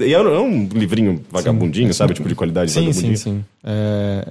e 0.00 0.14
é 0.14 0.20
um 0.20 0.68
livrinho 0.72 1.20
vagabundinho, 1.30 1.92
sabe? 1.92 2.14
Tipo, 2.14 2.28
de 2.28 2.34
qualidade 2.34 2.70
Sim, 2.70 2.92
sim, 2.92 3.16
sim. 3.16 3.44
É, 3.64 4.26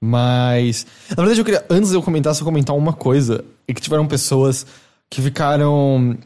Mas. 0.00 0.86
Na 1.10 1.16
verdade, 1.16 1.40
eu 1.40 1.44
queria, 1.44 1.64
antes 1.70 1.90
de 1.90 1.96
eu 1.96 2.02
comentar, 2.02 2.34
só 2.34 2.44
comentar 2.44 2.76
uma 2.76 2.92
coisa. 2.92 3.44
E 3.66 3.72
que 3.72 3.80
tiveram 3.80 4.06
pessoas 4.06 4.66
que 5.08 5.22
ficaram 5.22 6.16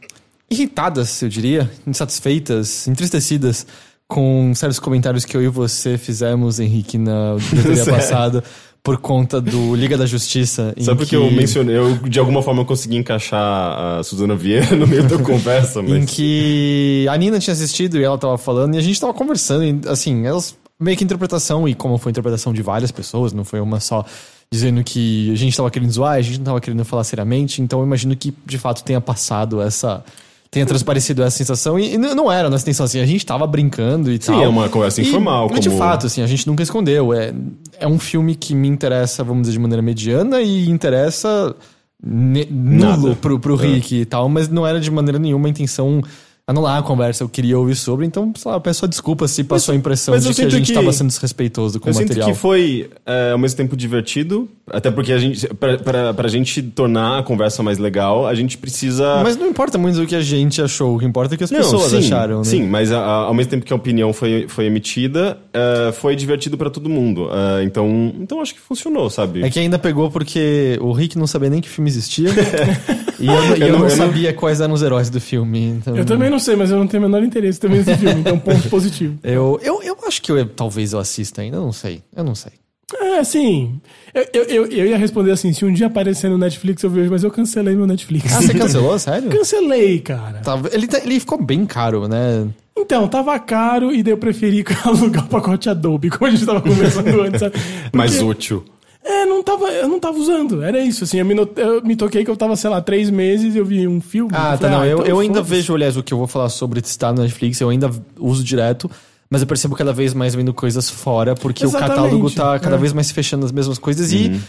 irritadas, 0.51 1.23
eu 1.23 1.29
diria, 1.29 1.71
insatisfeitas, 1.87 2.87
entristecidas 2.89 3.67
com 4.09 4.53
certos 4.55 4.79
comentários 4.79 5.25
que 5.25 5.37
eu 5.37 5.43
e 5.43 5.49
você 5.49 5.99
fizemos, 5.99 6.61
Henrique, 6.61 6.97
na 6.99 7.37
diretoria 7.51 7.77
Sério? 7.85 7.93
passada, 8.01 8.45
por 8.83 8.99
conta 8.99 9.41
do 9.41 9.75
Liga 9.75 9.99
da 9.99 10.07
Justiça. 10.07 10.73
em 10.77 10.85
Sabe 10.85 10.99
porque 10.99 11.11
que- 11.11 11.17
eu 11.17 11.29
mencionei, 11.31 11.77
eu 11.77 11.97
de 11.97 12.19
alguma 12.21 12.41
forma 12.41 12.63
eu 12.63 12.67
consegui 12.67 12.97
encaixar 12.97 13.99
a 13.99 14.03
Suzana 14.05 14.37
Vieira 14.37 14.77
no 14.77 14.87
meio 14.87 15.03
da 15.09 15.19
conversa, 15.23 15.83
mas. 15.83 15.93
Em 15.93 16.07
que 16.07 17.07
a 17.11 17.17
Nina 17.17 17.39
tinha 17.41 17.53
assistido 17.53 17.99
e 17.99 18.05
ela 18.05 18.17
tava 18.17 18.39
falando, 18.39 18.75
e 18.75 18.79
a 18.79 18.81
gente 18.83 19.01
tava 19.01 19.13
conversando, 19.13 19.65
e, 19.65 19.81
assim, 19.89 20.25
elas 20.25 20.57
meio 20.79 20.97
que 20.97 21.03
interpretação, 21.03 21.67
e 21.67 21.75
como 21.75 21.99
foi 21.99 22.11
interpretação 22.11 22.53
de 22.53 22.63
várias 22.63 22.93
pessoas, 22.93 23.33
não 23.33 23.45
foi 23.45 23.61
uma 23.61 23.81
só 23.81 24.05
dizendo 24.53 24.85
que 24.85 25.33
a 25.33 25.35
gente 25.35 25.57
tava 25.57 25.69
querendo 25.71 25.91
zoar, 25.91 26.15
a 26.15 26.21
gente 26.23 26.39
não 26.39 26.45
tava 26.45 26.61
querendo 26.61 26.85
falar 26.85 27.03
seriamente, 27.03 27.61
então 27.61 27.81
eu 27.81 27.87
imagino 27.87 28.15
que 28.15 28.33
de 28.45 28.59
fato 28.59 28.85
tenha 28.85 29.01
passado 29.01 29.61
essa. 29.61 30.05
Tenha 30.51 30.65
transparecido 30.67 31.23
essa 31.23 31.37
sensação, 31.37 31.79
e, 31.79 31.95
e 31.95 31.99
não 31.99 32.31
era 32.31 32.49
nossa 32.49 32.63
intenção, 32.65 32.87
assim, 32.87 33.01
a 33.01 33.07
gente 33.07 33.25
tava 33.27 33.47
brincando 33.47 34.11
e 34.11 34.15
Sim, 34.15 34.33
tal. 34.33 34.43
é 34.43 34.49
uma 34.49 34.69
conversa 34.69 35.01
E- 35.01 35.07
informal, 35.09 35.49
Mas 35.51 35.61
de 35.61 35.69
como- 35.69 35.79
fato, 35.81 36.07
assim, 36.07 36.23
a 36.23 36.27
gente 36.27 36.47
nunca 36.47 36.63
escondeu. 36.63 37.13
É, 37.13 37.33
é 37.81 37.87
um 37.87 37.99
filme 37.99 38.35
que 38.35 38.55
me 38.55 38.69
interessa, 38.69 39.23
vamos 39.25 39.43
dizer, 39.43 39.53
de 39.53 39.59
maneira 39.59 39.83
mediana 39.83 40.41
e 40.41 40.69
interessa 40.71 41.55
ne- 42.03 42.47
nulo 42.51 43.09
Nada. 43.09 43.17
pro, 43.17 43.39
pro 43.41 43.55
É. 43.63 43.67
Rick 43.67 43.95
e 44.01 44.05
tal, 44.05 44.29
mas 44.29 44.49
não 44.49 44.67
era 44.67 44.79
de 44.81 44.91
maneira 44.91 45.19
nenhuma 45.19 45.49
a 45.49 45.51
intenção 45.51 46.01
anular 46.49 46.79
a 46.79 46.83
conversa, 46.83 47.25
eu 47.25 47.29
queria 47.29 47.59
ouvir 47.59 47.75
sobre, 47.75 48.07
então, 48.07 48.33
sei 48.37 48.49
lá, 48.49 48.57
eu 48.57 48.61
peço 48.61 48.87
desculpa 48.87 49.27
se 49.27 49.43
passou 49.43 49.73
a 49.73 49.77
impressão 49.77 50.15
mas 50.15 50.23
de 50.23 50.29
eu 50.31 50.35
que 50.35 50.41
a 50.43 50.45
sinto 50.45 50.57
gente 50.57 50.67
que- 50.67 50.73
estava 50.73 50.93
sendo 50.93 51.09
desrespeitoso 51.09 51.81
com 51.81 51.89
Eu 51.89 51.91
o 51.91 51.95
sinto 51.95 52.07
material. 52.09 52.29
que 52.31 52.39
foi 52.39 52.89
é, 53.05 53.33
ao 53.33 53.39
mesmo 53.39 53.57
tempo 53.57 53.77
divertido, 53.77 54.49
até 54.71 54.89
porque 54.89 55.13
a 55.13 55.19
gente, 55.19 55.45
pra, 55.55 55.77
pra, 55.79 56.15
pra 56.15 56.29
gente 56.29 56.63
tornar 56.63 57.19
a 57.19 57.23
conversa 57.25 57.65
mais 57.65 57.79
legal, 57.79 58.29
a 58.29 58.35
gente 58.37 58.57
precisa. 58.59 59.23
Mas 59.25 59.37
não 59.37 59.49
importa 59.49 59.77
muito 59.77 60.01
o 60.01 60.07
que 60.07 60.15
a 60.15 60.21
gente 60.21 60.63
achou, 60.63 60.95
o 60.95 60.99
que 61.01 61.05
importa 61.05 61.35
é 61.35 61.39
que 61.39 61.43
as 61.43 61.51
pessoas 61.51 61.91
sim, 61.91 61.99
acharam, 61.99 62.39
né? 62.39 62.45
Sim, 62.45 62.63
mas 62.69 62.93
a- 62.93 62.99
a- 63.01 63.25
ao 63.25 63.35
mesmo 63.35 63.51
tempo 63.51 63.65
que 63.67 63.73
a 63.73 63.77
opinião 63.77 64.13
foi, 64.13 64.47
foi 64.49 64.67
emitida, 64.67 65.39
é, 65.53 65.91
foi 65.91 66.15
divertido 66.15 66.57
pra 66.57 66.71
todo 66.71 66.89
mundo. 66.89 67.29
É, 67.59 67.65
então, 67.65 68.13
então 68.21 68.41
acho 68.41 68.55
que 68.55 68.61
funcionou, 68.61 69.11
sabe? 69.11 69.43
É 69.43 69.51
que 69.51 69.59
ainda 69.59 69.81
pegou 69.81 70.13
porque 70.13 70.79
o 70.81 70.93
Rick 70.93 71.19
não 71.19 71.27
sabia 71.27 71.51
nem 71.51 71.61
que 71.61 71.69
filme 71.69 71.91
existia. 71.91 72.29
e 73.19 73.27
eu, 73.27 73.33
eu 73.35 73.41
Eu 73.57 73.73
não, 73.73 73.79
não- 73.81 73.89
eu 73.89 73.97
não- 73.97 74.07
sabia 74.07 74.33
quais 74.33 74.61
eram 74.61 74.75
os 74.75 74.83
heróis 74.83 75.11
do 75.11 75.21
filme. 75.21 75.61
Então... 75.81 75.97
Eu 75.97 76.05
também 76.05 76.31
não 76.31 76.36
sei, 76.39 76.57
mas 76.57 76.71
eu 76.71 76.79
não 76.79 76.87
tenho 76.87 77.03
o 77.03 77.07
menor 77.09 77.23
interesse 77.25 77.59
também 77.61 77.79
nesse 77.79 77.97
filme, 77.97 78.21
então 78.21 78.39
ponto 78.39 78.69
positivo. 78.71 79.19
Eu, 79.23 79.59
eu, 79.63 79.83
eu 79.83 79.97
acho 80.07 80.21
que 80.23 80.31
eu, 80.33 80.47
talvez 80.49 80.93
eu 80.93 80.99
assista 80.99 81.43
ainda, 81.43 81.57
eu 81.57 81.63
não 81.63 81.73
sei. 81.73 82.03
Eu 82.15 82.25
não 82.25 82.35
sei. 82.35 82.53
É, 83.01 83.19
assim. 83.19 83.81
Eu, 84.15 84.27
eu, 84.33 84.43
eu, 84.45 84.67
eu 84.67 84.87
ia 84.87 84.97
responder 84.97 85.33
assim: 85.33 85.53
se 85.53 85.65
um 85.65 85.73
dia 85.73 85.89
aparecer 85.89 86.31
no 86.31 86.39
Netflix 86.39 86.83
eu 86.85 86.91
vejo, 86.91 87.11
mas 87.11 87.25
eu 87.25 87.31
cancelei 87.33 87.75
meu 87.75 87.87
Netflix. 87.87 88.33
Ah, 88.33 88.41
você 88.41 88.55
cancelou? 88.55 88.97
Sério? 88.99 89.29
Cancelei, 89.29 89.99
cara. 89.99 90.39
Tá, 90.39 90.57
ele, 90.73 90.87
tá- 90.87 91.01
ele 91.05 91.19
ficou 91.19 91.43
bem 91.43 91.67
caro, 91.67 92.07
né? 92.07 92.47
Então, 92.79 93.09
tava 93.09 93.37
caro 93.41 93.93
e 93.93 94.03
daí 94.05 94.13
eu 94.13 94.19
preferi 94.19 94.65
alugar 94.85 95.25
o 95.25 95.29
pacote 95.29 95.69
Adobe, 95.69 96.11
como 96.11 96.27
a 96.27 96.31
gente 96.31 96.47
tava 96.47 96.61
conversando 96.61 97.21
antes, 97.23 97.41
sabe? 97.41 97.55
mais 97.93 98.13
Porque- 98.13 98.25
útil. 98.31 98.65
É, 99.09 99.25
não 99.25 99.43
tava, 99.43 99.71
eu 99.71 99.89
não 99.89 100.01
tava 100.01 100.19
usando. 100.19 100.63
Era 100.63 100.81
isso, 100.81 101.05
assim. 101.05 101.19
Eu 101.19 101.25
me, 101.25 101.35
not- 101.35 101.53
eu 101.57 101.81
me 101.83 101.95
toquei 101.95 102.25
que 102.25 102.31
eu 102.31 102.37
tava, 102.37 102.57
sei 102.57 102.69
lá, 102.69 102.81
três 102.81 103.09
meses 103.09 103.55
e 103.55 103.59
eu 103.59 103.65
vi 103.65 103.87
um 103.87 104.01
filme. 104.01 104.31
Ah, 104.35 104.55
eu 104.55 104.59
tá, 104.59 104.69
falei, 104.71 104.77
não. 104.79 104.85
eu, 104.85 104.97
então 104.99 105.07
eu 105.07 105.21
ainda 105.21 105.43
vejo, 105.43 105.75
aliás, 105.75 105.97
o 105.97 106.03
que 106.03 106.13
eu 106.13 106.19
vou 106.19 106.27
falar 106.27 106.49
sobre 106.49 106.81
estar 106.81 107.13
no 107.13 107.23
Netflix, 107.23 107.61
eu 107.61 107.69
ainda 107.69 107.91
uso 108.19 108.43
direto. 108.43 108.91
Mas 109.31 109.41
eu 109.41 109.47
percebo 109.47 109.75
cada 109.75 109.93
vez 109.93 110.15
mais 110.15 110.35
vendo 110.35 110.55
coisas 110.55 110.89
fora, 110.89 111.35
porque 111.35 111.65
Exatamente, 111.65 111.93
o 111.93 111.97
catálogo 111.97 112.31
tá 112.31 112.59
cada 112.61 112.77
é. 112.77 112.79
vez 112.79 112.93
mais 112.93 113.11
fechando 113.11 113.45
as 113.45 113.53
mesmas 113.53 113.79
coisas 113.79 114.13
Uhum. 114.13 114.19
e. 114.19 114.41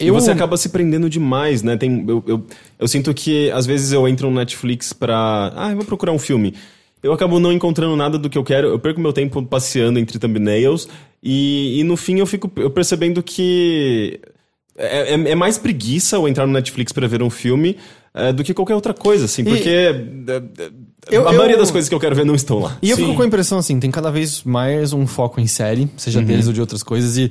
E 0.00 0.08
Eu, 0.08 0.14
você 0.14 0.32
acaba 0.32 0.56
se 0.56 0.68
prendendo 0.70 1.08
demais, 1.08 1.62
né? 1.62 1.76
Tem, 1.76 2.04
eu, 2.08 2.20
eu, 2.26 2.44
eu 2.80 2.88
sinto 2.88 3.14
que 3.14 3.48
às 3.52 3.64
vezes 3.64 3.92
eu 3.92 4.08
entro 4.08 4.28
no 4.28 4.34
Netflix 4.36 4.92
pra. 4.92 5.52
Ah, 5.54 5.70
eu 5.70 5.76
vou 5.76 5.84
procurar 5.84 6.10
um 6.10 6.18
filme. 6.18 6.52
Eu 7.04 7.12
acabo 7.12 7.38
não 7.38 7.52
encontrando 7.52 7.94
nada 7.96 8.16
do 8.18 8.30
que 8.30 8.38
eu 8.38 8.42
quero, 8.42 8.68
eu 8.68 8.78
perco 8.78 8.98
meu 8.98 9.12
tempo 9.12 9.42
passeando 9.44 9.98
entre 9.98 10.18
thumbnails 10.18 10.88
e, 11.22 11.78
e 11.80 11.84
no 11.84 11.98
fim 11.98 12.18
eu 12.18 12.24
fico 12.26 12.50
eu 12.56 12.70
percebendo 12.70 13.22
que 13.22 14.18
é, 14.76 15.12
é- 15.14 15.30
é 15.32 15.34
mais 15.34 15.58
preguiça 15.58 16.16
eu 16.16 16.26
entrar 16.26 16.46
no 16.46 16.52
Netflix 16.54 16.92
pra 16.92 17.06
ver 17.06 17.22
um 17.22 17.28
filme 17.28 17.76
é, 18.14 18.32
do 18.32 18.42
que 18.42 18.54
qualquer 18.54 18.74
outra 18.74 18.94
coisa, 18.94 19.26
assim, 19.26 19.44
porque 19.44 19.68
é, 19.68 19.90
é, 19.90 20.70
Eu- 21.10 21.28
a 21.28 21.32
eu- 21.32 21.36
maioria 21.36 21.58
das 21.58 21.70
coisas 21.70 21.88
que 21.90 21.94
eu 21.94 22.00
quero 22.00 22.14
ver 22.16 22.24
não 22.24 22.34
estão 22.34 22.58
lá. 22.60 22.78
E 22.80 22.88
eu 22.88 22.96
Sim. 22.96 23.02
fico 23.02 23.16
com 23.16 23.22
a 23.22 23.26
impressão 23.26 23.58
assim, 23.58 23.78
tem 23.78 23.90
cada 23.90 24.10
vez 24.10 24.42
mais 24.42 24.92
um 24.94 25.06
foco 25.06 25.40
em 25.40 25.46
série, 25.46 25.90
seja 25.98 26.20
Uhum. 26.20 26.24
deles 26.24 26.46
ou 26.46 26.52
de 26.54 26.60
outras 26.60 26.82
coisas, 26.82 27.18
e 27.18 27.30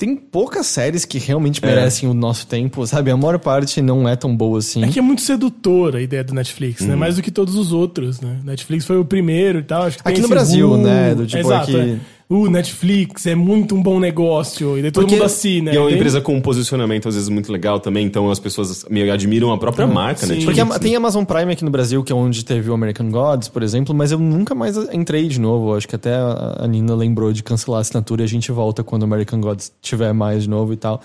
tem 0.00 0.16
poucas 0.16 0.66
séries 0.66 1.04
que 1.04 1.18
É. 1.18 1.20
realmente 1.20 1.62
merecem 1.62 2.08
o 2.08 2.14
nosso 2.14 2.46
tempo, 2.46 2.86
sabe? 2.86 3.10
A 3.10 3.16
maior 3.18 3.38
parte 3.38 3.82
não 3.82 4.08
é 4.08 4.16
tão 4.16 4.34
boa 4.34 4.58
assim. 4.58 4.82
É 4.82 4.88
que 4.88 4.98
é 4.98 5.02
muito 5.02 5.20
sedutora 5.20 5.98
a 5.98 6.02
ideia 6.02 6.24
do 6.24 6.32
Netflix, 6.34 6.80
Uhum. 6.80 6.88
né? 6.88 6.96
Mais 6.96 7.16
do 7.16 7.22
que 7.22 7.30
todos 7.30 7.54
os 7.54 7.70
outros, 7.70 8.18
né? 8.18 8.38
Netflix 8.42 8.86
foi 8.86 8.96
o 8.96 9.04
primeiro 9.04 9.58
e 9.58 9.62
tal. 9.62 9.82
Acho 9.82 9.98
que 9.98 10.02
tem 10.04 10.12
Aqui 10.14 10.22
no 10.22 10.28
Brasil, 10.28 10.74
né? 10.78 11.14
Do 11.14 11.26
tipo 11.26 11.38
Exato, 11.40 11.70
aqui- 11.76 11.78
é. 11.78 11.98
O 12.32 12.48
Netflix 12.48 13.26
é 13.26 13.34
muito 13.34 13.74
um 13.74 13.82
bom 13.82 13.98
negócio. 13.98 14.78
E 14.78 14.82
daí 14.82 14.92
todo 14.92 15.02
Porque- 15.02 15.16
mundo 15.16 15.24
assina. 15.26 15.72
E 15.72 15.76
é 15.76 15.80
uma 15.80 15.90
empresa 15.90 16.20
com 16.20 16.36
um 16.36 16.40
posicionamento 16.40 17.08
às 17.08 17.16
vezes 17.16 17.28
muito 17.28 17.50
legal 17.50 17.80
também, 17.80 18.06
então 18.06 18.30
as 18.30 18.38
pessoas 18.38 18.84
meio 18.88 19.12
admiram 19.12 19.50
a 19.52 19.58
própria 19.58 19.84
marca, 19.84 20.26
né? 20.28 20.36
sim. 20.36 20.44
Porque 20.44 20.60
a- 20.60 20.78
tem 20.78 20.94
Amazon 20.94 21.24
Prime 21.24 21.52
aqui 21.52 21.64
no 21.64 21.72
Brasil, 21.72 22.04
que 22.04 22.12
é 22.12 22.14
onde 22.14 22.44
teve 22.44 22.70
o 22.70 22.72
American 22.72 23.10
Gods, 23.10 23.48
por 23.48 23.64
exemplo, 23.64 23.92
mas 23.92 24.12
eu 24.12 24.18
nunca 24.20 24.54
mais 24.54 24.76
entrei 24.92 25.26
de 25.26 25.40
novo. 25.40 25.74
Acho 25.74 25.88
que 25.88 25.96
até 25.96 26.14
a 26.14 26.66
Nina 26.68 26.94
lembrou 26.94 27.32
de 27.32 27.42
cancelar 27.42 27.78
a 27.78 27.80
assinatura 27.80 28.22
e 28.22 28.24
a 28.24 28.28
gente 28.28 28.52
volta 28.52 28.84
quando 28.84 29.02
o 29.02 29.06
American 29.06 29.40
Gods 29.40 29.72
tiver 29.82 30.12
mais 30.12 30.44
de 30.44 30.48
novo 30.48 30.72
e 30.72 30.76
tal. 30.76 31.00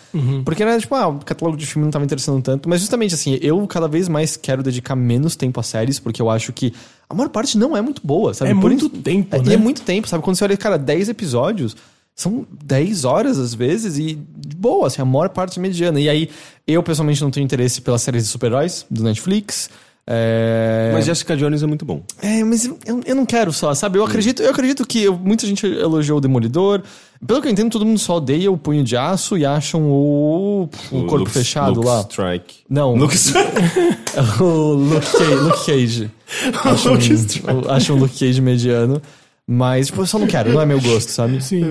Porque 0.46 0.62
era 0.62 0.80
tipo, 0.80 0.94
ah, 0.94 1.08
o 1.08 1.16
catálogo 1.26 1.58
de 1.58 1.66
filme 1.66 1.86
não 1.86 1.92
tava 1.92 2.06
interessando 2.06 2.40
tanto. 2.44 2.70
Mas 2.70 2.82
justamente 2.82 3.16
assim, 3.16 3.40
eu 3.42 3.66
cada 3.66 3.88
vez 3.88 4.08
mais 4.08 4.38
quero 4.38 4.62
dedicar 4.62 4.96
menos 4.96 5.36
tempo 5.36 5.60
a 5.60 5.64
séries, 5.64 5.98
porque 6.00 6.22
eu 6.22 6.30
acho 6.30 6.54
que 6.54 6.72
a 7.10 7.14
maior 7.14 7.30
parte 7.30 7.58
não 7.58 7.76
é 7.76 7.82
muito 7.82 8.02
boa, 8.06 8.34
sabe? 8.34 8.52
É 8.52 8.54
Por 8.54 8.62
muito 8.64 8.86
isso- 8.88 8.90
tempo, 9.02 9.36
é, 9.36 9.40
né? 9.40 9.46
E 9.52 9.54
é 9.54 9.58
muito 9.58 9.82
tempo, 9.82 10.08
sabe? 10.08 10.24
Quando 10.24 10.36
você 10.36 10.44
olha, 10.44 10.58
cara, 10.58 10.78
10 10.78 11.10
episódios. 11.10 11.76
São 12.18 12.48
10 12.64 13.04
horas 13.04 13.38
às 13.38 13.54
vezes 13.54 13.98
e 13.98 14.18
boa, 14.56 14.88
assim, 14.88 15.02
a 15.02 15.06
maior 15.06 15.28
parte 15.28 15.60
é 15.60 15.62
mediana. 15.62 16.00
E 16.00 16.08
aí, 16.08 16.30
eu 16.66 16.82
pessoalmente 16.82 17.22
não 17.22 17.30
tenho 17.30 17.44
interesse 17.44 17.82
pelas 17.82 18.02
séries 18.04 18.24
de 18.24 18.30
super-heróis 18.30 18.86
do 18.90 19.04
Netflix. 19.04 19.70
É... 20.08 20.92
Mas 20.94 21.06
Jessica 21.06 21.36
Jones 21.36 21.64
é 21.64 21.66
muito 21.66 21.84
bom. 21.84 22.04
É, 22.22 22.44
mas 22.44 22.66
eu, 22.66 23.02
eu 23.06 23.16
não 23.16 23.26
quero 23.26 23.52
só, 23.52 23.74
sabe? 23.74 23.98
Eu 23.98 24.04
acredito, 24.06 24.44
eu 24.44 24.52
acredito 24.52 24.86
que 24.86 25.02
eu- 25.04 25.18
muita 25.18 25.48
gente 25.48 25.66
elogiou 25.66 26.20
o 26.20 26.22
Demolidor. 26.22 26.84
Pelo 27.26 27.42
que 27.42 27.48
eu 27.48 27.52
entendo, 27.52 27.72
todo 27.72 27.86
mundo 27.86 27.98
só 27.98 28.18
odeia 28.18 28.52
o 28.52 28.58
Punho 28.58 28.84
de 28.84 28.96
Aço 28.96 29.36
e 29.38 29.46
acham 29.46 29.82
o, 29.90 30.64
o, 30.92 30.98
corpo 31.06 31.18
Luke- 31.18 31.32
fechado 31.32 31.76
Luke 31.78 31.88
lá. 31.88 32.02
Strike. 32.02 32.56
Não. 32.70 32.94
Luke 32.96 33.16
Strike. 33.16 33.52
o 34.40 34.74
Luke 34.74 35.08
Cage. 35.12 35.36
Luke 35.36 35.66
Cage. 35.66 36.12
Luke 36.88 37.14
um, 37.14 37.16
Strike. 37.16 37.92
um 37.92 37.96
Luke 37.96 38.20
Cage 38.20 38.42
mediano. 38.42 39.02
Mas, 39.48 39.88
tipo, 39.88 40.02
eu 40.02 40.08
só 40.08 40.18
não 40.18 40.26
quero, 40.26 40.52
não 40.52 40.60
é 40.60 40.66
meu 40.66 40.82
gosto, 40.82 41.10
sabe? 41.10 41.42
Sim. 41.44 41.64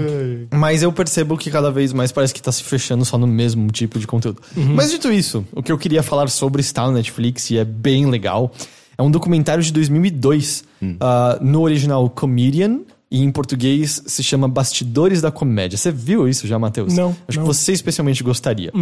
Mas 0.53 0.83
eu 0.83 0.93
percebo 0.93 1.37
que 1.37 1.51
cada 1.51 1.73
vez 1.73 1.93
mais 1.93 2.13
parece 2.13 2.33
que 2.33 2.41
tá 2.41 2.53
se 2.53 2.63
fechando 2.63 3.05
só 3.05 3.19
no 3.19 3.27
mesmo 3.27 3.69
tipo 3.73 3.99
de 3.99 4.07
conteúdo. 4.07 4.41
Mas 4.55 4.91
dito 4.91 5.11
isso, 5.11 5.45
o 5.53 5.63
que 5.63 5.73
eu 5.73 5.79
queria 5.79 6.03
falar 6.03 6.29
sobre 6.29 6.61
está 6.61 6.87
no 6.87 6.93
Netflix 6.93 7.51
e 7.51 7.59
é 7.59 7.65
bem 7.65 8.07
legal. 8.07 8.53
É 8.97 9.03
um 9.03 9.11
documentário 9.11 9.63
de 9.63 9.73
2002, 9.73 10.63
ah, 11.01 11.39
no 11.43 11.63
original 11.63 12.09
Comedian, 12.09 12.81
e 13.11 13.21
em 13.23 13.31
português 13.31 14.03
se 14.07 14.23
chama 14.23 14.49
Bastidores 14.49 15.21
da 15.21 15.31
Comédia. 15.33 15.77
Você 15.77 15.91
viu 15.91 16.29
isso 16.29 16.47
já, 16.47 16.59
Matheus? 16.59 16.95
Não, 16.95 17.15
Acho 17.29 17.39
não. 17.39 17.47
que 17.47 17.55
você 17.55 17.73
especialmente 17.73 18.23
gostaria. 18.23 18.73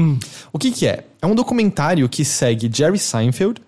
O 0.53 0.59
que 0.59 0.70
que 0.70 0.86
é? 0.86 1.05
É 1.20 1.26
um 1.26 1.34
documentário 1.34 2.07
que 2.11 2.24
segue 2.26 2.70
Jerry 2.72 2.99
Seinfeld, 2.99 3.61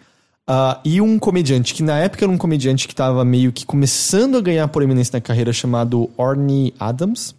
ah, 0.47 0.81
e 0.85 1.01
um 1.01 1.19
comediante 1.19 1.73
que 1.75 1.83
na 1.83 1.99
época 1.99 2.25
era 2.25 2.31
um 2.33 2.37
comediante 2.39 2.87
que 2.87 2.93
estava 2.93 3.25
meio 3.25 3.53
que 3.53 3.65
começando 3.65 4.37
a 4.37 4.41
ganhar 4.41 4.67
proeminência 4.69 5.13
na 5.17 5.21
carreira 5.21 5.53
chamado 5.53 6.11
Orny 6.17 6.75
Adams. 6.79 7.35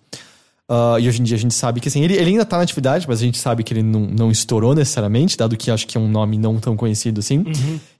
Ah, 0.67 0.97
e 0.99 1.07
hoje 1.07 1.21
em 1.21 1.23
dia 1.23 1.37
a 1.37 1.39
gente 1.39 1.53
sabe 1.53 1.79
que 1.79 1.87
assim, 1.87 2.03
ele, 2.03 2.15
ele 2.15 2.31
ainda 2.31 2.45
tá 2.45 2.57
na 2.57 2.63
atividade, 2.63 3.05
mas 3.07 3.19
a 3.19 3.23
gente 3.23 3.37
sabe 3.37 3.63
que 3.63 3.71
ele 3.73 3.83
não, 3.83 4.01
não 4.01 4.31
estourou 4.31 4.73
necessariamente, 4.73 5.37
dado 5.37 5.55
que 5.55 5.69
acho 5.69 5.85
que 5.85 5.97
é 5.97 6.01
um 6.01 6.07
nome 6.09 6.37
não 6.37 6.57
tão 6.59 6.75
conhecido 6.75 7.19
assim. 7.19 7.43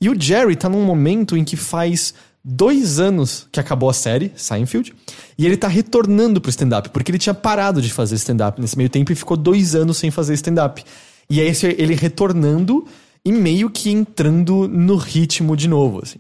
E 0.01 0.09
o 0.09 0.19
Jerry 0.19 0.55
tá 0.55 0.67
num 0.67 0.83
momento 0.83 1.37
em 1.37 1.43
que 1.43 1.55
faz 1.55 2.13
dois 2.43 2.99
anos 2.99 3.47
que 3.51 3.59
acabou 3.59 3.89
a 3.89 3.93
série, 3.93 4.31
Seinfeld, 4.35 4.93
e 5.37 5.45
ele 5.45 5.57
tá 5.57 5.67
retornando 5.67 6.39
pro 6.41 6.49
stand-up, 6.49 6.89
porque 6.89 7.09
ele 7.11 7.17
tinha 7.17 7.33
parado 7.33 7.81
de 7.81 7.91
fazer 7.91 8.15
stand-up 8.15 8.59
nesse 8.61 8.77
meio 8.77 8.89
tempo 8.89 9.11
e 9.11 9.15
ficou 9.15 9.35
dois 9.37 9.73
anos 9.75 9.97
sem 9.97 10.09
fazer 10.11 10.33
stand-up. 10.35 10.83
E 11.29 11.39
aí 11.41 11.47
esse- 11.47 11.75
ele 11.77 11.95
retornando 11.95 12.85
e 13.25 13.31
meio 13.31 13.69
que 13.69 13.89
entrando 13.89 14.67
no 14.67 14.95
ritmo 14.95 15.57
de 15.57 15.67
novo, 15.67 16.01
assim. 16.03 16.19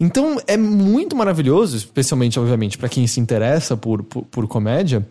Então 0.00 0.40
é 0.48 0.56
muito 0.56 1.14
maravilhoso, 1.14 1.76
especialmente, 1.76 2.38
obviamente, 2.38 2.76
para 2.76 2.88
quem 2.88 3.06
se 3.06 3.20
interessa 3.20 3.76
por, 3.76 4.02
por, 4.02 4.24
por 4.24 4.48
comédia, 4.48 5.06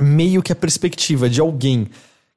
meio 0.00 0.42
que 0.42 0.52
a 0.52 0.56
perspectiva 0.56 1.30
de 1.30 1.40
alguém 1.40 1.88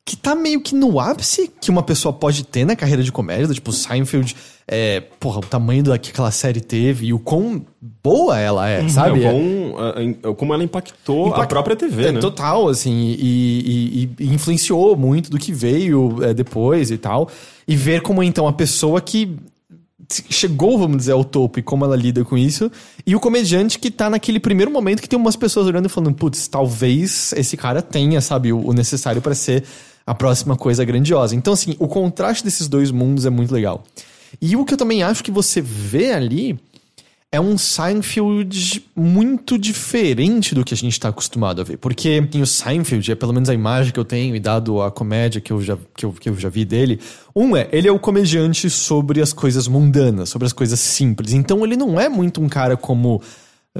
que 0.08 0.16
tá 0.16 0.34
meio 0.34 0.62
que 0.62 0.74
no 0.74 1.02
ápice 1.02 1.52
que 1.60 1.70
uma 1.70 1.84
pessoa 1.84 2.14
pode 2.14 2.46
ter 2.46 2.64
na 2.64 2.78
carreira 2.78 3.04
de 3.04 3.12
comédia, 3.12 3.54
tipo 3.54 3.74
Seinfeld, 3.74 4.38
é, 4.66 5.02
porra, 5.20 5.40
o 5.40 5.42
tamanho 5.42 5.84
da 5.84 5.98
que 5.98 6.12
aquela 6.12 6.32
série 6.32 6.62
teve 6.62 7.08
e 7.08 7.14
o 7.14 7.20
quão 7.20 7.66
boa 8.02 8.40
ela 8.40 8.70
é, 8.70 8.88
sabe? 8.88 9.22
É, 9.22 9.30
o 9.30 9.34
quão, 10.24 10.36
como 10.36 10.54
ela 10.54 10.64
impactou 10.64 11.28
Impact... 11.28 11.44
a 11.44 11.48
própria 11.48 11.76
TV, 11.76 12.06
é, 12.06 12.12
né? 12.14 12.20
Total, 12.22 12.70
assim, 12.70 13.18
e, 13.20 14.10
e, 14.18 14.24
e, 14.24 14.34
influenciou 14.34 14.96
muito 14.96 15.30
do 15.30 15.38
que 15.38 15.52
veio 15.52 16.24
é, 16.24 16.34
depois 16.34 16.90
e 16.90 16.98
tal. 16.98 17.30
E 17.68 17.76
ver 17.76 18.02
como 18.02 18.24
então 18.24 18.48
a 18.48 18.54
pessoa 18.54 19.02
que 19.02 19.38
chegou, 20.30 20.78
vamos 20.78 20.98
dizer, 20.98 21.12
ao 21.12 21.24
topo 21.24 21.60
e 21.60 21.62
como 21.62 21.84
ela 21.84 21.96
lida 21.96 22.24
com 22.24 22.38
isso. 22.38 22.72
E 23.06 23.16
o 23.16 23.20
comediante 23.20 23.78
que 23.78 23.92
tá 23.92 24.10
naquele 24.10 24.40
primeiro 24.40 24.72
momento 24.72 25.02
que 25.02 25.10
tem 25.10 25.20
umas 25.20 25.36
pessoas 25.36 25.68
olhando 25.68 25.88
e 25.88 25.90
falando, 25.90 26.16
putz, 26.16 26.48
talvez 26.48 27.34
esse 27.34 27.58
cara 27.58 27.82
tenha, 27.82 28.22
sabe, 28.22 28.54
o, 28.54 28.68
o 28.68 28.74
necessário 28.74 29.22
para 29.22 29.36
ser 29.36 29.64
a 30.06 30.16
próxima 30.16 30.56
coisa 30.56 30.86
grandiosa. 30.86 31.36
Então, 31.36 31.54
assim, 31.54 31.76
o 31.80 31.88
contraste 31.88 32.44
desses 32.44 32.68
dois 32.68 32.92
mundos 32.92 33.26
é 33.26 33.30
muito 33.30 33.54
legal. 33.54 33.84
E 34.42 34.56
o 34.56 34.64
que 34.64 34.74
eu 34.74 34.78
também 34.78 35.04
acho 35.04 35.24
que 35.24 35.32
você 35.32 35.60
vê 35.60 36.14
ali 36.14 36.58
é 37.30 37.42
um 37.42 37.58
Seinfeld 37.58 38.86
muito 38.96 39.58
diferente 39.58 40.56
do 40.56 40.64
que 40.64 40.74
a 40.74 40.78
gente 40.78 40.94
está 40.94 41.10
acostumado 41.10 41.60
a 41.60 41.64
ver. 41.64 41.78
Porque 41.78 42.22
o 42.42 42.46
Seinfeld, 42.46 43.12
é 43.12 43.16
pelo 43.16 43.34
menos 43.34 43.50
a 43.50 43.54
imagem 43.54 43.92
que 43.92 44.00
eu 44.00 44.06
tenho 44.06 44.36
e 44.36 44.40
dado 44.40 44.82
a 44.82 44.90
comédia 44.90 45.42
que 45.42 45.52
eu, 45.52 45.62
já, 45.62 45.78
que, 45.96 46.06
eu, 46.06 46.14
que 46.14 46.30
eu 46.30 46.36
já 46.38 46.48
vi 46.48 46.64
dele. 46.64 47.00
Um 47.36 47.56
é, 47.56 47.68
ele 47.72 47.88
é 47.88 47.92
o 47.92 48.00
comediante 48.00 48.70
sobre 48.70 49.22
as 49.22 49.34
coisas 49.34 49.68
mundanas, 49.68 50.30
sobre 50.30 50.46
as 50.46 50.54
coisas 50.54 50.80
simples. 50.80 51.34
Então 51.34 51.66
ele 51.66 51.76
não 51.76 52.00
é 52.00 52.08
muito 52.08 52.42
um 52.42 52.48
cara 52.48 52.78
como 52.78 53.22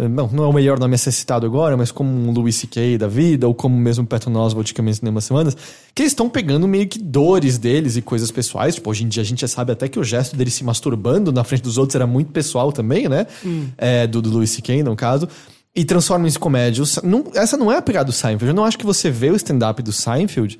não, 0.10 0.28
não 0.28 0.44
é 0.44 0.48
o 0.48 0.54
melhor 0.54 0.78
nome 0.78 0.96
a 0.96 0.98
ser 0.98 1.12
citado 1.12 1.46
agora, 1.46 1.76
mas 1.78 1.92
como 1.92 2.10
um 2.10 2.32
Louis 2.32 2.56
C.K. 2.56 2.98
da 2.98 3.08
vida, 3.08 3.48
ou 3.48 3.56
como 3.56 3.76
mesmo 3.76 4.06
Patton 4.06 4.34
Oswalt 4.34 4.74
que 4.74 4.80
eu 4.80 4.86
mencionei 4.86 5.12
umas 5.12 5.24
semanas, 5.24 5.56
que 5.96 6.04
eles 6.04 6.12
estão 6.12 6.30
pegando 6.30 6.68
meio 6.68 6.88
que 6.88 7.00
dores 7.00 7.58
deles 7.58 7.96
e 7.96 8.02
coisas 8.02 8.30
pessoais. 8.30 8.76
Tipo, 8.76 8.92
hoje 8.92 9.06
em 9.06 9.08
dia 9.08 9.24
a 9.24 9.26
gente 9.26 9.42
já 9.42 9.48
sabe 9.48 9.72
até 9.72 9.88
que 9.88 10.00
o 10.00 10.04
gesto 10.04 10.36
dele 10.36 10.52
se 10.52 10.64
masturbando 10.64 11.32
na 11.32 11.44
frente 11.44 11.64
dos 11.64 11.78
outros 11.78 11.96
era 11.96 12.06
muito 12.06 12.32
pessoal 12.32 12.72
também, 12.72 13.10
né? 13.10 13.26
Hum. 13.46 13.68
É, 13.78 14.06
do, 14.06 14.22
do 14.22 14.30
Louis 14.30 14.50
C.K., 14.52 14.84
no 14.84 14.96
caso. 14.96 15.28
E 15.76 15.86
transforma 15.86 16.28
isso 16.28 16.38
em 16.38 16.42
comédia. 16.42 16.84
Não, 17.04 17.26
essa 17.34 17.56
não 17.56 17.72
é 17.72 17.78
a 17.78 17.82
pegada 17.82 18.06
do 18.06 18.12
Seinfeld. 18.12 18.50
Eu 18.50 18.56
não 18.56 18.66
acho 18.66 18.78
que 18.78 18.86
você 18.86 19.10
vê 19.10 19.30
o 19.30 19.36
stand-up 19.36 19.82
do 19.82 19.92
Seinfeld 19.92 20.60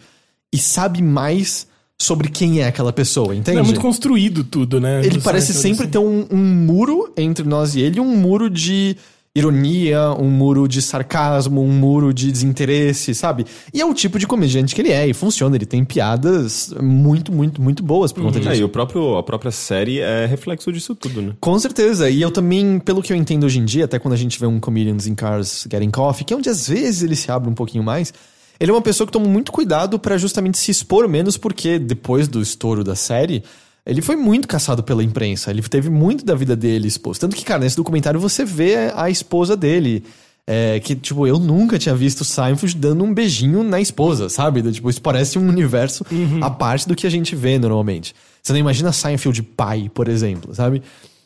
e 0.54 0.58
sabe 0.58 1.02
mais 1.02 1.68
sobre 2.00 2.30
quem 2.30 2.62
é 2.62 2.68
aquela 2.68 2.94
pessoa, 2.94 3.36
entende? 3.36 3.58
é 3.58 3.64
muito 3.64 3.80
construído 3.80 4.44
tudo, 4.44 4.80
né? 4.80 5.04
Ele 5.04 5.20
parece 5.20 5.54
sempre 5.54 5.84
assim. 5.84 5.92
ter 5.92 5.98
um, 5.98 6.28
um 6.30 6.38
muro 6.38 7.12
entre 7.18 7.44
nós 7.48 7.74
e 7.74 7.82
ele, 7.82 8.00
um 8.00 8.16
muro 8.16 8.50
de 8.50 8.96
ironia, 9.38 10.12
um 10.14 10.30
muro 10.30 10.68
de 10.68 10.82
sarcasmo, 10.82 11.62
um 11.62 11.72
muro 11.72 12.14
de 12.14 12.32
desinteresse, 12.32 13.14
sabe? 13.14 13.46
E 13.74 13.80
é 13.80 13.86
o 13.86 13.94
tipo 13.94 14.18
de 14.18 14.26
comediante 14.26 14.74
que 14.74 14.82
ele 14.82 14.92
é, 14.92 15.08
e 15.08 15.14
funciona. 15.14 15.56
Ele 15.56 15.66
tem 15.66 15.86
piadas 15.86 16.74
muito, 16.82 17.32
muito, 17.32 17.62
muito 17.62 17.84
boas 17.84 18.12
por 18.12 18.24
conta 18.24 18.38
uhum. 18.38 18.44
disso. 18.44 18.54
É, 18.56 18.58
e 18.58 18.64
o 18.64 18.70
próprio, 18.70 19.16
a 19.16 19.24
própria 19.24 19.52
série 19.52 20.00
é 20.00 20.26
reflexo 20.26 20.72
disso 20.72 20.96
tudo, 20.96 21.22
né? 21.22 21.34
Com 21.40 21.58
certeza. 21.60 22.10
E 22.10 22.22
eu 22.22 22.32
também, 22.32 22.80
pelo 22.80 23.02
que 23.02 23.14
eu 23.14 23.18
entendo 23.18 23.46
hoje 23.46 23.60
em 23.60 23.66
dia, 23.66 23.86
até 23.86 24.00
quando 24.00 24.14
a 24.14 24.18
gente 24.18 24.40
vê 24.40 24.48
um 24.48 24.60
Comedians 24.60 25.06
in 25.06 25.14
Cars 25.14 25.68
Getting 25.70 25.92
Coffee, 25.92 26.26
que 26.26 26.34
é 26.34 26.38
onde 26.38 26.50
às 26.50 26.68
vezes 26.68 27.04
ele 27.04 27.16
se 27.16 27.32
abre 27.32 27.50
um 27.50 27.54
pouquinho 27.54 27.84
mais, 27.84 28.14
ele 28.60 28.72
é 28.72 28.74
uma 28.74 28.82
pessoa 28.82 29.06
que 29.06 29.14
toma 29.14 29.28
muito 29.28 29.52
cuidado 29.52 30.00
para 30.00 30.18
justamente 30.18 30.58
se 30.58 30.72
expor 30.72 31.08
menos, 31.08 31.38
porque 31.38 31.78
depois 31.78 32.28
do 32.28 32.42
estouro 32.42 32.84
da 32.84 32.96
série 32.96 33.44
ele 33.88 34.02
foi 34.02 34.18
muito 34.18 34.48
caçado 34.48 34.84
pela 34.84 35.02
imprensa. 35.02 35.50
Ele 35.50 35.62
teve 35.62 35.90
muito 35.90 36.26
da 36.26 36.36
vida 36.36 36.56
dele 36.56 36.88
exposto. 36.88 37.22
Tanto 37.22 37.36
que, 37.38 37.46
cara, 37.46 37.62
nesse 37.62 37.78
documentário 37.78 38.20
você 38.20 38.44
vê 38.44 38.92
a 38.94 39.10
esposa 39.10 39.56
dele. 39.56 40.04
É, 40.50 40.80
que, 40.80 40.96
tipo, 40.96 41.28
eu 41.28 41.40
nunca 41.40 41.78
tinha 41.78 41.94
visto 41.94 42.24
Seinfeld 42.24 42.78
dando 42.78 43.04
um 43.04 43.14
beijinho 43.14 43.64
na 43.64 43.82
esposa, 43.82 44.30
sabe? 44.30 44.62
Tipo, 44.72 44.90
isso 44.90 45.02
parece 45.02 45.38
um 45.38 45.46
universo 45.48 46.06
uhum. 46.10 46.42
à 46.42 46.50
parte 46.50 46.88
do 46.88 46.96
que 46.96 47.06
a 47.06 47.10
gente 47.10 47.36
vê 47.36 47.60
normalmente. 47.60 48.16
Você 48.42 48.54
não 48.54 48.60
imagina 48.60 48.94
Seinfeld 48.94 49.42
pai, 49.44 49.92
por 49.94 50.08
exemplo, 50.08 50.56
sabe? 50.56 50.82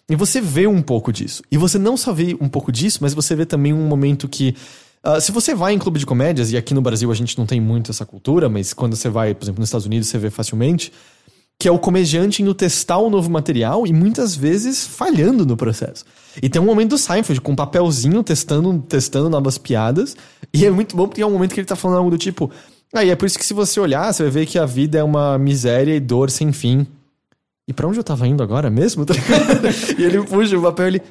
E 0.10 0.16
você 0.16 0.42
vê 0.42 0.66
um 0.66 0.82
pouco 0.82 1.14
disso. 1.14 1.44
E 1.52 1.58
você 1.58 1.78
não 1.78 1.96
só 1.96 2.12
vê 2.12 2.36
um 2.42 2.50
pouco 2.50 2.72
disso, 2.72 3.00
mas 3.02 3.14
você 3.14 3.36
vê 3.36 3.46
também 3.46 3.74
um 3.74 3.88
momento 3.88 4.28
que. 4.28 4.56
Uh, 5.04 5.22
se 5.22 5.32
você 5.32 5.56
vai 5.56 5.74
em 5.74 5.80
clube 5.80 6.00
de 6.00 6.06
comédias, 6.06 6.52
e 6.52 6.58
aqui 6.58 6.74
no 6.74 6.82
Brasil 6.82 7.12
a 7.12 7.16
gente 7.16 7.38
não 7.38 7.46
tem 7.46 7.60
muito 7.60 7.92
essa 7.92 8.06
cultura, 8.06 8.50
mas 8.50 8.74
quando 8.74 8.96
você 8.96 9.10
vai, 9.10 9.34
por 9.34 9.46
exemplo, 9.46 9.60
nos 9.60 9.70
Estados 9.70 9.86
Unidos, 9.86 10.10
você 10.10 10.18
vê 10.18 10.30
facilmente 10.30 10.92
que 11.62 11.68
é 11.68 11.72
o 11.72 11.78
comediante 11.78 12.42
indo 12.42 12.56
testar 12.56 12.98
um 12.98 13.08
novo 13.08 13.30
material 13.30 13.86
e 13.86 13.94
muitas 13.94 14.36
vezes 14.36 14.84
falhando 14.84 15.46
no 15.46 15.56
processo. 15.56 16.04
E 16.42 16.50
tem 16.50 16.60
um 16.60 16.66
momento 16.66 16.90
do 16.90 16.98
Seinfeld 16.98 17.40
com 17.40 17.52
um 17.52 17.56
papelzinho 17.56 18.24
testando, 18.24 18.84
testando 18.90 19.30
novas 19.30 19.60
piadas, 19.60 20.16
e 20.52 20.66
é 20.66 20.72
muito 20.72 20.98
bom 20.98 21.08
porque 21.08 21.22
é 21.22 21.26
um 21.26 21.30
momento 21.30 21.54
que 21.54 21.60
ele 21.60 21.68
tá 21.68 21.76
falando 21.76 22.00
algo 22.00 22.10
do 22.10 22.18
tipo. 22.18 22.50
Aí 22.92 23.12
ah, 23.12 23.14
é 23.14 23.16
por 23.16 23.28
isso 23.28 23.38
que 23.38 23.46
se 23.46 23.54
você 23.54 23.80
olhar, 23.80 24.12
você 24.12 24.24
vai 24.24 24.32
ver 24.32 24.48
que 24.48 24.58
a 24.58 24.66
vida 24.66 24.98
é 24.98 25.04
uma 25.04 25.38
miséria 25.38 25.94
e 25.94 26.00
dor 26.00 26.32
sem 26.32 26.52
fim. 26.52 26.88
E 27.72 27.74
pra 27.74 27.88
onde 27.88 27.98
eu 27.98 28.04
tava 28.04 28.28
indo 28.28 28.44
agora 28.44 28.70
mesmo? 28.70 29.06
e 29.98 30.04
ele 30.04 30.22
puxa 30.24 30.60
o 30.60 30.62
papel 30.62 30.86
e 30.86 30.90
ele. 30.90 31.02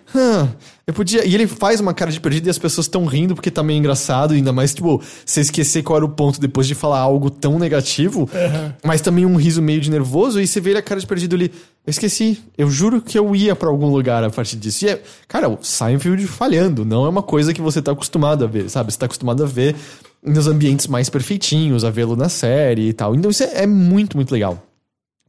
Eu 0.87 0.93
podia. 0.93 1.27
E 1.27 1.35
ele 1.35 1.47
faz 1.47 1.81
uma 1.81 1.95
cara 1.95 2.11
de 2.11 2.21
perdido 2.21 2.49
e 2.49 2.51
as 2.51 2.59
pessoas 2.59 2.85
estão 2.85 3.07
rindo 3.07 3.35
porque 3.35 3.51
tá 3.51 3.63
meio 3.63 3.79
engraçado, 3.79 4.35
ainda 4.35 4.53
mais, 4.53 4.75
tipo, 4.75 5.03
você 5.25 5.41
esquecer 5.41 5.83
qual 5.83 5.97
era 5.97 6.05
o 6.05 6.09
ponto 6.11 6.39
depois 6.39 6.67
de 6.67 6.75
falar 6.75 6.99
algo 6.99 7.31
tão 7.31 7.59
negativo, 7.59 8.29
uhum. 8.31 8.73
mas 8.85 9.01
também 9.01 9.25
um 9.25 9.37
riso 9.37 9.63
meio 9.63 9.81
de 9.81 9.91
nervoso, 9.91 10.39
e 10.39 10.47
você 10.47 10.61
vê 10.61 10.71
ele 10.71 10.81
a 10.81 10.83
cara 10.83 11.01
de 11.01 11.07
perdido 11.07 11.35
ali. 11.35 11.51
Eu 11.87 11.91
esqueci. 11.91 12.39
Eu 12.59 12.71
juro 12.71 13.01
que 13.01 13.19
eu 13.19 13.35
ia 13.35 13.57
para 13.57 13.71
algum 13.71 13.87
lugar 13.87 14.23
a 14.23 14.29
partir 14.29 14.57
disso. 14.57 14.85
E 14.85 14.91
é, 14.91 15.03
cara, 15.27 15.49
o 15.49 15.59
Seinfeld 15.63 16.27
falhando, 16.27 16.85
não 16.85 17.07
é 17.07 17.09
uma 17.09 17.23
coisa 17.23 17.55
que 17.55 17.63
você 17.63 17.81
tá 17.81 17.93
acostumado 17.93 18.45
a 18.45 18.47
ver, 18.47 18.69
sabe? 18.69 18.93
Você 18.93 18.99
tá 18.99 19.07
acostumado 19.07 19.43
a 19.43 19.47
ver 19.47 19.75
nos 20.23 20.47
ambientes 20.47 20.87
mais 20.87 21.09
perfeitinhos, 21.09 21.87
a 21.87 21.91
vê-lo 21.91 22.17
na 22.17 22.29
série 22.29 22.91
e 22.91 22.93
tal. 22.93 23.15
Então 23.15 23.31
isso 23.31 23.45
é, 23.45 23.63
é 23.63 23.67
muito, 23.67 24.15
muito 24.15 24.31
legal. 24.31 24.63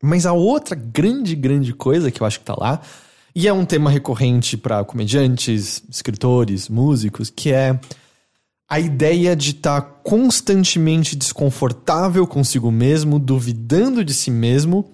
Mas 0.02 0.26
a 0.26 0.34
outra 0.34 0.76
grande, 0.76 1.36
grande 1.36 1.74
coisa 1.74 2.10
que 2.10 2.22
eu 2.22 2.28
acho 2.28 2.40
que 2.40 2.46
tá 2.46 2.56
lá, 2.58 2.82
e 3.36 3.48
é 3.48 3.54
um 3.54 3.66
tema 3.66 3.90
recorrente 3.90 4.58
para 4.58 4.84
comediantes, 4.84 5.84
escritores, 5.90 6.68
músicos, 6.68 7.30
que 7.30 7.52
é 7.54 7.80
a 8.68 8.80
ideia 8.80 9.36
de 9.36 9.52
estar 9.52 9.82
tá 9.82 9.88
constantemente 10.04 11.16
desconfortável 11.16 12.26
consigo 12.26 12.72
mesmo, 12.72 13.20
duvidando 13.20 14.04
de 14.04 14.14
si 14.14 14.32
mesmo 14.32 14.90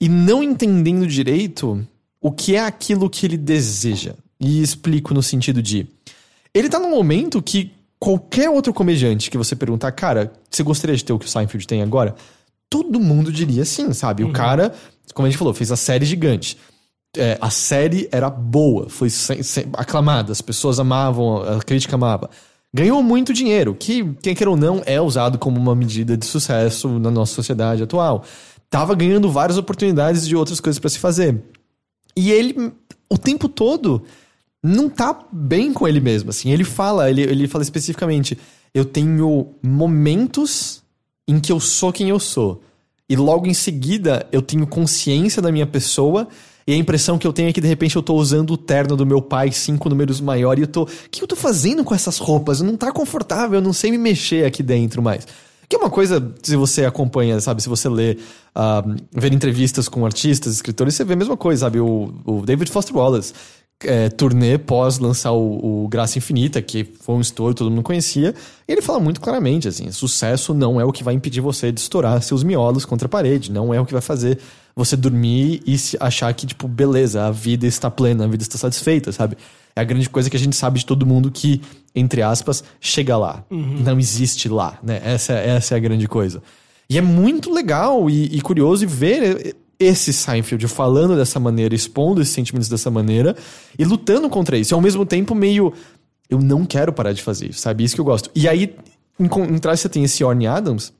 e 0.00 0.08
não 0.08 0.42
entendendo 0.42 1.06
direito 1.06 1.86
o 2.20 2.30
que 2.30 2.56
é 2.56 2.60
aquilo 2.60 3.10
que 3.10 3.26
ele 3.26 3.36
deseja. 3.36 4.14
E 4.40 4.62
explico 4.62 5.12
no 5.12 5.22
sentido 5.22 5.60
de. 5.60 5.88
Ele 6.54 6.68
tá 6.68 6.78
num 6.78 6.90
momento 6.90 7.42
que 7.42 7.72
qualquer 7.98 8.48
outro 8.48 8.72
comediante 8.72 9.30
que 9.30 9.36
você 9.36 9.56
perguntar, 9.56 9.90
cara, 9.92 10.32
você 10.48 10.62
gostaria 10.62 10.96
de 10.96 11.04
ter 11.04 11.12
o 11.12 11.18
que 11.18 11.26
o 11.26 11.28
Seinfeld 11.28 11.66
tem 11.66 11.82
agora? 11.82 12.14
Todo 12.70 13.00
mundo 13.00 13.32
diria 13.32 13.64
sim, 13.64 13.92
sabe? 13.92 14.22
Uhum. 14.22 14.30
O 14.30 14.32
cara, 14.32 14.74
como 15.14 15.26
a 15.26 15.30
gente 15.30 15.38
falou, 15.38 15.54
fez 15.54 15.72
a 15.72 15.76
série 15.76 16.04
gigante. 16.04 16.56
É, 17.16 17.38
a 17.40 17.50
série 17.50 18.08
era 18.12 18.28
boa, 18.28 18.88
foi 18.88 19.08
sem, 19.08 19.42
sem, 19.42 19.66
aclamada, 19.72 20.30
as 20.30 20.42
pessoas 20.42 20.78
amavam, 20.78 21.42
a 21.42 21.58
crítica 21.60 21.96
amava. 21.96 22.28
Ganhou 22.72 23.02
muito 23.02 23.32
dinheiro, 23.32 23.74
que, 23.74 24.14
quem 24.22 24.34
quer 24.34 24.46
ou 24.46 24.56
não, 24.56 24.82
é 24.84 25.00
usado 25.00 25.38
como 25.38 25.58
uma 25.58 25.74
medida 25.74 26.16
de 26.16 26.26
sucesso 26.26 26.98
na 26.98 27.10
nossa 27.10 27.34
sociedade 27.34 27.82
atual. 27.82 28.24
Tava 28.68 28.94
ganhando 28.94 29.30
várias 29.30 29.56
oportunidades 29.56 30.28
de 30.28 30.36
outras 30.36 30.60
coisas 30.60 30.78
para 30.78 30.90
se 30.90 30.98
fazer. 30.98 31.42
E 32.14 32.30
ele, 32.30 32.72
o 33.08 33.16
tempo 33.16 33.48
todo, 33.48 34.04
não 34.62 34.90
tá 34.90 35.18
bem 35.32 35.72
com 35.72 35.88
ele 35.88 36.00
mesmo, 36.00 36.28
assim. 36.28 36.50
Ele 36.50 36.64
fala, 36.64 37.08
ele, 37.08 37.22
ele 37.22 37.48
fala 37.48 37.62
especificamente, 37.62 38.36
eu 38.74 38.84
tenho 38.84 39.54
momentos 39.62 40.82
em 41.28 41.38
que 41.38 41.52
eu 41.52 41.60
sou 41.60 41.92
quem 41.92 42.08
eu 42.08 42.18
sou. 42.18 42.62
E 43.08 43.14
logo 43.14 43.46
em 43.46 43.54
seguida 43.54 44.26
eu 44.32 44.42
tenho 44.42 44.66
consciência 44.66 45.40
da 45.40 45.52
minha 45.52 45.66
pessoa 45.66 46.26
e 46.68 46.72
a 46.74 46.76
impressão 46.76 47.16
que 47.16 47.26
eu 47.26 47.32
tenho 47.32 47.48
é 47.48 47.52
que 47.52 47.62
de 47.62 47.66
repente 47.66 47.96
eu 47.96 48.02
tô 48.02 48.14
usando 48.14 48.50
o 48.50 48.56
terno 48.58 48.94
do 48.94 49.06
meu 49.06 49.22
pai, 49.22 49.50
cinco 49.50 49.88
números 49.88 50.20
maior, 50.20 50.58
e 50.58 50.62
eu 50.62 50.66
tô. 50.66 50.82
O 50.82 50.88
que 51.10 51.22
eu 51.22 51.26
tô 51.26 51.34
fazendo 51.34 51.82
com 51.82 51.94
essas 51.94 52.18
roupas? 52.18 52.60
Não 52.60 52.76
tá 52.76 52.92
confortável, 52.92 53.58
eu 53.58 53.62
não 53.62 53.72
sei 53.72 53.90
me 53.90 53.96
mexer 53.96 54.44
aqui 54.44 54.62
dentro 54.62 55.00
mais. 55.00 55.26
Que 55.66 55.76
é 55.76 55.78
uma 55.78 55.88
coisa, 55.88 56.34
se 56.42 56.56
você 56.56 56.84
acompanha, 56.84 57.40
sabe, 57.40 57.62
se 57.62 57.70
você 57.70 57.88
lê, 57.88 58.18
uh, 58.54 58.96
ver 59.12 59.32
entrevistas 59.32 59.88
com 59.88 60.04
artistas, 60.04 60.54
escritores, 60.54 60.94
você 60.94 61.04
vê 61.04 61.14
a 61.14 61.16
mesma 61.16 61.38
coisa, 61.38 61.60
sabe? 61.60 61.80
O, 61.80 62.12
o 62.26 62.42
David 62.44 62.70
Foster 62.70 62.94
Wallace 62.94 63.32
é, 63.84 64.08
turnê 64.08 64.58
pós 64.58 64.98
lançar 64.98 65.32
o, 65.32 65.84
o, 65.84 65.88
Graça 65.88 66.18
Infinita, 66.18 66.60
que 66.60 66.84
foi 67.00 67.14
um 67.14 67.20
estouro, 67.20 67.54
todo 67.54 67.70
mundo 67.70 67.82
conhecia. 67.82 68.34
E 68.66 68.72
ele 68.72 68.82
fala 68.82 68.98
muito 68.98 69.20
claramente, 69.20 69.68
assim, 69.68 69.90
sucesso 69.92 70.52
não 70.52 70.80
é 70.80 70.84
o 70.84 70.92
que 70.92 71.04
vai 71.04 71.14
impedir 71.14 71.40
você 71.40 71.70
de 71.70 71.80
estourar 71.80 72.20
seus 72.22 72.42
miolos 72.42 72.84
contra 72.84 73.06
a 73.06 73.08
parede, 73.08 73.52
não 73.52 73.72
é 73.72 73.80
o 73.80 73.86
que 73.86 73.92
vai 73.92 74.02
fazer 74.02 74.38
você 74.74 74.96
dormir 74.96 75.62
e 75.66 75.76
achar 76.00 76.32
que, 76.34 76.46
tipo, 76.46 76.68
beleza, 76.68 77.24
a 77.24 77.30
vida 77.30 77.66
está 77.66 77.90
plena, 77.90 78.24
a 78.24 78.28
vida 78.28 78.42
está 78.42 78.58
satisfeita, 78.58 79.10
sabe? 79.12 79.36
É 79.74 79.80
a 79.80 79.84
grande 79.84 80.08
coisa 80.08 80.28
que 80.28 80.36
a 80.36 80.40
gente 80.40 80.56
sabe 80.56 80.78
de 80.80 80.86
todo 80.86 81.06
mundo 81.06 81.30
que, 81.30 81.60
entre 81.94 82.22
aspas, 82.22 82.64
chega 82.80 83.16
lá. 83.16 83.44
Uhum. 83.50 83.82
Não 83.84 83.98
existe 83.98 84.48
lá, 84.48 84.78
né? 84.82 85.00
Essa, 85.04 85.34
essa 85.34 85.74
é 85.74 85.76
a 85.76 85.80
grande 85.80 86.06
coisa. 86.06 86.42
E 86.90 86.96
é 86.96 87.00
muito 87.00 87.52
legal 87.52 88.08
e, 88.08 88.24
e 88.36 88.40
curioso 88.40 88.86
ver 88.88 89.54
esse 89.78 90.12
Seinfeld 90.12 90.66
falando 90.66 91.16
dessa 91.16 91.38
maneira, 91.38 91.74
expondo 91.74 92.20
esses 92.20 92.34
sentimentos 92.34 92.68
dessa 92.68 92.90
maneira 92.90 93.36
e 93.78 93.84
lutando 93.84 94.28
contra 94.28 94.58
isso. 94.58 94.72
E 94.72 94.74
ao 94.74 94.80
mesmo 94.80 95.06
tempo 95.06 95.34
meio 95.34 95.72
eu 96.28 96.40
não 96.40 96.64
quero 96.64 96.92
parar 96.92 97.12
de 97.12 97.22
fazer 97.22 97.50
isso, 97.50 97.60
sabe? 97.60 97.84
Isso 97.84 97.94
que 97.94 98.00
eu 98.00 98.04
gosto. 98.04 98.30
E 98.34 98.48
aí, 98.48 98.76
em, 99.18 99.24
em 99.24 99.58
você 99.58 99.88
tem 99.88 100.04
esse 100.04 100.22
Orny 100.22 100.46
Adams, 100.46 100.92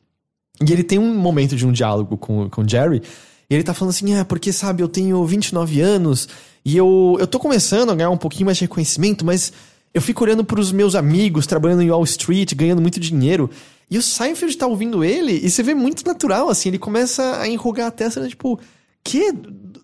e 0.66 0.72
ele 0.72 0.82
tem 0.82 0.98
um 0.98 1.14
momento 1.14 1.54
de 1.54 1.66
um 1.66 1.72
diálogo 1.72 2.16
com, 2.16 2.48
com 2.48 2.62
o 2.62 2.68
Jerry, 2.68 3.02
e 3.50 3.54
ele 3.54 3.62
tá 3.62 3.74
falando 3.74 3.90
assim, 3.90 4.14
é, 4.14 4.24
porque, 4.24 4.52
sabe, 4.52 4.82
eu 4.82 4.88
tenho 4.88 5.24
29 5.24 5.80
anos, 5.80 6.28
e 6.64 6.76
eu, 6.76 7.16
eu 7.20 7.26
tô 7.26 7.38
começando 7.38 7.90
a 7.90 7.94
ganhar 7.94 8.10
um 8.10 8.16
pouquinho 8.16 8.46
mais 8.46 8.58
de 8.58 8.64
reconhecimento, 8.64 9.24
mas 9.24 9.52
eu 9.92 10.00
fico 10.00 10.24
olhando 10.24 10.44
pros 10.44 10.72
meus 10.72 10.94
amigos 10.94 11.46
trabalhando 11.46 11.82
em 11.82 11.90
Wall 11.90 12.04
Street, 12.04 12.54
ganhando 12.54 12.80
muito 12.80 12.98
dinheiro, 12.98 13.50
e 13.90 13.98
o 13.98 14.02
Seinfeld 14.02 14.56
tá 14.56 14.66
ouvindo 14.66 15.02
ele, 15.02 15.32
e 15.32 15.48
você 15.48 15.62
vê 15.62 15.74
muito 15.74 16.04
natural, 16.06 16.48
assim, 16.48 16.68
ele 16.68 16.78
começa 16.78 17.40
a 17.40 17.48
enrugar 17.48 17.88
a 17.88 17.90
testa, 17.90 18.20
né, 18.20 18.28
tipo, 18.28 18.60
que? 19.02 19.32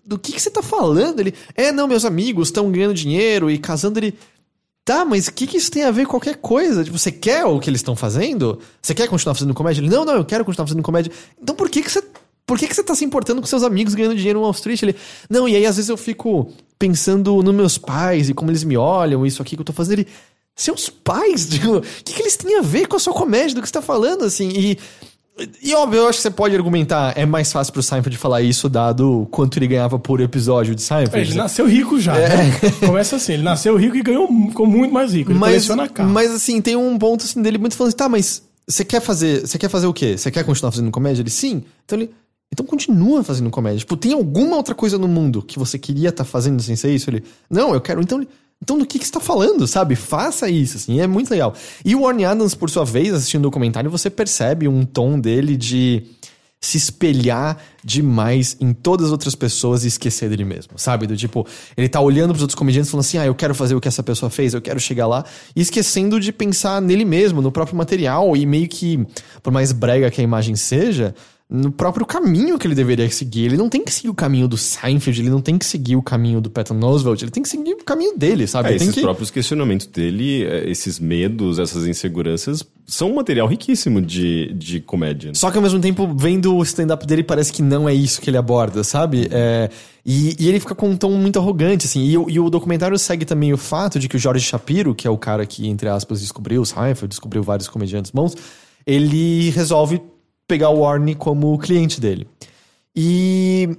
Do 0.05 0.19
que, 0.19 0.33
que 0.33 0.41
você 0.41 0.51
tá 0.51 0.61
falando? 0.61 1.19
Ele, 1.19 1.33
é, 1.55 1.71
não, 1.71 1.87
meus 1.87 2.05
amigos 2.05 2.49
estão 2.49 2.71
ganhando 2.71 2.93
dinheiro 2.93 3.49
e 3.49 3.57
casando, 3.57 3.99
ele... 3.99 4.13
Tá, 4.83 5.03
mas 5.03 5.27
o 5.27 5.33
que, 5.33 5.47
que 5.47 5.57
isso 5.57 5.71
tem 5.71 5.83
a 5.83 5.89
ver 5.89 6.05
com 6.05 6.11
qualquer 6.11 6.35
coisa? 6.35 6.83
Tipo, 6.83 6.99
você 6.99 7.11
quer 7.11 7.43
o 7.43 7.59
que 7.59 7.67
eles 7.67 7.79
estão 7.79 7.95
fazendo? 7.95 8.59
Você 8.79 8.93
quer 8.93 9.07
continuar 9.07 9.33
fazendo 9.33 9.51
comédia? 9.51 9.81
Ele, 9.81 9.89
não, 9.89 10.05
não, 10.05 10.13
eu 10.13 10.23
quero 10.23 10.45
continuar 10.45 10.67
fazendo 10.67 10.83
comédia. 10.83 11.11
Então 11.41 11.55
por 11.55 11.71
que, 11.71 11.81
que 11.81 11.91
você. 11.91 12.03
Por 12.45 12.59
que, 12.59 12.67
que 12.67 12.75
você 12.75 12.83
tá 12.83 12.93
se 12.93 13.03
importando 13.03 13.41
com 13.41 13.47
seus 13.47 13.63
amigos 13.63 13.95
ganhando 13.95 14.15
dinheiro 14.15 14.37
no 14.37 14.43
Wall 14.43 14.51
Street? 14.51 14.79
Ele, 14.83 14.95
não, 15.27 15.49
e 15.49 15.55
aí 15.55 15.65
às 15.65 15.77
vezes 15.77 15.89
eu 15.89 15.97
fico 15.97 16.53
pensando 16.77 17.41
nos 17.41 17.55
meus 17.55 17.79
pais 17.79 18.29
e 18.29 18.33
como 18.35 18.51
eles 18.51 18.63
me 18.63 18.77
olham, 18.77 19.25
isso 19.25 19.41
aqui 19.41 19.55
que 19.55 19.61
eu 19.61 19.65
tô 19.65 19.73
fazendo. 19.73 20.01
Ele, 20.01 20.07
seus 20.55 20.89
pais? 20.89 21.47
Tipo, 21.49 21.77
o 21.77 21.81
que, 21.81 22.13
que 22.13 22.21
eles 22.21 22.37
têm 22.37 22.57
a 22.57 22.61
ver 22.61 22.87
com 22.87 22.95
a 22.95 22.99
sua 22.99 23.13
comédia, 23.13 23.55
do 23.55 23.61
que 23.61 23.67
você 23.67 23.73
tá 23.73 23.81
falando, 23.81 24.23
assim? 24.23 24.49
E 24.49 24.77
e 25.61 25.75
óbvio, 25.75 25.99
eu 25.99 26.07
acho 26.07 26.19
que 26.19 26.21
você 26.21 26.31
pode 26.31 26.55
argumentar, 26.55 27.13
é 27.17 27.25
mais 27.25 27.51
fácil 27.51 27.73
pro 27.73 27.83
Seinfeld 27.83 28.17
falar 28.17 28.41
isso, 28.41 28.69
dado 28.69 29.27
quanto 29.29 29.59
ele 29.59 29.67
ganhava 29.67 29.99
por 29.99 30.21
episódio 30.21 30.73
de 30.73 30.81
Seinfeld. 30.81 31.29
Ele 31.29 31.37
nasceu 31.37 31.67
rico 31.67 31.99
já. 31.99 32.15
É. 32.15 32.37
Né? 32.37 32.51
Começa 32.79 33.17
assim, 33.17 33.33
ele 33.33 33.43
nasceu 33.43 33.75
rico 33.75 33.97
e 33.97 34.01
ganhou, 34.01 34.29
ficou 34.47 34.65
muito 34.65 34.93
mais 34.93 35.11
rico. 35.11 35.31
Ele 35.31 35.39
mas, 35.39 35.51
coleciona 35.51 35.89
carro. 35.89 36.09
Mas 36.09 36.31
assim, 36.31 36.61
tem 36.61 36.77
um 36.77 36.97
ponto 36.97 37.25
assim, 37.25 37.41
dele 37.41 37.57
muito 37.57 37.75
falando 37.75 37.89
assim, 37.89 37.97
tá, 37.97 38.07
mas 38.07 38.43
você 38.67 38.85
quer 38.85 39.01
fazer. 39.01 39.41
Você 39.41 39.57
quer 39.57 39.69
fazer 39.69 39.87
o 39.87 39.93
quê? 39.93 40.17
Você 40.17 40.31
quer 40.31 40.43
continuar 40.43 40.71
fazendo 40.71 40.89
comédia? 40.89 41.21
Ele 41.21 41.29
sim. 41.29 41.63
Então 41.83 41.99
ele. 41.99 42.11
Então 42.51 42.65
continua 42.65 43.23
fazendo 43.23 43.49
comédia. 43.49 43.79
Tipo, 43.79 43.97
tem 43.97 44.13
alguma 44.13 44.55
outra 44.55 44.73
coisa 44.73 44.97
no 44.97 45.07
mundo 45.07 45.41
que 45.41 45.59
você 45.59 45.77
queria 45.77 46.09
estar 46.09 46.23
tá 46.23 46.29
fazendo 46.29 46.61
sem 46.63 46.75
ser 46.75 46.93
isso? 46.93 47.09
Ele. 47.09 47.23
Não, 47.49 47.73
eu 47.73 47.81
quero. 47.81 48.01
Então 48.01 48.19
ele. 48.19 48.29
Então, 48.61 48.77
do 48.77 48.85
que, 48.85 48.97
que 48.97 49.05
você 49.05 49.11
tá 49.11 49.19
falando, 49.19 49.67
sabe? 49.67 49.95
Faça 49.95 50.49
isso, 50.49 50.77
assim, 50.77 50.99
é 50.99 51.07
muito 51.07 51.29
legal. 51.29 51.53
E 51.83 51.95
o 51.95 52.01
Warren 52.01 52.25
Adams, 52.25 52.55
por 52.55 52.69
sua 52.69 52.83
vez, 52.83 53.13
assistindo 53.13 53.41
o 53.41 53.49
documentário, 53.49 53.91
você 53.91 54.09
percebe 54.09 54.67
um 54.67 54.85
tom 54.85 55.19
dele 55.19 55.55
de 55.55 56.03
se 56.65 56.77
espelhar 56.77 57.57
demais 57.83 58.57
em 58.59 58.73
todas 58.73 59.07
as 59.07 59.11
outras 59.11 59.35
pessoas 59.35 59.83
e 59.83 59.87
esquecer 59.87 60.29
dele 60.29 60.43
mesmo, 60.43 60.79
sabe? 60.79 61.05
Do 61.05 61.15
tipo, 61.15 61.45
ele 61.77 61.87
tá 61.87 62.01
olhando 62.01 62.29
pros 62.29 62.41
outros 62.41 62.55
comediantes 62.55 62.89
falando 62.89 63.05
assim, 63.05 63.19
ah, 63.19 63.25
eu 63.25 63.35
quero 63.35 63.53
fazer 63.53 63.75
o 63.75 63.81
que 63.81 63.87
essa 63.87 64.01
pessoa 64.01 64.31
fez, 64.31 64.53
eu 64.53 64.61
quero 64.61 64.79
chegar 64.79 65.05
lá, 65.05 65.23
e 65.55 65.61
esquecendo 65.61 66.19
de 66.19 66.33
pensar 66.33 66.81
nele 66.81 67.05
mesmo, 67.05 67.41
no 67.41 67.51
próprio 67.51 67.77
material, 67.77 68.35
e 68.35 68.45
meio 68.47 68.67
que, 68.67 69.05
por 69.43 69.53
mais 69.53 69.71
brega 69.71 70.09
que 70.09 70.21
a 70.21 70.23
imagem 70.23 70.55
seja, 70.55 71.13
no 71.47 71.71
próprio 71.71 72.05
caminho 72.05 72.57
que 72.57 72.65
ele 72.65 72.73
deveria 72.73 73.09
seguir. 73.09 73.45
Ele 73.45 73.57
não 73.57 73.69
tem 73.69 73.83
que 73.83 73.93
seguir 73.93 74.09
o 74.09 74.15
caminho 74.15 74.47
do 74.47 74.57
Seinfeld, 74.57 75.21
ele 75.21 75.29
não 75.29 75.41
tem 75.41 75.57
que 75.57 75.65
seguir 75.65 75.95
o 75.95 76.01
caminho 76.01 76.41
do 76.41 76.49
Patton 76.49 76.79
Oswalt, 76.83 77.21
ele 77.21 77.29
tem 77.29 77.43
que 77.43 77.49
seguir 77.49 77.73
o 77.73 77.83
caminho 77.83 78.17
dele, 78.17 78.47
sabe? 78.47 78.69
É, 78.69 78.75
esses 78.75 78.93
que... 78.93 79.01
próprios 79.01 79.29
questionamentos 79.29 79.85
dele, 79.85 80.43
é, 80.43 80.67
esses 80.69 80.99
medos, 80.99 81.59
essas 81.59 81.85
inseguranças, 81.85 82.65
são 82.87 83.11
um 83.11 83.15
material 83.15 83.47
riquíssimo 83.47 84.01
de, 84.01 84.53
de 84.53 84.79
comédia. 84.79 85.33
Só 85.35 85.51
que 85.51 85.57
ao 85.57 85.63
mesmo 85.63 85.79
tempo, 85.79 86.11
vendo 86.15 86.55
o 86.55 86.63
stand-up 86.63 87.05
dele, 87.05 87.23
parece 87.23 87.53
que 87.53 87.61
não 87.61 87.87
é 87.87 87.93
isso 87.93 88.19
que 88.19 88.29
ele 88.29 88.37
aborda, 88.37 88.83
sabe? 88.83 89.27
É, 89.29 89.69
e, 90.03 90.35
e, 90.39 90.49
ele 90.49 90.59
fica 90.59 90.73
com 90.73 90.89
um 90.89 90.97
tom 90.97 91.11
muito 91.11 91.37
arrogante, 91.37 91.85
assim. 91.85 92.01
E, 92.01 92.13
e, 92.13 92.39
o 92.39 92.49
documentário 92.49 92.97
segue 92.97 93.23
também 93.23 93.53
o 93.53 93.57
fato 93.57 93.99
de 93.99 94.09
que 94.09 94.15
o 94.15 94.19
Jorge 94.19 94.43
Shapiro, 94.43 94.95
que 94.95 95.07
é 95.07 95.11
o 95.11 95.17
cara 95.17 95.45
que, 95.45 95.67
entre 95.67 95.89
aspas, 95.89 96.21
descobriu 96.21 96.61
o 96.61 96.65
Seinfeld, 96.65 97.07
descobriu 97.07 97.43
vários 97.43 97.67
comediantes 97.67 98.09
bons, 98.09 98.35
ele 98.85 99.51
resolve 99.51 100.01
pegar 100.47 100.69
o 100.69 100.79
Warney 100.79 101.15
como 101.15 101.57
cliente 101.57 101.99
dele. 101.99 102.27
E, 102.95 103.69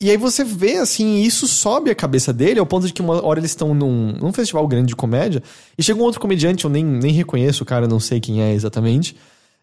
e 0.00 0.10
aí 0.10 0.16
você 0.16 0.44
vê, 0.44 0.76
assim, 0.76 1.22
isso 1.22 1.46
sobe 1.46 1.90
a 1.90 1.94
cabeça 1.94 2.32
dele, 2.32 2.58
ao 2.58 2.66
ponto 2.66 2.86
de 2.86 2.92
que 2.92 3.00
uma 3.00 3.24
hora 3.24 3.38
eles 3.38 3.50
estão 3.50 3.74
num, 3.74 4.12
num 4.12 4.32
festival 4.32 4.66
grande 4.66 4.88
de 4.88 4.96
comédia, 4.96 5.42
e 5.78 5.82
chega 5.82 6.00
um 6.00 6.02
outro 6.02 6.20
comediante, 6.20 6.64
eu 6.64 6.70
nem, 6.70 6.84
nem 6.84 7.12
reconheço 7.12 7.62
o 7.62 7.66
cara, 7.66 7.86
não 7.86 8.00
sei 8.00 8.20
quem 8.20 8.42
é 8.42 8.52
exatamente, 8.52 9.16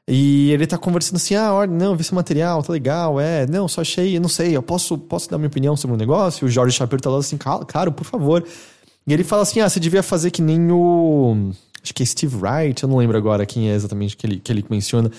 e 0.07 0.51
ele 0.51 0.67
tá 0.67 0.77
conversando 0.77 1.15
assim, 1.15 1.35
ah, 1.35 1.65
não, 1.65 1.95
vi 1.95 2.01
esse 2.01 2.13
material, 2.13 2.61
tá 2.61 2.73
legal, 2.73 3.19
é, 3.19 3.47
não, 3.47 3.67
só 3.67 3.81
achei, 3.81 4.19
não 4.19 4.27
sei, 4.27 4.55
eu 4.55 4.61
posso, 4.61 4.97
posso 4.97 5.29
dar 5.29 5.37
minha 5.37 5.47
opinião 5.47 5.77
sobre 5.77 5.93
o 5.93 5.95
um 5.95 5.99
negócio? 5.99 6.45
E 6.45 6.47
o 6.47 6.51
Jorge 6.51 6.75
Shapiro 6.75 7.01
tá 7.01 7.09
lá 7.09 7.19
assim, 7.19 7.37
claro, 7.37 7.91
por 7.91 8.03
favor. 8.03 8.43
E 9.07 9.13
ele 9.13 9.23
fala 9.23 9.43
assim, 9.43 9.61
ah, 9.61 9.69
você 9.69 9.79
devia 9.79 10.03
fazer 10.03 10.31
que 10.31 10.41
nem 10.41 10.71
o... 10.71 11.51
Acho 11.81 11.93
que 11.93 12.03
é 12.03 12.05
Steve 12.05 12.35
Wright, 12.35 12.83
eu 12.83 12.89
não 12.89 12.97
lembro 12.97 13.17
agora 13.17 13.45
quem 13.45 13.69
é 13.69 13.75
exatamente 13.75 14.15
que 14.17 14.25
ele, 14.25 14.39
que 14.39 14.51
ele 14.51 14.65
menciona 14.69 15.09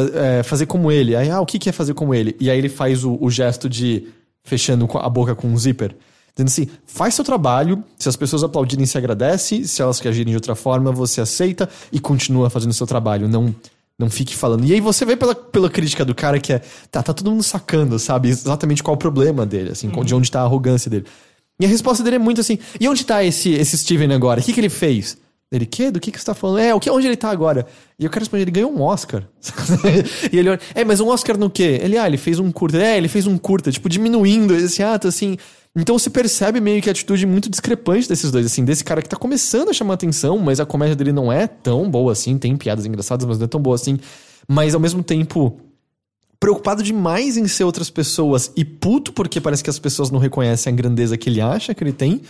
é, 0.00 0.42
fazer 0.42 0.66
como 0.66 0.90
ele. 0.90 1.14
Aí, 1.14 1.30
ah, 1.30 1.40
o 1.40 1.46
que, 1.46 1.58
que 1.58 1.68
é 1.68 1.72
fazer 1.72 1.94
como 1.94 2.14
ele? 2.14 2.36
E 2.40 2.50
aí 2.50 2.58
ele 2.58 2.68
faz 2.68 3.04
o, 3.04 3.18
o 3.20 3.30
gesto 3.30 3.68
de 3.68 4.08
fechando 4.42 4.88
a 4.98 5.08
boca 5.08 5.34
com 5.34 5.48
um 5.48 5.56
zíper. 5.56 5.94
Dizendo 6.34 6.48
assim, 6.48 6.68
faz 6.86 7.14
seu 7.14 7.24
trabalho, 7.24 7.82
se 7.98 8.08
as 8.08 8.16
pessoas 8.16 8.44
aplaudirem, 8.44 8.84
se 8.84 8.98
agradece, 8.98 9.66
se 9.66 9.80
elas 9.80 9.98
reagirem 9.98 10.32
de 10.32 10.36
outra 10.36 10.54
forma, 10.54 10.92
você 10.92 11.20
aceita 11.20 11.68
e 11.90 11.98
continua 11.98 12.50
fazendo 12.50 12.74
seu 12.74 12.86
trabalho. 12.86 13.26
Não 13.26 13.54
não 13.98 14.10
fique 14.10 14.36
falando. 14.36 14.64
E 14.64 14.74
aí 14.74 14.80
você 14.80 15.06
vê 15.06 15.16
pela, 15.16 15.34
pela 15.34 15.70
crítica 15.70 16.04
do 16.04 16.14
cara 16.14 16.38
que 16.38 16.52
é, 16.52 16.60
tá, 16.90 17.02
tá 17.02 17.14
todo 17.14 17.30
mundo 17.30 17.42
sacando, 17.42 17.98
sabe? 17.98 18.28
Exatamente 18.28 18.82
qual 18.82 18.94
o 18.94 18.98
problema 18.98 19.46
dele, 19.46 19.70
assim, 19.70 19.88
uhum. 19.88 20.04
de 20.04 20.14
onde 20.14 20.30
tá 20.30 20.40
a 20.40 20.44
arrogância 20.44 20.90
dele. 20.90 21.06
E 21.58 21.64
a 21.64 21.68
resposta 21.68 22.04
dele 22.04 22.16
é 22.16 22.18
muito 22.18 22.40
assim, 22.40 22.58
e 22.78 22.86
onde 22.86 23.04
tá 23.04 23.24
esse, 23.24 23.54
esse 23.54 23.78
Steven 23.78 24.12
agora? 24.12 24.40
O 24.40 24.44
que, 24.44 24.52
que 24.52 24.60
ele 24.60 24.68
fez? 24.68 25.16
Ele, 25.50 25.64
que? 25.64 25.90
Do 25.90 26.00
que, 26.00 26.10
que 26.10 26.18
você 26.18 26.26
tá 26.26 26.34
falando? 26.34 26.58
É, 26.58 26.74
o 26.74 26.80
que, 26.80 26.90
onde 26.90 27.06
ele 27.06 27.16
tá 27.16 27.30
agora? 27.30 27.66
E 27.98 28.04
eu 28.04 28.10
quero 28.10 28.22
responder, 28.22 28.42
ele 28.42 28.50
ganhou 28.50 28.72
um 28.72 28.82
Oscar. 28.82 29.22
e 30.32 30.38
ele 30.38 30.50
olha, 30.50 30.60
é, 30.74 30.84
mas 30.84 30.98
um 30.98 31.08
Oscar 31.08 31.38
no 31.38 31.48
quê? 31.48 31.78
Ele, 31.80 31.96
ah, 31.96 32.06
ele 32.06 32.16
fez 32.16 32.38
um 32.40 32.50
curta. 32.50 32.82
É, 32.82 32.96
ele 32.96 33.08
fez 33.08 33.26
um 33.26 33.38
curta, 33.38 33.70
tipo, 33.70 33.88
diminuindo 33.88 34.54
esse 34.54 34.82
ato, 34.82 35.06
assim. 35.06 35.36
Então 35.76 35.98
você 35.98 36.08
percebe 36.08 36.58
meio 36.58 36.82
que 36.82 36.88
a 36.88 36.92
atitude 36.92 37.26
muito 37.26 37.50
discrepante 37.50 38.08
desses 38.08 38.30
dois, 38.30 38.46
assim, 38.46 38.64
desse 38.64 38.82
cara 38.82 39.02
que 39.02 39.08
tá 39.08 39.16
começando 39.16 39.68
a 39.68 39.72
chamar 39.74 39.94
atenção, 39.94 40.38
mas 40.38 40.58
a 40.58 40.64
comédia 40.64 40.96
dele 40.96 41.12
não 41.12 41.30
é 41.30 41.46
tão 41.46 41.90
boa 41.90 42.12
assim, 42.12 42.38
tem 42.38 42.56
piadas 42.56 42.86
engraçadas, 42.86 43.26
mas 43.26 43.38
não 43.38 43.44
é 43.44 43.48
tão 43.48 43.60
boa 43.60 43.76
assim. 43.76 43.98
Mas 44.48 44.74
ao 44.74 44.80
mesmo 44.80 45.02
tempo, 45.02 45.60
preocupado 46.40 46.82
demais 46.82 47.36
em 47.36 47.46
ser 47.46 47.64
outras 47.64 47.90
pessoas 47.90 48.50
e 48.56 48.64
puto 48.64 49.12
porque 49.12 49.38
parece 49.38 49.62
que 49.62 49.68
as 49.68 49.78
pessoas 49.78 50.10
não 50.10 50.18
reconhecem 50.18 50.72
a 50.72 50.76
grandeza 50.76 51.16
que 51.18 51.28
ele 51.28 51.42
acha 51.42 51.74
que 51.74 51.84
ele 51.84 51.92
tem. 51.92 52.22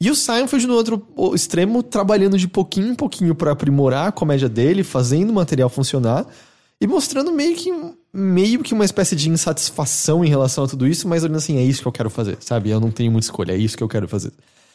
E 0.00 0.10
o 0.10 0.14
Seinfeld 0.14 0.66
no 0.66 0.74
outro 0.74 1.06
extremo, 1.34 1.82
trabalhando 1.82 2.38
de 2.38 2.48
pouquinho 2.48 2.88
em 2.88 2.94
pouquinho 2.94 3.34
para 3.34 3.52
aprimorar 3.52 4.08
a 4.08 4.12
comédia 4.12 4.48
dele, 4.48 4.82
fazendo 4.82 5.30
o 5.30 5.34
material 5.34 5.68
funcionar 5.68 6.26
e 6.80 6.86
mostrando 6.86 7.30
meio 7.32 7.54
que 7.54 7.70
meio 8.12 8.60
que 8.60 8.74
uma 8.74 8.84
espécie 8.84 9.14
de 9.14 9.28
insatisfação 9.28 10.24
em 10.24 10.28
relação 10.28 10.64
a 10.64 10.66
tudo 10.66 10.86
isso, 10.86 11.06
mas 11.06 11.22
olhando 11.22 11.36
assim, 11.36 11.58
é 11.58 11.62
isso 11.62 11.82
que 11.82 11.86
eu 11.86 11.92
quero 11.92 12.10
fazer, 12.10 12.38
sabe? 12.40 12.70
Eu 12.70 12.80
não 12.80 12.90
tenho 12.90 13.12
muita 13.12 13.26
escolha, 13.26 13.52
é 13.52 13.56
isso 13.56 13.76
que 13.76 13.84
eu 13.84 13.88
quero 13.88 14.08
fazer. 14.08 14.32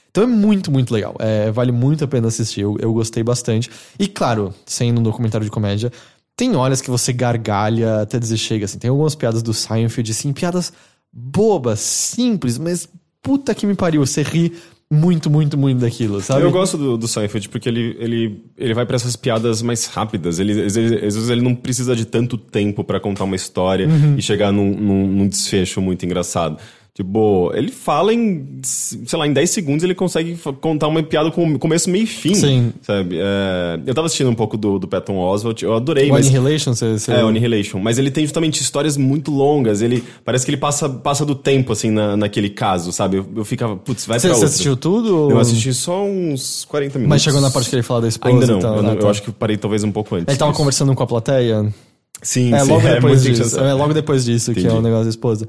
Então 0.09 0.23
é 0.23 0.27
muito, 0.27 0.71
muito 0.71 0.93
legal. 0.93 1.13
É, 1.19 1.51
vale 1.51 1.73
muito 1.73 2.05
a 2.05 2.07
pena 2.07 2.29
assistir. 2.29 2.61
Eu, 2.61 2.77
eu 2.79 2.93
gostei 2.93 3.21
bastante. 3.21 3.69
E 3.99 4.07
claro, 4.07 4.53
sendo 4.65 5.01
um 5.01 5.03
documentário 5.03 5.43
de 5.43 5.51
comédia, 5.51 5.91
tem 6.37 6.55
horas 6.55 6.79
que 6.79 6.89
você 6.89 7.11
gargalha 7.11 8.01
até 8.01 8.17
dizer 8.17 8.37
chega, 8.37 8.63
assim. 8.63 8.77
Tem 8.77 8.89
algumas 8.89 9.15
piadas 9.15 9.43
do 9.43 9.53
Seinfeld, 9.53 10.11
assim, 10.11 10.31
piadas 10.31 10.71
bobas, 11.11 11.81
simples, 11.81 12.57
mas 12.57 12.87
puta 13.21 13.53
que 13.53 13.65
me 13.65 13.75
pariu. 13.75 14.05
Você 14.05 14.21
ri 14.21 14.53
muito, 14.91 15.29
muito, 15.29 15.57
muito 15.57 15.79
daquilo, 15.79 16.21
sabe? 16.21 16.43
Eu 16.43 16.51
gosto 16.51 16.77
do, 16.77 16.97
do 16.97 17.07
Seinfeld 17.07 17.49
porque 17.49 17.67
ele, 17.67 17.97
ele, 17.99 18.43
ele 18.57 18.73
vai 18.73 18.85
para 18.85 18.95
essas 18.95 19.15
piadas 19.15 19.61
mais 19.61 19.87
rápidas. 19.87 20.39
Ele, 20.39 20.63
às, 20.63 20.75
vezes 20.75 21.29
ele 21.29 21.41
não 21.41 21.55
precisa 21.55 21.95
de 21.95 22.05
tanto 22.05 22.37
tempo 22.37 22.83
para 22.83 22.99
contar 22.99 23.23
uma 23.23 23.35
história 23.35 23.87
uhum. 23.87 24.15
e 24.17 24.21
chegar 24.21 24.51
num, 24.51 24.75
num, 24.75 25.07
num 25.07 25.27
desfecho 25.27 25.81
muito 25.81 26.05
engraçado. 26.05 26.57
Tipo, 26.95 27.51
ele 27.53 27.73
fala 27.73 28.13
em, 28.13 28.61
sei 28.63 29.19
lá, 29.19 29.27
em 29.27 29.33
10 29.33 29.49
segundos 29.49 29.83
ele 29.83 29.93
consegue 29.93 30.39
contar 30.61 30.87
uma 30.87 31.03
piada 31.03 31.29
com 31.29 31.59
começo, 31.59 31.89
meio 31.89 32.05
e 32.05 32.07
fim. 32.07 32.33
Sim. 32.33 32.73
Sabe? 32.81 33.17
É, 33.19 33.81
eu 33.85 33.93
tava 33.93 34.05
assistindo 34.05 34.29
um 34.29 34.33
pouco 34.33 34.55
do, 34.55 34.79
do 34.79 34.87
Patton 34.87 35.17
Oswalt, 35.17 35.61
eu 35.61 35.73
adorei. 35.73 36.09
O 36.09 36.13
mas, 36.13 36.27
Annihilation? 36.27 36.73
Você, 36.73 36.97
você... 36.97 37.11
É, 37.11 37.21
o 37.21 37.27
Annihilation. 37.27 37.79
Mas 37.79 37.97
ele 37.97 38.09
tem 38.09 38.23
justamente 38.23 38.61
histórias 38.61 38.95
muito 38.95 39.29
longas. 39.29 39.81
Ele, 39.81 40.05
parece 40.23 40.45
que 40.45 40.51
ele 40.51 40.57
passa, 40.57 40.87
passa 40.87 41.25
do 41.25 41.35
tempo, 41.35 41.73
assim, 41.73 41.91
na, 41.91 42.15
naquele 42.15 42.49
caso, 42.49 42.93
sabe? 42.93 43.17
Eu, 43.17 43.25
eu 43.35 43.43
ficava, 43.43 43.75
putz, 43.75 44.05
vai 44.05 44.17
você, 44.17 44.29
pra 44.29 44.37
Você 44.37 44.45
assistiu 44.45 44.77
tudo? 44.77 45.31
Eu 45.31 45.37
assisti 45.37 45.73
só 45.73 46.01
uns 46.01 46.63
40 46.63 46.97
minutos. 46.97 47.09
Mas 47.09 47.21
chegou 47.21 47.41
na 47.41 47.51
parte 47.51 47.69
que 47.69 47.75
ele 47.75 47.83
fala 47.83 48.03
da 48.03 48.07
esposa 48.07 48.33
Ainda 48.33 48.47
não. 48.47 48.59
Tal, 48.59 48.77
eu, 48.77 48.83
não, 48.83 48.93
eu 48.93 49.09
acho 49.09 49.21
que 49.21 49.33
parei 49.33 49.57
talvez 49.57 49.83
um 49.83 49.91
pouco 49.91 50.15
antes. 50.15 50.29
Ele 50.29 50.37
tava 50.37 50.53
conversando 50.53 50.95
com 50.95 51.03
a 51.03 51.07
plateia? 51.07 51.73
Sim, 52.21 52.53
é, 52.53 52.59
sim. 52.59 52.69
Logo 52.69 52.87
é, 52.87 52.95
depois 52.95 53.21
disso, 53.21 53.59
é 53.59 53.73
logo 53.73 53.93
depois 53.93 54.23
disso 54.23 54.51
Entendi. 54.51 54.65
que 54.65 54.73
é 54.73 54.77
o 54.77 54.81
negócio 54.81 55.03
da 55.03 55.09
esposa. 55.09 55.45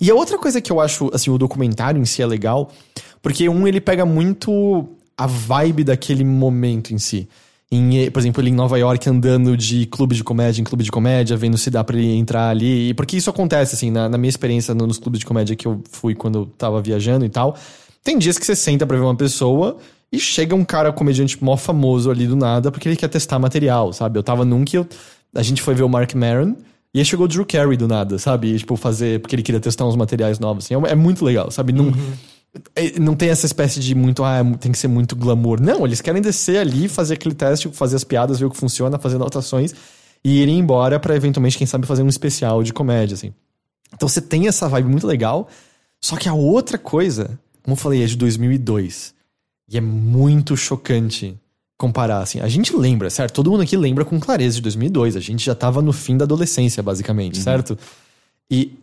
E 0.00 0.10
a 0.10 0.14
outra 0.14 0.38
coisa 0.38 0.60
que 0.60 0.70
eu 0.70 0.80
acho, 0.80 1.10
assim, 1.12 1.30
o 1.30 1.38
documentário 1.38 2.00
em 2.00 2.04
si 2.04 2.22
é 2.22 2.26
legal, 2.26 2.70
porque 3.22 3.48
um, 3.48 3.66
ele 3.66 3.80
pega 3.80 4.04
muito 4.04 4.88
a 5.16 5.26
vibe 5.26 5.84
daquele 5.84 6.24
momento 6.24 6.94
em 6.94 6.98
si. 6.98 7.28
em, 7.70 8.10
por 8.10 8.20
exemplo, 8.20 8.40
ele 8.40 8.50
em 8.50 8.54
Nova 8.54 8.78
York 8.78 9.08
andando 9.08 9.56
de 9.56 9.84
clube 9.86 10.14
de 10.14 10.22
comédia 10.22 10.60
em 10.60 10.64
clube 10.64 10.84
de 10.84 10.92
comédia, 10.92 11.36
vendo 11.36 11.58
se 11.58 11.70
dá 11.70 11.82
pra 11.82 11.96
ele 11.96 12.14
entrar 12.14 12.50
ali. 12.50 12.94
Porque 12.94 13.16
isso 13.16 13.28
acontece, 13.28 13.74
assim, 13.74 13.90
na, 13.90 14.08
na 14.08 14.16
minha 14.16 14.28
experiência 14.28 14.72
nos 14.74 14.98
clubes 14.98 15.18
de 15.18 15.26
comédia 15.26 15.56
que 15.56 15.66
eu 15.66 15.82
fui 15.90 16.14
quando 16.14 16.38
eu 16.38 16.46
tava 16.46 16.80
viajando 16.80 17.24
e 17.24 17.28
tal. 17.28 17.56
Tem 18.04 18.16
dias 18.16 18.38
que 18.38 18.46
você 18.46 18.54
senta 18.54 18.86
pra 18.86 18.96
ver 18.96 19.02
uma 19.02 19.16
pessoa 19.16 19.76
e 20.10 20.18
chega 20.18 20.54
um 20.54 20.64
cara 20.64 20.92
comediante 20.92 21.42
mó 21.42 21.56
famoso 21.56 22.10
ali 22.10 22.26
do 22.26 22.36
nada 22.36 22.70
porque 22.70 22.88
ele 22.88 22.96
quer 22.96 23.08
testar 23.08 23.38
material, 23.38 23.92
sabe? 23.92 24.18
Eu 24.18 24.22
tava 24.22 24.44
num 24.44 24.64
que 24.64 24.78
eu, 24.78 24.86
a 25.34 25.42
gente 25.42 25.60
foi 25.60 25.74
ver 25.74 25.82
o 25.82 25.88
Mark 25.88 26.14
Maron 26.14 26.54
e 26.94 26.98
aí 26.98 27.04
chegou 27.04 27.26
o 27.26 27.28
Drew 27.28 27.44
Carey 27.46 27.76
do 27.76 27.86
nada, 27.88 28.18
sabe? 28.18 28.48
E, 28.54 28.58
tipo, 28.58 28.76
fazer. 28.76 29.20
Porque 29.20 29.34
ele 29.34 29.42
queria 29.42 29.60
testar 29.60 29.86
uns 29.86 29.96
materiais 29.96 30.38
novos. 30.38 30.64
Assim. 30.64 30.74
É, 30.74 30.92
é 30.92 30.94
muito 30.94 31.24
legal, 31.24 31.50
sabe? 31.50 31.72
Não, 31.72 31.86
Uhum. 31.86 32.12
é- 32.74 32.98
não 32.98 33.14
tem 33.14 33.28
essa 33.28 33.46
espécie 33.46 33.80
de 33.80 33.94
muito. 33.94 34.24
Ah, 34.24 34.38
tem 34.58 34.72
que 34.72 34.78
ser 34.78 34.88
muito 34.88 35.14
glamour. 35.14 35.60
Não, 35.60 35.84
eles 35.86 36.00
querem 36.00 36.22
descer 36.22 36.58
ali, 36.58 36.88
fazer 36.88 37.14
aquele 37.14 37.34
teste, 37.34 37.68
fazer 37.70 37.96
as 37.96 38.04
piadas, 38.04 38.38
ver 38.38 38.46
o 38.46 38.50
que 38.50 38.56
funciona, 38.56 38.98
fazer 38.98 39.16
anotações 39.16 39.74
e 40.24 40.40
irem 40.42 40.58
embora 40.58 40.98
pra 40.98 41.14
eventualmente, 41.14 41.56
quem 41.58 41.66
sabe, 41.66 41.86
fazer 41.86 42.02
um 42.02 42.08
especial 42.08 42.62
de 42.62 42.72
comédia, 42.72 43.14
assim. 43.14 43.32
Então 43.94 44.08
você 44.08 44.20
tem 44.20 44.48
essa 44.48 44.68
vibe 44.68 44.88
muito 44.88 45.06
legal. 45.06 45.48
Só 46.00 46.16
que 46.16 46.28
a 46.28 46.34
outra 46.34 46.78
coisa, 46.78 47.38
como 47.62 47.72
eu 47.72 47.76
falei, 47.76 48.02
é 48.02 48.06
de 48.06 48.16
2002. 48.16 49.14
E 49.70 49.76
é 49.76 49.80
muito 49.80 50.56
chocante 50.56 51.36
comparar, 51.78 52.20
assim. 52.20 52.40
A 52.40 52.48
gente 52.48 52.76
lembra, 52.76 53.08
certo? 53.08 53.34
Todo 53.34 53.50
mundo 53.52 53.62
aqui 53.62 53.76
lembra 53.76 54.04
com 54.04 54.18
clareza 54.18 54.56
de 54.56 54.62
2002. 54.62 55.16
A 55.16 55.20
gente 55.20 55.46
já 55.46 55.54
tava 55.54 55.80
no 55.80 55.92
fim 55.92 56.16
da 56.16 56.24
adolescência, 56.24 56.82
basicamente, 56.82 57.38
certo? 57.38 57.78
E 58.50 58.76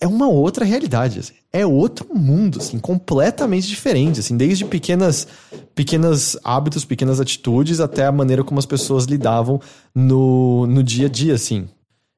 é 0.00 0.06
uma 0.06 0.28
outra 0.28 0.64
realidade, 0.64 1.20
assim. 1.20 1.34
É 1.52 1.64
outro 1.64 2.06
mundo, 2.12 2.58
assim, 2.58 2.78
completamente 2.78 3.68
diferente, 3.68 4.20
assim, 4.20 4.36
desde 4.36 4.64
pequenas, 4.64 5.28
pequenas 5.74 6.36
hábitos, 6.42 6.84
pequenas 6.84 7.20
atitudes, 7.20 7.80
até 7.80 8.06
a 8.06 8.12
maneira 8.12 8.42
como 8.42 8.58
as 8.58 8.66
pessoas 8.66 9.04
lidavam 9.04 9.60
no, 9.94 10.66
no 10.66 10.82
dia 10.82 11.06
a 11.06 11.10
dia, 11.10 11.34
assim. 11.34 11.68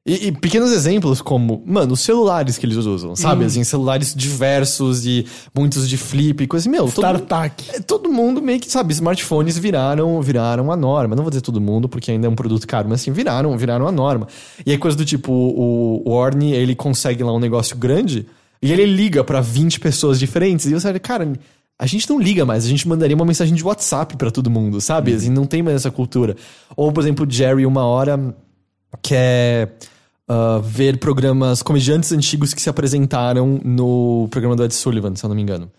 E, 0.05 0.27
e 0.27 0.31
pequenos 0.33 0.73
exemplos 0.73 1.21
como, 1.21 1.63
mano, 1.65 1.93
os 1.93 2.01
celulares 2.01 2.57
que 2.57 2.65
eles 2.65 2.75
usam, 2.75 3.15
sabe? 3.15 3.45
Assim, 3.45 3.63
celulares 3.63 4.13
diversos 4.13 5.05
e 5.05 5.25
muitos 5.55 5.87
de 5.87 5.95
flip 5.95 6.43
e 6.43 6.47
coisa 6.47 6.63
assim, 6.63 6.69
meu, 6.69 6.91
todo, 6.91 7.05
StarTAC. 7.05 7.69
é, 7.69 7.79
todo 7.79 8.09
mundo 8.09 8.41
meio 8.41 8.59
que, 8.59 8.69
sabe, 8.69 8.91
smartphones 8.91 9.57
viraram, 9.57 10.21
viraram 10.21 10.69
a 10.73 10.75
norma. 10.75 11.15
Não 11.15 11.23
vou 11.23 11.29
dizer 11.29 11.39
todo 11.39 11.61
mundo, 11.61 11.87
porque 11.87 12.11
ainda 12.11 12.27
é 12.27 12.29
um 12.29 12.35
produto 12.35 12.67
caro, 12.67 12.89
mas 12.89 12.99
assim, 12.99 13.13
viraram, 13.13 13.57
viraram 13.57 13.87
a 13.87 13.93
norma. 13.93 14.27
E 14.65 14.71
aí 14.71 14.77
coisa 14.77 14.97
do 14.97 15.05
tipo, 15.05 15.31
o, 15.31 16.03
o 16.05 16.11
Orne, 16.11 16.51
ele 16.51 16.75
consegue 16.75 17.23
lá 17.23 17.31
um 17.31 17.39
negócio 17.39 17.77
grande 17.77 18.25
e 18.61 18.73
ele 18.73 18.85
liga 18.85 19.23
pra 19.23 19.39
20 19.39 19.79
pessoas 19.79 20.19
diferentes. 20.19 20.65
E 20.65 20.73
eu 20.73 20.81
falei, 20.81 20.99
cara, 20.99 21.31
a 21.79 21.85
gente 21.85 22.09
não 22.09 22.19
liga 22.19 22.45
mais, 22.45 22.65
a 22.65 22.67
gente 22.67 22.85
mandaria 22.89 23.15
uma 23.15 23.25
mensagem 23.25 23.55
de 23.55 23.63
WhatsApp 23.63 24.17
pra 24.17 24.29
todo 24.29 24.49
mundo, 24.49 24.81
sabe? 24.81 25.13
Assim, 25.13 25.29
não 25.29 25.45
tem 25.45 25.63
mais 25.63 25.77
essa 25.77 25.91
cultura. 25.91 26.35
Ou, 26.75 26.91
por 26.91 27.01
exemplo, 27.01 27.25
o 27.25 27.31
Jerry, 27.31 27.65
uma 27.65 27.85
hora, 27.85 28.35
quer 29.01 29.77
ah, 30.27 30.59
ver 30.63 30.97
programas, 30.99 31.61
comediantes 31.61 32.11
antigos 32.11 32.53
que 32.53 32.61
se 32.61 32.69
apresentaram 32.69 33.59
no 33.63 34.27
programa 34.29 34.55
do 34.55 34.63
Ed 34.63 34.73
Sullivan, 34.73 35.15
se 35.15 35.25
eu 35.25 35.27
não 35.27 35.35
me 35.35 35.41
engano. 35.41 35.71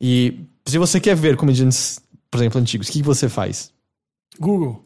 E 0.00 0.46
se 0.66 0.78
você 0.78 1.00
quer 1.00 1.14
ver 1.14 1.36
comediantes, 1.36 2.00
por 2.30 2.38
exemplo, 2.38 2.60
antigos, 2.60 2.88
o 2.88 2.92
que 2.92 2.98
que 2.98 3.04
você 3.04 3.28
faz? 3.28 3.72
Google. 4.38 4.83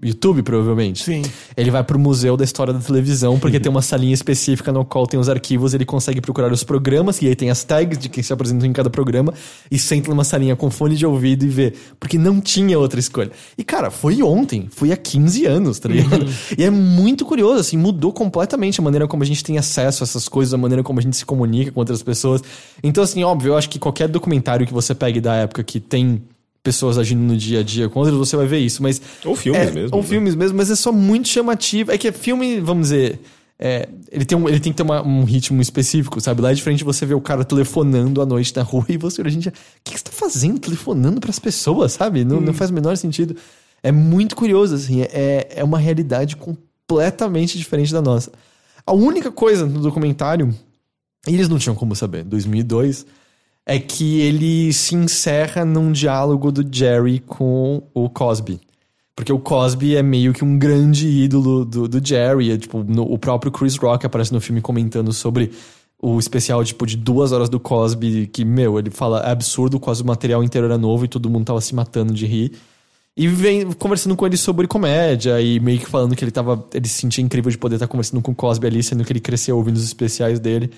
YouTube, 0.00 0.42
provavelmente. 0.42 1.04
Sim. 1.04 1.22
Ele 1.56 1.70
vai 1.70 1.84
pro 1.84 1.98
Museu 1.98 2.36
da 2.36 2.44
História 2.44 2.72
da 2.72 2.80
Televisão, 2.80 3.38
porque 3.38 3.60
tem 3.60 3.70
uma 3.70 3.82
salinha 3.82 4.14
específica 4.14 4.72
no 4.72 4.84
qual 4.84 5.06
tem 5.06 5.18
os 5.18 5.28
arquivos, 5.28 5.74
ele 5.74 5.84
consegue 5.84 6.20
procurar 6.20 6.50
os 6.52 6.64
programas, 6.64 7.20
e 7.20 7.28
aí 7.28 7.36
tem 7.36 7.50
as 7.50 7.62
tags 7.62 7.98
de 7.98 8.08
quem 8.08 8.22
se 8.22 8.32
apresentou 8.32 8.66
em 8.66 8.72
cada 8.72 8.90
programa, 8.90 9.32
e 9.70 9.78
senta 9.78 10.10
numa 10.10 10.24
salinha 10.24 10.56
com 10.56 10.70
fone 10.70 10.96
de 10.96 11.06
ouvido 11.06 11.44
e 11.44 11.48
vê. 11.48 11.74
Porque 12.00 12.18
não 12.18 12.40
tinha 12.40 12.78
outra 12.78 12.98
escolha. 12.98 13.30
E, 13.56 13.62
cara, 13.62 13.90
foi 13.90 14.22
ontem, 14.22 14.68
foi 14.70 14.92
há 14.92 14.96
15 14.96 15.46
anos, 15.46 15.78
tá 15.78 15.88
ligado? 15.88 16.26
E 16.56 16.64
é 16.64 16.70
muito 16.70 17.24
curioso, 17.24 17.60
assim, 17.60 17.76
mudou 17.76 18.12
completamente 18.12 18.80
a 18.80 18.82
maneira 18.82 19.06
como 19.06 19.22
a 19.22 19.26
gente 19.26 19.42
tem 19.42 19.58
acesso 19.58 20.02
a 20.02 20.04
essas 20.04 20.28
coisas, 20.28 20.52
a 20.52 20.58
maneira 20.58 20.82
como 20.82 20.98
a 20.98 21.02
gente 21.02 21.16
se 21.16 21.24
comunica 21.24 21.70
com 21.70 21.80
outras 21.80 22.02
pessoas. 22.02 22.42
Então, 22.82 23.02
assim, 23.02 23.22
óbvio, 23.22 23.52
eu 23.52 23.56
acho 23.56 23.68
que 23.68 23.78
qualquer 23.78 24.08
documentário 24.08 24.66
que 24.66 24.72
você 24.72 24.94
pegue 24.94 25.20
da 25.20 25.34
época 25.34 25.62
que 25.62 25.80
tem 25.80 26.22
pessoas 26.62 26.96
agindo 26.98 27.20
no 27.22 27.36
dia 27.36 27.60
a 27.60 27.62
dia 27.62 27.88
com 27.88 27.98
outras, 28.00 28.16
você 28.16 28.36
vai 28.36 28.46
ver 28.46 28.58
isso, 28.58 28.82
mas 28.82 29.00
Ou 29.24 29.34
filmes 29.34 29.60
é, 29.60 29.70
mesmo. 29.72 29.96
Ou 29.96 30.02
né? 30.02 30.08
filmes 30.08 30.34
mesmo, 30.34 30.56
mas 30.56 30.70
é 30.70 30.76
só 30.76 30.92
muito 30.92 31.28
chamativo. 31.28 31.90
É 31.90 31.98
que 31.98 32.08
é 32.08 32.12
filme, 32.12 32.60
vamos 32.60 32.88
dizer. 32.88 33.20
é, 33.58 33.88
ele, 34.10 34.24
tem 34.24 34.36
um, 34.36 34.48
ele 34.48 34.58
tem 34.60 34.72
que 34.72 34.76
ter 34.76 34.82
uma- 34.82 35.02
um 35.06 35.24
ritmo 35.24 35.60
específico, 35.62 36.20
sabe? 36.20 36.40
Lá 36.42 36.52
de 36.52 36.62
frente 36.62 36.82
você 36.84 37.06
vê 37.06 37.14
o 37.14 37.20
cara 37.20 37.44
telefonando 37.44 38.20
à 38.20 38.26
noite 38.26 38.52
na 38.56 38.62
rua 38.62 38.84
e 38.90 38.96
você 38.96 39.20
olha, 39.20 39.30
gente, 39.30 39.48
o 39.48 39.52
que, 39.84 39.92
que 39.92 39.98
você 39.98 40.04
tá 40.04 40.10
fazendo 40.12 40.58
telefonando 40.58 41.20
pras 41.20 41.38
pessoas, 41.38 41.92
sabe? 41.92 42.24
Não, 42.24 42.40
não 42.40 42.52
faz 42.52 42.70
o 42.70 42.74
menor 42.74 42.96
sentido. 42.96 43.36
É 43.82 43.90
muito 43.92 44.34
curioso, 44.36 44.74
assim. 44.74 45.02
É, 45.02 45.48
é 45.56 45.64
uma 45.64 45.78
realidade 45.78 46.36
completamente 46.36 47.56
diferente 47.58 47.92
da 47.92 48.02
nossa. 48.02 48.32
A 48.86 48.92
única 48.92 49.30
coisa 49.30 49.64
no 49.66 49.80
documentário, 49.80 50.54
e 51.26 51.34
eles 51.34 51.48
não 51.48 51.58
tinham 51.58 51.74
como 51.76 51.94
saber, 51.94 52.24
2002, 52.24 53.06
é 53.66 53.78
que 53.78 54.20
ele 54.20 54.72
se 54.72 54.94
encerra 54.94 55.64
num 55.64 55.92
diálogo 55.92 56.50
do 56.50 56.64
Jerry 56.74 57.20
com 57.20 57.82
o 57.94 58.08
Cosby. 58.10 58.60
Porque 59.14 59.32
o 59.32 59.38
Cosby 59.38 59.94
é 59.96 60.02
meio 60.02 60.32
que 60.32 60.42
um 60.44 60.58
grande 60.58 61.06
ídolo 61.06 61.64
do, 61.64 61.86
do 61.86 62.04
Jerry. 62.04 62.50
É, 62.50 62.58
tipo, 62.58 62.82
no- 62.82 63.04
o 63.10 63.18
próprio 63.18 63.52
Chris 63.52 63.76
Rock 63.76 64.04
aparece 64.06 64.32
no 64.32 64.40
filme 64.40 64.60
comentando 64.60 65.12
sobre 65.12 65.52
o 66.00 66.18
especial, 66.18 66.64
tipo, 66.64 66.84
de 66.86 66.96
duas 66.96 67.30
horas 67.30 67.48
do 67.48 67.60
Cosby, 67.60 68.26
que, 68.26 68.44
meu, 68.44 68.78
ele 68.78 68.90
fala, 68.90 69.20
é 69.20 69.30
absurdo, 69.30 69.78
quase 69.78 70.02
o 70.02 70.06
material 70.06 70.42
inteiro 70.42 70.66
era 70.66 70.76
novo 70.76 71.04
e 71.04 71.08
todo 71.08 71.30
mundo 71.30 71.44
tava 71.44 71.60
se 71.60 71.74
matando 71.74 72.12
de 72.12 72.26
rir. 72.26 72.52
E 73.16 73.28
vem 73.28 73.70
conversando 73.72 74.16
com 74.16 74.26
ele 74.26 74.36
sobre 74.38 74.66
comédia 74.66 75.40
e 75.40 75.60
meio 75.60 75.78
que 75.78 75.86
falando 75.86 76.16
que 76.16 76.24
ele 76.24 76.30
tava. 76.32 76.66
Ele 76.72 76.88
se 76.88 76.94
sentia 77.02 77.22
incrível 77.22 77.50
de 77.50 77.58
poder 77.58 77.76
estar 77.76 77.86
conversando 77.86 78.22
com 78.22 78.32
o 78.32 78.34
Cosby 78.34 78.66
ali, 78.66 78.82
sendo 78.82 79.04
que 79.04 79.12
ele 79.12 79.20
cresceu 79.20 79.56
ouvindo 79.56 79.76
os 79.76 79.84
especiais 79.84 80.40
dele. 80.40 80.70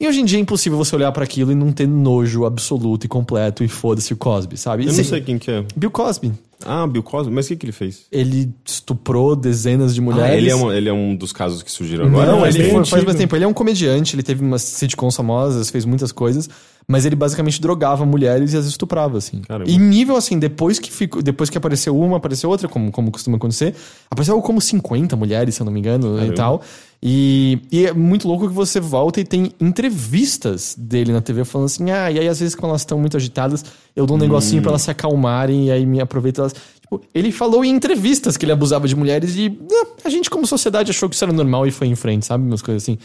E 0.00 0.08
hoje 0.08 0.20
em 0.20 0.24
dia 0.24 0.38
é 0.38 0.40
impossível 0.40 0.78
você 0.78 0.96
olhar 0.96 1.12
pra 1.12 1.24
aquilo 1.24 1.52
e 1.52 1.54
não 1.54 1.70
ter 1.72 1.86
nojo 1.86 2.46
absoluto 2.46 3.04
e 3.04 3.08
completo 3.08 3.62
e 3.62 3.68
foda-se 3.68 4.14
o 4.14 4.16
Cosby, 4.16 4.56
sabe? 4.56 4.84
Eu 4.84 4.86
não 4.88 4.94
Sim, 4.94 5.04
sei 5.04 5.20
quem 5.20 5.38
que 5.38 5.50
é. 5.50 5.62
Bill 5.76 5.90
Cosby. 5.90 6.32
Ah, 6.64 6.86
Bill 6.86 7.02
Cosby? 7.02 7.30
Mas 7.32 7.44
o 7.46 7.48
que, 7.48 7.56
que 7.56 7.66
ele 7.66 7.72
fez? 7.72 8.02
Ele 8.10 8.50
estuprou 8.64 9.36
dezenas 9.36 9.94
de 9.94 10.00
mulheres. 10.00 10.32
Ah, 10.32 10.36
ele 10.36 10.48
é, 10.50 10.56
um, 10.56 10.72
ele 10.72 10.88
é 10.88 10.92
um 10.92 11.14
dos 11.14 11.32
casos 11.32 11.62
que 11.62 11.70
surgiram 11.70 12.06
agora? 12.06 12.32
Não, 12.32 12.40
Não, 12.40 12.46
ele 12.46 12.70
foi- 12.70 12.84
faz 12.86 13.04
mais 13.04 13.16
tempo. 13.16 13.36
Ele 13.36 13.44
é 13.44 13.48
um 13.48 13.52
comediante, 13.52 14.14
ele 14.16 14.22
teve 14.22 14.42
umas 14.42 14.62
sitcoms 14.62 15.14
famosas, 15.16 15.68
fez 15.70 15.84
muitas 15.84 16.12
coisas, 16.12 16.48
mas 16.88 17.04
ele 17.06 17.16
basicamente 17.16 17.60
drogava 17.60 18.04
mulheres 18.06 18.52
e 18.54 18.56
as 18.56 18.66
estuprava, 18.66 19.18
assim. 19.18 19.40
Caramba. 19.42 19.70
E 19.70 19.76
nível, 19.78 20.16
assim, 20.16 20.38
depois 20.38 20.78
que, 20.78 20.90
ficou, 20.90 21.20
depois 21.22 21.48
que 21.50 21.56
apareceu 21.58 21.94
uma, 21.98 22.16
apareceu 22.18 22.48
outra, 22.50 22.68
como, 22.68 22.90
como 22.90 23.10
costuma 23.10 23.36
acontecer. 23.36 23.74
Apareceu 24.10 24.34
algo 24.34 24.46
como 24.46 24.60
50 24.60 25.14
mulheres, 25.16 25.54
se 25.54 25.60
eu 25.62 25.64
não 25.66 25.72
me 25.72 25.80
engano, 25.80 26.14
e 26.14 26.18
Caramba. 26.20 26.34
tal. 26.34 26.62
E, 27.02 27.58
e 27.72 27.86
é 27.86 27.94
muito 27.94 28.28
louco 28.28 28.46
que 28.46 28.52
você 28.52 28.78
volta 28.78 29.20
e 29.20 29.24
tem 29.24 29.52
entrevistas 29.58 30.74
dele 30.78 31.12
na 31.12 31.22
TV 31.22 31.44
falando 31.46 31.66
assim, 31.66 31.90
ah, 31.90 32.10
e 32.10 32.18
aí 32.18 32.28
às 32.28 32.40
vezes 32.40 32.54
quando 32.54 32.70
elas 32.70 32.82
estão 32.82 32.98
muito 32.98 33.16
agitadas, 33.16 33.64
eu 33.96 34.04
dou 34.04 34.16
um 34.16 34.20
negocinho 34.20 34.60
pra 34.60 34.72
elas 34.72 34.82
se 34.82 34.90
acalmarem 34.90 35.66
e 35.66 35.70
aí 35.70 35.86
me 35.86 36.00
aproveito 36.00 36.40
elas. 36.40 36.54
Tipo, 36.80 37.00
ele 37.14 37.32
falou 37.32 37.64
em 37.64 37.70
entrevistas 37.70 38.36
que 38.36 38.44
ele 38.44 38.52
abusava 38.52 38.86
de 38.86 38.94
mulheres 38.94 39.34
e 39.34 39.48
né, 39.48 39.86
a 40.04 40.10
gente 40.10 40.28
como 40.28 40.46
sociedade 40.46 40.90
achou 40.90 41.08
que 41.08 41.14
isso 41.14 41.24
era 41.24 41.32
normal 41.32 41.66
e 41.66 41.70
foi 41.70 41.86
em 41.86 41.94
frente, 41.94 42.26
sabe? 42.26 42.44
Umas 42.44 42.60
coisas 42.60 42.82
assim. 42.82 42.98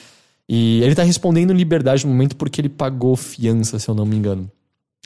E 0.48 0.82
ele 0.84 0.94
tá 0.94 1.04
respondendo 1.04 1.54
liberdade 1.54 2.06
no 2.06 2.12
momento 2.12 2.36
porque 2.36 2.60
ele 2.60 2.70
pagou 2.70 3.16
fiança, 3.16 3.80
se 3.80 3.90
eu 3.90 3.96
não 3.96 4.06
me 4.06 4.18
engano. 4.18 4.52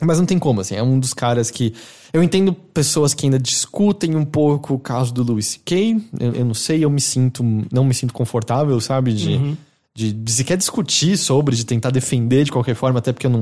Mas 0.02 0.18
não 0.18 0.26
tem 0.26 0.38
como, 0.38 0.60
assim, 0.60 0.74
é 0.74 0.82
um 0.82 0.98
dos 0.98 1.12
caras 1.14 1.50
que. 1.50 1.74
Eu 2.12 2.22
entendo 2.22 2.52
pessoas 2.52 3.14
que 3.14 3.26
ainda 3.26 3.38
discutem 3.38 4.16
um 4.16 4.24
pouco 4.24 4.74
o 4.74 4.78
caso 4.78 5.12
do 5.14 5.22
Louis 5.22 5.46
C.K. 5.46 6.00
Eu, 6.18 6.32
eu 6.34 6.44
não 6.44 6.54
sei, 6.54 6.84
eu 6.84 6.90
me 6.90 7.00
sinto. 7.00 7.42
Não 7.70 7.84
me 7.84 7.94
sinto 7.94 8.12
confortável, 8.14 8.80
sabe? 8.80 9.12
De, 9.12 9.56
de, 9.94 10.12
de 10.12 10.32
sequer 10.32 10.56
discutir 10.56 11.16
sobre, 11.16 11.54
de 11.54 11.64
tentar 11.64 11.90
defender 11.90 12.44
de 12.44 12.50
qualquer 12.52 12.74
forma, 12.74 12.98
até 12.98 13.12
porque 13.12 13.26
eu 13.26 13.30
não. 13.30 13.40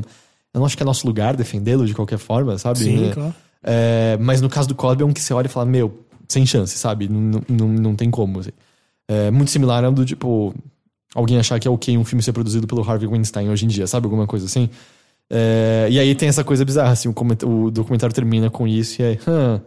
Eu 0.53 0.61
não 0.61 0.65
acho 0.67 0.77
que 0.77 0.83
é 0.83 0.87
nosso 0.87 1.07
lugar 1.07 1.37
defendê-lo 1.37 1.87
de 1.87 1.95
qualquer 1.95 2.19
forma, 2.19 2.57
sabe? 2.59 2.79
Sim, 2.79 3.09
É, 3.11 3.13
claro. 3.13 3.35
é, 3.63 4.19
mas 4.21 4.41
no 4.41 4.49
caso 4.49 4.67
do 4.67 4.75
Cosby 4.75 5.03
é 5.03 5.07
um 5.07 5.13
que 5.13 5.21
você 5.21 5.33
olha 5.35 5.47
e 5.47 5.51
fala, 5.51 5.67
meu, 5.67 6.05
sem 6.27 6.45
chance, 6.47 6.77
sabe? 6.79 7.07
Não, 7.09 7.43
não, 7.49 7.69
não 7.69 7.95
tem 7.95 8.11
como. 8.11 8.41
assim. 8.41 8.51
É 9.07 9.31
muito 9.31 9.51
similar 9.51 9.85
ao 9.85 9.93
do 9.93 10.05
tipo. 10.05 10.55
Alguém 11.15 11.39
achar 11.39 11.59
que 11.59 11.67
é 11.67 11.71
ok 11.71 11.97
um 11.97 12.05
filme 12.05 12.23
ser 12.23 12.33
produzido 12.33 12.67
pelo 12.67 12.83
Harvey 12.83 13.09
Weinstein 13.09 13.49
hoje 13.49 13.65
em 13.65 13.69
dia, 13.69 13.87
sabe? 13.87 14.05
Alguma 14.07 14.27
coisa 14.27 14.45
assim. 14.47 14.69
É, 15.31 15.89
e 15.91 15.99
aí 15.99 16.15
tem 16.15 16.29
essa 16.29 16.43
coisa 16.45 16.65
bizarra, 16.65 16.93
assim, 16.93 17.09
o, 17.09 17.13
coment- 17.13 17.43
o 17.45 17.71
documentário 17.71 18.15
termina 18.15 18.49
com 18.51 18.67
isso 18.67 19.03
e 19.03 19.05
aí, 19.05 19.19
hã, 19.27 19.61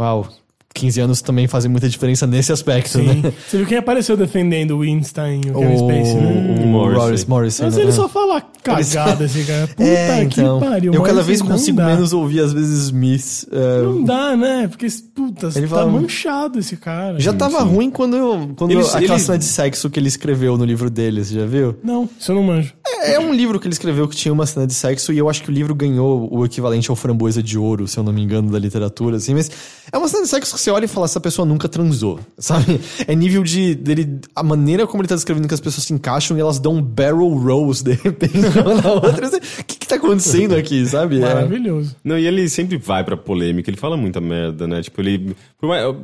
uau, 0.00 0.28
15 0.72 1.00
anos 1.00 1.22
também 1.22 1.46
fazem 1.46 1.70
muita 1.70 1.88
diferença 1.88 2.26
nesse 2.26 2.52
aspecto, 2.52 2.98
Sim. 2.98 3.22
né? 3.22 3.32
Você 3.48 3.58
viu 3.58 3.66
quem 3.66 3.78
apareceu 3.78 4.16
defendendo 4.16 4.72
o 4.72 4.80
Winstein 4.80 5.40
e 5.46 5.50
o 5.50 5.54
Kevin 5.54 5.76
Spacey, 5.78 6.14
né? 6.16 6.56
o. 6.60 6.66
Morris, 6.66 7.24
Morrissey, 7.26 7.64
Mas 7.66 7.76
né? 7.76 7.82
ele 7.82 7.92
só 7.92 8.08
fala 8.08 8.40
cagada, 8.60 9.24
esse 9.24 9.44
cara. 9.44 9.68
Puta 9.76 9.82
é, 9.84 10.22
então, 10.24 10.58
que 10.58 10.66
pariu. 10.66 10.92
eu 10.94 11.02
cada 11.02 11.22
vez 11.22 11.40
consigo 11.40 11.80
menos 11.80 12.12
ouvir, 12.12 12.40
às 12.40 12.52
vezes, 12.52 12.86
Smith. 12.86 13.46
é, 13.52 13.82
Não 13.82 14.02
dá, 14.02 14.36
né? 14.36 14.66
Porque, 14.66 14.88
puta, 15.14 15.46
Ele 15.54 15.68
tá 15.68 15.76
fala- 15.76 15.92
manchado 15.92 16.58
esse 16.58 16.76
cara. 16.76 17.20
já 17.20 17.32
tava 17.32 17.60
sim. 17.60 17.68
ruim 17.68 17.88
quando, 17.90 18.16
eu, 18.16 18.50
quando 18.56 18.72
Ele- 18.72 18.80
aquela 18.80 19.00
ele- 19.14 19.18
cena 19.20 19.38
de 19.38 19.44
sexo 19.44 19.88
que 19.88 20.00
ele 20.00 20.08
escreveu 20.08 20.58
no 20.58 20.64
livro 20.64 20.90
dele, 20.90 21.24
você 21.24 21.34
já 21.38 21.46
viu? 21.46 21.76
Não, 21.84 22.08
isso 22.18 22.32
eu 22.32 22.36
não 22.36 22.42
manjo. 22.42 22.72
É 23.02 23.18
um 23.18 23.32
livro 23.32 23.58
que 23.60 23.66
ele 23.66 23.72
escreveu 23.72 24.08
que 24.08 24.16
tinha 24.16 24.32
uma 24.32 24.46
cena 24.46 24.66
de 24.66 24.74
sexo 24.74 25.12
e 25.12 25.18
eu 25.18 25.28
acho 25.28 25.42
que 25.42 25.50
o 25.50 25.52
livro 25.52 25.74
ganhou 25.74 26.28
o 26.32 26.44
equivalente 26.44 26.90
ao 26.90 26.96
framboesa 26.96 27.42
de 27.42 27.58
ouro, 27.58 27.86
se 27.88 27.98
eu 27.98 28.04
não 28.04 28.12
me 28.12 28.22
engano, 28.22 28.50
da 28.50 28.58
literatura, 28.58 29.16
assim. 29.16 29.34
Mas 29.34 29.50
é 29.92 29.98
uma 29.98 30.08
cena 30.08 30.22
de 30.22 30.28
sexo 30.28 30.54
que 30.54 30.60
você 30.60 30.70
olha 30.70 30.84
e 30.84 30.88
fala, 30.88 31.06
essa 31.06 31.20
pessoa 31.20 31.44
nunca 31.46 31.68
transou, 31.68 32.20
sabe? 32.38 32.80
É 33.06 33.14
nível 33.14 33.42
de 33.42 33.74
dele, 33.74 34.20
a 34.34 34.42
maneira 34.42 34.86
como 34.86 35.02
ele 35.02 35.08
tá 35.08 35.14
descrevendo 35.14 35.48
que 35.48 35.54
as 35.54 35.60
pessoas 35.60 35.84
se 35.84 35.92
encaixam 35.92 36.36
e 36.36 36.40
elas 36.40 36.58
dão 36.58 36.80
barrel 36.82 37.28
rolls 37.28 37.82
de 37.82 37.92
repente 37.92 38.38
uma 38.64 38.80
na 38.80 38.92
outra. 38.92 39.26
Assim, 39.26 39.36
O 39.36 39.64
que 39.64 39.78
que 39.78 39.86
tá 39.86 39.96
acontecendo 39.96 40.54
aqui, 40.54 40.86
sabe? 40.86 41.16
É, 41.18 41.20
Maravilhoso. 41.20 41.96
Não, 42.04 42.18
e 42.18 42.26
ele 42.26 42.48
sempre 42.48 42.76
vai 42.76 43.04
pra 43.04 43.16
polêmica, 43.16 43.70
ele 43.70 43.76
fala 43.76 43.96
muita 43.96 44.20
merda, 44.20 44.66
né? 44.66 44.82
Tipo, 44.82 45.00
ele. 45.00 45.36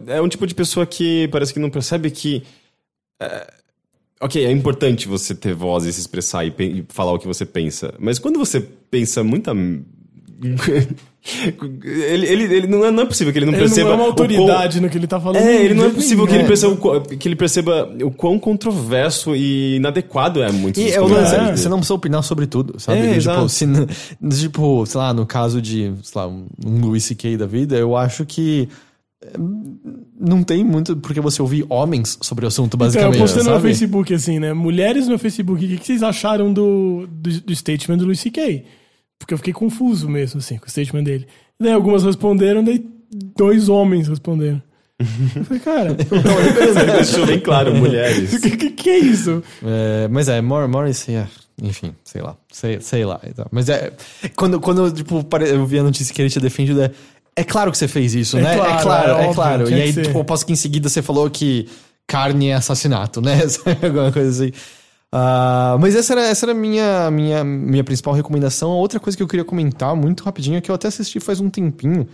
É 0.07 0.21
um 0.21 0.29
tipo 0.29 0.47
de 0.47 0.55
pessoa 0.55 0.87
que 0.87 1.29
parece 1.29 1.53
que 1.53 1.61
não 1.61 1.71
percebe 1.71 2.11
que. 2.11 2.43
é, 3.21 3.60
ok, 4.21 4.45
é 4.45 4.53
importante 4.53 5.09
você 5.09 5.35
ter 5.35 5.55
voz 5.55 5.85
e 5.85 5.93
se 5.93 6.01
expressar 6.01 6.45
e, 6.45 6.51
pe- 6.51 6.65
e 6.65 6.85
falar 6.89 7.13
o 7.13 7.19
que 7.19 7.27
você 7.27 7.45
pensa. 7.47 7.95
Mas 7.99 8.19
quando 8.19 8.39
você 8.39 8.61
pensa 8.61 9.23
muita. 9.25 9.53
ele, 11.85 12.27
ele, 12.27 12.55
ele 12.55 12.67
não, 12.67 12.85
é, 12.85 12.91
não 12.91 13.03
é 13.03 13.07
possível 13.07 13.33
que 13.33 13.39
ele 13.39 13.45
não 13.47 13.53
Ele 13.53 13.61
perceba. 13.63 13.91
não 13.91 13.93
é 13.93 13.97
uma 13.99 14.09
o 14.09 14.15
quão- 14.15 14.25
autoridade 14.27 14.81
no 14.81 14.89
que 14.89 14.97
ele 14.97 15.07
tá 15.07 15.21
falando. 15.21 15.37
É, 15.43 15.65
ele 15.65 15.75
não 15.75 15.85
é 15.87 15.91
possível 15.91 16.27
que 16.27 16.35
ele, 16.35 16.45
perceba, 16.45 16.73
o 16.73 16.77
qu- 16.79 17.01
que 17.19 17.29
ele 17.29 17.37
perceba 17.37 17.95
o 18.03 18.11
quão 18.11 18.39
controverso 18.39 19.37
e 19.37 19.77
inadequado 19.77 20.43
é 20.43 20.51
muito 20.51 20.81
E 20.81 20.89
é 20.93 20.99
você 21.01 21.69
não 21.69 21.77
precisa 21.79 21.95
opinar 21.95 22.23
sobre 22.23 22.47
tudo, 22.47 22.81
sabe? 22.81 23.01
É, 23.01 23.19
tipo, 23.19 23.49
se, 23.51 23.67
tipo, 24.41 24.87
sei 24.87 24.99
lá, 24.99 25.13
no 25.13 25.27
caso 25.27 25.61
de, 25.61 25.93
sei 26.03 26.21
lá, 26.21 26.27
um 26.27 26.47
Louis 26.81 27.05
C.K. 27.05 27.37
da 27.37 27.47
vida, 27.47 27.77
eu 27.77 27.95
acho 27.97 28.25
que 28.25 28.67
não 30.19 30.43
tem 30.43 30.65
muito 30.65 30.97
porque 30.97 31.21
você 31.21 31.43
ouvir 31.43 31.65
homens 31.69 32.19
sobre 32.23 32.45
o 32.45 32.49
assunto, 32.49 32.75
Então, 32.77 32.87
eu 32.87 32.87
basicamente, 32.87 33.19
postei 33.19 33.43
no 33.43 33.51
meu? 33.51 33.61
Facebook 33.61 34.15
assim, 34.15 34.39
né? 34.39 34.53
Mulheres 34.53 35.09
no 35.09 35.19
Facebook, 35.19 35.65
o 35.65 35.79
que 35.79 35.87
vocês 35.87 36.03
acharam 36.03 36.53
do, 36.53 37.07
do, 37.07 37.41
do 37.41 37.55
statement 37.55 37.99
do 37.99 38.07
Luis 38.07 38.21
C.K.? 38.21 38.65
Porque 39.19 39.35
eu 39.35 39.39
fiquei 39.39 39.53
confuso 39.53 40.09
mesmo, 40.09 40.39
assim, 40.39 40.57
com 40.57 40.67
o 40.67 40.71
statement 40.71 41.05
dele. 41.05 41.27
E 41.59 41.65
daí 41.65 41.73
algumas 41.73 42.03
responderam, 42.03 42.65
daí 42.65 42.83
dois 43.37 43.69
homens 43.69 44.09
responderam. 44.09 44.63
Eu 44.99 45.45
falei, 45.45 45.61
cara, 45.61 45.91
Ele 45.97 46.93
deixou 46.93 47.27
bem 47.27 47.41
claro, 47.41 47.75
mulheres. 47.75 48.35
o 48.35 48.41
que, 48.41 48.57
que, 48.57 48.71
que 48.71 48.91
é 48.91 48.99
isso? 48.99 49.43
É, 49.63 50.09
mas 50.09 50.29
é, 50.29 50.41
Mor 50.41 50.69
Morrissey, 50.69 51.17
é, 51.17 51.27
enfim, 51.63 51.95
sei 52.05 52.21
lá, 52.23 52.37
sei, 52.51 52.81
sei 52.81 53.05
lá. 53.05 53.21
e 53.27 53.33
tal. 53.33 53.47
Mas 53.51 53.69
é, 53.69 53.93
quando, 54.35 54.61
quando 54.61 54.91
tipo, 54.93 55.27
eu 55.47 55.67
vi 55.67 55.79
a 55.79 55.83
notícia 55.83 56.15
que 56.15 56.21
ele 56.21 56.31
tinha 56.31 56.43
defendido, 56.43 56.83
é, 56.83 56.91
é 57.37 57.45
claro 57.45 57.71
que 57.71 57.79
você 57.79 57.89
fez 57.89 58.15
isso, 58.15 58.37
É 58.39 58.43
né? 58.43 58.57
claro, 58.57 58.71
é 58.73 58.83
claro, 58.83 59.13
é 59.13 59.27
é, 59.31 59.35
claro. 59.35 59.71
E 59.71 59.75
aí, 59.75 59.93
ser. 59.93 60.07
tipo, 60.07 60.19
eu 60.19 60.25
posso 60.25 60.45
que 60.45 60.53
em 60.53 60.57
seguida 60.57 60.89
você 60.89 61.01
falou 61.03 61.29
que 61.31 61.69
carne 62.07 62.49
é 62.49 62.55
assassinato, 62.55 63.21
né? 63.21 63.41
Alguma 63.83 64.13
coisa 64.13 64.45
assim. 64.45 64.53
Ah, 65.13 65.77
mas 65.81 65.95
essa 65.97 66.13
era, 66.13 66.23
essa 66.27 66.47
era 66.47 66.53
a 66.53 66.55
minha, 66.55 67.11
minha, 67.11 67.43
minha 67.43 67.85
principal 67.85 68.15
recomendação. 68.15 68.71
Outra 68.71 69.01
coisa 69.01 69.17
que 69.17 69.23
eu 69.23 69.29
queria 69.29 69.45
comentar 69.45 69.95
muito 69.97 70.23
rapidinho 70.23 70.57
é 70.57 70.61
que 70.61 70.71
eu 70.71 70.75
até 70.75 70.89
assisti 70.89 71.19
faz 71.21 71.41
um 71.41 71.51
tempinho. 71.51 72.07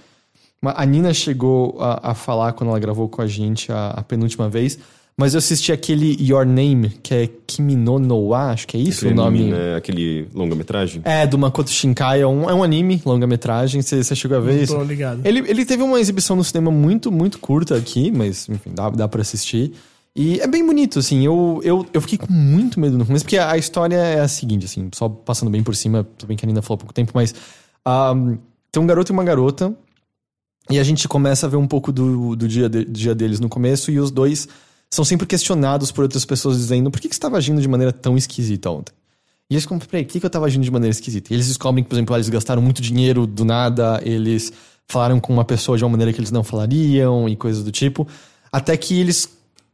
A 0.65 0.85
Nina 0.87 1.13
chegou 1.13 1.77
a, 1.81 2.11
a 2.11 2.15
falar 2.15 2.53
quando 2.55 2.71
ela 2.71 2.79
gravou 2.79 3.09
com 3.09 3.21
a 3.21 3.27
gente 3.27 3.71
a, 3.71 3.91
a 3.91 4.03
penúltima 4.03 4.49
vez. 4.49 4.79
Mas 5.19 5.33
eu 5.33 5.39
assisti 5.39 5.73
aquele 5.73 6.15
Your 6.23 6.45
Name, 6.45 6.91
que 7.03 7.15
é 7.15 7.29
Kimi 7.47 7.75
no 7.75 8.19
wa, 8.29 8.51
acho 8.51 8.67
que 8.69 8.77
é 8.77 8.81
isso 8.81 8.99
Aquele 9.07 9.13
o 9.15 9.17
nome. 9.17 9.39
anime, 9.39 9.51
né? 9.53 9.75
Aquele 9.77 10.29
longa-metragem. 10.35 11.01
É, 11.07 11.27
do 11.27 11.39
Makoto 11.39 11.71
Shinkai, 11.71 12.21
é 12.21 12.27
um, 12.27 12.51
é 12.51 12.55
um 12.55 12.63
anime, 12.63 13.01
longa-metragem, 13.05 13.81
você 13.81 14.05
você 14.05 14.15
chegou 14.15 14.37
a 14.37 14.41
ver 14.41 14.63
isso? 14.65 14.75
Tô 14.77 14.83
ligado. 14.85 15.25
Ele, 15.25 15.39
ele 15.49 15.65
teve 15.65 15.83
uma 15.83 15.99
exibição 15.99 16.37
no 16.37 16.45
cinema 16.45 16.71
muito, 16.71 17.11
muito 17.11 17.39
curta 17.39 17.75
aqui, 17.77 18.11
mas 18.11 18.47
enfim, 18.47 18.73
dá, 18.75 18.91
dá 18.91 19.09
pra 19.09 19.23
assistir. 19.23 19.73
E 20.15 20.39
é 20.41 20.47
bem 20.47 20.65
bonito, 20.67 20.99
assim, 20.99 21.25
eu, 21.25 21.61
eu, 21.65 21.87
eu 21.95 22.01
fiquei 22.03 22.19
com 22.19 22.31
muito 22.31 22.79
medo 22.79 22.99
no 22.99 23.07
começo, 23.07 23.25
porque 23.25 23.39
a 23.39 23.57
história 23.57 23.97
é 23.97 24.21
a 24.21 24.29
seguinte, 24.29 24.67
assim, 24.67 24.91
só 24.95 25.09
passando 25.09 25.51
bem 25.51 25.63
por 25.63 25.75
cima, 25.75 26.07
tudo 26.19 26.29
bem 26.29 26.37
que 26.37 26.45
a 26.45 26.47
Nina 26.47 26.61
falou 26.61 26.77
há 26.77 26.79
pouco 26.79 26.93
tempo, 26.95 27.13
mas 27.15 27.35
ahm, 27.87 28.37
tem 28.71 28.83
um 28.83 28.87
garoto 28.87 29.13
e 29.13 29.15
uma 29.15 29.25
garota, 29.25 29.75
e 30.71 30.79
a 30.79 30.83
gente 30.83 31.07
começa 31.09 31.47
a 31.47 31.49
ver 31.51 31.57
um 31.57 31.67
pouco 31.67 31.91
do, 31.93 32.35
do 32.37 32.47
dia, 32.49 32.69
de- 32.69 32.85
dia 32.85 33.15
deles 33.15 33.41
no 33.41 33.49
começo, 33.49 33.91
e 33.91 33.99
os 34.01 34.11
dois 34.11 34.49
são 34.91 35.05
sempre 35.05 35.27
questionados 35.27 35.91
por 35.91 36.03
outras 36.03 36.25
pessoas 36.25 36.57
dizendo 36.57 36.91
por 36.91 37.01
que, 37.01 37.09
que 37.09 37.15
você 37.15 37.19
estava 37.19 37.37
agindo 37.37 37.61
de 37.61 37.69
maneira 37.69 37.93
tão 37.93 38.17
esquisita 38.17 38.71
ontem? 38.71 38.93
E 39.49 39.55
eles 39.55 39.65
ficam, 39.65 39.79
peraí, 39.79 40.05
por 40.05 40.13
que, 40.13 40.21
que 40.21 40.27
eu 40.27 40.31
tava 40.31 40.47
agindo 40.47 40.65
de 40.65 40.71
maneira 40.71 40.91
esquisita? 40.91 41.33
E 41.33 41.37
eles 41.37 41.47
descobrem 41.47 41.85
que, 41.85 41.89
por 41.91 41.95
exemplo, 41.95 42.17
eles 42.17 42.29
gastaram 42.29 42.61
muito 42.61 42.83
dinheiro 42.83 43.27
do 43.27 43.45
nada, 43.45 44.01
eles 44.05 44.53
falaram 44.89 45.21
com 45.21 45.33
uma 45.33 45.45
pessoa 45.45 45.79
de 45.79 45.85
uma 45.85 45.91
maneira 45.91 46.13
que 46.13 46.19
eles 46.19 46.33
não 46.33 46.43
falariam 46.43 47.29
e 47.29 47.37
coisas 47.37 47.63
do 47.63 47.71
tipo. 47.71 48.09
Até 48.51 48.77
que 48.77 48.99
eles 48.99 49.29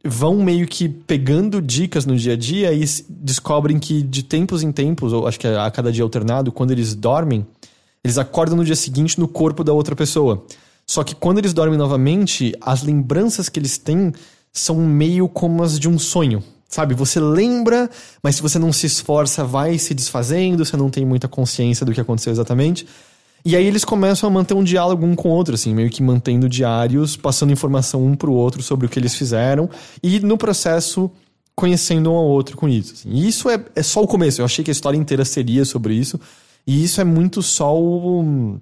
vão 0.05 0.43
meio 0.43 0.67
que 0.67 0.89
pegando 0.89 1.61
dicas 1.61 2.05
no 2.05 2.15
dia 2.15 2.33
a 2.33 2.35
dia 2.35 2.73
e 2.73 2.83
descobrem 3.09 3.79
que 3.79 4.01
de 4.01 4.21
tempos 4.21 4.61
em 4.61 4.71
tempos, 4.71 5.13
ou 5.13 5.27
acho 5.27 5.39
que 5.39 5.47
a 5.47 5.71
cada 5.71 5.91
dia 5.91 6.03
alternado, 6.03 6.51
quando 6.51 6.71
eles 6.71 6.93
dormem, 6.93 7.45
eles 8.03 8.17
acordam 8.17 8.57
no 8.57 8.65
dia 8.65 8.75
seguinte 8.75 9.19
no 9.19 9.27
corpo 9.27 9.63
da 9.63 9.71
outra 9.71 9.95
pessoa. 9.95 10.45
Só 10.85 11.03
que 11.03 11.15
quando 11.15 11.37
eles 11.37 11.53
dormem 11.53 11.77
novamente, 11.77 12.53
as 12.59 12.83
lembranças 12.83 13.47
que 13.47 13.57
eles 13.57 13.77
têm 13.77 14.11
são 14.53 14.75
meio 14.77 15.27
como 15.27 15.63
as 15.63 15.79
de 15.79 15.89
um 15.89 15.97
sonho. 15.97 16.43
Sabe? 16.69 16.95
Você 16.95 17.19
lembra, 17.19 17.89
mas 18.21 18.35
se 18.35 18.41
você 18.41 18.57
não 18.57 18.71
se 18.71 18.85
esforça, 18.87 19.43
vai 19.43 19.77
se 19.77 19.93
desfazendo, 19.93 20.63
você 20.65 20.77
não 20.77 20.89
tem 20.89 21.05
muita 21.05 21.27
consciência 21.27 21.85
do 21.85 21.91
que 21.91 22.01
aconteceu 22.01 22.31
exatamente. 22.31 22.87
E 23.45 23.55
aí 23.55 23.65
eles 23.65 23.83
começam 23.83 24.27
a 24.29 24.31
manter 24.31 24.53
um 24.53 24.63
diálogo 24.63 25.05
um 25.05 25.15
com 25.15 25.29
o 25.29 25.31
outro, 25.31 25.53
assim, 25.53 25.73
meio 25.73 25.89
que 25.89 26.01
mantendo 26.01 26.47
diários, 26.47 27.17
passando 27.17 27.51
informação 27.51 28.03
um 28.03 28.15
pro 28.15 28.31
outro 28.31 28.63
sobre 28.63 28.87
o 28.87 28.89
que 28.89 28.97
eles 28.97 29.13
fizeram, 29.15 29.69
e 30.01 30.19
no 30.21 30.37
processo 30.37 31.11
conhecendo 31.55 32.11
um 32.11 32.15
ao 32.15 32.25
outro 32.25 32.57
com 32.57 32.67
isso. 32.67 32.93
assim. 32.93 33.09
E 33.09 33.27
isso 33.27 33.49
é, 33.49 33.63
é 33.75 33.83
só 33.83 34.01
o 34.01 34.07
começo. 34.07 34.41
Eu 34.41 34.45
achei 34.45 34.63
que 34.63 34.71
a 34.71 34.73
história 34.73 34.97
inteira 34.97 35.25
seria 35.25 35.65
sobre 35.65 35.93
isso. 35.93 36.19
E 36.65 36.83
isso 36.83 37.01
é 37.01 37.03
muito 37.03 37.41
só 37.41 37.77
o, 37.77 38.57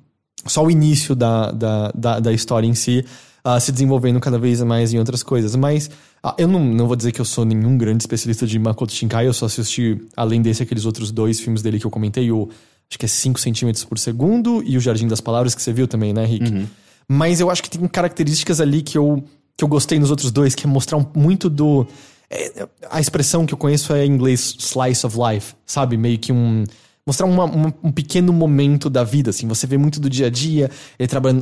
só 0.45 0.65
o 0.65 0.71
início 0.71 1.15
da, 1.15 1.51
da, 1.51 1.91
da, 1.93 2.19
da 2.19 2.33
história 2.33 2.67
em 2.67 2.73
si, 2.73 3.05
ah, 3.43 3.59
se 3.59 3.71
desenvolvendo 3.71 4.19
cada 4.19 4.37
vez 4.37 4.61
mais 4.61 4.93
em 4.93 4.99
outras 4.99 5.23
coisas. 5.23 5.55
Mas 5.55 5.89
ah, 6.23 6.35
eu 6.37 6.47
não, 6.47 6.63
não 6.63 6.87
vou 6.87 6.95
dizer 6.95 7.11
que 7.11 7.19
eu 7.21 7.25
sou 7.25 7.43
nenhum 7.45 7.77
grande 7.77 8.03
especialista 8.03 8.45
de 8.47 8.57
Makoto 8.59 8.93
Shinkai, 8.93 9.27
eu 9.27 9.33
só 9.33 9.45
assisti, 9.45 9.99
além 10.15 10.41
desse, 10.41 10.63
aqueles 10.63 10.85
outros 10.85 11.11
dois 11.11 11.39
filmes 11.39 11.61
dele 11.61 11.79
que 11.79 11.85
eu 11.85 11.91
comentei, 11.91 12.31
o 12.31 12.49
acho 12.89 12.99
que 12.99 13.05
é 13.05 13.09
5 13.09 13.39
centímetros 13.39 13.85
por 13.85 13.97
segundo 13.97 14.61
e 14.65 14.75
o 14.77 14.81
Jardim 14.81 15.07
das 15.07 15.21
Palavras, 15.21 15.55
que 15.55 15.61
você 15.61 15.71
viu 15.71 15.87
também, 15.87 16.11
né, 16.13 16.25
Rick? 16.25 16.67
Mas 17.07 17.39
eu 17.39 17.49
acho 17.49 17.63
que 17.63 17.69
tem 17.69 17.87
características 17.87 18.59
ali 18.61 18.81
que 18.81 18.97
eu, 18.97 19.23
que 19.57 19.63
eu 19.63 19.67
gostei 19.67 19.97
nos 19.99 20.09
outros 20.11 20.31
dois, 20.31 20.53
que 20.55 20.65
é 20.65 20.69
mostrar 20.69 20.97
um- 20.97 21.05
muito 21.15 21.49
do. 21.49 21.85
é, 22.29 22.67
a 22.89 22.99
expressão 22.99 23.45
que 23.45 23.53
eu 23.53 23.57
conheço 23.57 23.93
é 23.93 24.05
em 24.05 24.09
inglês 24.11 24.55
slice 24.59 25.05
of 25.05 25.17
life, 25.17 25.53
sabe? 25.65 25.97
Meio 25.97 26.17
que 26.19 26.31
um. 26.31 26.63
Mostrar 27.05 27.25
uma- 27.25 27.45
uma- 27.45 27.73
um 27.83 27.91
pequeno 27.91 28.31
momento 28.31 28.89
da 28.89 29.03
vida, 29.03 29.31
assim. 29.31 29.47
Você 29.47 29.65
vê 29.65 29.77
muito 29.77 29.99
do 29.99 30.09
dia 30.09 30.27
a 30.27 30.29
dia, 30.29 30.69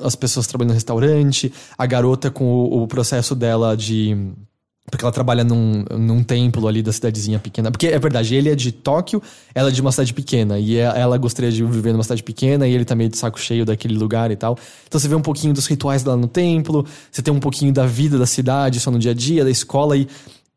as 0.03 0.15
pessoas 0.15 0.48
trabalhando 0.48 0.69
no 0.69 0.76
restaurante, 0.76 1.52
a 1.77 1.86
garota 1.86 2.31
com 2.31 2.45
o, 2.45 2.84
o 2.84 2.88
processo 2.88 3.36
dela 3.36 3.76
de. 3.76 4.15
Porque 4.91 5.06
ela 5.06 5.11
trabalha 5.11 5.44
num, 5.44 5.86
num 5.99 6.23
templo 6.23 6.68
ali 6.68 6.81
da 6.81 6.91
cidadezinha 6.91 7.38
pequena. 7.38 7.69
Porque 7.69 7.86
é 7.88 7.99
verdade, 7.99 8.34
ele 8.34 8.49
é 8.49 8.56
de 8.56 8.72
Tóquio, 8.72 9.22
ela 9.53 9.69
é 9.69 9.72
de 9.72 9.80
uma 9.81 9.91
cidade 9.91 10.11
pequena. 10.15 10.57
E 10.57 10.77
é- 10.77 10.81
ela 10.99 11.15
gostaria 11.15 11.52
de 11.52 11.64
viver 11.64 11.91
numa 11.91 12.02
cidade 12.02 12.23
pequena 12.23 12.68
e 12.68 12.73
ele 12.73 12.84
tá 12.84 12.95
meio 12.95 13.07
de 13.10 13.15
saco 13.18 13.40
cheio 13.40 13.64
daquele 13.65 13.95
lugar 13.95 14.31
e 14.31 14.36
tal. 14.36 14.57
Então 14.88 14.99
você 14.99 15.07
vê 15.07 15.14
um 15.14 15.22
pouquinho 15.22 15.53
dos 15.53 15.68
rituais 15.68 16.02
dela 16.02 16.18
no 16.18 16.27
templo, 16.27 16.84
você 17.11 17.22
tem 17.22 17.31
um 17.31 17.40
pouquinho 17.40 17.72
da 17.72 17.86
vida 17.86 18.18
da 18.18 18.26
cidade, 18.26 18.80
só 18.80 18.90
no 18.90 18.98
dia 18.98 19.11
a 19.11 19.14
dia, 19.14 19.44
da 19.44 19.52
escola 19.52 19.95
e. 19.95 20.07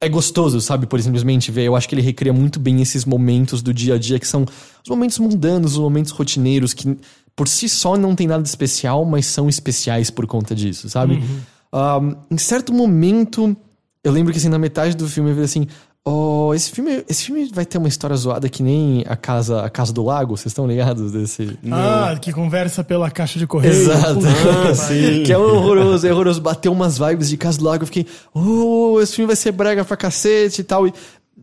É 0.03 0.09
gostoso, 0.09 0.61
sabe? 0.61 0.85
Por 0.85 1.01
simplesmente 1.01 1.53
ver. 1.53 1.63
Eu 1.63 1.77
acho 1.77 1.89
que 1.89 1.95
ele 1.95 2.03
recria 2.03 2.33
muito 2.33 2.59
bem 2.59 2.83
esses 2.83 3.05
momentos 3.05 3.63
do 3.63 3.73
dia 3.73 3.95
a 3.95 3.99
dia, 3.99 4.19
que 4.19 4.27
são 4.27 4.45
os 4.83 4.91
momentos 4.91 5.17
mundanos, 5.21 5.75
os 5.75 5.79
momentos 5.79 6.11
rotineiros, 6.11 6.75
que 6.75 6.99
por 7.37 7.47
si 7.47 7.69
só 7.69 7.97
não 7.97 8.17
tem 8.17 8.27
nada 8.27 8.43
de 8.43 8.49
especial, 8.49 9.05
mas 9.05 9.27
são 9.27 9.49
especiais 9.49 10.11
por 10.11 10.27
conta 10.27 10.57
disso, 10.57 10.89
sabe? 10.89 11.23
Um, 11.73 12.35
em 12.35 12.37
certo 12.37 12.73
momento, 12.73 13.57
eu 14.03 14.11
lembro 14.11 14.33
que 14.33 14.39
assim, 14.41 14.49
na 14.49 14.59
metade 14.59 14.97
do 14.97 15.09
filme 15.09 15.31
eu 15.31 15.35
falei 15.35 15.45
assim: 15.45 15.69
Oh, 16.05 16.53
esse 16.53 16.73
filme, 16.73 17.05
esse 17.09 17.25
filme 17.27 17.49
vai 17.55 17.65
ter 17.65 17.79
uma 17.79 17.87
história 17.87 18.17
zoada 18.17 18.49
que 18.49 18.61
nem 18.61 19.05
a 19.07 19.15
casa, 19.15 19.63
a 19.63 19.71
casa 19.71 19.93
do 19.93 20.05
lago, 20.05 20.37
vocês 20.37 20.47
estão 20.51 20.67
ligados 20.67 21.13
desse? 21.13 21.57
Ah, 21.71 22.19
que 22.21 22.33
conversa 22.33 22.83
pela 22.83 23.09
caixa 23.09 23.39
de 23.39 23.47
correio. 23.47 23.73
Exato. 23.73 24.15
Puta, 24.15 24.75
sim. 24.75 25.23
Que 25.23 25.33
é 25.33 25.39
horroroso, 25.39 26.05
é 26.05 26.13
horroroso. 26.13 26.41
Bateu 26.41 26.73
umas 26.73 26.99
vibes 26.99 27.29
de 27.29 27.37
Casa 27.37 27.59
do 27.59 27.65
Lago. 27.65 27.85
Eu 27.85 27.87
fiquei, 27.87 28.05
oh, 28.35 28.99
esse 29.01 29.15
filme 29.15 29.29
vai 29.29 29.37
ser 29.37 29.53
brega 29.53 29.85
pra 29.85 29.97
cacete 29.97 30.63
e 30.63 30.65
tal. 30.65 30.89
E... 30.89 30.93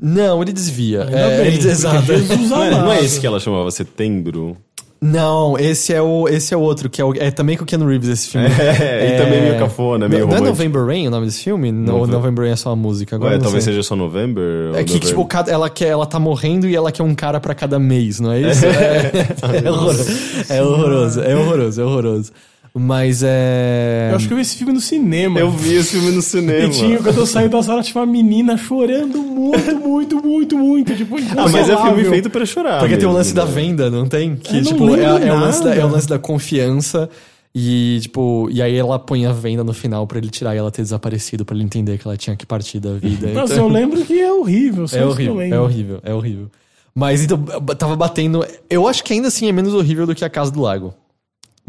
Não, 0.01 0.41
ele 0.41 0.51
desvia. 0.51 1.03
Ainda 1.03 1.17
É, 1.17 1.37
bem, 1.37 1.53
ele, 1.53 1.69
exato. 1.69 2.05
Jesus 2.05 2.49
Não 2.49 2.63
é, 2.63 2.71
não 2.71 2.91
é 2.91 3.03
esse 3.03 3.19
que 3.19 3.27
ela 3.27 3.39
chamava 3.39 3.71
Setembro? 3.71 4.57
Não, 5.01 5.57
esse 5.57 5.93
é 5.93 6.01
o 6.01 6.27
esse 6.27 6.53
é 6.53 6.57
o 6.57 6.59
outro, 6.59 6.89
que 6.89 7.01
é, 7.01 7.05
o- 7.05 7.13
é 7.15 7.31
também 7.31 7.55
com 7.55 7.63
o 7.63 7.65
Keanu 7.65 7.87
Reeves 7.87 8.09
esse 8.09 8.27
filme. 8.29 8.47
É, 8.59 9.15
e 9.15 9.17
também 9.17 9.41
meio 9.41 9.57
cafona, 9.57 10.09
meio 10.09 10.27
Não, 10.27 10.31
não 10.37 10.45
é. 10.45 10.49
November 10.49 10.85
Rain 10.85 11.07
o 11.07 11.11
nome 11.11 11.25
desse 11.27 11.41
filme? 11.43 11.71
Não, 11.71 11.99
Nove- 11.99 12.11
November 12.11 12.43
Rain 12.43 12.51
é 12.53 12.55
só 12.57 12.71
a 12.71 12.75
música. 12.75 13.15
Agora 13.15 13.35
Ué, 13.35 13.39
talvez 13.39 13.63
sei. 13.63 13.71
seja 13.73 13.83
só 13.83 13.95
November? 13.95 14.43
É 14.75 14.83
que, 14.83 14.95
November. 14.95 14.99
tipo, 14.99 15.27
ela, 15.49 15.69
quer, 15.69 15.87
ela 15.87 16.05
tá 16.05 16.19
morrendo 16.19 16.67
e 16.67 16.75
ela 16.75 16.91
quer 16.91 17.03
um 17.03 17.15
cara 17.15 17.39
pra 17.39 17.55
cada 17.55 17.79
mês, 17.79 18.19
não 18.19 18.31
é 18.33 18.41
isso? 18.41 18.65
É, 18.69 19.63
é 19.65 19.71
horroroso. 19.71 20.05
É 20.49 20.61
horroroso, 20.63 21.21
é 21.21 21.35
horroroso, 21.35 21.81
é 21.81 21.85
horroroso. 21.85 22.31
Mas 22.73 23.23
é. 23.23 24.09
Eu 24.11 24.15
acho 24.15 24.27
que 24.27 24.33
eu 24.33 24.35
vi 24.37 24.41
esse 24.43 24.57
filme 24.57 24.73
no 24.73 24.79
cinema. 24.79 25.39
Eu 25.39 25.51
vi 25.51 25.73
esse 25.75 25.91
filme 25.91 26.11
no 26.11 26.21
cinema. 26.21 26.65
E 26.65 26.69
tinha, 26.69 26.97
quando 26.99 27.17
eu 27.17 27.25
saí 27.25 27.49
da 27.49 27.61
sala, 27.63 27.81
tinha 27.81 27.99
uma 28.01 28.05
menina 28.11 28.55
chorando 28.57 29.17
muito, 29.21 29.75
muito, 29.75 30.15
muito, 30.23 30.57
muito. 30.57 30.95
Tipo, 30.95 31.15
Ah, 31.37 31.47
mas 31.51 31.67
é 31.69 31.75
filme 31.75 32.05
feito 32.05 32.29
pra 32.29 32.45
chorar. 32.45 32.79
Porque 32.79 32.95
tem 32.95 33.05
o 33.05 33.09
mesmo, 33.09 33.17
lance 33.17 33.33
da 33.33 33.45
né? 33.45 33.51
venda, 33.51 33.89
não 33.89 34.05
tem? 34.07 34.35
Que, 34.35 34.57
Eu 34.57 34.61
não 34.63 34.71
tipo, 34.71 34.95
é, 34.95 35.27
é 35.27 35.33
o 35.33 35.39
lance 35.39 35.63
da, 35.63 35.75
é 35.75 35.83
o 35.83 35.89
lance 35.89 36.07
da 36.07 36.19
confiança. 36.19 37.09
E, 37.53 37.97
tipo, 38.01 38.47
e 38.51 38.61
aí 38.61 38.75
ela 38.75 38.99
põe 38.99 39.25
a 39.25 39.31
venda 39.33 39.63
no 39.63 39.73
final 39.73 40.05
pra 40.05 40.19
ele 40.19 40.29
tirar 40.29 40.53
e 40.53 40.59
ela 40.59 40.69
ter 40.69 40.83
desaparecido, 40.83 41.43
pra 41.43 41.55
ele 41.55 41.63
entender 41.65 41.97
que 41.97 42.07
ela 42.07 42.15
tinha 42.15 42.35
que 42.35 42.45
partir 42.45 42.79
da 42.79 42.93
vida. 42.93 43.27
Nossa, 43.33 43.53
Então- 43.53 43.65
eu 43.67 43.73
lembro 43.73 44.05
que 44.05 44.19
é 44.21 44.31
horrível. 44.31 44.83
É 44.85 44.85
isso 44.85 44.95
que 44.95 45.01
eu 45.01 45.09
horrível, 45.09 45.35
lembro. 45.35 45.55
é 45.57 45.59
horrível, 45.61 45.99
é 46.03 46.13
horrível. 46.13 46.51
Mas 46.93 47.23
então, 47.23 47.37
tava 47.77 47.95
batendo. 47.95 48.45
Eu 48.69 48.87
acho 48.87 49.03
que 49.03 49.13
ainda 49.13 49.29
assim 49.29 49.47
é 49.49 49.51
menos 49.51 49.73
horrível 49.73 50.05
do 50.05 50.13
que 50.13 50.23
a 50.23 50.29
Casa 50.29 50.51
do 50.51 50.61
Lago. 50.61 50.93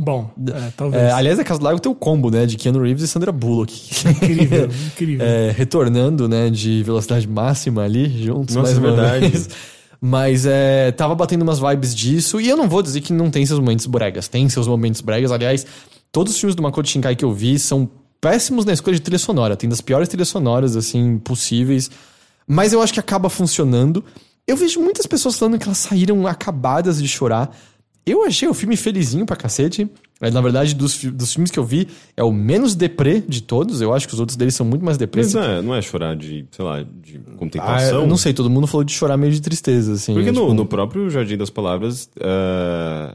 Bom, 0.02 0.31
é, 0.48 0.72
talvez. 0.74 1.02
É, 1.02 1.12
aliás, 1.12 1.39
a 1.39 1.44
Casa 1.44 1.60
do 1.60 1.64
Lago 1.66 1.78
tem 1.78 1.93
o 1.93 1.94
combo, 1.94 2.31
né? 2.31 2.47
De 2.47 2.56
Keanu 2.56 2.81
Reeves 2.81 3.02
e 3.02 3.06
Sandra 3.06 3.31
Bullock. 3.31 3.74
Incrível, 4.09 4.70
incrível. 4.86 5.27
É, 5.27 5.51
retornando, 5.51 6.27
né? 6.27 6.48
De 6.48 6.82
velocidade 6.82 7.28
máxima 7.28 7.82
ali, 7.82 8.24
juntos, 8.24 8.56
Nossa, 8.56 8.72
mais 8.72 8.78
é 8.78 8.81
uma 8.81 8.97
verdade. 8.97 9.28
vez. 9.28 9.48
Mas 10.01 10.47
é, 10.47 10.90
tava 10.93 11.14
batendo 11.14 11.43
umas 11.43 11.59
vibes 11.59 11.94
disso. 11.94 12.40
E 12.40 12.48
eu 12.48 12.56
não 12.56 12.66
vou 12.66 12.81
dizer 12.81 13.02
que 13.02 13.12
não 13.12 13.31
tem 13.31 13.44
seus 13.44 13.60
momentos 13.60 13.85
bregas. 13.85 14.27
Tem 14.27 14.48
seus 14.48 14.66
momentos 14.66 15.02
bregas. 15.02 15.31
Aliás, 15.31 15.66
todos 16.10 16.32
os 16.32 16.40
filmes 16.40 16.55
do 16.55 16.62
Makoto 16.62 16.89
Shinkai 16.89 17.14
que 17.14 17.24
eu 17.24 17.35
vi 17.35 17.59
são 17.59 17.86
péssimos 18.18 18.64
na 18.64 18.72
escolha 18.72 18.97
de 18.97 19.02
trilha 19.02 19.18
sonora. 19.18 19.55
Tem 19.55 19.68
das 19.68 19.82
piores 19.82 20.09
trilhas 20.09 20.28
sonoras, 20.28 20.77
assim, 20.77 21.18
possíveis. 21.18 21.90
Mas 22.48 22.72
eu 22.72 22.81
acho 22.81 22.94
que 22.94 23.01
acaba 23.01 23.28
funcionando. 23.28 24.02
Eu 24.47 24.56
vejo 24.56 24.81
muitas 24.81 25.05
pessoas 25.05 25.39
falando 25.39 25.59
que 25.59 25.66
elas 25.66 25.77
saíram 25.77 26.27
acabadas 26.27 27.02
de 27.02 27.06
chorar. 27.06 27.55
Eu 28.06 28.24
achei 28.24 28.48
o 28.48 28.55
filme 28.55 28.77
felizinho 28.77 29.24
pra 29.27 29.36
cacete. 29.36 29.89
É, 30.20 30.31
Na 30.31 30.40
verdade, 30.40 30.74
dos, 30.74 31.02
dos 31.05 31.32
filmes 31.32 31.51
que 31.51 31.59
eu 31.59 31.64
vi, 31.64 31.86
é 32.16 32.22
o 32.22 32.32
menos 32.32 32.74
deprê 32.74 33.22
de 33.27 33.43
todos. 33.43 33.81
Eu 33.81 33.93
acho 33.94 34.06
que 34.09 34.14
os 34.14 34.20
outros 34.20 34.36
deles 34.36 34.55
são 34.55 34.66
muito 34.66 34.85
mais 34.85 34.98
deprê. 34.98 35.22
Mas 35.22 35.32
não 35.35 35.43
é, 35.43 35.62
não 35.62 35.74
é 35.74 35.81
chorar 35.82 36.14
de, 36.16 36.44
sei 36.51 36.64
lá, 36.64 36.82
de 36.82 37.18
Ah, 37.27 37.36
contemplação. 37.36 38.01
eu 38.02 38.06
não 38.06 38.16
sei, 38.16 38.32
todo 38.35 38.51
mundo 38.51 38.66
falou 38.66 38.85
de 38.85 38.93
chorar 38.93 39.16
meio 39.16 39.32
de 39.32 39.40
tristeza, 39.40 39.93
assim. 39.94 40.12
Porque 40.14 40.28
é, 40.28 40.32
no, 40.32 40.40
tipo, 40.43 40.55
no 40.55 40.66
próprio 40.66 41.09
Jardim 41.09 41.36
das 41.36 41.51
Palavras 41.51 42.10
ah, 42.20 43.14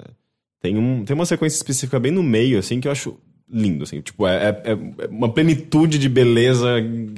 tem, 0.62 0.78
um, 0.78 1.03
tem 1.06 1.14
uma 1.14 1.26
sequência 1.26 1.57
específica 1.57 1.99
bem 1.99 2.12
no 2.12 2.24
meio, 2.24 2.57
assim, 2.57 2.80
que 2.80 2.88
eu 2.88 2.91
acho 2.91 3.16
lindo, 3.52 3.84
assim. 3.84 4.02
Tipo, 4.02 4.26
é, 4.26 4.62
é- 4.66 4.72
é 4.72 5.07
uma 5.10 5.30
plenitude 5.30 5.99
de 5.99 6.10
beleza 6.10 6.68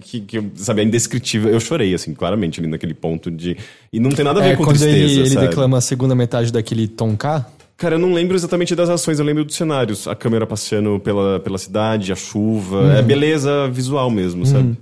que, 0.01 0.19
que 0.19 0.43
sabe, 0.55 0.81
é 0.81 0.83
indescritível. 0.83 1.49
Eu 1.49 1.59
chorei, 1.61 1.93
assim, 1.93 2.13
claramente, 2.13 2.59
ali 2.59 2.67
naquele 2.67 2.93
ponto 2.93 3.31
de... 3.31 3.55
E 3.93 3.99
não 4.01 4.09
tem 4.09 4.25
nada 4.25 4.41
a 4.41 4.43
ver 4.43 4.49
é, 4.49 4.55
com 4.57 4.63
quando 4.65 4.77
tristeza, 4.77 4.97
ele, 4.97 5.19
ele 5.21 5.35
declama 5.37 5.77
a 5.77 5.81
segunda 5.81 6.13
metade 6.13 6.51
daquele 6.51 6.87
Tom 6.89 7.15
K. 7.15 7.45
Cara, 7.77 7.93
eu 7.93 7.99
não 7.99 8.11
lembro 8.11 8.35
exatamente 8.35 8.75
das 8.75 8.89
ações, 8.89 9.19
eu 9.19 9.25
lembro 9.25 9.45
dos 9.45 9.55
cenários. 9.55 10.07
A 10.07 10.15
câmera 10.15 10.47
passeando 10.47 10.99
pela, 10.99 11.39
pela 11.39 11.59
cidade, 11.59 12.11
a 12.11 12.15
chuva. 12.15 12.77
Uhum. 12.77 12.91
É 12.91 13.01
beleza 13.03 13.69
visual 13.69 14.09
mesmo, 14.09 14.45
sabe? 14.47 14.75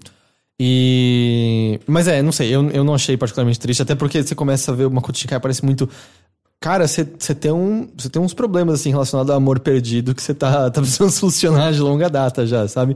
E. 0.57 1.77
Mas 1.85 2.07
é, 2.07 2.21
não 2.21 2.31
sei, 2.31 2.55
eu, 2.55 2.69
eu 2.69 2.83
não 2.85 2.93
achei 2.93 3.17
particularmente 3.17 3.59
triste, 3.59 3.81
até 3.81 3.93
porque 3.93 4.23
você 4.23 4.33
começa 4.33 4.71
a 4.71 4.75
ver 4.75 4.85
uma 4.85 5.03
Shikai 5.13 5.39
parece 5.41 5.65
muito. 5.65 5.89
Cara, 6.61 6.87
você 6.87 7.03
tem, 7.05 7.51
um, 7.51 7.85
tem 7.85 8.21
uns 8.21 8.33
problemas 8.33 8.75
assim 8.79 8.89
relacionados 8.89 9.29
ao 9.29 9.35
amor 9.37 9.59
perdido 9.59 10.15
que 10.15 10.23
você 10.23 10.33
tá, 10.33 10.69
tá 10.71 10.79
precisando 10.79 11.11
solucionar 11.11 11.73
de 11.73 11.81
longa 11.81 12.09
data 12.09 12.47
já, 12.47 12.65
sabe? 12.67 12.95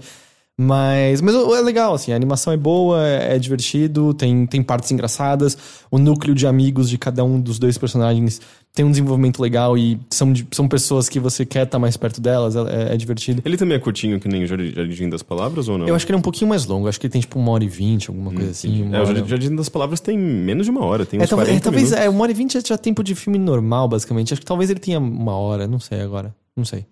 Mas, 0.61 1.21
mas 1.21 1.35
é 1.35 1.61
legal, 1.61 1.93
assim, 1.93 2.11
a 2.11 2.15
animação 2.17 2.51
é 2.51 2.57
boa, 2.57 3.07
é, 3.07 3.35
é 3.35 3.39
divertido, 3.39 4.13
tem, 4.13 4.45
tem 4.45 4.61
partes 4.61 4.91
engraçadas, 4.91 5.57
o 5.89 5.97
núcleo 5.97 6.35
de 6.35 6.45
amigos 6.45 6.89
de 6.89 6.97
cada 6.97 7.23
um 7.23 7.39
dos 7.39 7.57
dois 7.57 7.77
personagens 7.77 8.41
tem 8.79 8.85
um 8.85 8.91
desenvolvimento 8.91 9.41
legal 9.41 9.77
e 9.77 9.99
são, 10.09 10.31
são 10.53 10.65
pessoas 10.65 11.09
que 11.09 11.19
você 11.19 11.45
quer 11.45 11.65
estar 11.65 11.77
mais 11.77 11.97
perto 11.97 12.21
delas, 12.21 12.55
é, 12.55 12.93
é 12.93 12.95
divertido. 12.97 13.41
Ele 13.43 13.57
também 13.57 13.75
é 13.75 13.79
curtinho 13.79 14.21
que 14.21 14.27
nem 14.29 14.45
o 14.45 14.47
Jardim 14.47 15.09
das 15.09 15.21
Palavras 15.21 15.67
ou 15.67 15.77
não? 15.77 15.85
Eu 15.85 15.93
acho 15.95 16.05
que 16.05 16.11
ele 16.13 16.15
é 16.15 16.19
um 16.19 16.21
pouquinho 16.21 16.47
mais 16.47 16.65
longo, 16.65 16.87
acho 16.87 16.97
que 16.97 17.07
ele 17.07 17.11
tem 17.11 17.19
tipo 17.19 17.37
uma 17.37 17.51
hora 17.51 17.61
e 17.61 17.67
vinte, 17.67 18.07
alguma 18.09 18.31
coisa 18.31 18.51
assim. 18.51 18.83
uma 18.83 18.95
É, 18.95 18.99
o 18.99 19.01
hora- 19.03 19.15
Jardim- 19.15 19.27
Jardim 19.29 19.55
das 19.57 19.67
Palavras 19.67 19.99
tem 19.99 20.17
menos 20.17 20.65
de 20.65 20.71
uma 20.71 20.85
hora, 20.85 21.05
tem 21.05 21.19
É, 21.19 21.23
uns 21.23 21.29
talvez, 21.29 21.49
40 21.49 21.59
é, 21.59 21.63
talvez 21.63 21.83
minutos. 21.89 22.05
é, 22.05 22.09
uma 22.09 22.21
hora 22.21 22.31
e 22.31 22.35
vinte 22.35 22.57
é 22.57 22.61
já 22.65 22.77
tempo 22.77 23.03
de 23.03 23.15
filme 23.15 23.37
normal, 23.37 23.89
basicamente. 23.89 24.31
Acho 24.33 24.39
que 24.39 24.47
talvez 24.47 24.69
ele 24.69 24.79
tenha 24.79 24.97
uma 24.97 25.33
hora, 25.35 25.67
não 25.67 25.81
sei 25.81 25.99
agora. 25.99 26.33
Não 26.55 26.63
sei. 26.63 26.85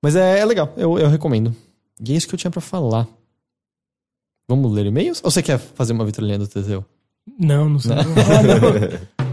Mas 0.00 0.16
é, 0.16 0.38
é 0.38 0.44
legal, 0.46 0.72
eu, 0.78 0.98
eu 0.98 1.10
recomendo. 1.10 1.54
E 2.02 2.10
é 2.10 2.16
isso 2.16 2.26
que 2.26 2.34
eu 2.34 2.38
tinha 2.38 2.50
pra 2.50 2.62
falar. 2.62 3.06
Vamos 4.48 4.72
ler 4.72 4.86
e-mails? 4.86 5.20
Ou 5.22 5.30
você 5.30 5.42
quer 5.42 5.58
fazer 5.58 5.92
uma 5.92 6.06
vitrolinha 6.06 6.38
do 6.38 6.46
Teseu? 6.48 6.82
Não, 7.38 7.68
não 7.68 7.78
sei. 7.78 7.92
Ah, 7.92 8.02
não. 9.18 9.23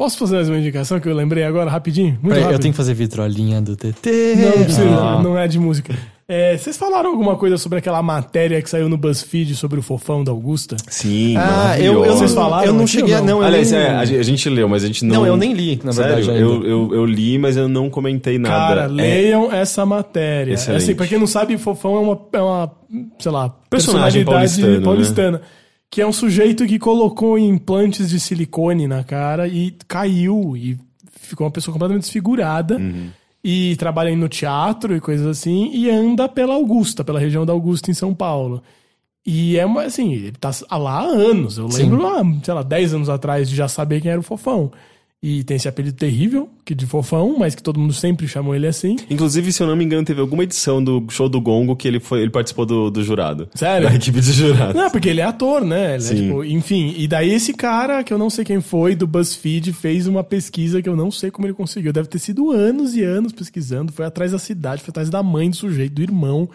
Posso 0.00 0.16
fazer 0.16 0.36
mais 0.36 0.48
uma 0.48 0.56
indicação 0.56 0.98
que 0.98 1.06
eu 1.06 1.14
lembrei 1.14 1.44
agora, 1.44 1.68
rapidinho? 1.70 2.12
Muito 2.22 2.28
Peraí, 2.28 2.40
rápido. 2.40 2.54
eu 2.54 2.58
tenho 2.58 2.72
que 2.72 2.76
fazer 2.78 2.94
vitrolinha 2.94 3.60
do 3.60 3.76
TT. 3.76 4.34
Não, 4.34 4.44
não 4.56 4.64
precisa, 4.64 4.88
Ah. 4.98 5.20
não 5.22 5.38
é 5.38 5.46
de 5.46 5.58
música. 5.58 5.94
É, 6.26 6.56
vocês 6.56 6.78
falaram 6.78 7.10
alguma 7.10 7.36
coisa 7.36 7.58
sobre 7.58 7.80
aquela 7.80 8.02
matéria 8.02 8.62
que 8.62 8.70
saiu 8.70 8.88
no 8.88 8.96
BuzzFeed 8.96 9.54
sobre 9.56 9.78
o 9.78 9.82
fofão 9.82 10.24
da 10.24 10.32
Augusta? 10.32 10.78
Sim, 10.88 11.36
Ah, 11.36 11.78
eu, 11.78 12.02
eu. 12.02 12.16
Vocês 12.16 12.32
falaram 12.32 12.64
eu 12.68 12.72
não 12.72 12.86
cheguei 12.86 13.12
a. 13.12 13.18
não? 13.18 13.26
Não, 13.26 13.38
eu 13.40 13.44
Aliás, 13.44 13.72
nem, 13.72 13.80
é, 13.80 13.90
a, 13.90 14.04
gen- 14.06 14.18
a 14.18 14.22
gente 14.22 14.48
leu, 14.48 14.66
mas 14.70 14.84
a 14.84 14.86
gente 14.86 15.04
não... 15.04 15.16
não, 15.16 15.26
eu 15.26 15.36
nem 15.36 15.52
li, 15.52 15.78
na 15.84 15.92
verdade. 15.92 16.24
Sério, 16.24 16.50
ainda. 16.52 16.66
eu, 16.66 16.88
eu, 16.88 16.94
eu 16.94 17.04
li, 17.04 17.36
mas 17.36 17.58
eu 17.58 17.68
não 17.68 17.90
comentei 17.90 18.38
nada. 18.38 18.54
Cara, 18.56 18.82
É- 18.84 18.88
leiam 18.88 19.52
essa 19.52 19.84
matéria. 19.84 20.54
Excelente. 20.54 20.82
Assim, 20.82 20.94
pra 20.94 21.06
quem 21.06 21.18
não 21.18 21.26
sabe, 21.26 21.58
Fofão 21.58 21.96
é 21.96 22.00
uma, 22.00 22.20
é 22.32 22.40
uma 22.40 22.70
sei 23.18 23.30
lá, 23.32 23.50
Personagem 23.68 24.24
personalidade 24.24 24.82
paulistano, 24.82 25.32
né? 25.32 25.40
Que 25.90 26.00
é 26.00 26.06
um 26.06 26.12
sujeito 26.12 26.66
que 26.66 26.78
colocou 26.78 27.38
implantes 27.38 28.10
de 28.10 28.20
silicone 28.20 28.86
na 28.86 29.02
cara 29.02 29.48
e 29.48 29.74
caiu 29.88 30.56
e 30.56 30.78
ficou 31.12 31.46
uma 31.46 31.50
pessoa 31.50 31.72
completamente 31.72 32.02
desfigurada. 32.02 32.76
Uhum. 32.76 33.08
E 33.42 33.74
trabalha 33.76 34.14
no 34.14 34.28
teatro 34.28 34.94
e 34.94 35.00
coisas 35.00 35.26
assim. 35.26 35.70
E 35.72 35.90
anda 35.90 36.28
pela 36.28 36.54
Augusta, 36.54 37.02
pela 37.02 37.18
região 37.18 37.44
da 37.44 37.52
Augusta 37.52 37.90
em 37.90 37.94
São 37.94 38.14
Paulo. 38.14 38.62
E 39.26 39.58
é 39.58 39.66
uma, 39.66 39.82
assim, 39.82 40.12
ele 40.12 40.32
tá 40.32 40.50
lá 40.72 41.00
há 41.00 41.04
anos. 41.04 41.58
Eu 41.58 41.70
Sim. 41.70 41.82
lembro, 41.82 42.06
há, 42.06 42.22
sei 42.42 42.54
lá, 42.54 42.62
10 42.62 42.94
anos 42.94 43.08
atrás 43.08 43.48
de 43.48 43.56
já 43.56 43.68
saber 43.68 44.00
quem 44.00 44.10
era 44.10 44.20
o 44.20 44.24
Fofão. 44.24 44.70
E 45.22 45.44
tem 45.44 45.58
esse 45.58 45.68
apelido 45.68 45.94
terrível, 45.94 46.48
que 46.64 46.74
de 46.74 46.86
Fofão, 46.86 47.36
mas 47.38 47.54
que 47.54 47.62
todo 47.62 47.78
mundo 47.78 47.92
sempre 47.92 48.26
chamou 48.26 48.54
ele 48.54 48.66
assim. 48.66 48.96
Inclusive, 49.10 49.52
se 49.52 49.62
eu 49.62 49.66
não 49.66 49.76
me 49.76 49.84
engano, 49.84 50.02
teve 50.02 50.18
alguma 50.18 50.44
edição 50.44 50.82
do 50.82 51.04
show 51.10 51.28
do 51.28 51.38
Gongo 51.38 51.76
que 51.76 51.86
ele, 51.86 52.00
foi, 52.00 52.22
ele 52.22 52.30
participou 52.30 52.64
do, 52.64 52.90
do 52.90 53.02
jurado. 53.02 53.46
Sério? 53.54 53.86
Da 53.86 53.94
equipe 53.94 54.18
de 54.18 54.32
jurado. 54.32 54.72
Não, 54.72 54.90
porque 54.90 55.10
ele 55.10 55.20
é 55.20 55.24
ator, 55.24 55.62
né? 55.62 55.88
Ele 55.88 55.94
é, 55.96 56.00
Sim. 56.00 56.14
tipo, 56.14 56.42
enfim, 56.42 56.94
e 56.96 57.06
daí 57.06 57.30
esse 57.30 57.52
cara, 57.52 58.02
que 58.02 58.14
eu 58.14 58.16
não 58.16 58.30
sei 58.30 58.46
quem 58.46 58.62
foi, 58.62 58.96
do 58.96 59.06
BuzzFeed, 59.06 59.74
fez 59.74 60.06
uma 60.06 60.24
pesquisa 60.24 60.80
que 60.80 60.88
eu 60.88 60.96
não 60.96 61.10
sei 61.10 61.30
como 61.30 61.46
ele 61.46 61.52
conseguiu. 61.52 61.92
Deve 61.92 62.08
ter 62.08 62.18
sido 62.18 62.50
anos 62.50 62.96
e 62.96 63.02
anos 63.02 63.30
pesquisando, 63.30 63.92
foi 63.92 64.06
atrás 64.06 64.32
da 64.32 64.38
cidade, 64.38 64.80
foi 64.80 64.90
atrás 64.90 65.10
da 65.10 65.22
mãe 65.22 65.50
do 65.50 65.56
sujeito, 65.56 65.96
do 65.96 66.02
irmão. 66.02 66.48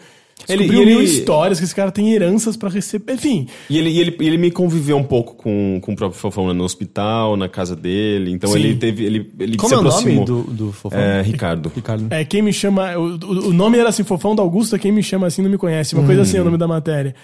Ele- 0.49 0.57
Descobriu 0.59 0.79
e 0.79 0.81
ele- 0.83 0.95
mil 0.95 1.01
histórias 1.01 1.57
que 1.59 1.63
esse 1.65 1.73
cara 1.73 1.89
tem 1.91 2.11
heranças 2.13 2.57
pra 2.57 2.69
receber. 2.69 3.13
Enfim, 3.13 3.47
E 3.69 3.77
ele, 3.77 3.89
e 3.89 3.99
ele, 3.99 4.15
ele 4.19 4.37
me 4.37 4.51
conviveu 4.51 4.97
um 4.97 5.03
pouco 5.03 5.33
com, 5.35 5.79
com 5.81 5.93
o 5.93 5.95
próprio 5.95 6.19
Fofão 6.19 6.47
né, 6.47 6.53
no 6.53 6.63
hospital, 6.65 7.37
na 7.37 7.47
casa 7.47 7.75
dele. 7.75 8.31
Então 8.31 8.51
Sim. 8.51 8.59
ele 8.59 8.75
teve. 8.75 9.05
Ele, 9.05 9.31
ele 9.39 9.55
Como 9.57 9.69
se 9.69 9.73
é 9.73 9.77
o 9.77 9.79
aproximou. 9.79 10.25
nome 10.27 10.43
do, 10.45 10.53
do 10.65 10.71
fofão? 10.73 10.99
É, 10.99 11.21
Ricardo. 11.21 11.71
Ricardo. 11.73 12.07
é 12.11 12.23
quem 12.25 12.41
me 12.41 12.51
chama. 12.53 12.97
O, 12.97 13.15
o- 13.15 13.47
o 13.49 13.53
nome 13.53 13.77
era 13.77 13.89
assim, 13.89 14.03
Fofão 14.03 14.35
da 14.35 14.43
Augusta, 14.43 14.77
quem 14.77 14.91
me 14.91 15.01
chama 15.01 15.25
assim 15.25 15.41
não 15.41 15.49
me 15.49 15.57
conhece. 15.57 15.95
Uma 15.95 16.05
coisa 16.05 16.21
assim 16.23 16.37
é 16.37 16.41
o 16.41 16.45
nome 16.45 16.57
da 16.57 16.67
matéria. 16.67 17.15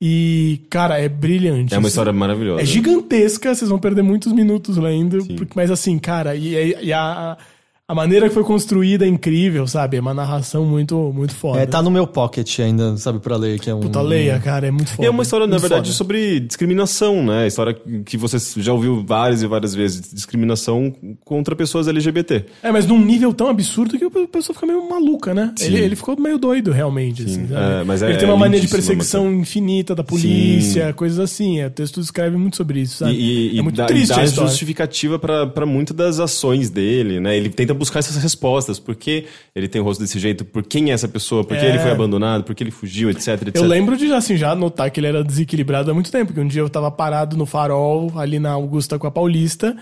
E, 0.00 0.62
cara, 0.70 0.98
é 0.98 1.08
brilhante. 1.08 1.74
É 1.74 1.78
uma 1.78 1.88
história 1.88 2.12
maravilhosa. 2.12 2.62
É 2.62 2.64
gigantesca, 2.64 3.54
vocês 3.54 3.68
vão 3.68 3.78
perder 3.78 4.00
muitos 4.02 4.32
minutos 4.32 4.76
lendo. 4.78 5.18
porque- 5.36 5.52
mas 5.54 5.70
assim, 5.70 5.98
cara, 5.98 6.34
e, 6.36 6.76
e 6.82 6.92
a, 6.92 7.36
a 7.90 7.94
maneira 7.94 8.28
que 8.28 8.34
foi 8.34 8.44
construída 8.44 9.04
é 9.04 9.08
incrível, 9.08 9.66
sabe? 9.66 9.96
É 9.96 10.00
uma 10.00 10.14
narração 10.14 10.64
muito, 10.64 11.12
muito 11.12 11.34
foda. 11.34 11.58
É, 11.58 11.66
tá 11.66 11.82
no 11.82 11.90
meu 11.90 12.06
pocket 12.06 12.60
ainda, 12.60 12.96
sabe, 12.96 13.18
pra 13.18 13.34
ler, 13.34 13.58
que 13.58 13.68
é 13.68 13.74
um... 13.74 13.80
Puta, 13.80 14.00
leia, 14.00 14.38
cara, 14.38 14.68
é 14.68 14.70
muito 14.70 14.90
foda. 14.90 15.02
E 15.02 15.06
é 15.06 15.10
uma 15.10 15.24
história, 15.24 15.44
na 15.44 15.54
Muito 15.54 15.62
verdade, 15.62 15.88
foda. 15.88 15.96
sobre 15.96 16.38
discriminação, 16.38 17.20
né? 17.24 17.48
História 17.48 17.76
que 18.06 18.16
você 18.16 18.38
já 18.60 18.72
ouviu 18.72 19.02
várias 19.04 19.42
e 19.42 19.46
várias 19.48 19.74
vezes. 19.74 20.08
Discriminação 20.14 20.94
contra 21.24 21.56
pessoas 21.56 21.88
LGBT. 21.88 22.44
É, 22.62 22.70
mas 22.70 22.86
num 22.86 23.04
nível 23.04 23.34
tão 23.34 23.48
absurdo 23.48 23.98
que 23.98 24.04
a 24.04 24.28
pessoa 24.28 24.54
fica 24.54 24.68
meio 24.68 24.88
maluca, 24.88 25.34
né? 25.34 25.52
Sim. 25.56 25.66
Ele, 25.66 25.78
ele 25.80 25.96
ficou 25.96 26.16
meio 26.16 26.38
doido, 26.38 26.70
realmente. 26.70 27.24
assim, 27.24 27.48
sabe? 27.48 27.80
é, 27.80 27.84
mas 27.84 28.02
é- 28.04 28.10
ele 28.10 28.18
tem 28.18 28.28
uma 28.28 28.36
é 28.36 28.38
mania 28.38 28.60
de 28.60 28.68
perseguição 28.68 29.32
infinita 29.32 29.96
da 29.96 30.04
polícia, 30.04 30.92
coisas 30.92 31.18
assim. 31.18 31.58
É, 31.58 31.66
o 31.66 31.70
texto 31.70 32.00
descreve 32.00 32.36
muito 32.36 32.56
sobre 32.56 32.82
isso, 32.82 32.98
sabe? 32.98 33.14
E, 33.14 33.56
e, 33.56 33.58
é 33.58 33.62
muito 33.62 33.74
dá, 33.74 33.86
triste 33.86 34.14
dá 34.14 34.20
a 34.20 34.26
justificativa 34.26 35.18
para 35.18 35.66
muitas 35.66 35.96
das 35.96 36.20
ações 36.20 36.70
dele, 36.70 37.18
né? 37.18 37.36
Ele 37.36 37.48
tenta 37.48 37.79
buscar 37.80 37.98
essas 37.98 38.16
respostas. 38.22 38.78
Por 38.78 38.94
que 38.94 39.24
ele 39.56 39.66
tem 39.66 39.80
o 39.80 39.84
rosto 39.84 40.00
desse 40.00 40.18
jeito? 40.20 40.44
Por 40.44 40.62
quem 40.62 40.90
é 40.90 40.94
essa 40.94 41.08
pessoa? 41.08 41.42
Por 41.42 41.56
que 41.56 41.64
É. 41.64 41.68
ele 41.70 41.78
foi 41.80 41.90
abandonado? 41.90 42.44
Por 42.44 42.54
que 42.54 42.62
ele 42.62 42.70
fugiu, 42.70 43.10
etc, 43.10 43.28
etc. 43.42 43.56
Eu 43.56 43.64
lembro 43.64 43.96
de, 43.96 44.12
assim, 44.12 44.36
já 44.36 44.54
notar 44.54 44.90
que 44.92 45.00
ele 45.00 45.08
era 45.08 45.24
desequilibrado 45.24 45.90
há 45.90 45.94
muito 45.94 46.12
tempo. 46.12 46.32
Que 46.32 46.38
um 46.38 46.46
dia 46.46 46.62
eu 46.62 46.68
tava 46.70 46.90
parado 46.90 47.36
no 47.36 47.46
farol, 47.46 48.12
ali 48.16 48.38
na 48.38 48.50
Augusta 48.52 48.98
com 48.98 49.06
a 49.06 49.10
Paulista, 49.10 49.76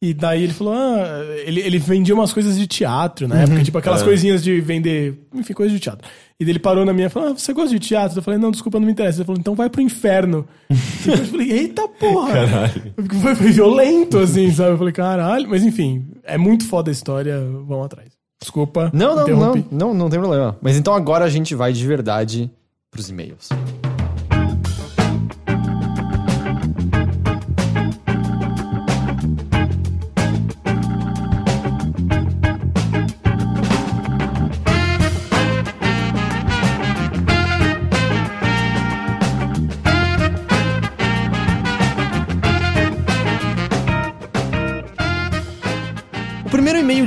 E 0.00 0.14
daí 0.14 0.44
ele 0.44 0.52
falou, 0.52 0.74
ah, 0.74 1.24
ele, 1.44 1.60
ele 1.60 1.76
vendia 1.78 2.14
umas 2.14 2.32
coisas 2.32 2.56
de 2.56 2.68
teatro 2.68 3.26
na 3.26 3.40
época, 3.40 3.64
tipo 3.64 3.78
aquelas 3.78 4.00
É. 4.00 4.04
coisinhas 4.04 4.44
de 4.44 4.60
vender, 4.60 5.18
enfim, 5.34 5.52
coisas 5.52 5.72
de 5.74 5.80
teatro. 5.80 6.08
E 6.38 6.44
daí 6.44 6.52
ele 6.52 6.60
parou 6.60 6.84
na 6.84 6.92
minha 6.92 7.08
e 7.08 7.10
falou, 7.10 7.30
ah, 7.30 7.32
você 7.32 7.52
gosta 7.52 7.70
de 7.70 7.80
teatro? 7.80 8.16
Eu 8.18 8.22
falei, 8.22 8.38
não, 8.38 8.52
desculpa, 8.52 8.78
não 8.78 8.86
me 8.86 8.92
interessa. 8.92 9.18
Ele 9.18 9.24
falou, 9.26 9.40
então 9.40 9.56
vai 9.56 9.68
pro 9.68 9.80
inferno. 9.82 10.46
Tipo, 11.02 11.10
eu 11.10 11.24
falei, 11.26 11.50
eita 11.52 11.88
porra! 11.88 12.32
Caralho. 12.32 12.94
Foi, 13.22 13.34
foi 13.34 13.50
violento, 13.50 14.18
assim, 14.18 14.50
sabe? 14.52 14.70
Eu 14.70 14.78
falei, 14.78 14.92
caralho. 14.92 15.48
Mas 15.48 15.64
enfim, 15.64 16.06
é 16.22 16.38
muito 16.38 16.64
foda 16.68 16.90
a 16.90 16.92
história, 16.92 17.40
vão 17.66 17.82
atrás. 17.82 18.10
Desculpa, 18.40 18.90
Não, 18.94 19.16
não, 19.16 19.26
não, 19.26 19.64
não, 19.70 19.94
não 19.94 20.08
tem 20.10 20.20
problema. 20.20 20.56
Mas 20.60 20.76
então 20.76 20.94
agora 20.94 21.24
a 21.24 21.28
gente 21.28 21.56
vai 21.56 21.72
de 21.72 21.84
verdade 21.84 22.48
pros 22.88 23.08
e-mails. 23.10 23.48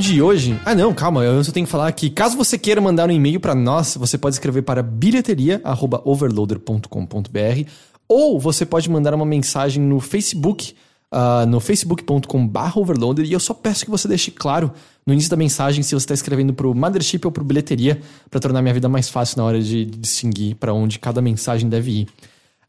De 0.01 0.21
hoje. 0.21 0.59
Ah, 0.65 0.73
não, 0.73 0.93
calma, 0.93 1.23
eu 1.23 1.43
só 1.43 1.51
tenho 1.51 1.65
que 1.65 1.71
falar 1.71 1.91
que 1.91 2.09
caso 2.09 2.35
você 2.35 2.57
queira 2.57 2.81
mandar 2.81 3.07
um 3.07 3.11
e-mail 3.11 3.39
pra 3.39 3.53
nós, 3.53 3.95
você 3.95 4.17
pode 4.17 4.33
escrever 4.35 4.63
para 4.63 4.81
bilheteria@overloader.com.br 4.81 7.69
ou 8.07 8.39
você 8.39 8.65
pode 8.65 8.89
mandar 8.89 9.13
uma 9.13 9.25
mensagem 9.25 9.79
no 9.81 9.99
Facebook, 9.99 10.73
ah, 11.11 11.45
no 11.45 11.59
facebook.com/overloader 11.59 13.25
e 13.25 13.33
eu 13.33 13.39
só 13.39 13.53
peço 13.53 13.85
que 13.85 13.91
você 13.91 14.07
deixe 14.07 14.31
claro 14.31 14.71
no 15.05 15.13
início 15.13 15.29
da 15.29 15.37
mensagem 15.37 15.83
se 15.83 15.91
você 15.91 16.03
está 16.03 16.15
escrevendo 16.15 16.53
pro 16.53 16.73
Mothership 16.73 17.21
ou 17.23 17.31
pro 17.31 17.43
Bilheteria 17.43 18.01
para 18.29 18.39
tornar 18.39 18.61
minha 18.61 18.73
vida 18.73 18.89
mais 18.89 19.07
fácil 19.07 19.37
na 19.37 19.43
hora 19.43 19.61
de 19.61 19.85
distinguir 19.85 20.55
para 20.55 20.73
onde 20.73 20.97
cada 20.97 21.21
mensagem 21.21 21.69
deve 21.69 21.91
ir. 21.91 22.07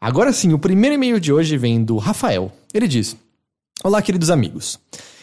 Agora 0.00 0.32
sim, 0.32 0.52
o 0.52 0.58
primeiro 0.58 0.96
e-mail 0.96 1.18
de 1.18 1.32
hoje 1.32 1.56
vem 1.56 1.82
do 1.82 1.96
Rafael. 1.96 2.52
Ele 2.74 2.86
diz: 2.86 3.16
Olá, 3.82 4.02
queridos 4.02 4.30
amigos. 4.30 4.78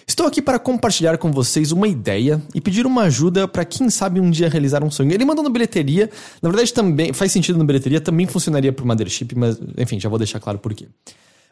Estou 0.09 0.25
aqui 0.25 0.41
para 0.41 0.57
compartilhar 0.57 1.19
com 1.19 1.31
vocês 1.31 1.71
uma 1.71 1.87
ideia 1.87 2.41
e 2.55 2.59
pedir 2.59 2.87
uma 2.87 3.03
ajuda 3.03 3.47
para 3.47 3.63
quem 3.63 3.91
sabe 3.91 4.19
um 4.19 4.31
dia 4.31 4.49
realizar 4.49 4.83
um 4.83 4.89
sonho. 4.89 5.13
Ele 5.13 5.23
mandou 5.23 5.43
no 5.43 5.51
bilheteria, 5.51 6.09
na 6.41 6.49
verdade 6.49 6.73
também 6.73 7.13
faz 7.13 7.31
sentido 7.31 7.59
no 7.59 7.63
bilheteria, 7.63 8.01
também 8.01 8.25
funcionaria 8.25 8.73
para 8.73 8.83
o 8.83 8.87
Mothership, 8.87 9.35
mas 9.35 9.59
enfim, 9.77 9.99
já 9.99 10.09
vou 10.09 10.17
deixar 10.17 10.39
claro 10.39 10.57
por 10.57 10.73
quê. 10.73 10.87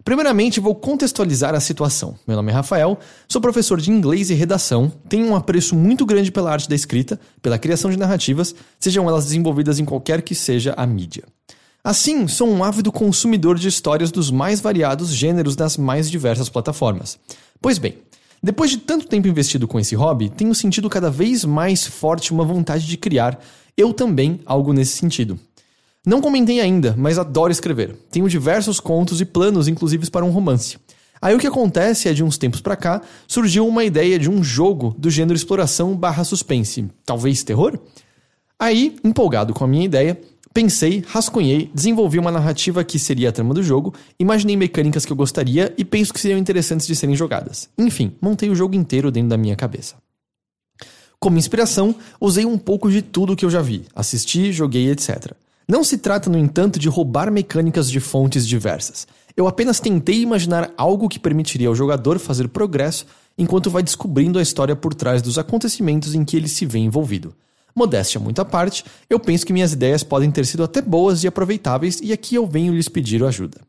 Primeiramente, 0.03 0.59
vou 0.59 0.73
contextualizar 0.73 1.53
a 1.53 1.59
situação. 1.59 2.15
Meu 2.27 2.35
nome 2.35 2.51
é 2.51 2.55
Rafael, 2.55 2.97
sou 3.29 3.39
professor 3.39 3.79
de 3.79 3.91
inglês 3.91 4.31
e 4.31 4.33
redação, 4.33 4.91
tenho 5.07 5.27
um 5.27 5.35
apreço 5.35 5.75
muito 5.75 6.03
grande 6.03 6.31
pela 6.31 6.51
arte 6.51 6.67
da 6.67 6.73
escrita, 6.73 7.19
pela 7.43 7.59
criação 7.59 7.91
de 7.91 7.97
narrativas, 7.97 8.55
sejam 8.79 9.07
elas 9.07 9.25
desenvolvidas 9.25 9.77
em 9.77 9.85
qualquer 9.85 10.23
que 10.23 10.33
seja 10.33 10.73
a 10.75 10.87
mídia. 10.87 11.25
Assim, 11.83 12.27
sou 12.27 12.49
um 12.49 12.63
ávido 12.63 12.91
consumidor 12.91 13.59
de 13.59 13.67
histórias 13.67 14.09
dos 14.09 14.31
mais 14.31 14.59
variados 14.59 15.09
gêneros 15.09 15.55
das 15.55 15.77
mais 15.77 16.09
diversas 16.09 16.49
plataformas. 16.49 17.19
Pois 17.61 17.77
bem, 17.77 17.97
depois 18.41 18.69
de 18.69 18.77
tanto 18.77 19.07
tempo 19.07 19.27
investido 19.27 19.67
com 19.67 19.79
esse 19.79 19.95
hobby, 19.95 20.29
tenho 20.29 20.53
sentido 20.53 20.89
cada 20.89 21.09
vez 21.09 21.43
mais 21.43 21.85
forte 21.85 22.31
uma 22.31 22.45
vontade 22.45 22.85
de 22.85 22.97
criar, 22.97 23.39
eu 23.75 23.93
também, 23.93 24.39
algo 24.45 24.73
nesse 24.73 24.97
sentido. 24.97 25.39
Não 26.05 26.21
comentei 26.21 26.61
ainda, 26.61 26.95
mas 26.97 27.19
adoro 27.19 27.51
escrever. 27.51 27.95
Tenho 28.09 28.29
diversos 28.29 28.79
contos 28.79 29.19
e 29.19 29.25
planos, 29.25 29.67
inclusive 29.67 30.09
para 30.09 30.23
um 30.23 30.29
romance. 30.29 30.77
Aí 31.21 31.35
o 31.35 31.39
que 31.39 31.47
acontece 31.47 32.07
é 32.07 32.13
de 32.13 32.23
uns 32.23 32.37
tempos 32.37 32.61
pra 32.61 32.75
cá, 32.75 33.01
surgiu 33.27 33.67
uma 33.67 33.83
ideia 33.83 34.19
de 34.19 34.29
um 34.29 34.43
jogo 34.43 34.95
do 34.97 35.09
gênero 35.09 35.35
exploração 35.35 35.95
barra 35.95 36.23
suspense, 36.23 36.85
talvez 37.05 37.43
terror? 37.43 37.79
Aí, 38.59 38.95
empolgado 39.03 39.53
com 39.53 39.63
a 39.63 39.67
minha 39.67 39.85
ideia, 39.85 40.19
pensei, 40.57 41.03
rascunhei, 41.07 41.69
desenvolvi 41.71 42.17
uma 42.17 42.31
narrativa 42.31 42.83
que 42.83 42.97
seria 42.97 43.29
a 43.29 43.31
trama 43.31 43.53
do 43.53 43.61
jogo, 43.61 43.93
imaginei 44.19 44.57
mecânicas 44.57 45.05
que 45.05 45.11
eu 45.11 45.15
gostaria 45.15 45.71
e 45.77 45.85
penso 45.85 46.11
que 46.11 46.19
seriam 46.19 46.39
interessantes 46.39 46.87
de 46.87 46.95
serem 46.95 47.15
jogadas. 47.15 47.69
Enfim, 47.77 48.15
montei 48.19 48.49
o 48.49 48.55
jogo 48.55 48.73
inteiro 48.73 49.11
dentro 49.11 49.29
da 49.29 49.37
minha 49.37 49.55
cabeça. 49.55 49.97
Como 51.19 51.37
inspiração, 51.37 51.93
usei 52.19 52.43
um 52.43 52.57
pouco 52.57 52.89
de 52.89 53.03
tudo 53.03 53.35
que 53.35 53.45
eu 53.45 53.51
já 53.51 53.61
vi, 53.61 53.85
assisti, 53.93 54.51
joguei, 54.51 54.89
etc. 54.89 55.33
Não 55.69 55.83
se 55.83 55.99
trata, 55.99 56.27
no 56.27 56.39
entanto, 56.39 56.79
de 56.79 56.89
roubar 56.89 57.31
mecânicas 57.31 57.87
de 57.87 57.99
fontes 57.99 58.47
diversas. 58.47 59.07
Eu 59.35 59.47
apenas 59.47 59.79
tentei 59.79 60.21
imaginar 60.21 60.73
algo 60.75 61.07
que 61.07 61.19
permitiria 61.19 61.67
ao 61.67 61.75
jogador 61.75 62.17
fazer 62.17 62.47
progresso 62.47 63.05
enquanto 63.37 63.69
vai 63.69 63.83
descobrindo 63.83 64.39
a 64.39 64.41
história 64.41 64.75
por 64.75 64.95
trás 64.95 65.21
dos 65.21 65.37
acontecimentos 65.37 66.15
em 66.15 66.25
que 66.25 66.35
ele 66.35 66.47
se 66.47 66.65
vê 66.65 66.79
envolvido. 66.79 67.35
Modéstia 67.77 68.19
muito 68.19 68.41
à 68.41 68.45
parte, 68.45 68.83
eu 69.07 69.19
penso 69.19 69.45
que 69.45 69.53
minhas 69.53 69.71
ideias 69.71 70.01
podem 70.01 70.31
ter 70.31 70.47
sido 70.47 70.63
até 70.63 70.81
boas 70.81 71.23
e 71.23 71.27
aproveitáveis 71.27 71.99
e 72.01 72.11
aqui 72.11 72.33
eu 72.33 72.47
venho 72.47 72.73
lhes 72.73 72.89
pedir 72.89 73.23
ajuda. 73.23 73.61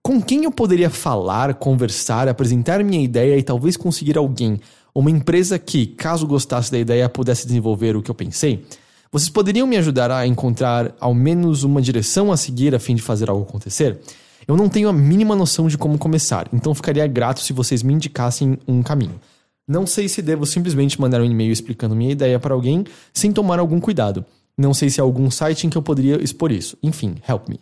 Com 0.00 0.22
quem 0.22 0.44
eu 0.44 0.52
poderia 0.52 0.88
falar, 0.88 1.54
conversar, 1.54 2.28
apresentar 2.28 2.84
minha 2.84 3.02
ideia 3.02 3.36
e 3.36 3.42
talvez 3.42 3.76
conseguir 3.76 4.16
alguém, 4.16 4.60
uma 4.94 5.10
empresa 5.10 5.58
que, 5.58 5.84
caso 5.84 6.28
gostasse 6.28 6.70
da 6.70 6.78
ideia, 6.78 7.08
pudesse 7.08 7.44
desenvolver 7.44 7.96
o 7.96 8.02
que 8.02 8.10
eu 8.10 8.14
pensei? 8.14 8.64
Vocês 9.10 9.28
poderiam 9.28 9.66
me 9.66 9.76
ajudar 9.78 10.12
a 10.12 10.24
encontrar 10.24 10.94
ao 11.00 11.12
menos 11.12 11.64
uma 11.64 11.82
direção 11.82 12.30
a 12.30 12.36
seguir 12.36 12.72
a 12.72 12.78
fim 12.78 12.94
de 12.94 13.02
fazer 13.02 13.28
algo 13.28 13.42
acontecer? 13.42 13.98
Eu 14.46 14.56
não 14.56 14.68
tenho 14.68 14.88
a 14.88 14.92
mínima 14.92 15.34
noção 15.34 15.66
de 15.66 15.76
como 15.76 15.98
começar, 15.98 16.46
então 16.52 16.72
ficaria 16.72 17.06
grato 17.08 17.40
se 17.40 17.52
vocês 17.52 17.82
me 17.82 17.94
indicassem 17.94 18.58
um 18.68 18.80
caminho. 18.80 19.18
Não 19.66 19.86
sei 19.86 20.08
se 20.08 20.20
devo 20.20 20.44
simplesmente 20.44 21.00
mandar 21.00 21.20
um 21.20 21.24
e-mail 21.24 21.52
explicando 21.52 21.96
minha 21.96 22.12
ideia 22.12 22.38
para 22.38 22.54
alguém 22.54 22.84
sem 23.12 23.32
tomar 23.32 23.58
algum 23.58 23.80
cuidado. 23.80 24.24
Não 24.56 24.74
sei 24.74 24.90
se 24.90 25.00
há 25.00 25.04
algum 25.04 25.30
site 25.30 25.66
em 25.66 25.70
que 25.70 25.76
eu 25.76 25.82
poderia 25.82 26.22
expor 26.22 26.52
isso. 26.52 26.76
Enfim, 26.82 27.16
help 27.26 27.48
me. 27.48 27.58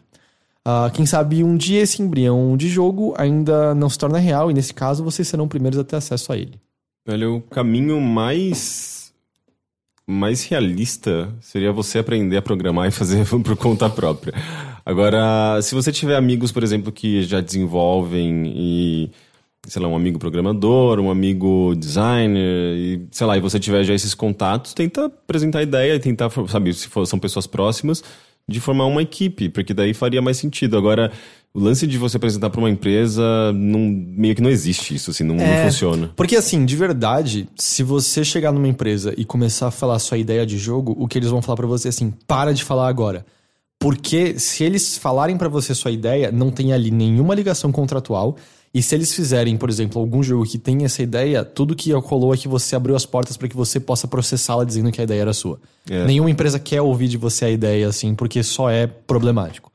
Ah, 0.65 0.91
quem 0.93 1.07
sabe 1.07 1.43
um 1.43 1.57
dia 1.57 1.81
esse 1.81 2.03
embrião 2.03 2.57
de 2.57 2.69
jogo 2.69 3.15
ainda 3.17 3.75
não 3.75 3.89
se 3.89 3.99
torna 3.99 4.19
real 4.19 4.51
e 4.51 4.55
nesse 4.55 4.73
caso 4.73 5.03
vocês 5.03 5.27
serão 5.27 5.49
primeiros 5.49 5.79
a 5.79 5.85
ter 5.85 5.97
acesso 5.97 6.33
a 6.33 6.37
ele. 6.37 6.61
Olha, 7.09 7.31
o 7.31 7.41
caminho 7.41 8.01
mais 8.01 9.03
mais 10.07 10.45
realista 10.45 11.33
seria 11.41 11.73
você 11.73 11.99
aprender 11.99 12.37
a 12.37 12.43
programar 12.43 12.89
e 12.89 12.91
fazer 12.91 13.27
por 13.27 13.57
conta 13.57 13.89
própria. 13.89 14.35
Agora, 14.85 15.61
se 15.63 15.75
você 15.75 15.93
tiver 15.93 16.17
amigos, 16.17 16.53
por 16.53 16.63
exemplo, 16.63 16.93
que 16.93 17.23
já 17.23 17.41
desenvolvem 17.41 18.53
e 18.55 19.11
sei 19.67 19.81
lá, 19.81 19.89
um 19.89 19.95
amigo 19.95 20.19
programador, 20.19 20.99
um 20.99 21.11
amigo 21.11 21.75
designer, 21.77 22.77
e 22.77 23.07
sei 23.11 23.27
lá, 23.27 23.37
e 23.37 23.41
você 23.41 23.61
tiver 23.61 23.85
já 23.85 23.95
esses 23.95 24.13
contatos, 24.13 24.75
tenta 24.75 25.07
apresentar 25.07 25.61
a 25.61 25.63
ideia 25.63 25.95
e 25.95 26.01
tentar, 26.01 26.31
sabe, 26.49 26.75
se 26.75 26.89
for, 26.89 27.07
são 27.07 27.19
pessoas 27.19 27.47
próximas, 27.47 28.03
de 28.49 28.59
formar 28.59 28.87
uma 28.87 29.03
equipe, 29.03 29.49
porque 29.49 29.73
daí 29.73 29.95
faria 29.95 30.21
mais 30.21 30.37
sentido. 30.37 30.77
Agora, 30.77 31.13
o 31.55 31.61
lance 31.61 31.87
de 31.87 31.97
você 31.97 32.17
apresentar 32.17 32.51
para 32.51 32.59
uma 32.59 32.71
empresa, 32.71 33.23
não, 33.55 33.79
meio 33.79 34.35
que 34.35 34.43
não 34.43 34.51
existe 34.51 34.97
isso, 34.97 35.13
assim, 35.13 35.23
não, 35.23 35.37
não 35.37 35.45
É, 35.45 35.65
funciona. 35.65 36.11
Porque 36.17 36.35
assim, 36.35 36.65
de 36.65 36.75
verdade, 36.75 37.49
se 37.57 37.85
você 37.85 38.25
chegar 38.25 38.51
numa 38.51 38.67
empresa 38.67 39.15
e 39.17 39.25
começar 39.25 39.69
a 39.69 39.71
falar 39.71 39.95
a 39.95 40.01
sua 40.01 40.19
ideia 40.19 40.45
de 40.45 40.59
jogo, 40.59 40.97
o 40.99 41.07
que 41.07 41.19
eles 41.19 41.31
vão 41.31 41.41
falar 41.41 41.57
pra 41.57 41.67
você 41.69 41.87
é 41.87 41.91
assim, 41.91 42.13
para 42.27 42.53
de 42.53 42.65
falar 42.65 42.89
agora. 42.89 43.25
Porque 43.79 44.39
se 44.39 44.65
eles 44.65 44.99
falarem 44.99 45.37
pra 45.37 45.49
você 45.49 45.75
sua 45.75 45.91
ideia, 45.91 46.33
não 46.33 46.51
tem 46.51 46.73
ali 46.73 46.91
nenhuma 46.91 47.35
ligação 47.35 47.71
contratual. 47.71 48.37
E 48.75 48.83
se 48.83 48.95
eles 48.95 49.15
fizerem, 49.15 49.57
por 49.57 49.69
exemplo, 49.69 50.01
algum 50.01 50.23
jogo 50.23 50.45
que 50.47 50.57
tem 50.57 50.85
essa 50.85 51.03
ideia, 51.03 51.45
tudo 51.45 51.77
que 51.77 51.93
rolou 51.93 52.33
é 52.33 52.37
que 52.39 52.49
você 52.49 52.75
abriu 52.75 52.97
as 52.97 53.05
portas 53.05 53.37
para 53.37 53.47
que 53.47 53.57
você 53.57 53.79
possa 53.79 54.09
processá-la 54.09 54.65
dizendo 54.65 54.91
que 54.91 55.01
a 55.01 55.05
ideia 55.05 55.21
era 55.21 55.35
sua. 55.35 55.61
É. 55.91 56.07
Nenhuma 56.07 56.31
empresa 56.31 56.59
quer 56.59 56.81
ouvir 56.81 57.09
de 57.09 57.19
você 57.19 57.45
a 57.45 57.51
ideia 57.51 57.87
assim, 57.87 58.15
porque 58.15 58.43
só 58.43 58.71
é 58.71 58.87
problemático. 58.87 59.71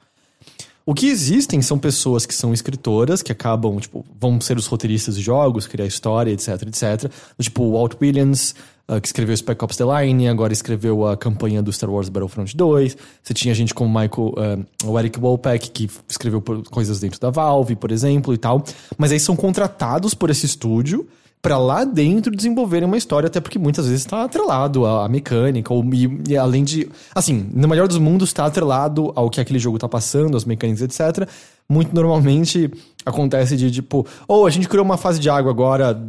O 0.84 0.94
que 0.94 1.08
existem 1.08 1.62
são 1.62 1.78
pessoas 1.78 2.26
que 2.26 2.34
são 2.34 2.54
escritoras, 2.54 3.22
que 3.22 3.32
acabam, 3.32 3.78
tipo, 3.78 4.06
vão 4.20 4.40
ser 4.40 4.58
os 4.58 4.66
roteiristas 4.68 5.18
de 5.18 5.22
jogos, 5.22 5.68
criar 5.68 5.86
história, 5.86 6.32
etc, 6.32 6.62
etc. 6.64 7.12
Tipo, 7.40 7.64
o 7.64 7.74
Walt 7.74 7.96
Williams, 8.02 8.56
ah, 8.88 9.02
que 9.02 9.08
escreveu 9.08 9.36
Spec 9.36 9.62
Ops 9.64 9.76
The 9.76 9.84
Line, 9.84 10.28
agora 10.28 10.54
escreveu 10.54 11.06
a 11.06 11.18
campanha 11.18 11.62
do 11.62 11.74
Star 11.74 11.90
Wars 11.90 12.08
Battlefront 12.08 12.56
2. 12.56 12.98
Você 13.22 13.34
tinha 13.34 13.54
gente 13.54 13.74
como 13.74 13.90
Michael, 13.90 14.34
ah, 14.38 14.86
o 14.86 14.98
Eric 14.98 15.20
Wolpeck, 15.20 15.72
que 15.72 15.90
escreveu 16.08 16.42
coisas 16.72 17.00
dentro 17.00 17.20
da 17.20 17.30
Valve, 17.30 17.76
por 17.76 17.92
exemplo, 17.92 18.34
e 18.34 18.38
tal. 18.38 18.64
Mas 18.98 19.12
aí 19.12 19.20
são 19.20 19.36
contratados 19.36 20.14
por 20.14 20.30
esse 20.30 20.46
estúdio 20.46 21.08
pra 21.42 21.58
lá 21.58 21.84
dentro 21.84 22.36
desenvolverem 22.36 22.88
uma 22.88 22.98
história, 22.98 23.28
até 23.28 23.40
porque 23.40 23.60
muitas 23.60 23.88
vezes 23.88 24.06
tá 24.06 24.24
atrelado 24.24 24.86
à, 24.86 25.08
mecânica, 25.08 25.74
ou, 25.74 25.84
e, 25.94 26.22
e 26.30 26.38
além 26.38 26.64
de. 26.64 26.90
Assim, 27.14 27.50
no 27.54 27.68
melhor 27.68 27.88
dos 27.88 27.98
mundos, 27.98 28.34
tá 28.34 28.46
atrelado 28.46 29.12
ao 29.16 29.30
que 29.30 29.40
aquele 29.40 29.60
jogo 29.60 29.78
tá 29.78 29.88
passando, 29.88 30.36
as 30.36 30.46
mecânicas, 30.46 30.82
etc. 30.82 31.28
Muito 31.70 31.94
normalmente 31.94 32.72
acontece 33.06 33.56
de 33.56 33.72
tipo, 33.72 34.06
ou 34.28 34.46
a 34.46 34.50
gente 34.50 34.68
criou 34.68 34.86
uma 34.86 34.98
fase 34.98 35.20
de 35.20 35.30
água 35.30 35.52
agora. 35.52 36.02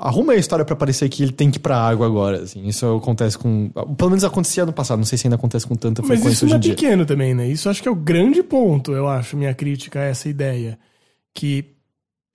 Arruma 0.00 0.32
a 0.32 0.36
história 0.36 0.64
pra 0.64 0.74
parecer 0.76 1.08
que 1.08 1.22
ele 1.22 1.32
tem 1.32 1.50
que 1.50 1.58
ir 1.58 1.60
pra 1.60 1.76
água 1.76 2.06
agora, 2.06 2.42
assim. 2.42 2.66
Isso 2.66 2.96
acontece 2.96 3.36
com. 3.38 3.70
Pelo 3.96 4.10
menos 4.10 4.24
acontecia 4.24 4.64
no 4.66 4.72
passado, 4.72 4.98
não 4.98 5.04
sei 5.04 5.18
se 5.18 5.26
ainda 5.26 5.36
acontece 5.36 5.66
com 5.66 5.74
tanta 5.74 6.02
Mas 6.02 6.08
frequência 6.20 6.32
isso 6.32 6.44
hoje 6.46 6.54
em 6.54 6.56
é 6.56 6.60
dia. 6.60 6.74
pequeno 6.74 7.06
também, 7.06 7.34
né? 7.34 7.46
Isso 7.48 7.68
acho 7.68 7.82
que 7.82 7.88
é 7.88 7.90
o 7.90 7.94
grande 7.96 8.42
ponto, 8.42 8.92
eu 8.92 9.08
acho, 9.08 9.36
minha 9.36 9.54
crítica 9.54 10.00
a 10.00 10.04
essa 10.04 10.28
ideia. 10.28 10.78
Que 11.34 11.64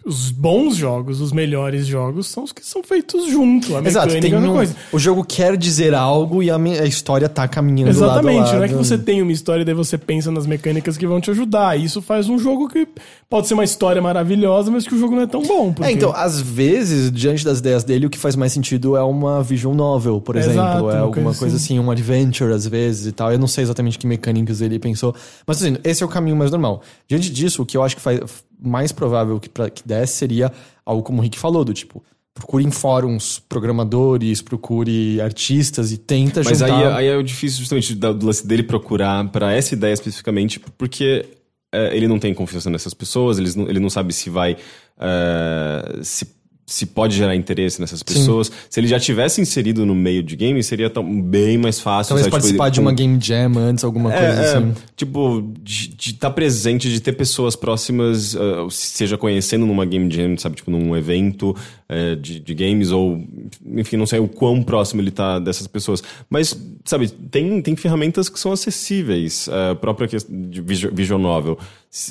os 0.06 0.32
bons 0.32 0.76
jogos, 0.76 1.22
os 1.22 1.32
melhores 1.32 1.88
jogos, 1.88 2.28
são 2.28 2.44
os 2.44 2.52
que 2.52 2.66
são 2.66 2.84
feitos 2.84 3.30
junto. 3.32 3.76
Exato, 3.86 4.10
tem 4.20 4.32
é 4.34 4.36
mesma 4.36 4.50
um- 4.52 4.56
coisa. 4.56 4.76
o 4.92 5.00
jogo 5.00 5.24
quer 5.24 5.56
dizer 5.56 5.94
algo 5.94 6.44
e 6.44 6.50
a, 6.52 6.58
a 6.58 6.86
história 6.86 7.30
tá 7.30 7.48
caminhando 7.48 7.90
Exatamente, 7.90 8.36
lado 8.38 8.46
lado. 8.46 8.58
não 8.58 8.64
é 8.64 8.68
que 8.68 8.74
você 8.76 8.98
tem 8.98 9.22
uma 9.22 9.32
história 9.32 9.62
e 9.62 9.66
daí 9.66 9.74
você 9.74 9.98
pensa 9.98 10.30
nas 10.30 10.46
mecânicas 10.46 10.98
que 10.98 11.08
vão 11.08 11.22
te 11.22 11.32
ajudar. 11.32 11.80
Isso 11.80 12.02
faz 12.02 12.28
um 12.28 12.38
jogo 12.38 12.68
que 12.68 12.88
pode 13.30 13.48
ser 13.48 13.54
uma 13.54 13.64
história 13.64 14.02
maravilhosa, 14.02 14.70
mas 14.70 14.86
que 14.86 14.94
o 14.94 15.00
jogo 15.00 15.16
não 15.16 15.24
é 15.24 15.28
tão 15.28 15.42
bom. 15.42 15.72
Porque... 15.72 15.90
É, 15.90 15.94
então, 15.94 16.14
às 16.14 16.40
vezes, 16.42 17.10
diante 17.12 17.46
das 17.46 17.60
ideias 17.60 17.84
dele, 17.84 18.06
o 18.06 18.10
que 18.10 18.18
faz 18.18 18.36
mais 18.36 18.52
sentido 18.52 18.98
é 18.98 19.04
uma 19.04 19.42
visual 19.42 19.74
novel, 19.74 20.20
por 20.20 20.36
Exato, 20.36 20.52
exemplo. 20.52 20.90
É 20.90 20.96
uma 20.96 21.00
alguma 21.02 21.24
coisa 21.26 21.40
coisa 21.40 21.56
assim, 21.58 21.80
um 21.80 21.90
adventure, 21.92 22.54
às 22.54 22.66
vezes, 22.68 23.08
e 23.08 23.12
tal. 23.12 23.32
Eu 23.32 23.40
não 23.40 23.48
sei 23.48 23.64
exatamente 23.64 23.98
que 23.98 24.08
mecânicas 24.08 24.62
ele 24.62 24.80
pensou. 24.80 25.14
Mas, 25.48 25.62
assim, 25.62 25.78
esse 25.84 26.04
é 26.04 26.06
o 26.06 26.10
caminho 26.10 26.36
mais 26.36 26.52
normal. 26.52 26.82
Diante 27.08 27.30
disso, 27.30 27.62
o 27.62 27.66
que 27.66 27.76
eu 27.78 27.84
acho 27.84 27.96
que 27.96 28.02
faz 28.02 28.20
mais 28.64 28.92
provável 28.92 29.40
que, 29.40 29.50
pra, 29.50 29.70
que 29.70 29.86
desse 29.88 30.16
seria 30.16 30.52
algo 30.86 31.04
como 31.04 31.20
o 31.20 31.22
Rick 31.22 31.38
falou, 31.38 31.64
do 31.64 31.74
tipo... 31.74 32.04
Procure 32.36 32.64
em 32.66 32.72
fóruns 32.72 33.38
programadores, 33.48 34.42
procure 34.42 35.22
artistas 35.22 35.92
e 35.92 36.00
tenta 36.00 36.42
Mas 36.44 36.64
aí, 36.64 36.72
juntar... 36.72 36.96
aí 36.96 37.06
é 37.06 37.16
o 37.16 37.22
difícil 37.22 37.60
justamente 37.60 37.94
do 37.94 38.26
lance 38.26 38.48
dele 38.48 38.64
procurar 38.64 39.30
pra 39.30 39.54
essa 39.54 39.76
ideia 39.76 39.94
especificamente, 39.94 40.60
porque 40.60 41.28
é, 41.72 41.96
ele 41.96 42.08
não 42.08 42.18
tem 42.18 42.34
confiança 42.34 42.72
nessas 42.72 42.92
pessoas, 42.96 43.38
eles 43.38 43.56
não- 43.56 43.70
ele 43.70 43.80
não 43.80 43.88
sabe 43.88 44.12
se 44.14 44.32
vai. 44.32 44.58
é, 45.00 46.00
se, 46.02 46.28
se 46.66 46.86
pode 46.86 47.16
gerar 47.18 47.36
interesse 47.36 47.80
nessas 47.82 48.02
pessoas. 48.02 48.50
Se 48.70 48.80
ele 48.80 48.88
já 48.88 49.00
tivesse 49.00 49.42
inserido 49.42 49.86
no 49.86 49.94
meio 49.94 50.24
de 50.24 50.36
games, 50.36 50.66
seria 50.66 50.90
tão, 50.90 51.22
bem 51.22 51.58
mais 51.58 51.80
fácil. 51.80 52.10
Talvez 52.16 52.24
sabe? 52.26 52.32
Tipo, 52.32 52.32
participar 52.42 52.70
de 52.70 52.80
com- 52.80 52.86
uma 52.86 52.94
game 52.94 53.20
jam 53.22 53.58
antes, 53.58 53.84
alguma 53.84 54.10
coisa 54.10 54.26
é, 54.26 54.46
é, 54.46 54.56
assim. 54.58 54.74
tipo, 54.96 55.52
de 55.62 55.94
estar 56.12 56.30
presente, 56.32 56.90
de 56.90 57.00
ter 57.02 57.14
pessoas 57.14 57.56
próximas, 57.56 58.36
ah, 58.36 58.66
seja 58.70 59.18
conhecendo 59.18 59.66
numa 59.66 59.86
game 59.86 60.10
jam, 60.10 60.38
sabe, 60.38 60.56
tipo, 60.56 60.72
num 60.72 60.96
evento 60.96 61.54
eh, 61.90 62.16
de, 62.16 62.40
de 62.40 62.54
games, 62.56 62.92
ou, 62.92 63.22
enfim, 63.66 63.98
não 63.98 64.06
sei 64.06 64.20
o 64.20 64.28
quão 64.28 64.64
próximo 64.64 65.02
ele 65.02 65.12
tá 65.12 65.40
dessas 65.40 65.68
pessoas. 65.68 66.02
Mas, 66.30 66.58
sabe, 66.86 67.10
tem, 67.10 67.62
tem 67.62 67.76
ferramentas 67.76 68.30
que 68.30 68.40
são 68.40 68.52
acessíveis, 68.54 69.50
a 69.50 69.76
própria 69.76 70.08
questão 70.08 70.34
de 70.50 70.62
visu- 70.62 70.90
visual 70.94 71.20
novel. 71.20 71.58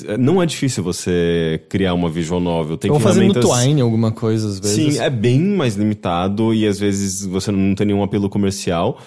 Eh, 0.07 0.17
Não 0.17 0.41
é 0.41 0.45
difícil 0.45 0.83
você 0.83 1.61
criar 1.69 1.93
uma 1.93 2.09
visual 2.09 2.39
novel. 2.39 2.77
Tem 2.77 2.91
Ou 2.91 2.99
fazer 2.99 3.25
no 3.27 3.33
ferramentas... 3.33 3.63
Twine 3.63 3.81
alguma 3.81 4.11
coisa, 4.11 4.47
às 4.47 4.59
vezes. 4.59 4.95
Sim, 4.95 5.01
é 5.01 5.09
bem 5.09 5.39
mais 5.39 5.75
limitado 5.75 6.53
e 6.53 6.65
às 6.65 6.79
vezes 6.79 7.25
você 7.25 7.51
não 7.51 7.75
tem 7.75 7.87
nenhum 7.87 8.03
apelo 8.03 8.29
comercial. 8.29 8.99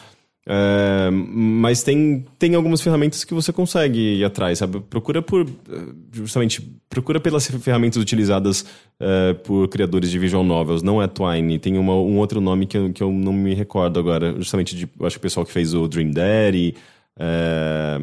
É, 0.48 1.10
mas 1.10 1.82
tem, 1.82 2.24
tem 2.38 2.54
algumas 2.54 2.80
ferramentas 2.80 3.24
que 3.24 3.34
você 3.34 3.52
consegue 3.52 3.98
ir 4.18 4.24
atrás, 4.24 4.58
sabe? 4.58 4.78
Procura 4.78 5.20
por. 5.20 5.44
eh, 5.44 5.82
Justamente, 6.12 6.62
procura 6.88 7.18
pelas 7.18 7.48
ferramentas 7.48 8.00
utilizadas 8.00 8.64
eh, 9.00 9.32
por 9.42 9.66
criadores 9.66 10.08
de 10.08 10.20
visual 10.20 10.44
novels, 10.44 10.84
não 10.84 11.02
é 11.02 11.08
Twine. 11.08 11.58
Tem 11.58 11.76
uma- 11.76 11.96
um 11.96 12.16
outro 12.18 12.40
nome 12.40 12.64
que 12.64 12.78
eu, 12.78 12.92
que 12.92 13.02
eu 13.02 13.10
não 13.10 13.32
me 13.32 13.54
recordo 13.54 13.98
agora, 13.98 14.36
justamente 14.36 14.76
de. 14.76 14.88
Eu 15.00 15.04
acho 15.06 15.16
que 15.16 15.18
o 15.18 15.22
pessoal 15.22 15.44
que 15.44 15.50
fez 15.52 15.74
o 15.74 15.88
Dream 15.88 16.12
Daddy. 16.12 16.76
eh, 17.18 17.98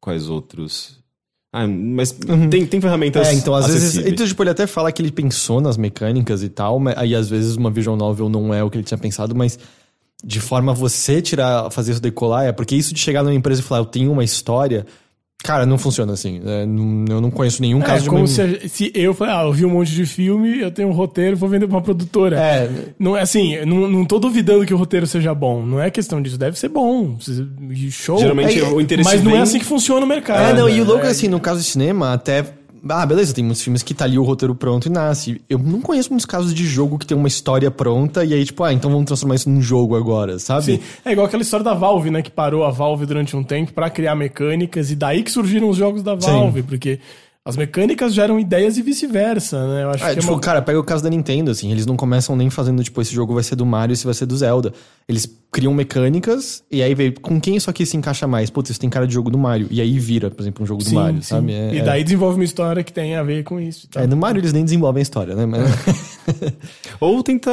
quais 0.00 0.28
outros? 0.28 1.02
Ah, 1.56 1.68
mas 1.68 2.10
tem, 2.50 2.66
tem 2.66 2.80
ferramentas. 2.80 3.28
É, 3.28 3.32
então 3.32 3.54
às 3.54 3.68
vezes. 3.68 3.84
acessíveis. 3.84 4.12
Então, 4.12 4.26
tipo, 4.26 4.42
ele 4.42 4.50
até 4.50 4.66
fala 4.66 4.90
que 4.90 5.00
ele 5.00 5.12
pensou 5.12 5.60
nas 5.60 5.76
mecânicas 5.76 6.42
e 6.42 6.48
tal, 6.48 6.80
mas 6.80 6.98
aí 6.98 7.14
às 7.14 7.28
vezes 7.28 7.54
uma 7.54 7.70
visual 7.70 7.96
novel 7.96 8.28
não 8.28 8.52
é 8.52 8.64
o 8.64 8.68
que 8.68 8.76
ele 8.76 8.82
tinha 8.82 8.98
pensado, 8.98 9.36
mas 9.36 9.56
de 10.24 10.40
forma 10.40 10.72
a 10.72 10.74
você 10.74 11.22
tirar, 11.22 11.70
fazer 11.70 11.92
isso 11.92 12.00
decolar, 12.00 12.46
é 12.46 12.50
porque 12.50 12.74
isso 12.74 12.92
de 12.92 12.98
chegar 12.98 13.22
numa 13.22 13.32
empresa 13.32 13.60
e 13.60 13.64
falar, 13.64 13.82
eu 13.82 13.86
tenho 13.86 14.10
uma 14.10 14.24
história. 14.24 14.84
Cara, 15.44 15.66
não 15.66 15.76
funciona 15.76 16.14
assim. 16.14 16.40
É, 16.44 16.64
não- 16.64 17.04
eu 17.08 17.20
não 17.20 17.30
conheço 17.30 17.60
nenhum 17.60 17.80
É 17.80 17.84
caso 17.84 18.04
de 18.04 18.08
como 18.08 18.22
uma. 18.22 18.26
se, 18.26 18.66
se 18.68 18.90
eu 18.94 19.12
falei, 19.12 19.34
ah, 19.34 19.42
eu 19.44 19.52
vi 19.52 19.64
um 19.66 19.70
monte 19.70 19.92
de 19.92 20.06
filme, 20.06 20.58
eu 20.60 20.70
tenho 20.70 20.88
um 20.88 20.92
roteiro, 20.92 21.36
vou 21.36 21.48
vender 21.50 21.66
pra 21.66 21.76
uma 21.76 21.82
produtora. 21.82 22.40
É, 22.40 22.70
Não 22.98 23.14
é 23.16 23.20
assim, 23.20 23.52
eu 23.54 23.66
não, 23.66 23.88
não 23.88 24.04
tô 24.06 24.18
duvidando 24.18 24.64
que 24.64 24.72
o 24.72 24.76
roteiro 24.78 25.06
seja 25.06 25.34
bom. 25.34 25.62
Não 25.64 25.78
é 25.80 25.90
questão 25.90 26.20
disso, 26.22 26.38
deve 26.38 26.58
ser 26.58 26.68
bom. 26.70 27.16
Show. 27.90 28.18
Geralmente 28.18 28.58
É, 28.58 28.64
o 28.64 28.80
interesse 28.80 29.08
Mas 29.10 29.22
não 29.22 29.32
vem... 29.32 29.40
é 29.40 29.42
assim 29.42 29.58
que 29.58 29.64
funciona 29.66 30.04
o 30.04 30.08
mercado. 30.08 30.40
É, 30.40 30.52
não, 30.54 30.66
e 30.68 30.80
o 30.80 30.84
né? 30.84 30.90
louco 30.90 31.04
é 31.06 31.10
assim, 31.10 31.28
no 31.28 31.38
caso 31.38 31.60
de 31.60 31.66
cinema, 31.66 32.14
até. 32.14 32.44
Ah, 32.88 33.06
beleza, 33.06 33.34
tem 33.34 33.44
muitos 33.44 33.62
filmes 33.62 33.82
que 33.82 33.94
tá 33.94 34.04
ali 34.04 34.18
o 34.18 34.22
roteiro 34.22 34.54
pronto 34.54 34.86
e 34.86 34.90
nasce. 34.90 35.40
Eu 35.48 35.58
não 35.58 35.80
conheço 35.80 36.10
muitos 36.10 36.26
casos 36.26 36.52
de 36.52 36.66
jogo 36.66 36.98
que 36.98 37.06
tem 37.06 37.16
uma 37.16 37.28
história 37.28 37.70
pronta 37.70 38.24
e 38.24 38.34
aí, 38.34 38.44
tipo, 38.44 38.62
ah, 38.62 38.72
então 38.72 38.90
vamos 38.90 39.06
transformar 39.06 39.36
isso 39.36 39.48
num 39.48 39.62
jogo 39.62 39.96
agora, 39.96 40.38
sabe? 40.38 40.64
Sim, 40.64 40.80
é 41.04 41.12
igual 41.12 41.26
aquela 41.26 41.42
história 41.42 41.64
da 41.64 41.74
Valve, 41.74 42.10
né? 42.10 42.20
Que 42.22 42.30
parou 42.30 42.64
a 42.64 42.70
Valve 42.70 43.06
durante 43.06 43.36
um 43.36 43.42
tempo 43.42 43.72
pra 43.72 43.88
criar 43.88 44.14
mecânicas 44.14 44.90
e 44.90 44.96
daí 44.96 45.22
que 45.22 45.30
surgiram 45.30 45.68
os 45.68 45.76
jogos 45.76 46.02
da 46.02 46.14
Valve, 46.14 46.62
porque 46.62 47.00
as 47.46 47.56
mecânicas 47.58 48.14
geram 48.14 48.40
ideias 48.40 48.78
e 48.78 48.82
vice-versa, 48.82 49.66
né? 49.68 49.82
Eu 49.84 49.90
acho 49.90 50.02
Ah, 50.04 50.14
que 50.14 50.20
tipo, 50.20 50.32
é 50.32 50.34
uma... 50.34 50.40
cara, 50.40 50.62
pega 50.62 50.80
o 50.80 50.84
caso 50.84 51.02
da 51.04 51.10
Nintendo, 51.10 51.50
assim, 51.50 51.70
eles 51.70 51.84
não 51.84 51.94
começam 51.94 52.34
nem 52.34 52.48
fazendo, 52.48 52.82
tipo, 52.82 53.02
esse 53.02 53.14
jogo 53.14 53.34
vai 53.34 53.42
ser 53.42 53.54
do 53.54 53.66
Mario, 53.66 53.92
esse 53.92 54.04
vai 54.06 54.14
ser 54.14 54.24
do 54.24 54.34
Zelda. 54.36 54.72
Eles 55.06 55.28
criam 55.52 55.74
mecânicas 55.74 56.64
e 56.70 56.82
aí 56.82 56.94
vê 56.94 57.12
com 57.12 57.38
quem 57.38 57.54
isso 57.56 57.68
aqui 57.68 57.84
se 57.84 57.96
encaixa 57.98 58.26
mais. 58.26 58.48
Putz, 58.48 58.70
isso 58.70 58.80
tem 58.80 58.88
cara 58.88 59.06
de 59.06 59.12
jogo 59.12 59.30
do 59.30 59.36
Mario. 59.36 59.68
E 59.70 59.80
aí 59.80 59.98
vira, 59.98 60.30
por 60.30 60.40
exemplo, 60.42 60.64
um 60.64 60.66
jogo 60.66 60.82
do 60.82 60.88
Sim, 60.88 60.94
Mario, 60.94 61.22
sim. 61.22 61.28
sabe? 61.28 61.52
É, 61.52 61.74
e 61.74 61.82
daí 61.82 62.02
desenvolve 62.02 62.38
uma 62.38 62.44
história 62.44 62.82
que 62.82 62.92
tem 62.92 63.14
a 63.14 63.22
ver 63.22 63.44
com 63.44 63.60
isso. 63.60 63.84
e 63.84 63.88
tal. 63.90 64.02
é, 64.02 64.06
no 64.06 64.16
Mario 64.16 64.40
eles 64.40 64.52
nem 64.54 64.64
desenvolvem 64.64 65.00
a 65.00 65.02
história, 65.02 65.34
né? 65.34 65.44
Mas... 65.44 66.18
Ou 66.98 67.22
tenta. 67.22 67.50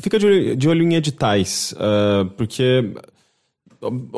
Fica 0.00 0.18
de 0.18 0.26
olho, 0.26 0.56
de 0.56 0.68
olho 0.68 0.82
em 0.82 0.94
editais, 0.96 1.72
ah, 1.78 2.26
porque. 2.36 2.92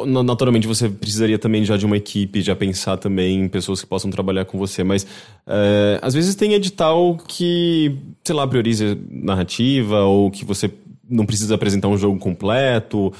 Na- 0.06 0.22
Naturalmente 0.22 0.66
você 0.66 0.88
precisaria 0.88 1.38
também 1.38 1.64
já 1.64 1.76
de 1.76 1.86
uma 1.86 1.96
equipe, 1.96 2.40
já 2.42 2.54
pensar 2.54 2.96
também 2.96 3.40
em 3.44 3.48
pessoas 3.48 3.80
que 3.80 3.86
possam 3.86 4.10
trabalhar 4.10 4.44
com 4.44 4.58
você, 4.58 4.82
mas 4.84 5.06
eh, 5.46 5.98
às 6.02 6.14
vezes 6.14 6.34
tem 6.34 6.52
edital 6.54 7.16
que, 7.26 7.96
sei 8.24 8.34
lá, 8.34 8.46
prioriza 8.46 8.96
narrativa 9.10 10.02
ou 10.02 10.30
que 10.30 10.44
você 10.44 10.70
não 11.08 11.26
precisa 11.26 11.54
apresentar 11.54 11.88
um 11.88 11.96
jogo 11.98 12.18
completo. 12.18 13.12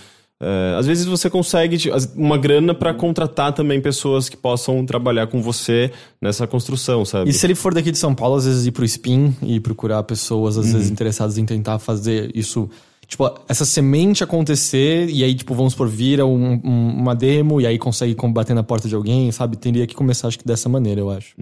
Eh, 0.43 0.75
às 0.79 0.87
vezes 0.87 1.07
você 1.07 1.31
consegue 1.31 1.79
uma 2.17 2.37
grana 2.37 2.75
para 2.75 2.93
contratar 2.93 3.53
também 3.53 3.81
pessoas 3.81 4.29
que 4.29 4.37
possam 4.37 4.85
trabalhar 4.85 5.27
com 5.29 5.41
você 5.41 5.91
nessa 6.21 6.47
construção, 6.47 7.05
sabe? 7.05 7.31
E 7.31 7.33
se 7.33 7.47
ele 7.47 7.55
for 7.55 7.73
daqui 7.73 7.91
de 7.91 7.99
São 7.99 8.15
Paulo, 8.15 8.37
às 8.37 8.45
vezes 8.45 8.67
ir 8.67 8.73
pro 8.73 8.85
Spin 8.85 9.35
e 9.43 9.61
procurar 9.61 10.03
pessoas, 10.03 10.59
às 10.59 10.73
vezes, 10.73 10.91
interessadas 10.91 11.39
em 11.39 11.45
tentar 11.47 11.79
fazer 11.79 12.31
isso. 12.35 12.69
Tipo, 13.07 13.31
essa 13.49 13.65
semente 13.65 14.25
acontecer 14.25 15.09
e 15.11 15.23
aí, 15.23 15.35
tipo, 15.35 15.55
vamos 15.55 15.75
por 15.75 15.89
vira 15.89 16.25
um- 16.27 16.61
um- 16.65 16.89
uma 16.97 17.15
demo 17.15 17.61
e 17.61 17.67
aí 17.67 17.79
consegue 17.79 18.15
bater 18.33 18.55
na 18.55 18.63
porta 18.63 18.89
de 18.89 18.95
alguém, 18.95 19.31
sabe? 19.31 19.57
Teria 19.57 19.87
que 19.87 19.95
começar, 19.95 20.29
acho 20.29 20.39
que 20.39 20.47
dessa 20.47 20.69
maneira, 20.69 21.01
eu 21.01 21.11
acho. 21.11 21.35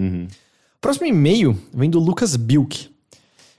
Próximo 0.81 1.07
e-mail 1.07 1.57
vem 1.73 1.89
do 1.89 1.99
Lucas 2.01 2.35
Bilk. 2.37 2.89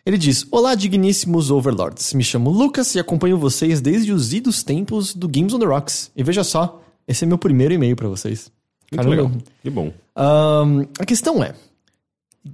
Ele 0.06 0.18
diz: 0.18 0.46
Olá, 0.52 0.76
digníssimos 0.76 1.50
overlords. 1.50 2.14
Me 2.14 2.24
chamo 2.24 2.50
Lucas 2.50 2.94
e 2.96 3.00
acompanho 3.00 3.38
vocês 3.38 3.80
desde 3.80 4.12
os 4.12 4.34
idos 4.34 4.62
tempos 4.64 5.14
do 5.14 5.30
Games 5.30 5.54
on 5.54 5.60
the 5.60 5.66
Rocks. 5.66 6.12
E 6.16 6.22
veja 6.24 6.44
só, 6.44 6.82
esse 7.08 7.24
é 7.24 7.28
meu 7.28 7.38
primeiro 7.38 7.74
e-mail 7.74 7.96
pra 7.96 8.10
vocês. 8.10 8.52
Muito 8.92 9.04
Caramba. 9.04 9.16
legal. 9.30 9.42
Que 9.64 9.70
bom. 9.70 9.94
Ahn, 10.14 10.86
a 11.00 11.06
questão 11.06 11.42
é. 11.42 11.54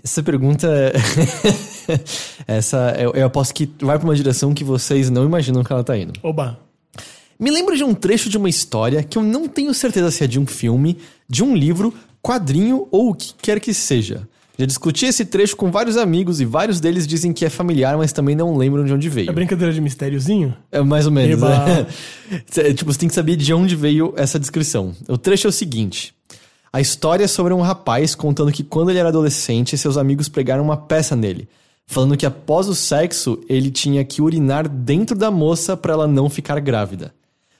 Essa 0.04 0.22
pergunta. 0.22 0.68
é- 0.68 0.94
essa 2.48 2.96
eu, 3.00 3.12
eu 3.14 3.26
aposto 3.26 3.54
que 3.54 3.70
vai 3.82 3.98
pra 3.98 4.08
uma 4.08 4.16
direção 4.16 4.54
que 4.54 4.64
vocês 4.64 5.10
não 5.10 5.26
imaginam 5.26 5.64
que 5.64 5.72
ela 5.72 5.84
tá 5.84 5.98
indo. 5.98 6.14
Oba. 6.24 6.60
Me 7.40 7.50
lembro 7.52 7.76
de 7.76 7.84
um 7.84 7.94
trecho 7.94 8.30
de 8.30 8.38
uma 8.38 8.50
história 8.50 9.02
que 9.02 9.18
eu 9.18 9.24
não 9.24 9.48
tenho 9.48 9.74
certeza 9.74 10.12
se 10.12 10.24
é 10.24 10.28
de 10.28 10.40
um 10.40 10.46
filme, 10.46 10.98
de 11.28 11.42
um 11.44 11.56
livro, 11.56 11.94
quadrinho 12.22 12.88
ou 12.92 13.12
o 13.12 13.16
que 13.16 13.34
quer 13.42 13.60
que 13.60 13.74
seja. 13.74 14.28
Já 14.58 14.66
discuti 14.66 15.06
esse 15.06 15.24
trecho 15.24 15.56
com 15.56 15.72
vários 15.72 15.96
amigos 15.96 16.42
e 16.42 16.46
vários 16.46 16.82
deles 16.82 17.08
dizem 17.08 17.32
que 17.32 17.46
é 17.46 17.50
familiar, 17.50 17.96
mas 17.98 18.12
também 18.12 18.36
não 18.36 18.58
lembram 18.58 18.84
de 18.84 18.92
onde 18.94 19.08
veio. 19.08 19.30
É 19.30 19.34
brincadeira 19.34 19.72
de 19.74 19.80
mistériozinho? 19.80 20.54
É 20.70 20.82
mais 20.82 21.06
ou 21.06 21.14
menos, 21.14 21.42
né? 21.42 21.88
Cê- 22.46 22.74
tipo, 22.76 22.92
você 22.92 23.00
tem 23.00 23.08
que 23.08 23.16
saber 23.16 23.38
de 23.38 23.54
onde 23.54 23.74
veio 23.74 24.14
essa 24.18 24.38
descrição. 24.38 24.94
O 25.08 25.18
trecho 25.18 25.48
é 25.48 25.50
o 25.50 25.54
seguinte: 25.54 26.14
a 26.72 26.80
história 26.80 27.24
é 27.24 27.28
sobre 27.28 27.54
um 27.54 27.62
rapaz 27.62 28.14
contando 28.14 28.52
que 28.52 28.64
quando 28.64 28.90
ele 28.90 29.00
era 29.00 29.10
adolescente, 29.10 29.78
seus 29.78 29.98
amigos 29.98 30.30
pregaram 30.30 30.64
uma 30.64 30.78
peça 30.78 31.16
nele, 31.16 31.50
falando 31.88 32.16
que 32.16 32.26
após 32.26 32.68
o 32.68 32.76
sexo 32.76 33.40
ele 33.50 33.72
tinha 33.72 34.06
que 34.06 34.22
urinar 34.22 34.70
dentro 34.70 35.16
da 35.16 35.32
moça 35.32 35.76
para 35.76 35.94
ela 35.94 36.08
não 36.08 36.30
ficar 36.30 36.60
grávida. 36.60 37.14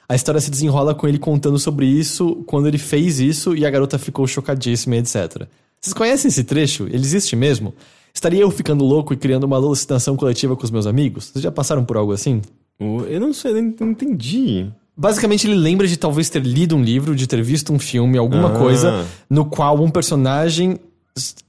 A 0.08 0.16
história 0.16 0.40
se 0.40 0.52
desenrola 0.52 0.94
com 0.94 1.08
ele 1.08 1.18
contando 1.18 1.58
sobre 1.58 1.86
isso, 1.88 2.44
quando 2.48 2.68
ele 2.68 2.78
fez 2.78 3.20
isso 3.20 3.56
e 3.56 3.66
a 3.66 3.70
garota 3.70 3.98
ficou 3.98 4.28
chocadíssima, 4.28 4.98
etc. 4.98 5.48
Vocês 5.80 5.94
conhecem 5.94 6.30
esse 6.30 6.44
trecho? 6.44 6.84
Ele 6.84 6.98
existe 6.98 7.36
mesmo? 7.36 7.74
Estaria 8.14 8.42
eu 8.42 8.52
ficando 8.52 8.84
louco 8.84 9.14
e 9.14 9.18
criando 9.18 9.46
uma 9.46 9.56
alucinação 9.56 10.16
coletiva 10.16 10.56
com 10.56 10.64
os 10.64 10.72
meus 10.72 10.86
amigos? 10.86 11.26
Vocês 11.26 11.44
já 11.44 11.52
passaram 11.52 11.86
por 11.86 11.98
algo 11.98 12.12
assim? 12.12 12.42
Eu 12.80 13.20
não 13.20 13.34
sei, 13.34 13.52
eu 13.52 13.62
não 13.80 13.92
entendi. 13.92 14.72
Basicamente, 15.00 15.48
ele 15.48 15.56
lembra 15.56 15.88
de 15.88 15.96
talvez 15.96 16.30
ter 16.30 16.44
lido 16.44 16.76
um 16.76 16.84
livro, 16.84 17.16
de 17.16 17.26
ter 17.26 17.42
visto 17.42 17.72
um 17.72 17.80
filme, 17.80 18.18
alguma 18.18 18.50
Ah. 18.50 18.60
coisa, 18.60 19.06
no 19.30 19.46
qual 19.46 19.82
um 19.82 19.90
personagem. 19.90 20.78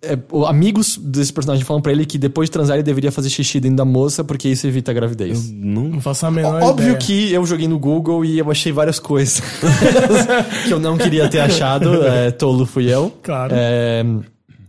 é, 0.03 0.19
amigos 0.49 0.97
desse 0.97 1.33
personagem 1.33 1.65
falam 1.65 1.81
pra 1.81 1.93
ele 1.93 2.05
que 2.05 2.19
depois 2.19 2.49
de 2.49 2.53
transar 2.53 2.77
ele 2.77 2.83
deveria 2.83 3.13
fazer 3.13 3.29
xixi 3.31 3.61
dentro 3.61 3.77
da 3.77 3.85
moça 3.85 4.25
porque 4.25 4.49
isso 4.49 4.67
evita 4.67 4.91
a 4.91 4.95
gravidez. 4.95 5.49
Não 5.53 5.85
Não 5.85 6.01
faço 6.01 6.27
a 6.27 6.31
menor 6.31 6.61
Óbvio 6.61 6.87
ideia. 6.95 6.99
que 6.99 7.33
eu 7.33 7.45
joguei 7.47 7.69
no 7.69 7.79
Google 7.79 8.25
e 8.25 8.39
eu 8.39 8.51
achei 8.51 8.73
várias 8.73 8.99
coisas 8.99 9.41
que 10.67 10.73
eu 10.73 10.81
não 10.81 10.97
queria 10.99 11.29
ter 11.29 11.39
achado. 11.41 12.03
é, 12.05 12.31
tolo 12.33 12.67
fui 12.67 12.93
eu. 12.93 13.13
Claro. 13.23 13.53
É, 13.55 14.05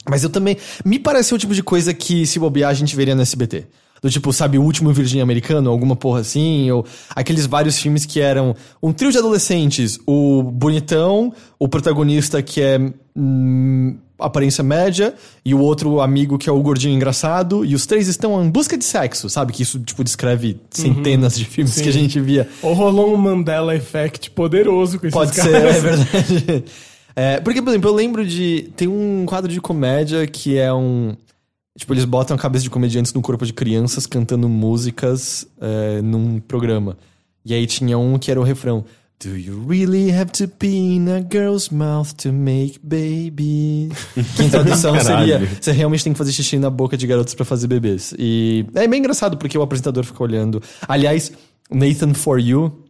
Mas 0.07 0.23
eu 0.23 0.29
também. 0.29 0.57
Me 0.85 0.99
pareceu 0.99 1.35
o 1.35 1.39
tipo 1.39 1.53
de 1.55 1.63
coisa 1.63 1.93
que, 1.93 2.25
se 2.27 2.37
bobear, 2.37 2.69
a 2.69 2.73
gente 2.73 2.95
veria 2.95 3.15
no 3.15 3.21
SBT. 3.21 3.65
Do 4.01 4.09
tipo, 4.09 4.33
sabe, 4.33 4.57
o 4.57 4.63
último 4.63 4.91
Virgem 4.91 5.21
Americano, 5.21 5.69
alguma 5.69 5.95
porra 5.95 6.21
assim, 6.21 6.71
ou 6.71 6.83
aqueles 7.15 7.45
vários 7.45 7.77
filmes 7.77 8.03
que 8.03 8.19
eram 8.19 8.55
um 8.81 8.91
trio 8.91 9.11
de 9.11 9.19
adolescentes, 9.19 9.99
o 10.07 10.41
bonitão, 10.41 11.31
o 11.59 11.67
protagonista 11.67 12.41
que 12.41 12.61
é 12.61 12.79
hum, 13.15 13.95
aparência 14.17 14.63
média, 14.63 15.13
e 15.45 15.53
o 15.53 15.59
outro 15.59 16.01
amigo 16.01 16.37
que 16.39 16.49
é 16.49 16.51
o 16.51 16.59
gordinho 16.61 16.95
engraçado, 16.95 17.63
e 17.63 17.75
os 17.75 17.85
três 17.85 18.07
estão 18.07 18.43
em 18.43 18.49
busca 18.49 18.75
de 18.75 18.83
sexo, 18.83 19.29
sabe? 19.29 19.53
Que 19.53 19.61
isso, 19.61 19.79
tipo, 19.79 20.03
descreve 20.03 20.59
centenas 20.71 21.37
de 21.37 21.45
filmes 21.45 21.73
Sim. 21.73 21.83
que 21.83 21.89
a 21.89 21.93
gente 21.93 22.19
via. 22.19 22.47
Ou 22.63 22.73
rolou 22.73 23.13
um 23.13 23.17
Mandela 23.17 23.75
Effect 23.75 24.31
poderoso 24.31 24.99
com 24.99 25.05
esses 25.05 25.13
Pode 25.13 25.33
caras. 25.33 25.51
ser, 25.51 25.61
é 25.65 25.79
verdade. 25.79 26.65
É, 27.15 27.39
porque, 27.39 27.61
por 27.61 27.69
exemplo, 27.69 27.89
eu 27.89 27.93
lembro 27.93 28.25
de. 28.25 28.71
Tem 28.75 28.87
um 28.87 29.25
quadro 29.25 29.51
de 29.51 29.59
comédia 29.59 30.25
que 30.25 30.57
é 30.57 30.73
um. 30.73 31.15
Tipo, 31.77 31.93
eles 31.93 32.05
botam 32.05 32.35
a 32.35 32.39
cabeça 32.39 32.63
de 32.63 32.69
comediantes 32.69 33.13
no 33.13 33.21
corpo 33.21 33.45
de 33.45 33.53
crianças 33.53 34.05
cantando 34.05 34.49
músicas 34.49 35.47
é, 35.59 36.01
num 36.01 36.39
programa. 36.39 36.97
E 37.45 37.53
aí 37.53 37.65
tinha 37.65 37.97
um 37.97 38.19
que 38.19 38.29
era 38.29 38.39
o 38.39 38.43
refrão. 38.43 38.83
Do 39.23 39.37
you 39.37 39.63
really 39.69 40.11
have 40.11 40.31
to 40.31 40.47
pee 40.47 40.95
in 40.95 41.07
a 41.09 41.21
girl's 41.21 41.69
mouth 41.69 42.11
to 42.17 42.33
make 42.33 42.79
baby? 42.83 43.89
Que 44.35 44.43
em 44.43 44.49
tradução 44.49 44.99
seria: 44.99 45.39
você 45.61 45.71
realmente 45.71 46.03
tem 46.03 46.11
que 46.13 46.17
fazer 46.17 46.31
xixi 46.31 46.57
na 46.57 46.69
boca 46.71 46.97
de 46.97 47.05
garotos 47.05 47.35
pra 47.35 47.45
fazer 47.45 47.67
bebês. 47.67 48.13
E 48.17 48.65
é 48.73 48.87
bem 48.87 48.99
engraçado 48.99 49.37
porque 49.37 49.57
o 49.57 49.61
apresentador 49.61 50.03
fica 50.03 50.21
olhando. 50.23 50.61
Aliás, 50.87 51.31
Nathan 51.69 52.13
For 52.15 52.39
You, 52.39 52.83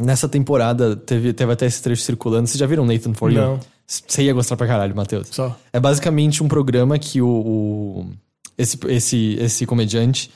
nessa 0.00 0.28
temporada, 0.28 0.94
teve, 0.96 1.32
teve 1.32 1.52
até 1.52 1.66
esse 1.66 1.82
trecho 1.82 2.02
circulando. 2.02 2.46
Vocês 2.46 2.58
já 2.58 2.66
viram 2.66 2.86
Nathan 2.86 3.12
For 3.12 3.30
You? 3.32 3.40
Não. 3.40 3.60
Você 3.84 4.22
ia 4.22 4.32
gostar 4.32 4.56
pra 4.56 4.66
caralho, 4.68 4.94
Matheus. 4.96 5.28
Só. 5.32 5.58
É 5.72 5.80
basicamente 5.80 6.42
um 6.44 6.48
programa 6.48 6.96
que 6.98 7.20
o, 7.20 7.26
o- 7.28 8.10
esse, 8.56 8.78
esse, 8.88 9.36
esse 9.40 9.66
comediante 9.66 10.30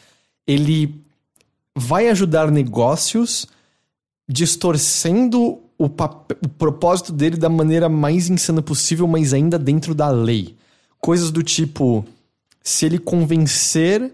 ele 0.47 0.94
vai 1.74 2.09
ajudar 2.09 2.51
negócios 2.51 3.47
distorcendo 4.28 5.60
o, 5.78 5.88
pap- 5.88 6.32
o 6.44 6.48
propósito 6.48 7.12
dele 7.12 7.36
da 7.36 7.48
maneira 7.48 7.88
mais 7.88 8.28
insana 8.28 8.62
possível, 8.62 9.06
mas 9.06 9.34
ainda 9.34 9.59
dentro 9.59 9.94
da 9.94 10.09
lei. 10.09 10.55
Coisas 11.01 11.30
do 11.30 11.43
tipo, 11.43 12.05
se 12.62 12.86
ele 12.86 12.98
convencer 12.98 14.12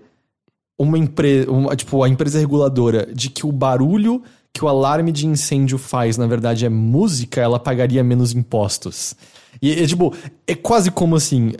uma 0.79 0.99
empresa, 0.99 1.47
tipo, 1.77 2.03
a 2.03 2.09
empresa 2.09 2.39
reguladora 2.39 3.09
de 3.15 3.31
que 3.31 3.47
o 3.47 3.53
barulho 3.53 4.23
que 4.53 4.65
o 4.65 4.69
alarme 4.69 5.11
de 5.11 5.27
incêndio 5.27 5.79
faz, 5.79 6.19
na 6.19 6.27
verdade, 6.27 6.67
é 6.67 6.69
música, 6.69 7.41
ela 7.41 7.59
pagaria 7.59 8.05
menos 8.05 8.33
impostos. 8.35 9.17
E 9.63 9.73
é 9.73 9.87
tipo, 9.87 10.15
é 10.47 10.55
quase 10.55 10.91
como 10.91 11.17
assim. 11.17 11.53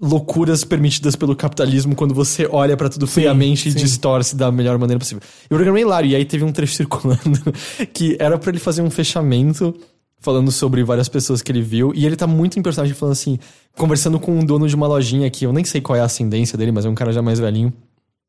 Loucuras 0.00 0.64
permitidas 0.64 1.14
pelo 1.14 1.36
capitalismo 1.36 1.94
quando 1.94 2.14
você 2.14 2.48
olha 2.50 2.76
pra 2.76 2.88
tudo 2.88 3.06
friamente 3.06 3.68
e 3.68 3.72
sim. 3.72 3.78
distorce 3.78 4.34
da 4.34 4.50
melhor 4.50 4.78
maneira 4.78 4.98
possível. 4.98 5.22
E 5.42 5.52
o 5.52 5.56
programa 5.56 5.78
é 5.78 5.82
hilário, 5.82 6.10
e 6.10 6.16
aí 6.16 6.24
teve 6.24 6.42
um 6.42 6.52
trecho 6.52 6.74
circulando 6.76 7.40
que 7.92 8.16
era 8.18 8.38
pra 8.38 8.50
ele 8.50 8.58
fazer 8.58 8.82
um 8.82 8.90
fechamento 8.90 9.74
falando 10.18 10.52
sobre 10.52 10.84
várias 10.84 11.08
pessoas 11.08 11.40
que 11.42 11.50
ele 11.50 11.62
viu, 11.62 11.92
e 11.94 12.04
ele 12.04 12.14
tá 12.14 12.26
muito 12.26 12.58
em 12.58 12.62
personagem 12.62 12.94
falando 12.94 13.12
assim, 13.12 13.38
conversando 13.76 14.20
com 14.20 14.38
um 14.38 14.44
dono 14.44 14.68
de 14.68 14.76
uma 14.76 14.86
lojinha 14.86 15.28
que 15.30 15.46
eu 15.46 15.52
nem 15.52 15.64
sei 15.64 15.80
qual 15.80 15.96
é 15.96 16.00
a 16.00 16.04
ascendência 16.04 16.56
dele, 16.58 16.70
mas 16.70 16.84
é 16.84 16.88
um 16.88 16.94
cara 16.94 17.12
já 17.12 17.22
mais 17.22 17.38
velhinho. 17.38 17.72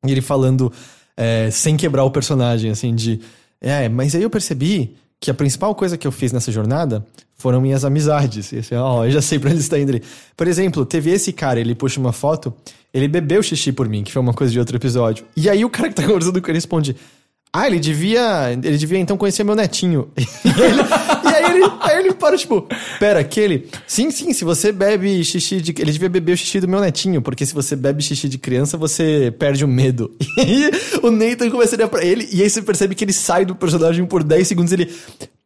E 0.05 0.11
ele 0.11 0.21
falando, 0.21 0.71
é, 1.15 1.51
sem 1.51 1.77
quebrar 1.77 2.03
o 2.03 2.11
personagem, 2.11 2.71
assim, 2.71 2.95
de. 2.95 3.19
É, 3.59 3.87
mas 3.87 4.15
aí 4.15 4.23
eu 4.23 4.29
percebi 4.29 4.95
que 5.19 5.29
a 5.29 5.33
principal 5.33 5.75
coisa 5.75 5.97
que 5.97 6.07
eu 6.07 6.11
fiz 6.11 6.31
nessa 6.31 6.51
jornada 6.51 7.05
foram 7.41 7.59
minhas 7.59 7.83
amizades. 7.83 8.53
Assim, 8.53 8.75
ó, 8.75 9.05
eu 9.05 9.11
já 9.11 9.21
sei 9.21 9.39
pra 9.39 9.49
onde 9.49 9.59
está 9.59 9.77
indo 9.79 9.89
ali. 9.89 10.01
Por 10.37 10.47
exemplo, 10.47 10.85
teve 10.85 11.11
esse 11.11 11.33
cara, 11.33 11.59
ele 11.59 11.75
puxa 11.75 11.99
uma 11.99 12.13
foto, 12.13 12.53
ele 12.93 13.07
bebeu 13.07 13.41
xixi 13.43 13.71
por 13.71 13.89
mim, 13.89 14.03
que 14.03 14.11
foi 14.11 14.21
uma 14.21 14.33
coisa 14.33 14.53
de 14.53 14.59
outro 14.59 14.75
episódio. 14.77 15.25
E 15.35 15.49
aí 15.49 15.65
o 15.65 15.69
cara 15.69 15.89
que 15.89 15.95
tá 15.95 16.03
conversando 16.07 16.41
com 16.41 16.47
ele 16.49 16.57
responde. 16.57 16.95
Ah, 17.53 17.67
ele 17.67 17.81
devia. 17.81 18.49
Ele 18.63 18.77
devia 18.77 18.97
então 18.97 19.17
conhecer 19.17 19.43
meu 19.43 19.55
netinho. 19.55 20.07
e, 20.15 20.21
ele- 20.49 20.81
e 20.81 21.35
aí, 21.35 21.51
ele, 21.51 21.71
aí 21.81 21.97
ele 21.99 22.13
para, 22.13 22.37
tipo, 22.37 22.65
pera, 22.97 23.19
aquele. 23.19 23.67
Sim, 23.85 24.09
sim, 24.09 24.31
se 24.31 24.45
você 24.45 24.71
bebe 24.71 25.21
xixi 25.21 25.59
de. 25.59 25.73
Ele 25.77 25.91
devia 25.91 26.07
beber 26.07 26.31
o 26.31 26.37
xixi 26.37 26.61
do 26.61 26.67
meu 26.69 26.79
netinho, 26.79 27.21
porque 27.21 27.45
se 27.45 27.53
você 27.53 27.75
bebe 27.75 28.01
xixi 28.01 28.29
de 28.29 28.37
criança, 28.37 28.77
você 28.77 29.33
perde 29.37 29.65
o 29.65 29.67
medo. 29.67 30.09
E 30.37 30.41
aí 30.41 30.71
o 31.03 31.11
Nathan 31.11 31.49
começa 31.49 31.77
pra 31.89 32.05
ele, 32.05 32.25
e 32.31 32.41
aí 32.41 32.49
você 32.49 32.61
percebe 32.61 32.95
que 32.95 33.03
ele 33.03 33.11
sai 33.11 33.43
do 33.43 33.53
personagem 33.53 34.05
por 34.05 34.23
10 34.23 34.47
segundos 34.47 34.71
ele. 34.71 34.89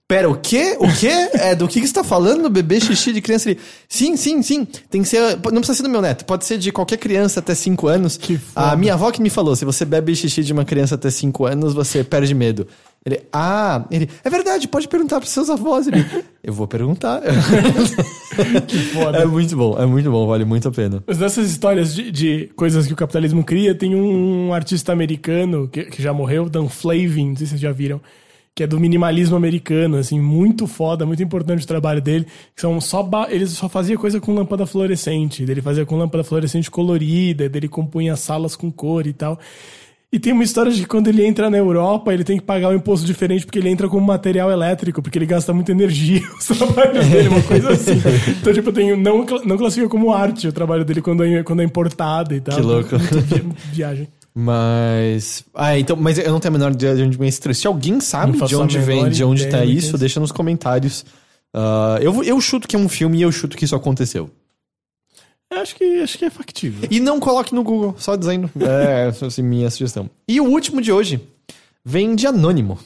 Pera, 0.08 0.30
o 0.30 0.36
quê? 0.36 0.78
O 0.80 0.88
quê? 0.94 1.10
É, 1.34 1.56
do 1.56 1.68
que, 1.68 1.82
que 1.82 1.88
você 1.88 1.94
tá 1.94 2.04
falando? 2.04 2.48
Bebê 2.48 2.80
xixi 2.80 3.12
de 3.12 3.22
criança? 3.22 3.50
Ele, 3.50 3.60
sim, 3.90 4.16
sim, 4.16 4.44
sim. 4.44 4.64
Tem 4.88 5.02
que 5.02 5.08
ser. 5.08 5.20
Não 5.20 5.62
precisa 5.62 5.74
ser 5.74 5.84
do 5.84 5.90
meu 5.90 6.02
neto. 6.02 6.26
Pode 6.26 6.46
ser 6.46 6.60
de 6.60 6.72
qualquer 6.72 6.98
criança 6.98 7.40
até 7.40 7.56
5 7.56 7.88
anos. 7.88 8.16
Que 8.16 8.38
foda. 8.38 8.68
A 8.68 8.76
minha 8.76 8.94
avó 8.94 9.10
que 9.10 9.20
me 9.20 9.32
falou: 9.32 9.56
se 9.56 9.66
você 9.66 9.84
bebe 9.84 10.16
xixi 10.16 10.44
de 10.44 10.54
uma 10.54 10.64
criança 10.64 10.94
até 10.94 11.10
5 11.10 11.46
anos, 11.48 11.74
você 11.74 12.04
perde 12.04 12.36
medo. 12.36 12.68
Ele, 13.04 13.22
ah, 13.34 13.86
ele, 13.90 14.10
é 14.24 14.30
verdade, 14.30 14.68
pode 14.68 14.88
perguntar 14.88 15.20
pros 15.20 15.32
seus 15.32 15.50
avós. 15.50 15.88
Ele, 15.88 16.06
eu 16.44 16.54
vou 16.54 16.68
perguntar. 16.68 17.22
Que 18.68 18.78
foda. 18.78 19.20
é 19.20 19.26
muito 19.26 19.56
bom, 19.56 19.78
é 19.80 19.86
muito 19.86 20.12
bom, 20.12 20.28
vale 20.28 20.44
muito 20.44 20.68
a 20.68 20.72
pena. 20.72 21.02
Mas 21.08 21.20
nessas 21.20 21.50
histórias 21.50 21.96
de, 21.96 22.12
de 22.12 22.50
coisas 22.54 22.86
que 22.86 22.92
o 22.92 22.96
capitalismo 22.96 23.46
cria, 23.46 23.74
tem 23.74 23.96
um 23.96 24.54
artista 24.54 24.92
americano 24.92 25.70
que, 25.70 25.86
que 25.86 26.04
já 26.04 26.12
morreu, 26.12 26.50
Dan 26.50 26.68
Flavin, 26.68 27.30
não 27.30 27.36
sei 27.38 27.46
se 27.46 27.52
vocês 27.52 27.62
já 27.62 27.72
viram, 27.72 28.02
que 28.56 28.64
é 28.64 28.68
do 28.68 28.80
minimalismo 28.80 29.36
americano, 29.36 29.98
assim, 29.98 30.18
muito 30.20 30.66
foda, 30.66 31.06
muito 31.06 31.22
importante 31.22 31.66
o 31.66 31.68
trabalho 31.68 32.02
dele. 32.02 32.26
Que 32.56 32.62
são 32.62 32.80
só 32.80 33.04
ba- 33.04 33.28
ele 33.30 33.46
só 33.48 33.68
fazia 33.68 33.98
coisa 33.98 34.22
com 34.22 34.34
lâmpada 34.34 34.66
fluorescente, 34.66 35.44
ele 35.44 35.62
fazia 35.62 35.86
com 35.86 35.98
lâmpada 35.98 36.24
fluorescente 36.24 36.72
colorida, 36.72 37.50
dele 37.50 37.68
compunha 37.68 38.16
salas 38.16 38.56
com 38.56 38.72
cor 38.72 39.06
e 39.08 39.12
tal. 39.14 39.38
E 40.14 40.20
tem 40.20 40.32
uma 40.32 40.44
história 40.46 40.72
de 40.72 40.82
que 40.84 40.88
quando 40.88 41.10
ele 41.10 41.26
entra 41.26 41.50
na 41.50 41.58
Europa, 41.58 42.14
ele 42.14 42.24
tem 42.24 42.38
que 42.38 42.44
pagar 42.44 42.70
um 42.70 42.76
imposto 42.76 43.06
diferente 43.06 43.46
porque 43.46 43.60
ele 43.60 43.68
entra 43.68 43.90
com 43.90 44.00
material 44.00 44.50
elétrico, 44.50 45.02
porque 45.02 45.18
ele 45.18 45.26
gasta 45.26 45.52
muita 45.52 45.74
energia 45.74 46.22
os 46.40 46.46
trabalhos 46.58 47.06
dele, 47.08 47.28
uma 47.28 47.42
coisa 47.42 47.72
assim. 47.72 48.02
Então, 48.40 48.54
tipo, 48.54 48.72
tem, 48.72 48.96
não, 48.96 49.26
não 49.44 49.58
classifica 49.58 49.90
como 49.90 50.14
arte 50.14 50.48
o 50.48 50.54
trabalho 50.54 50.86
dele 50.86 51.02
quando 51.02 51.26
é, 51.26 51.44
quando 51.44 51.62
é 51.62 51.66
importado 51.66 52.34
e 52.34 52.40
tal. 52.40 52.56
Que 52.56 52.62
louco. 52.62 52.92
Muito 52.92 53.56
viagem. 53.74 54.08
Mas. 54.38 55.46
Ah, 55.54 55.80
então, 55.80 55.96
mas 55.96 56.18
eu 56.18 56.30
não 56.30 56.42
tenho 56.42 56.54
a 56.54 56.58
menor 56.58 56.74
ideia 56.74 56.94
de 56.94 57.04
onde 57.04 57.18
vem 57.18 57.30
esse 57.30 57.40
trecho. 57.40 57.62
Se 57.62 57.68
alguém 57.68 58.02
sabe 58.02 58.38
de 58.46 58.56
onde 58.56 58.78
vem, 58.80 59.10
de 59.10 59.24
onde 59.24 59.48
tá 59.48 59.64
isso, 59.64 59.88
isso. 59.88 59.98
deixa 59.98 60.20
nos 60.20 60.32
comentários. 60.34 61.06
Ah, 61.54 61.98
eu, 62.02 62.22
eu 62.22 62.42
chuto 62.42 62.68
que 62.68 62.76
é 62.76 62.80
um 62.80 62.90
filme 62.90 63.20
e 63.20 63.22
eu 63.22 63.32
chuto 63.32 63.56
que 63.56 63.64
isso 63.64 63.76
aconteceu. 63.76 64.30
Eu 65.50 65.62
Acho 65.62 65.76
que, 65.76 66.02
acho 66.02 66.18
que 66.18 66.26
é 66.26 66.30
factível. 66.30 66.90
E 66.92 67.00
não 67.00 67.18
coloque 67.18 67.56
no 67.56 67.64
Google, 67.64 67.96
só 67.98 68.18
dizendo. 68.18 68.52
É, 68.60 69.08
essa 69.08 69.26
é 69.26 69.42
a 69.42 69.44
minha 69.44 69.70
sugestão. 69.70 70.10
E 70.28 70.42
o 70.42 70.46
último 70.46 70.82
de 70.82 70.92
hoje 70.92 71.22
vem 71.84 72.14
de 72.14 72.28
Anônimo. 72.28 72.78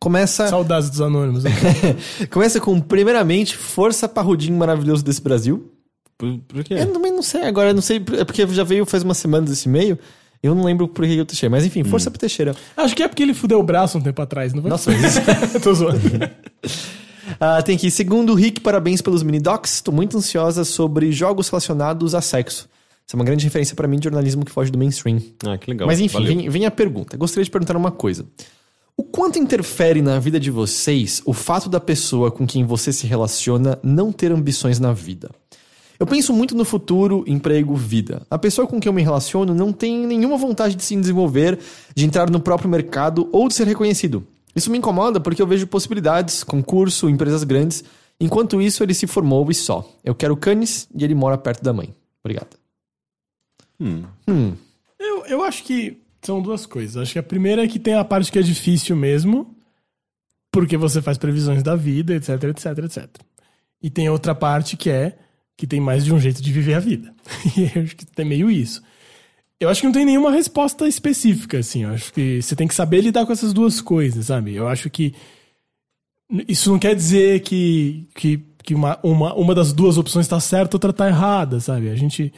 Começa, 0.00 0.48
Saudades 0.48 0.90
dos 0.90 1.00
anônimos. 1.00 1.44
né? 1.44 1.50
começa 2.30 2.60
com, 2.60 2.80
primeiramente, 2.80 3.56
Força 3.56 4.08
Parrudinho 4.08 4.58
Maravilhoso 4.58 5.04
desse 5.04 5.20
Brasil. 5.20 5.72
Por, 6.18 6.38
por 6.38 6.64
quê? 6.64 6.74
Eu 6.74 6.92
também 6.92 7.12
não 7.12 7.22
sei 7.22 7.42
agora, 7.42 7.72
não 7.72 7.82
sei, 7.82 7.96
é 8.18 8.24
porque 8.24 8.46
já 8.48 8.64
veio 8.64 8.86
faz 8.86 9.02
umas 9.02 9.18
semanas 9.18 9.50
esse 9.50 9.68
e-mail. 9.68 9.98
Eu 10.42 10.54
não 10.54 10.64
lembro 10.64 10.86
por 10.86 11.04
que 11.04 11.16
eu 11.16 11.26
Teixeira, 11.26 11.50
mas 11.50 11.64
enfim, 11.64 11.82
Força 11.82 12.10
pro 12.10 12.20
Teixeira. 12.20 12.54
acho 12.76 12.94
que 12.94 13.02
é 13.02 13.08
porque 13.08 13.22
ele 13.22 13.34
fudeu 13.34 13.58
o 13.58 13.62
braço 13.62 13.98
um 13.98 14.00
tempo 14.00 14.20
atrás, 14.22 14.52
não 14.52 14.62
foi? 14.62 14.70
Nossa, 14.70 14.90
mas 14.90 15.16
isso. 15.16 15.20
Tô 15.60 15.74
zoando. 15.74 16.00
Ah, 17.40 17.60
tem 17.60 17.74
aqui, 17.74 17.90
segundo 17.90 18.32
o 18.32 18.34
Rick, 18.36 18.60
parabéns 18.60 19.02
pelos 19.02 19.24
mini 19.24 19.40
docs. 19.40 19.80
Tô 19.80 19.90
muito 19.90 20.16
ansiosa 20.16 20.64
sobre 20.64 21.10
jogos 21.10 21.48
relacionados 21.48 22.14
a 22.14 22.20
sexo. 22.20 22.68
Isso 23.04 23.14
é 23.14 23.16
uma 23.16 23.24
grande 23.24 23.44
referência 23.44 23.74
pra 23.74 23.88
mim 23.88 23.98
de 23.98 24.04
jornalismo 24.04 24.44
que 24.44 24.50
foge 24.50 24.70
do 24.70 24.78
mainstream. 24.78 25.20
Ah, 25.44 25.58
que 25.58 25.70
legal. 25.70 25.86
Mas 25.86 26.00
enfim, 26.00 26.24
vem, 26.24 26.48
vem 26.48 26.66
a 26.66 26.70
pergunta. 26.70 27.16
Gostaria 27.16 27.44
de 27.44 27.50
perguntar 27.50 27.76
uma 27.76 27.90
coisa. 27.90 28.24
O 28.96 29.02
quanto 29.02 29.38
interfere 29.38 30.00
na 30.00 30.18
vida 30.18 30.40
de 30.40 30.50
vocês 30.50 31.20
o 31.26 31.32
fato 31.32 31.68
da 31.68 31.78
pessoa 31.78 32.30
com 32.30 32.46
quem 32.46 32.64
você 32.64 32.92
se 32.92 33.06
relaciona 33.06 33.78
não 33.82 34.10
ter 34.10 34.32
ambições 34.32 34.78
na 34.78 34.92
vida? 34.92 35.30
Eu 35.98 36.06
penso 36.06 36.32
muito 36.32 36.54
no 36.54 36.64
futuro, 36.64 37.24
emprego, 37.26 37.74
vida. 37.74 38.26
A 38.30 38.38
pessoa 38.38 38.66
com 38.66 38.78
quem 38.78 38.88
eu 38.88 38.92
me 38.92 39.02
relaciono 39.02 39.54
não 39.54 39.72
tem 39.72 40.06
nenhuma 40.06 40.36
vontade 40.36 40.74
de 40.74 40.82
se 40.82 40.94
desenvolver, 40.96 41.58
de 41.94 42.04
entrar 42.04 42.30
no 42.30 42.40
próprio 42.40 42.68
mercado 42.68 43.28
ou 43.32 43.48
de 43.48 43.54
ser 43.54 43.66
reconhecido. 43.66 44.26
Isso 44.54 44.70
me 44.70 44.78
incomoda 44.78 45.20
porque 45.20 45.40
eu 45.40 45.46
vejo 45.46 45.66
possibilidades, 45.66 46.42
concurso, 46.42 47.08
empresas 47.08 47.44
grandes. 47.44 47.84
Enquanto 48.18 48.60
isso, 48.60 48.82
ele 48.82 48.94
se 48.94 49.06
formou 49.06 49.50
e 49.50 49.54
só. 49.54 49.86
Eu 50.02 50.14
quero 50.14 50.36
canes 50.36 50.88
e 50.94 51.04
ele 51.04 51.14
mora 51.14 51.36
perto 51.36 51.62
da 51.62 51.72
mãe. 51.72 51.94
Obrigado. 52.24 52.56
Hum. 53.78 54.04
Hum, 54.26 54.54
Eu, 54.98 55.26
eu 55.26 55.44
acho 55.44 55.62
que 55.64 55.98
são 56.22 56.40
duas 56.40 56.64
coisas. 56.64 56.96
Acho 56.96 57.12
que 57.12 57.18
a 57.18 57.22
primeira 57.22 57.62
é 57.64 57.68
que 57.68 57.78
tem 57.78 57.94
a 57.94 58.04
parte 58.04 58.32
que 58.32 58.38
é 58.38 58.42
difícil 58.42 58.96
mesmo, 58.96 59.54
porque 60.50 60.76
você 60.76 61.02
faz 61.02 61.18
previsões 61.18 61.62
da 61.62 61.76
vida, 61.76 62.14
etc, 62.14 62.42
etc, 62.44 62.78
etc. 62.78 63.06
E 63.82 63.90
tem 63.90 64.08
outra 64.08 64.34
parte 64.34 64.76
que 64.76 64.88
é 64.88 65.18
que 65.56 65.66
tem 65.66 65.80
mais 65.80 66.04
de 66.04 66.12
um 66.12 66.20
jeito 66.20 66.42
de 66.42 66.52
viver 66.52 66.74
a 66.74 66.80
vida. 66.80 67.14
E 67.56 67.70
eu 67.74 67.82
acho 67.82 67.96
que 67.96 68.06
tem 68.06 68.24
meio 68.24 68.50
isso. 68.50 68.82
Eu 69.58 69.70
acho 69.70 69.80
que 69.80 69.86
não 69.86 69.92
tem 69.92 70.04
nenhuma 70.04 70.30
resposta 70.30 70.86
específica, 70.86 71.58
assim. 71.58 71.84
Eu 71.84 71.90
acho 71.90 72.12
que 72.12 72.42
você 72.42 72.54
tem 72.54 72.68
que 72.68 72.74
saber 72.74 73.00
lidar 73.00 73.24
com 73.24 73.32
essas 73.32 73.54
duas 73.54 73.80
coisas, 73.80 74.26
sabe? 74.26 74.54
Eu 74.54 74.68
acho 74.68 74.90
que 74.90 75.14
isso 76.46 76.70
não 76.70 76.78
quer 76.78 76.94
dizer 76.94 77.40
que, 77.40 78.06
que, 78.14 78.44
que 78.62 78.74
uma, 78.74 78.98
uma, 79.02 79.34
uma 79.34 79.54
das 79.54 79.72
duas 79.72 79.96
opções 79.96 80.28
tá 80.28 80.38
certa, 80.40 80.76
outra 80.76 80.92
tá 80.92 81.08
errada, 81.08 81.58
sabe? 81.60 81.88
A 81.88 81.94
gente. 81.94 82.32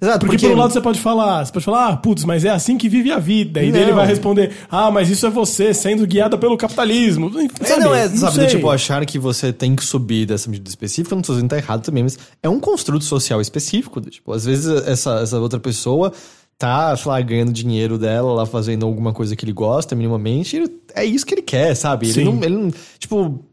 Exato, 0.00 0.26
Porque, 0.26 0.46
por 0.46 0.54
um 0.54 0.58
lado 0.58 0.72
você 0.72 0.80
pode 0.80 1.00
falar, 1.00 1.44
você 1.44 1.52
pode 1.52 1.64
falar, 1.64 1.88
ah, 1.88 1.96
putz, 1.96 2.24
mas 2.24 2.44
é 2.44 2.50
assim 2.50 2.78
que 2.78 2.88
vive 2.88 3.10
a 3.10 3.18
vida. 3.18 3.62
E 3.62 3.72
daí 3.72 3.82
ele 3.82 3.90
Não. 3.90 3.96
vai 3.98 4.06
responder, 4.06 4.52
ah, 4.70 4.90
mas 4.90 5.10
isso 5.10 5.26
é 5.26 5.30
você 5.30 5.74
sendo 5.74 6.06
guiada 6.06 6.38
pelo 6.38 6.56
capitalismo. 6.56 7.30
É, 7.60 7.66
Sabe? 7.66 7.84
não, 7.84 7.94
é, 7.94 8.08
sabe, 8.08 8.32
do 8.32 8.40
sei. 8.40 8.46
tipo, 8.46 8.70
achar 8.70 9.04
que 9.04 9.18
você 9.18 9.52
tem 9.52 9.74
que 9.74 9.84
subir 9.84 10.26
dessa 10.26 10.48
medida 10.48 10.68
específica, 10.68 11.14
não 11.14 11.22
tô 11.22 11.32
dizendo 11.32 11.48
que 11.48 11.56
tá 11.56 11.58
errado 11.58 11.82
também, 11.82 12.02
mas 12.04 12.18
é 12.42 12.48
um 12.48 12.60
construto 12.60 13.04
social 13.04 13.40
específico. 13.40 14.00
Tipo, 14.00 14.32
às 14.32 14.44
vezes 14.44 14.66
essa, 14.86 15.20
essa 15.20 15.38
outra 15.40 15.58
pessoa 15.58 16.12
tá, 16.56 16.96
sei 16.96 17.10
lá, 17.10 17.20
ganhando 17.20 17.52
dinheiro 17.52 17.98
dela, 17.98 18.32
lá 18.32 18.46
fazendo 18.46 18.86
alguma 18.86 19.12
coisa 19.12 19.34
que 19.34 19.44
ele 19.44 19.52
gosta 19.52 19.96
minimamente, 19.96 20.56
e 20.56 20.70
é 20.94 21.04
isso 21.04 21.26
que 21.26 21.34
ele 21.34 21.42
quer, 21.42 21.74
sabe? 21.74 22.06
Ele 22.06 22.14
Sim. 22.14 22.24
não, 22.24 22.44
ele 22.44 22.54
não, 22.56 22.70
tipo, 22.98 23.44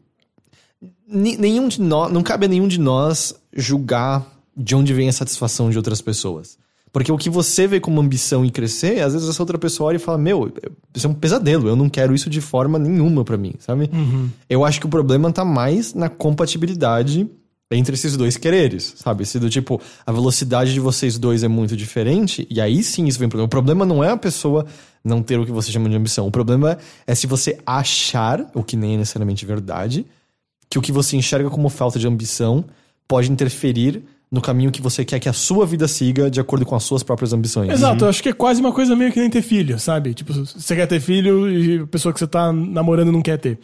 nenhum 1.08 1.66
de 1.68 1.80
nós, 1.80 2.12
não 2.12 2.22
cabe 2.22 2.46
a 2.46 2.48
nenhum 2.48 2.68
de 2.68 2.78
nós 2.78 3.34
julgar 3.52 4.24
de 4.56 4.74
onde 4.74 4.92
vem 4.92 5.08
a 5.08 5.12
satisfação 5.12 5.70
de 5.70 5.76
outras 5.76 6.00
pessoas. 6.00 6.58
Porque 6.92 7.10
o 7.10 7.16
que 7.16 7.30
você 7.30 7.66
vê 7.66 7.80
como 7.80 8.00
ambição 8.00 8.44
e 8.44 8.50
crescer, 8.50 9.00
às 9.00 9.14
vezes 9.14 9.28
essa 9.28 9.42
outra 9.42 9.56
pessoa 9.56 9.88
olha 9.88 9.96
e 9.96 9.98
fala: 9.98 10.18
Meu, 10.18 10.52
isso 10.94 11.06
é 11.06 11.10
um 11.10 11.14
pesadelo, 11.14 11.66
eu 11.66 11.74
não 11.74 11.88
quero 11.88 12.14
isso 12.14 12.28
de 12.28 12.40
forma 12.40 12.78
nenhuma 12.78 13.24
pra 13.24 13.38
mim, 13.38 13.54
sabe? 13.58 13.90
Eu 14.48 14.62
acho 14.62 14.78
que 14.78 14.86
o 14.86 14.90
problema 14.90 15.32
tá 15.32 15.44
mais 15.44 15.94
na 15.94 16.10
compatibilidade 16.10 17.26
entre 17.70 17.94
esses 17.94 18.14
dois 18.14 18.36
quereres, 18.36 18.94
sabe? 18.98 19.24
Se 19.24 19.38
do 19.38 19.48
tipo, 19.48 19.80
a 20.04 20.12
velocidade 20.12 20.74
de 20.74 20.80
vocês 20.80 21.18
dois 21.18 21.42
é 21.42 21.48
muito 21.48 21.74
diferente, 21.74 22.46
e 22.50 22.60
aí 22.60 22.82
sim 22.82 23.06
isso 23.06 23.18
vem 23.18 23.26
pro 23.26 23.38
problema. 23.38 23.46
O 23.46 23.48
problema 23.48 23.86
não 23.86 24.04
é 24.04 24.10
a 24.10 24.16
pessoa 24.16 24.66
não 25.02 25.22
ter 25.22 25.38
o 25.38 25.46
que 25.46 25.52
você 25.52 25.72
chama 25.72 25.88
de 25.88 25.96
ambição. 25.96 26.26
O 26.26 26.30
problema 26.30 26.76
é 27.06 27.14
se 27.14 27.26
você 27.26 27.58
achar, 27.64 28.50
o 28.54 28.62
que 28.62 28.76
nem 28.76 28.94
é 28.94 28.96
necessariamente 28.98 29.46
verdade, 29.46 30.04
que 30.68 30.78
o 30.78 30.82
que 30.82 30.92
você 30.92 31.16
enxerga 31.16 31.48
como 31.48 31.70
falta 31.70 31.98
de 31.98 32.06
ambição 32.06 32.64
pode 33.08 33.32
interferir 33.32 34.02
no 34.32 34.40
caminho 34.40 34.72
que 34.72 34.80
você 34.80 35.04
quer 35.04 35.20
que 35.20 35.28
a 35.28 35.32
sua 35.34 35.66
vida 35.66 35.86
siga 35.86 36.30
de 36.30 36.40
acordo 36.40 36.64
com 36.64 36.74
as 36.74 36.82
suas 36.82 37.02
próprias 37.02 37.34
ambições. 37.34 37.70
Exato, 37.70 38.06
eu 38.06 38.08
acho 38.08 38.22
que 38.22 38.30
é 38.30 38.32
quase 38.32 38.62
uma 38.62 38.72
coisa 38.72 38.96
meio 38.96 39.12
que 39.12 39.20
nem 39.20 39.28
ter 39.28 39.42
filho, 39.42 39.78
sabe? 39.78 40.14
Tipo, 40.14 40.32
você 40.32 40.74
quer 40.74 40.86
ter 40.86 41.00
filho 41.00 41.50
e 41.50 41.80
a 41.80 41.86
pessoa 41.86 42.14
que 42.14 42.18
você 42.18 42.26
tá 42.26 42.50
namorando 42.50 43.12
não 43.12 43.20
quer 43.20 43.36
ter. 43.36 43.58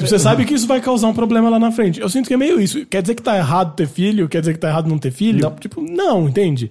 Você 0.00 0.18
sabe 0.18 0.46
que 0.46 0.54
isso 0.54 0.66
vai 0.66 0.80
causar 0.80 1.08
um 1.08 1.14
problema 1.14 1.50
lá 1.50 1.58
na 1.58 1.70
frente. 1.70 2.00
Eu 2.00 2.08
sinto 2.08 2.26
que 2.26 2.34
é 2.34 2.36
meio 2.36 2.58
isso. 2.58 2.84
Quer 2.86 3.02
dizer 3.02 3.14
que 3.14 3.22
tá 3.22 3.36
errado 3.36 3.76
ter 3.76 3.86
filho? 3.86 4.26
Quer 4.28 4.40
dizer 4.40 4.54
que 4.54 4.58
tá 4.58 4.68
errado 4.68 4.88
não 4.88 4.98
ter 4.98 5.10
filho? 5.10 5.42
Não. 5.42 5.54
Tipo, 5.56 5.82
não, 5.82 6.28
entende? 6.28 6.70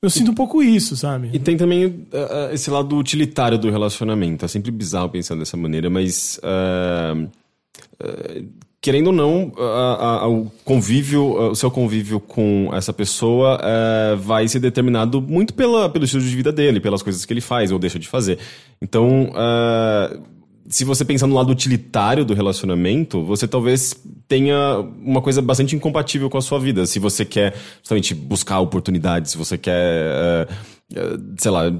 Eu 0.00 0.10
sinto 0.10 0.30
um 0.30 0.34
pouco 0.34 0.62
isso, 0.62 0.96
sabe? 0.96 1.30
E 1.32 1.38
tem 1.38 1.56
também 1.56 1.86
uh, 1.86 2.52
esse 2.52 2.70
lado 2.70 2.94
utilitário 2.96 3.58
do 3.58 3.70
relacionamento. 3.70 4.44
É 4.44 4.48
sempre 4.48 4.70
bizarro 4.70 5.08
pensar 5.08 5.34
dessa 5.34 5.56
maneira, 5.56 5.88
mas. 5.88 6.38
uh, 6.44 7.22
uh, 7.24 8.63
querendo 8.84 9.06
ou 9.06 9.12
não, 9.14 9.44
uh, 9.56 10.26
uh, 10.26 10.40
o 10.42 10.52
convívio, 10.62 11.24
o 11.24 11.54
seu 11.54 11.70
convívio 11.70 12.20
com 12.20 12.68
essa 12.74 12.92
pessoa 12.92 13.58
uh, 13.58 14.14
vai 14.18 14.46
ser 14.46 14.60
determinado 14.60 15.22
muito 15.22 15.54
pela, 15.54 15.88
pelo 15.88 16.04
estilo 16.04 16.22
de 16.22 16.36
vida 16.36 16.52
dele, 16.52 16.80
pelas 16.80 17.02
coisas 17.02 17.24
que 17.24 17.32
ele 17.32 17.40
faz 17.40 17.72
ou 17.72 17.78
deixa 17.78 17.98
de 17.98 18.06
fazer. 18.06 18.38
Então, 18.82 19.30
uh, 19.30 20.22
se 20.68 20.84
você 20.84 21.02
pensar 21.02 21.26
no 21.26 21.34
lado 21.34 21.50
utilitário 21.50 22.26
do 22.26 22.34
relacionamento, 22.34 23.24
você 23.24 23.48
talvez 23.48 23.96
tenha 24.28 24.80
uma 25.02 25.22
coisa 25.22 25.40
bastante 25.40 25.74
incompatível 25.74 26.28
com 26.28 26.36
a 26.36 26.42
sua 26.42 26.60
vida. 26.60 26.84
Se 26.84 26.98
você 26.98 27.24
quer 27.24 27.54
justamente 27.78 28.14
buscar 28.14 28.60
oportunidades, 28.60 29.30
se 29.30 29.38
você 29.38 29.56
quer, 29.56 29.72
eh, 29.72 30.48
eh, 30.94 31.18
sei 31.38 31.50
lá, 31.50 31.72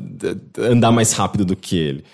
andar 0.59 0.91
mais 0.91 1.13
rápido 1.13 1.45
do 1.45 1.55
que 1.55 1.77
ele. 1.77 2.05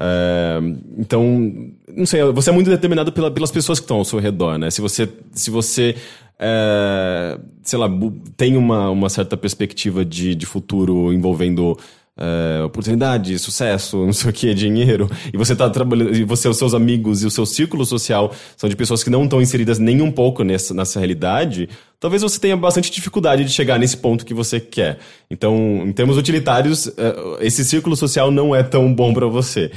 Eh, 0.00 0.60
então, 0.98 1.70
não 1.94 2.06
sei, 2.06 2.22
você 2.32 2.50
é 2.50 2.52
muito 2.52 2.70
determinado 2.70 3.12
pela- 3.12 3.30
pelas 3.30 3.50
pessoas 3.50 3.78
que 3.78 3.84
estão 3.84 3.98
ao 3.98 4.04
seu 4.04 4.18
redor, 4.18 4.58
né? 4.58 4.70
Se 4.70 4.80
você, 4.80 5.08
se 5.32 5.50
você 5.50 5.94
eh, 6.38 7.38
sei 7.62 7.78
lá, 7.78 7.88
tem 8.36 8.56
uma, 8.56 8.88
uma 8.90 9.08
certa 9.10 9.36
perspectiva 9.36 10.04
de, 10.04 10.34
de 10.34 10.46
futuro 10.46 11.12
envolvendo 11.12 11.78
é, 12.20 12.62
oportunidade, 12.62 13.38
sucesso, 13.38 13.96
não 14.04 14.12
sei 14.12 14.30
o 14.30 14.32
que, 14.32 14.52
dinheiro, 14.52 15.10
e 15.32 15.36
você 15.36 15.56
tá 15.56 15.68
trabalhando, 15.70 16.14
e 16.14 16.22
você, 16.22 16.48
os 16.48 16.58
seus 16.58 16.74
amigos 16.74 17.22
e 17.22 17.26
o 17.26 17.30
seu 17.30 17.46
círculo 17.46 17.86
social 17.86 18.32
são 18.56 18.68
de 18.68 18.76
pessoas 18.76 19.02
que 19.02 19.08
não 19.08 19.24
estão 19.24 19.40
inseridas 19.40 19.78
nem 19.78 20.02
um 20.02 20.12
pouco 20.12 20.44
nessa, 20.44 20.74
nessa 20.74 20.98
realidade, 20.98 21.68
talvez 21.98 22.22
você 22.22 22.38
tenha 22.38 22.56
bastante 22.56 22.90
dificuldade 22.90 23.44
de 23.44 23.50
chegar 23.50 23.78
nesse 23.78 23.96
ponto 23.96 24.26
que 24.26 24.34
você 24.34 24.60
quer. 24.60 24.98
Então, 25.30 25.82
em 25.86 25.92
termos 25.92 26.18
utilitários, 26.18 26.86
é, 26.88 27.46
esse 27.46 27.64
círculo 27.64 27.96
social 27.96 28.30
não 28.30 28.54
é 28.54 28.62
tão 28.62 28.92
bom 28.94 29.14
pra 29.14 29.26
você. 29.26 29.70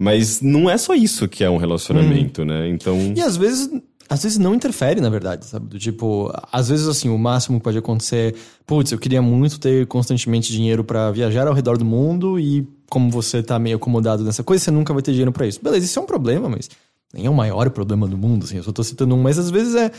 Mas 0.00 0.40
não 0.40 0.70
é 0.70 0.78
só 0.78 0.94
isso 0.94 1.26
que 1.26 1.42
é 1.42 1.50
um 1.50 1.56
relacionamento, 1.56 2.44
né? 2.44 2.68
Então. 2.68 3.12
E 3.16 3.20
às 3.20 3.36
vezes, 3.36 3.68
às 4.08 4.22
vezes 4.22 4.38
não 4.38 4.54
interfere, 4.54 5.00
na 5.00 5.10
verdade, 5.10 5.44
sabe? 5.46 5.66
Do 5.66 5.78
tipo, 5.78 6.32
às 6.50 6.68
vezes 6.68 6.88
assim, 6.88 7.08
o 7.08 7.18
máximo 7.18 7.58
que 7.58 7.64
pode 7.64 7.78
acontecer, 7.78 8.34
putz, 8.66 8.92
eu 8.92 8.98
queria 8.98 9.20
muito 9.20 9.60
ter 9.60 9.86
constantemente 9.86 10.52
dinheiro 10.52 10.82
pra 10.82 11.10
viajar 11.10 11.46
ao 11.46 11.54
redor 11.54 11.76
do 11.76 11.84
mundo 11.84 12.38
e 12.38 12.66
como 12.88 13.10
você 13.10 13.42
tá 13.42 13.58
meio 13.58 13.76
acomodado 13.76 14.24
nessa 14.24 14.42
coisa, 14.42 14.64
você 14.64 14.70
nunca 14.70 14.92
vai 14.92 15.02
ter 15.02 15.12
dinheiro 15.12 15.32
pra 15.32 15.46
isso. 15.46 15.60
Beleza, 15.62 15.84
isso 15.84 15.98
é 15.98 16.02
um 16.02 16.06
problema, 16.06 16.48
mas 16.48 16.70
nem 17.12 17.26
é 17.26 17.30
o 17.30 17.34
maior 17.34 17.68
problema 17.70 18.06
do 18.06 18.16
mundo, 18.16 18.44
assim, 18.44 18.56
eu 18.56 18.62
só 18.62 18.72
tô 18.72 18.82
citando 18.82 19.14
um, 19.14 19.22
mas 19.22 19.38
às 19.38 19.50
vezes 19.50 19.74
é 19.74 19.90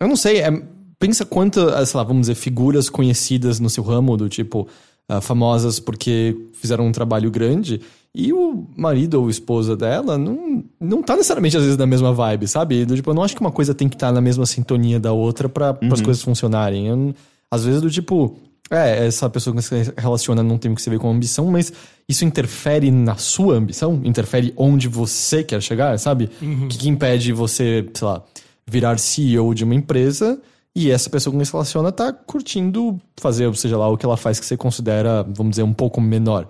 eu 0.00 0.06
não 0.06 0.16
sei, 0.16 0.40
é, 0.40 0.62
pensa 0.98 1.24
quantas, 1.24 1.88
sei 1.88 1.98
lá, 1.98 2.04
vamos 2.04 2.22
dizer, 2.22 2.36
figuras 2.36 2.88
conhecidas 2.88 3.58
no 3.58 3.68
seu 3.68 3.82
ramo, 3.82 4.16
do 4.16 4.28
tipo, 4.28 4.68
ah, 5.08 5.20
famosas 5.20 5.80
porque 5.80 6.36
fizeram 6.54 6.86
um 6.86 6.92
trabalho 6.92 7.30
grande, 7.30 7.80
e 8.20 8.32
o 8.32 8.66
marido 8.76 9.14
ou 9.14 9.30
esposa 9.30 9.76
dela 9.76 10.18
não, 10.18 10.64
não 10.80 11.00
tá 11.04 11.14
necessariamente, 11.14 11.56
às 11.56 11.62
vezes, 11.62 11.78
na 11.78 11.86
mesma 11.86 12.12
vibe, 12.12 12.48
sabe? 12.48 12.84
Do 12.84 12.96
tipo, 12.96 13.10
eu 13.10 13.14
não 13.14 13.22
acho 13.22 13.36
que 13.36 13.40
uma 13.40 13.52
coisa 13.52 13.72
tem 13.72 13.88
que 13.88 13.94
estar 13.94 14.10
na 14.10 14.20
mesma 14.20 14.44
sintonia 14.44 14.98
da 14.98 15.12
outra 15.12 15.48
para 15.48 15.78
as 15.92 16.00
coisas 16.00 16.20
funcionarem. 16.20 16.88
Eu 16.88 17.14
às 17.48 17.64
vezes, 17.64 17.80
do 17.80 17.88
tipo, 17.88 18.36
é, 18.68 19.06
essa 19.06 19.30
pessoa 19.30 19.54
que 19.54 19.62
você 19.62 19.94
relaciona 19.96 20.42
não 20.42 20.58
tem 20.58 20.68
o 20.68 20.74
que 20.74 20.82
você 20.82 20.90
ver 20.90 20.98
com 20.98 21.08
ambição, 21.08 21.46
mas 21.46 21.72
isso 22.08 22.24
interfere 22.24 22.90
na 22.90 23.14
sua 23.14 23.54
ambição? 23.54 24.00
Interfere 24.02 24.52
onde 24.56 24.88
você 24.88 25.44
quer 25.44 25.62
chegar, 25.62 25.96
sabe? 26.00 26.28
O 26.64 26.66
que, 26.66 26.76
que 26.76 26.88
impede 26.88 27.32
você, 27.32 27.88
sei 27.94 28.08
lá, 28.08 28.20
virar 28.66 28.98
CEO 28.98 29.54
de 29.54 29.62
uma 29.62 29.76
empresa 29.76 30.40
e 30.74 30.90
essa 30.90 31.08
pessoa 31.08 31.30
com 31.30 31.38
quem 31.38 31.44
se 31.44 31.52
relaciona 31.52 31.92
tá 31.92 32.12
curtindo 32.12 33.00
fazer, 33.16 33.54
seja 33.56 33.78
lá, 33.78 33.88
o 33.88 33.96
que 33.96 34.04
ela 34.04 34.16
faz 34.16 34.40
que 34.40 34.46
você 34.46 34.56
considera, 34.56 35.22
vamos 35.22 35.50
dizer, 35.50 35.62
um 35.62 35.72
pouco 35.72 36.00
menor. 36.00 36.48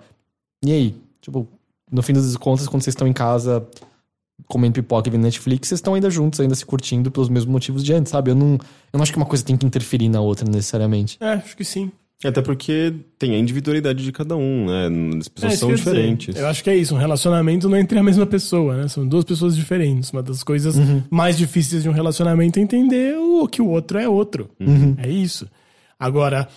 E 0.65 0.71
aí? 0.71 0.95
Tipo, 1.21 1.47
no 1.91 2.01
fim 2.01 2.13
das 2.13 2.35
contas, 2.37 2.67
quando 2.67 2.83
vocês 2.83 2.93
estão 2.93 3.07
em 3.07 3.13
casa 3.13 3.65
comendo 4.47 4.73
pipoca 4.75 5.09
e 5.09 5.11
vendo 5.11 5.23
Netflix, 5.23 5.67
vocês 5.67 5.79
estão 5.79 5.93
ainda 5.93 6.09
juntos, 6.09 6.39
ainda 6.39 6.55
se 6.55 6.65
curtindo 6.65 7.11
pelos 7.11 7.27
mesmos 7.29 7.51
motivos 7.51 7.83
de 7.83 7.93
antes, 7.93 8.11
sabe? 8.11 8.31
Eu 8.31 8.35
não, 8.35 8.53
eu 8.53 8.59
não 8.93 9.01
acho 9.01 9.11
que 9.11 9.17
uma 9.17 9.25
coisa 9.25 9.43
tem 9.43 9.57
que 9.57 9.65
interferir 9.65 10.07
na 10.09 10.21
outra 10.21 10.49
necessariamente. 10.49 11.17
É, 11.19 11.33
acho 11.33 11.55
que 11.57 11.63
sim. 11.65 11.91
Até 12.23 12.41
porque 12.41 12.93
tem 13.17 13.33
a 13.33 13.37
individualidade 13.39 14.03
de 14.03 14.11
cada 14.11 14.35
um, 14.35 14.65
né? 14.65 15.17
As 15.19 15.27
pessoas 15.29 15.53
É, 15.53 15.55
são 15.55 15.69
ia 15.69 15.75
dizer. 15.75 15.91
diferentes. 15.91 16.35
Eu 16.35 16.47
acho 16.47 16.61
que 16.63 16.69
é 16.69 16.75
isso. 16.75 16.93
Um 16.93 16.97
relacionamento 16.97 17.69
não 17.69 17.77
é 17.77 17.81
entre 17.81 17.97
a 17.97 18.03
mesma 18.03 18.25
pessoa, 18.25 18.75
né? 18.75 18.87
São 18.89 19.07
duas 19.07 19.23
pessoas 19.23 19.55
diferentes. 19.55 20.11
Uma 20.11 20.21
das 20.21 20.43
coisas 20.43 20.75
Uhum. 20.75 21.01
mais 21.09 21.37
difíceis 21.37 21.81
de 21.83 21.87
um 21.87 21.93
relacionamento 21.93 22.59
é 22.59 22.61
entender 22.61 23.15
o 23.17 23.47
que 23.47 23.61
o 23.61 23.67
outro 23.69 23.97
é 23.97 24.07
outro. 24.09 24.49
Uhum. 24.59 24.95
É 24.97 25.09
isso. 25.09 25.47
Agora, 25.97 26.47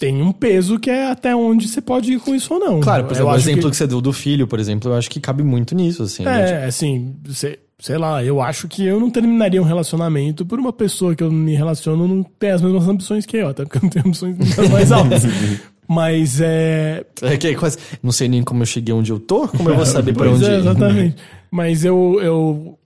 tem 0.00 0.20
um 0.22 0.32
peso 0.32 0.78
que 0.80 0.88
é 0.90 1.10
até 1.10 1.36
onde 1.36 1.68
você 1.68 1.80
pode 1.80 2.12
ir 2.14 2.18
com 2.20 2.34
isso 2.34 2.52
ou 2.54 2.58
não. 2.58 2.80
Claro, 2.80 3.04
por 3.04 3.12
exemplo, 3.12 3.30
o 3.32 3.36
exemplo 3.36 3.62
que- 3.64 3.70
que... 3.70 3.76
você 3.76 3.86
deu 3.86 4.00
do 4.00 4.12
filho, 4.12 4.46
por 4.46 4.58
exemplo, 4.58 4.90
eu 4.90 4.96
acho 4.96 5.10
que 5.10 5.20
cabe 5.20 5.42
muito 5.42 5.74
nisso, 5.74 6.02
assim. 6.02 6.24
né? 6.24 6.62
É, 6.62 6.64
assim, 6.64 7.14
sei, 7.28 7.58
sei 7.78 7.98
lá, 7.98 8.24
eu 8.24 8.40
acho 8.40 8.66
que 8.66 8.84
eu 8.84 8.98
não 8.98 9.10
terminaria 9.10 9.60
um 9.60 9.64
relacionamento 9.64 10.44
por 10.46 10.58
uma 10.58 10.72
pessoa 10.72 11.14
que 11.14 11.22
eu 11.22 11.30
me 11.30 11.54
relaciono 11.54 12.08
não 12.08 12.22
tem 12.22 12.50
as 12.50 12.62
mesmas 12.62 12.88
ambições 12.88 13.26
que 13.26 13.36
eu, 13.36 13.48
até 13.48 13.62
porque 13.64 13.76
eu 13.78 13.82
não 13.82 13.90
tenho 13.90 14.06
ambições 14.06 14.36
mais 14.72 14.90
altas. 14.90 15.22
Mas 15.86 16.40
é. 16.40 17.04
É 17.20 17.36
que 17.36 17.48
é 17.48 17.54
quase. 17.54 17.76
Não 18.02 18.12
sei 18.12 18.28
nem 18.28 18.42
como 18.44 18.62
eu 18.62 18.66
cheguei 18.66 18.94
onde 18.94 19.10
eu 19.12 19.18
tô, 19.20 19.48
como 19.48 19.68
eu 19.70 19.76
vou 19.76 19.84
saber 19.84 20.14
pra 20.14 20.30
onde 20.32 20.44
é, 20.46 20.56
exatamente. 20.58 21.16
Mas 21.50 21.84
eu, 21.84 22.18
eu. 22.22 22.78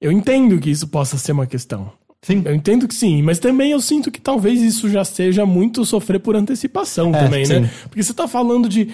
Eu 0.00 0.12
entendo 0.12 0.58
que 0.60 0.70
isso 0.70 0.86
possa 0.86 1.18
ser 1.18 1.32
uma 1.32 1.46
questão. 1.46 1.90
Sim. 2.26 2.42
Eu 2.44 2.54
entendo 2.54 2.88
que 2.88 2.94
sim, 2.94 3.22
mas 3.22 3.38
também 3.38 3.70
eu 3.70 3.80
sinto 3.80 4.10
que 4.10 4.20
talvez 4.20 4.60
isso 4.60 4.88
já 4.90 5.04
seja 5.04 5.46
muito 5.46 5.84
sofrer 5.84 6.18
por 6.18 6.34
antecipação 6.34 7.14
É, 7.14 7.22
também, 7.24 7.46
né? 7.46 7.62
sim. 7.68 7.70
Porque 7.88 8.02
você 8.02 8.12
tá 8.12 8.26
falando 8.26 8.68
de. 8.68 8.88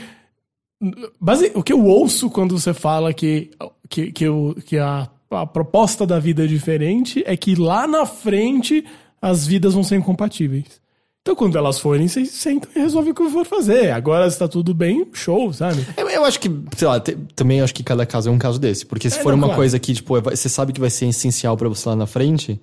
Base... 1.20 1.50
O 1.54 1.62
que 1.62 1.72
eu 1.72 1.84
ouço 1.84 2.28
quando 2.28 2.58
você 2.58 2.74
fala 2.74 3.12
que, 3.14 3.50
que, 3.88 4.10
que, 4.12 4.28
o, 4.28 4.54
que 4.66 4.78
a, 4.78 5.08
a 5.30 5.46
proposta 5.46 6.04
da 6.06 6.18
vida 6.18 6.44
é 6.44 6.46
diferente 6.46 7.22
é 7.26 7.36
que 7.36 7.54
lá 7.54 7.86
na 7.86 8.04
frente 8.04 8.84
as 9.20 9.46
vidas 9.46 9.74
vão 9.74 9.84
ser 9.84 9.96
incompatíveis. 9.96 10.82
Então, 11.22 11.36
quando 11.36 11.56
elas 11.56 11.78
forem, 11.78 12.08
vocês 12.08 12.32
sentam 12.32 12.68
e 12.74 12.80
resolvem 12.80 13.12
o 13.12 13.14
que 13.14 13.30
for 13.30 13.46
fazer. 13.46 13.92
Agora, 13.92 14.28
se 14.28 14.36
tá 14.36 14.48
tudo 14.48 14.74
bem, 14.74 15.06
show, 15.12 15.52
sabe? 15.52 15.86
Eu, 15.96 16.08
eu 16.10 16.24
acho 16.24 16.40
que, 16.40 16.50
sei 16.76 16.88
lá, 16.88 16.98
te- 16.98 17.16
também 17.36 17.60
acho 17.60 17.72
que 17.72 17.84
cada 17.84 18.04
caso 18.04 18.28
é 18.28 18.32
um 18.32 18.38
caso 18.38 18.58
desse. 18.58 18.84
Porque 18.84 19.08
se 19.08 19.20
É, 19.20 19.22
for 19.22 19.30
não, 19.30 19.38
uma 19.38 19.46
claro. 19.46 19.60
coisa 19.60 19.78
que, 19.78 19.94
tipo, 19.94 20.18
é- 20.18 20.20
você 20.20 20.48
sabe 20.48 20.72
que 20.72 20.80
vai 20.80 20.90
ser 20.90 21.06
essencial 21.06 21.56
pra 21.56 21.68
você 21.68 21.88
lá 21.88 21.94
na 21.94 22.06
frente, 22.08 22.60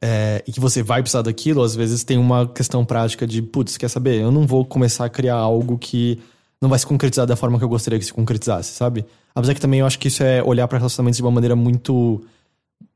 é, 0.00 0.42
e 0.46 0.52
que 0.52 0.60
você 0.60 0.82
vai 0.82 1.02
precisar 1.02 1.22
daquilo, 1.22 1.62
às 1.62 1.74
vezes 1.74 2.04
tem 2.04 2.18
uma 2.18 2.46
questão 2.46 2.84
prática 2.84 3.26
de, 3.26 3.42
putz, 3.42 3.76
quer 3.76 3.88
saber? 3.88 4.20
Eu 4.20 4.30
não 4.30 4.46
vou 4.46 4.64
começar 4.64 5.04
a 5.04 5.08
criar 5.08 5.34
algo 5.36 5.76
que 5.76 6.18
não 6.60 6.68
vai 6.68 6.78
se 6.78 6.86
concretizar 6.86 7.26
da 7.26 7.36
forma 7.36 7.58
que 7.58 7.64
eu 7.64 7.68
gostaria 7.68 7.98
que 7.98 8.04
se 8.04 8.12
concretizasse, 8.12 8.72
sabe? 8.72 9.04
Apesar 9.34 9.54
que 9.54 9.60
também 9.60 9.80
eu 9.80 9.86
acho 9.86 9.98
que 9.98 10.08
isso 10.08 10.22
é 10.22 10.42
olhar 10.42 10.66
pra 10.68 10.78
relacionamentos 10.78 11.16
de 11.16 11.22
uma 11.22 11.30
maneira 11.30 11.54
muito 11.56 12.20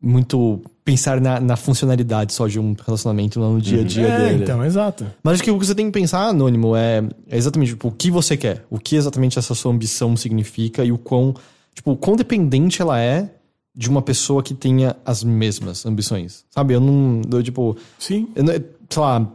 muito 0.00 0.60
pensar 0.84 1.20
na, 1.20 1.38
na 1.40 1.56
funcionalidade 1.56 2.32
só 2.32 2.48
de 2.48 2.58
um 2.58 2.74
relacionamento 2.84 3.38
no 3.38 3.60
dia 3.60 3.82
a 3.82 3.84
dia 3.84 4.06
É, 4.06 4.18
dele. 4.30 4.42
então, 4.42 4.64
exato. 4.64 5.06
Mas 5.22 5.34
acho 5.34 5.42
que 5.44 5.50
o 5.50 5.58
que 5.58 5.66
você 5.66 5.74
tem 5.74 5.86
que 5.86 5.92
pensar, 5.92 6.26
Anônimo, 6.26 6.74
é, 6.74 7.04
é 7.28 7.36
exatamente 7.36 7.70
tipo, 7.70 7.88
o 7.88 7.92
que 7.92 8.10
você 8.10 8.36
quer. 8.36 8.64
O 8.68 8.78
que 8.78 8.96
exatamente 8.96 9.38
essa 9.38 9.54
sua 9.54 9.72
ambição 9.72 10.16
significa 10.16 10.84
e 10.84 10.90
o 10.90 10.98
quão, 10.98 11.34
tipo, 11.74 11.92
o 11.92 11.96
quão 11.96 12.16
dependente 12.16 12.82
ela 12.82 13.00
é 13.00 13.28
de 13.74 13.88
uma 13.88 14.02
pessoa 14.02 14.42
que 14.42 14.54
tenha 14.54 14.96
as 15.04 15.24
mesmas 15.24 15.84
ambições. 15.86 16.44
Sabe? 16.50 16.74
Eu 16.74 16.80
não. 16.80 17.22
Eu, 17.30 17.42
tipo. 17.42 17.76
Sim. 17.98 18.28
Eu 18.34 18.44
não, 18.44 18.52
sei 18.52 19.02
lá. 19.02 19.32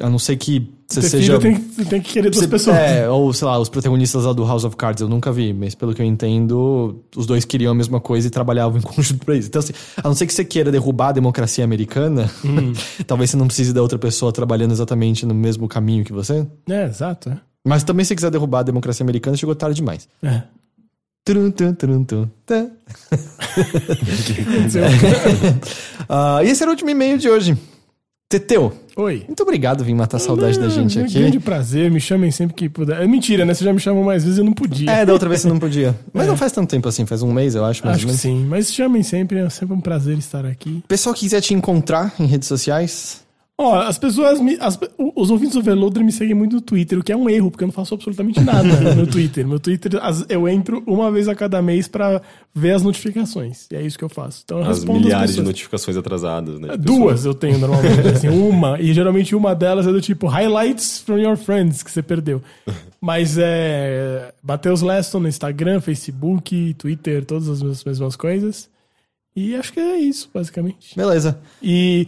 A 0.00 0.10
não 0.10 0.18
ser 0.18 0.34
que 0.36 0.72
você 0.88 1.00
Ter 1.02 1.08
seja. 1.08 1.38
filho 1.40 1.54
tem, 1.54 1.54
que- 1.68 1.84
tem 1.84 2.02
que 2.02 2.12
querer 2.14 2.28
duas 2.28 2.42
Você- 2.42 2.48
pessoas. 2.50 2.76
É, 2.76 3.08
ou 3.08 3.32
sei 3.32 3.46
lá, 3.46 3.56
os 3.60 3.68
protagonistas 3.68 4.24
lá 4.24 4.32
do 4.32 4.44
House 4.44 4.64
of 4.64 4.74
Cards 4.76 5.00
eu 5.00 5.08
nunca 5.08 5.30
vi, 5.30 5.52
mas 5.52 5.76
pelo 5.76 5.94
que 5.94 6.02
eu 6.02 6.06
entendo, 6.06 7.00
os 7.14 7.26
dois 7.26 7.44
queriam 7.44 7.70
a 7.70 7.74
mesma 7.76 8.00
coisa 8.00 8.26
e 8.26 8.30
trabalhavam 8.30 8.76
em 8.78 8.82
conjunto 8.82 9.24
pra 9.24 9.36
isso. 9.36 9.46
Então, 9.46 9.60
assim, 9.60 9.72
a 9.96 10.02
não 10.08 10.14
ser 10.16 10.26
que 10.26 10.34
você 10.34 10.44
queira 10.44 10.72
derrubar 10.72 11.10
a 11.10 11.12
democracia 11.12 11.62
americana, 11.62 12.28
Hum. 12.44 12.72
talvez 13.06 13.30
você 13.30 13.36
não 13.36 13.46
precise 13.46 13.72
da 13.72 13.80
outra 13.82 13.96
pessoa 13.96 14.32
trabalhando 14.32 14.72
exatamente 14.72 15.24
no 15.24 15.32
mesmo 15.34 15.68
caminho 15.68 16.04
que 16.04 16.12
você. 16.12 16.44
É, 16.68 16.86
exato. 16.86 17.28
É. 17.30 17.38
Mas 17.64 17.84
também, 17.84 18.04
se 18.04 18.08
você 18.08 18.14
quiser 18.16 18.30
derrubar 18.32 18.58
a 18.60 18.62
democracia 18.64 19.04
americana, 19.04 19.36
chegou 19.36 19.54
tarde 19.54 19.76
demais. 19.76 20.08
É. 20.24 20.42
Turum, 21.24 21.50
tum, 21.50 21.72
turum, 21.74 22.04
tum, 22.04 22.28
tá. 22.44 22.66
Ah, 26.08 26.40
e 26.44 26.48
esse 26.50 26.62
era 26.62 26.70
o 26.70 26.74
último 26.74 26.90
e-mail 26.90 27.16
de 27.16 27.28
hoje. 27.30 27.56
Teteu, 28.28 28.72
Oi. 28.96 29.22
muito 29.26 29.42
obrigado 29.42 29.78
por 29.78 29.84
vir 29.86 29.94
matar 29.94 30.16
a 30.16 30.20
saudade 30.20 30.58
da 30.58 30.64
Não, 30.64 30.70
gente 30.70 30.98
é 30.98 31.02
um 31.02 31.04
aqui. 31.04 31.18
grande 31.18 31.38
prazer, 31.40 31.90
me 31.90 32.00
chamem 32.00 32.30
sempre 32.30 32.54
que 32.54 32.68
puder. 32.68 33.00
É 33.00 33.06
mentira, 33.06 33.44
né? 33.44 33.54
Você 33.54 33.64
já 33.64 33.72
me 33.72 33.78
chamou 33.78 34.02
mais 34.02 34.24
vezes, 34.24 34.38
eu 34.38 34.44
não 34.44 34.52
podia. 34.52 34.90
É, 34.90 35.06
da 35.06 35.12
outra 35.12 35.28
vez 35.28 35.40
você 35.42 35.48
não 35.48 35.58
podia. 35.58 35.94
Mas 36.12 36.26
não 36.26 36.36
faz 36.36 36.50
tanto 36.52 36.68
tempo 36.68 36.88
assim, 36.88 37.06
faz 37.06 37.22
um 37.22 37.32
mês, 37.32 37.54
eu 37.54 37.64
acho, 37.64 37.84
mais 37.84 37.96
Acho 37.96 38.06
ou 38.06 38.14
que 38.14 38.26
menos. 38.26 38.42
sim, 38.42 38.46
mas 38.48 38.72
chamem 38.72 39.02
sempre, 39.02 39.38
é 39.38 39.48
sempre 39.50 39.74
um 39.74 39.80
prazer 39.80 40.18
estar 40.18 40.44
aqui. 40.44 40.82
Pessoal 40.88 41.14
que 41.14 41.20
quiser 41.20 41.40
te 41.40 41.54
encontrar 41.54 42.12
em 42.18 42.26
redes 42.26 42.48
sociais, 42.48 43.22
Ó, 43.56 43.76
as 43.82 43.96
pessoas, 43.98 44.40
me, 44.40 44.56
as- 44.60 44.76
os 45.14 45.30
ouvintes 45.30 45.54
do 45.54 45.60
Overloader 45.60 46.02
me 46.04 46.10
seguem 46.10 46.34
muito 46.34 46.56
no 46.56 46.60
Twitter, 46.60 46.98
o 46.98 47.04
que 47.04 47.12
é 47.12 47.16
um 47.16 47.30
erro, 47.30 47.52
porque 47.52 47.62
eu 47.62 47.68
não 47.68 47.72
faço 47.72 47.94
absolutamente 47.94 48.40
nada 48.40 48.64
no 48.96 49.06
Twitter. 49.06 49.46
Meu 49.46 49.60
Twitter, 49.60 49.96
as- 50.02 50.26
eu 50.28 50.48
entro 50.48 50.82
uma 50.88 51.08
vez 51.12 51.28
a 51.28 51.36
cada 51.36 51.62
mês 51.62 51.86
pra 51.86 52.20
ver 52.52 52.72
as 52.72 52.82
notificações. 52.82 53.68
E 53.70 53.76
é 53.76 53.82
isso 53.82 53.96
que 53.96 54.02
eu 54.04 54.08
faço. 54.08 54.42
Então 54.44 54.58
eu 54.58 54.64
As 54.64 54.78
respondo 54.78 54.98
as 54.98 55.04
milhares 55.04 55.34
de 55.36 55.42
notificações 55.42 55.96
atrasadas, 55.96 56.58
né? 56.58 56.76
Duas 56.76 57.24
eu 57.24 57.32
tenho 57.32 57.56
normalmente, 57.58 58.08
assim, 58.08 58.28
uma. 58.28 58.80
E 58.80 58.92
geralmente 58.92 59.36
uma 59.36 59.54
delas 59.54 59.86
é 59.86 59.92
do 59.92 60.00
tipo 60.00 60.26
highlights 60.26 60.98
from 60.98 61.18
your 61.18 61.36
friends 61.36 61.80
que 61.84 61.92
você 61.92 62.02
perdeu. 62.02 62.42
Mas 63.00 63.36
é. 63.38 64.32
Mateus 64.42 64.82
Leston 64.82 65.20
no 65.20 65.28
Instagram, 65.28 65.80
Facebook, 65.80 66.74
Twitter, 66.74 67.24
todas 67.24 67.48
as 67.48 67.84
mesmas 67.84 68.16
coisas. 68.16 68.68
E 69.36 69.56
acho 69.56 69.72
que 69.72 69.80
é 69.80 69.98
isso, 69.98 70.30
basicamente. 70.32 70.94
beleza. 70.96 71.38
E 71.60 72.06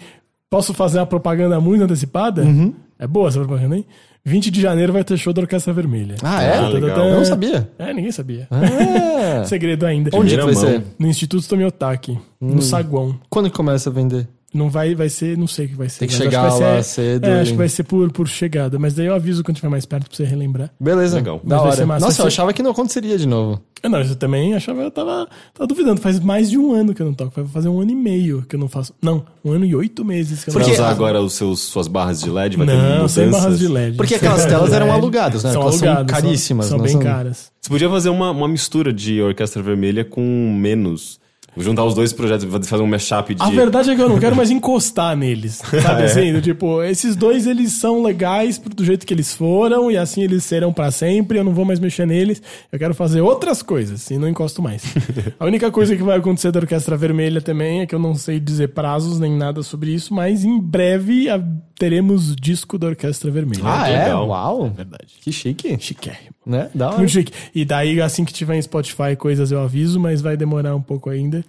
posso 0.50 0.72
fazer 0.74 0.98
uma 0.98 1.06
propaganda 1.06 1.60
muito 1.60 1.82
antecipada? 1.84 2.42
Uhum. 2.42 2.74
É 2.98 3.06
boa 3.06 3.28
essa 3.28 3.38
propaganda, 3.38 3.76
hein? 3.76 3.84
20 4.24 4.50
de 4.50 4.60
janeiro 4.60 4.92
vai 4.92 5.04
ter 5.04 5.16
show 5.16 5.32
da 5.32 5.42
Orquestra 5.42 5.72
Vermelha. 5.72 6.16
Ah, 6.22 6.42
é? 6.42 6.56
Ah, 6.58 6.68
legal. 6.68 7.06
Eu 7.06 7.16
não 7.18 7.24
sabia. 7.24 7.70
É, 7.78 7.92
ninguém 7.94 8.10
sabia. 8.10 8.48
Ah, 8.50 9.44
Segredo 9.46 9.86
ainda. 9.86 10.10
onde 10.14 10.34
vai 10.36 10.54
ser? 10.54 10.82
No 10.98 11.06
Instituto 11.06 11.46
Tomiotaki, 11.48 12.12
Hum. 12.40 12.54
no 12.56 12.62
saguão. 12.62 13.18
Quando 13.30 13.48
que 13.50 13.56
começa 13.56 13.88
a 13.88 13.92
vender? 13.92 14.26
Não 14.54 14.70
vai, 14.70 14.94
vai 14.94 15.08
ser, 15.10 15.36
não 15.36 15.46
sei 15.46 15.66
o 15.66 15.68
que 15.70 15.74
vai 15.74 15.88
ser. 15.88 15.98
Tem 15.98 16.08
que 16.08 16.14
mas 16.14 16.20
acho 16.22 16.30
chegar 16.30 16.48
vai 16.48 16.60
lá 16.76 16.82
ser, 16.82 17.02
cedo 17.02 17.26
É, 17.26 17.28
e- 17.36 17.40
acho 17.40 17.50
que 17.50 17.56
vai 17.58 17.68
ser 17.68 17.82
por, 17.82 18.10
por 18.10 18.26
chegada. 18.26 18.78
Mas 18.78 18.94
daí 18.94 19.06
eu 19.06 19.14
aviso 19.14 19.42
quando 19.42 19.56
estiver 19.56 19.68
mais 19.68 19.84
perto 19.84 20.08
pra 20.08 20.16
você 20.16 20.24
relembrar. 20.24 20.70
Beleza. 20.80 21.16
Legal. 21.16 21.40
Da 21.44 21.56
Mas 21.62 21.78
hora. 21.80 21.86
Nossa, 21.86 22.06
eu 22.06 22.12
ser- 22.12 22.26
achava 22.28 22.52
que 22.54 22.62
não 22.62 22.70
aconteceria 22.70 23.18
de 23.18 23.26
novo. 23.26 23.60
Eu 23.82 23.90
não, 23.90 24.00
eu 24.00 24.16
também 24.16 24.54
achava, 24.54 24.80
eu 24.80 24.90
tava, 24.90 25.28
tava 25.52 25.66
duvidando. 25.66 26.00
Faz 26.00 26.18
mais 26.20 26.48
de 26.48 26.56
um 26.56 26.72
ano 26.72 26.94
que 26.94 27.02
eu 27.02 27.06
não 27.06 27.12
toco. 27.12 27.32
Vai 27.36 27.44
fazer 27.46 27.68
um 27.68 27.80
ano 27.80 27.90
e 27.90 27.94
meio 27.94 28.42
que 28.48 28.56
eu 28.56 28.60
não 28.60 28.68
faço. 28.68 28.94
Não, 29.02 29.26
um 29.44 29.52
ano 29.52 29.66
e 29.66 29.74
oito 29.76 30.04
meses 30.04 30.42
que 30.42 30.48
eu 30.50 30.54
não 30.54 30.60
Vai 30.60 30.68
Porque- 30.70 30.80
usar 30.80 30.90
agora 30.90 31.20
os 31.20 31.34
seus, 31.34 31.60
suas 31.60 31.86
barras 31.88 32.20
de 32.20 32.30
LED? 32.30 32.56
Vai 32.56 32.66
ter 32.66 32.72
Não, 32.72 32.82
mudanças? 32.82 33.12
sem 33.12 33.30
barras 33.30 33.58
de 33.58 33.68
LED. 33.68 33.96
Porque 33.96 34.14
aquelas 34.14 34.46
telas 34.46 34.72
eram 34.72 34.90
alugadas, 34.90 35.44
né? 35.44 35.52
São 35.52 35.62
Elas 35.62 35.74
são 35.74 35.88
alugadas. 35.88 36.10
caríssimas, 36.20 36.66
São, 36.66 36.78
não 36.78 36.86
são 36.86 36.98
bem 37.00 37.04
são? 37.04 37.12
caras. 37.14 37.50
Você 37.60 37.68
podia 37.68 37.90
fazer 37.90 38.08
uma, 38.08 38.30
uma 38.30 38.48
mistura 38.48 38.92
de 38.92 39.20
Orquestra 39.20 39.60
Vermelha 39.62 40.04
com 40.04 40.22
menos. 40.58 41.18
Juntar 41.56 41.84
os 41.84 41.94
dois 41.94 42.12
projetos, 42.12 42.46
fazer 42.68 42.82
um 42.82 42.86
mashup 42.86 43.34
de. 43.34 43.42
A 43.42 43.48
verdade 43.50 43.90
é 43.90 43.96
que 43.96 44.02
eu 44.02 44.08
não 44.08 44.18
quero 44.18 44.36
mais 44.36 44.50
encostar 44.50 45.16
neles. 45.16 45.62
Sabe 45.82 46.02
É. 46.02 46.04
assim? 46.04 46.40
Tipo, 46.40 46.82
esses 46.82 47.16
dois 47.16 47.46
eles 47.46 47.72
são 47.80 48.02
legais 48.02 48.58
do 48.58 48.84
jeito 48.84 49.06
que 49.06 49.14
eles 49.14 49.34
foram 49.34 49.90
e 49.90 49.96
assim 49.96 50.22
eles 50.22 50.44
serão 50.44 50.72
pra 50.72 50.90
sempre. 50.90 51.38
Eu 51.38 51.44
não 51.44 51.54
vou 51.54 51.64
mais 51.64 51.80
mexer 51.80 52.06
neles. 52.06 52.42
Eu 52.70 52.78
quero 52.78 52.94
fazer 52.94 53.20
outras 53.20 53.62
coisas 53.62 54.10
e 54.10 54.18
não 54.18 54.28
encosto 54.28 54.60
mais. 54.60 54.82
A 55.40 55.44
única 55.46 55.70
coisa 55.70 55.96
que 55.96 56.02
vai 56.02 56.18
acontecer 56.18 56.52
da 56.52 56.60
Orquestra 56.60 56.96
Vermelha 56.96 57.40
também 57.40 57.80
é 57.80 57.86
que 57.86 57.94
eu 57.94 57.98
não 57.98 58.14
sei 58.14 58.38
dizer 58.38 58.68
prazos 58.68 59.18
nem 59.18 59.36
nada 59.36 59.62
sobre 59.62 59.92
isso, 59.92 60.12
mas 60.12 60.44
em 60.44 60.60
breve 60.60 61.28
a- 61.30 61.42
teremos 61.78 62.34
disco 62.34 62.78
da 62.78 62.86
Orquestra 62.88 63.30
Vermelha. 63.30 63.62
Ah, 63.64 63.88
é? 63.88 64.04
legal. 64.04 64.28
Uau. 64.28 64.70
Verdade. 64.70 65.08
Que 65.20 65.32
chique. 65.32 65.76
Chiquérrimo. 65.80 66.34
Né? 66.44 66.70
Da 66.74 66.88
hora. 66.88 66.98
Muito 66.98 67.10
chique. 67.10 67.32
E 67.54 67.64
daí, 67.64 68.00
assim 68.00 68.24
que 68.24 68.32
tiver 68.32 68.56
em 68.56 68.62
Spotify 68.62 69.14
coisas, 69.18 69.50
eu 69.52 69.60
aviso, 69.60 69.98
mas 70.00 70.20
vai 70.20 70.36
demorar 70.36 70.74
um 70.74 70.82
pouco 70.82 71.10
ainda. 71.10 71.44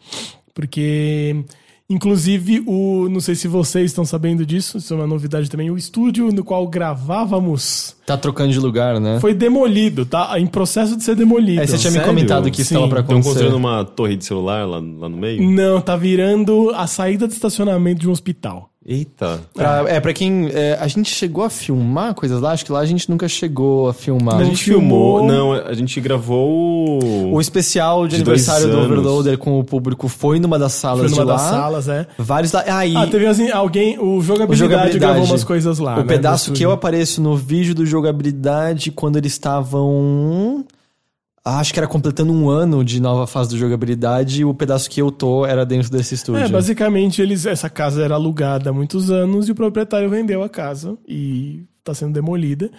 Porque, 0.53 1.35
inclusive, 1.89 2.63
o. 2.65 3.07
Não 3.09 3.19
sei 3.19 3.35
se 3.35 3.47
vocês 3.47 3.85
estão 3.91 4.03
sabendo 4.03 4.45
disso, 4.45 4.79
isso 4.79 4.93
é 4.93 4.97
uma 4.97 5.05
novidade 5.07 5.49
também. 5.49 5.69
O 5.69 5.77
estúdio 5.77 6.31
no 6.31 6.43
qual 6.43 6.67
gravávamos 6.67 7.95
Tá 8.05 8.17
trocando 8.17 8.51
de 8.51 8.59
lugar, 8.59 8.99
né? 8.99 9.19
foi 9.19 9.33
demolido, 9.33 10.05
tá? 10.05 10.39
Em 10.39 10.47
processo 10.47 10.95
de 10.97 11.03
ser 11.03 11.15
demolido. 11.15 11.61
É, 11.61 11.67
você 11.67 11.77
tinha 11.77 11.91
me 11.91 11.97
Sério? 11.97 12.07
comentado 12.09 12.49
que 12.49 12.63
Sim. 12.63 12.75
estava 12.75 12.87
pra 12.87 12.99
Estão 13.01 13.15
acontecer. 13.17 13.33
construindo 13.33 13.55
uma 13.57 13.83
torre 13.85 14.15
de 14.15 14.25
celular 14.25 14.65
lá, 14.65 14.77
lá 14.77 15.09
no 15.09 15.17
meio? 15.17 15.43
Não, 15.51 15.79
tá 15.81 15.95
virando 15.95 16.71
a 16.75 16.87
saída 16.87 17.27
de 17.27 17.33
estacionamento 17.33 18.01
de 18.01 18.07
um 18.09 18.11
hospital. 18.11 18.69
Eita. 18.87 19.41
Pra- 19.53 19.83
é, 19.87 19.99
pra 19.99 20.13
quem. 20.13 20.49
é, 20.53 20.77
a 20.79 20.87
gente 20.87 21.13
chegou 21.13 21.43
a 21.43 21.49
filmar 21.49 22.13
coisas 22.15 22.39
lá, 22.39 22.51
acho 22.53 22.63
que 22.63 22.71
lá 22.71 22.79
a 22.79 22.85
gente 22.85 23.09
nunca 23.09 23.27
chegou 23.27 23.89
a 23.89 23.93
filmar. 23.93 24.35
A 24.39 24.43
gente 24.45 24.63
filmou. 24.63 25.19
filmou. 25.19 25.27
Não, 25.29 25.51
a 25.51 25.73
gente 25.73 25.99
gravou. 25.99 26.99
O 27.33 27.41
especial 27.41 28.07
de, 28.07 28.15
De 28.15 28.21
aniversário 28.21 28.69
do. 28.69 28.77
Overloader 28.79 29.37
com 29.37 29.59
o 29.59 29.63
público 29.63 30.07
foi 30.07 30.39
numa 30.39 30.57
das 30.57 30.71
salas 30.71 31.01
Foi 31.01 31.09
numa 31.09 31.23
de 31.23 31.27
lá. 31.27 31.33
das 31.35 31.41
salas, 31.49 31.87
é. 31.89 32.07
Vários 32.17 32.53
lá. 32.53 32.63
Ah, 32.65 32.85
e 32.87 32.95
Ah, 32.95 33.05
teve 33.07 33.25
assim, 33.25 33.51
alguém. 33.51 33.97
O 33.99 34.17
o 34.17 34.21
jogabilidade, 34.21 34.57
jogabilidade. 34.57 34.99
gravou 34.99 35.25
umas 35.25 35.43
coisas 35.43 35.79
lá. 35.79 35.95
O 35.95 35.97
né, 35.99 36.03
pedaço 36.05 36.53
que 36.53 36.63
eu 36.63 36.71
apareço 36.71 37.21
no 37.21 37.35
vídeo 37.35 37.75
do 37.75 37.85
jogabilidade 37.85 38.89
quando 38.91 39.17
eles 39.17 39.33
estavam. 39.33 40.63
Acho 41.59 41.71
que 41.73 41.79
era 41.79 41.87
completando 41.87 42.33
um 42.33 42.49
ano 42.49 42.83
de 42.83 42.99
nova 42.99 43.25
fase 43.25 43.49
do 43.51 43.57
jogabilidade 43.57 44.41
e 44.41 44.45
o 44.45 44.53
pedaço 44.53 44.89
que 44.89 45.01
eu 45.01 45.09
tô 45.11 45.45
era 45.45 45.65
dentro 45.65 45.89
desse 45.89 46.13
estúdio. 46.15 46.43
É, 46.43 46.47
basicamente, 46.49 47.21
eles, 47.21 47.45
essa 47.45 47.69
casa 47.69 48.03
era 48.03 48.15
alugada 48.15 48.69
há 48.69 48.73
muitos 48.73 49.09
anos 49.09 49.47
e 49.47 49.51
o 49.51 49.55
proprietário 49.55 50.09
vendeu 50.09 50.43
a 50.43 50.49
casa 50.49 50.97
e 51.07 51.63
tá 51.83 51.93
sendo 51.93 52.13
demolida. 52.13 52.69